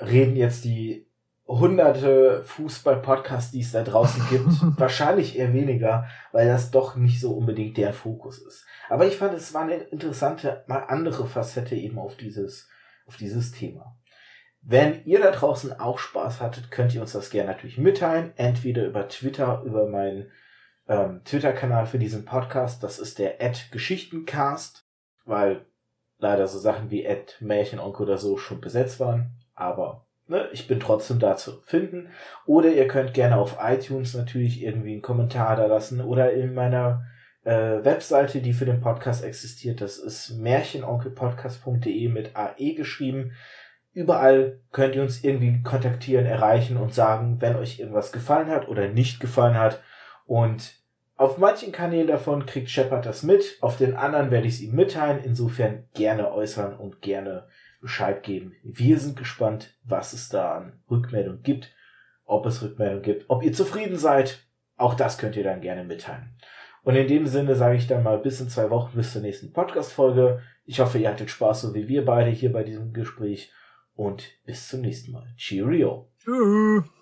reden 0.00 0.36
jetzt 0.36 0.64
die 0.64 1.06
hunderte 1.46 2.42
Fußball-Podcasts, 2.44 3.52
die 3.52 3.60
es 3.60 3.72
da 3.72 3.84
draußen 3.84 4.22
gibt, 4.30 4.48
wahrscheinlich 4.80 5.38
eher 5.38 5.52
weniger, 5.52 6.08
weil 6.32 6.48
das 6.48 6.70
doch 6.70 6.96
nicht 6.96 7.20
so 7.20 7.32
unbedingt 7.34 7.76
der 7.76 7.92
Fokus 7.92 8.38
ist. 8.38 8.66
Aber 8.88 9.06
ich 9.06 9.16
fand, 9.16 9.34
es 9.34 9.54
war 9.54 9.62
eine 9.62 9.76
interessante, 9.76 10.64
mal 10.66 10.80
andere 10.80 11.26
Facette 11.26 11.76
eben 11.76 11.98
auf 11.98 12.16
dieses, 12.16 12.68
auf 13.06 13.16
dieses 13.16 13.52
Thema. 13.52 13.96
Wenn 14.60 15.04
ihr 15.04 15.20
da 15.20 15.30
draußen 15.30 15.78
auch 15.78 16.00
Spaß 16.00 16.40
hattet, 16.40 16.72
könnt 16.72 16.92
ihr 16.92 17.00
uns 17.00 17.12
das 17.12 17.30
gerne 17.30 17.50
natürlich 17.50 17.78
mitteilen, 17.78 18.32
entweder 18.34 18.84
über 18.84 19.06
Twitter, 19.08 19.62
über 19.64 19.88
meinen 19.88 20.32
ähm, 20.88 21.22
Twitter-Kanal 21.24 21.86
für 21.86 21.98
diesen 21.98 22.24
Podcast. 22.24 22.82
Das 22.82 22.98
ist 22.98 23.18
der 23.18 23.40
Geschichtencast, 23.70 24.84
weil 25.24 25.64
leider 26.18 26.46
so 26.46 26.58
Sachen 26.58 26.90
wie 26.90 27.06
Märchenonkel 27.40 28.06
oder 28.06 28.18
so 28.18 28.36
schon 28.36 28.60
besetzt 28.60 29.00
waren. 29.00 29.30
Aber 29.54 30.06
ne, 30.28 30.48
ich 30.52 30.66
bin 30.66 30.80
trotzdem 30.80 31.18
da 31.18 31.36
zu 31.36 31.60
finden. 31.62 32.08
Oder 32.46 32.70
ihr 32.70 32.88
könnt 32.88 33.14
gerne 33.14 33.36
auf 33.36 33.58
iTunes 33.60 34.14
natürlich 34.14 34.62
irgendwie 34.62 34.92
einen 34.92 35.02
Kommentar 35.02 35.56
da 35.56 35.66
lassen 35.66 36.00
oder 36.00 36.32
in 36.32 36.54
meiner 36.54 37.04
äh, 37.44 37.84
Webseite, 37.84 38.40
die 38.40 38.52
für 38.52 38.66
den 38.66 38.80
Podcast 38.80 39.24
existiert. 39.24 39.80
Das 39.80 39.98
ist 39.98 40.30
märchenonkelpodcast.de 40.30 42.08
mit 42.08 42.36
AE 42.36 42.74
geschrieben. 42.74 43.32
Überall 43.92 44.60
könnt 44.72 44.94
ihr 44.94 45.02
uns 45.02 45.24
irgendwie 45.24 45.62
kontaktieren, 45.62 46.26
erreichen 46.26 46.76
und 46.76 46.92
sagen, 46.92 47.40
wenn 47.40 47.56
euch 47.56 47.78
irgendwas 47.78 48.12
gefallen 48.12 48.48
hat 48.48 48.68
oder 48.68 48.88
nicht 48.88 49.20
gefallen 49.20 49.56
hat. 49.56 49.80
Und 50.26 50.74
auf 51.16 51.38
manchen 51.38 51.72
Kanälen 51.72 52.08
davon 52.08 52.44
kriegt 52.44 52.68
Shepard 52.68 53.06
das 53.06 53.22
mit, 53.22 53.56
auf 53.62 53.78
den 53.78 53.96
anderen 53.96 54.30
werde 54.30 54.46
ich 54.46 54.54
es 54.54 54.60
ihm 54.60 54.74
mitteilen. 54.74 55.24
Insofern 55.24 55.84
gerne 55.94 56.30
äußern 56.30 56.76
und 56.76 57.00
gerne 57.00 57.48
Bescheid 57.80 58.22
geben. 58.22 58.54
Wir 58.62 58.98
sind 58.98 59.16
gespannt, 59.16 59.74
was 59.84 60.12
es 60.12 60.28
da 60.28 60.56
an 60.56 60.80
Rückmeldung 60.90 61.42
gibt, 61.42 61.72
ob 62.24 62.44
es 62.46 62.62
Rückmeldung 62.62 63.02
gibt, 63.02 63.24
ob 63.28 63.42
ihr 63.42 63.52
zufrieden 63.52 63.96
seid. 63.96 64.46
Auch 64.76 64.94
das 64.94 65.16
könnt 65.16 65.36
ihr 65.36 65.44
dann 65.44 65.62
gerne 65.62 65.84
mitteilen. 65.84 66.36
Und 66.82 66.96
in 66.96 67.08
dem 67.08 67.26
Sinne 67.26 67.56
sage 67.56 67.76
ich 67.76 67.86
dann 67.86 68.02
mal 68.02 68.18
bis 68.18 68.40
in 68.40 68.48
zwei 68.48 68.70
Wochen, 68.70 68.96
bis 68.96 69.12
zur 69.12 69.22
nächsten 69.22 69.52
Podcast-Folge. 69.52 70.42
Ich 70.66 70.80
hoffe, 70.80 70.98
ihr 70.98 71.08
hattet 71.08 71.30
Spaß, 71.30 71.62
so 71.62 71.74
wie 71.74 71.88
wir 71.88 72.04
beide 72.04 72.30
hier 72.30 72.52
bei 72.52 72.62
diesem 72.62 72.92
Gespräch. 72.92 73.52
Und 73.94 74.24
bis 74.44 74.68
zum 74.68 74.82
nächsten 74.82 75.12
Mal. 75.12 75.26
Cheerio. 75.36 76.08
Tschüss. 76.18 76.95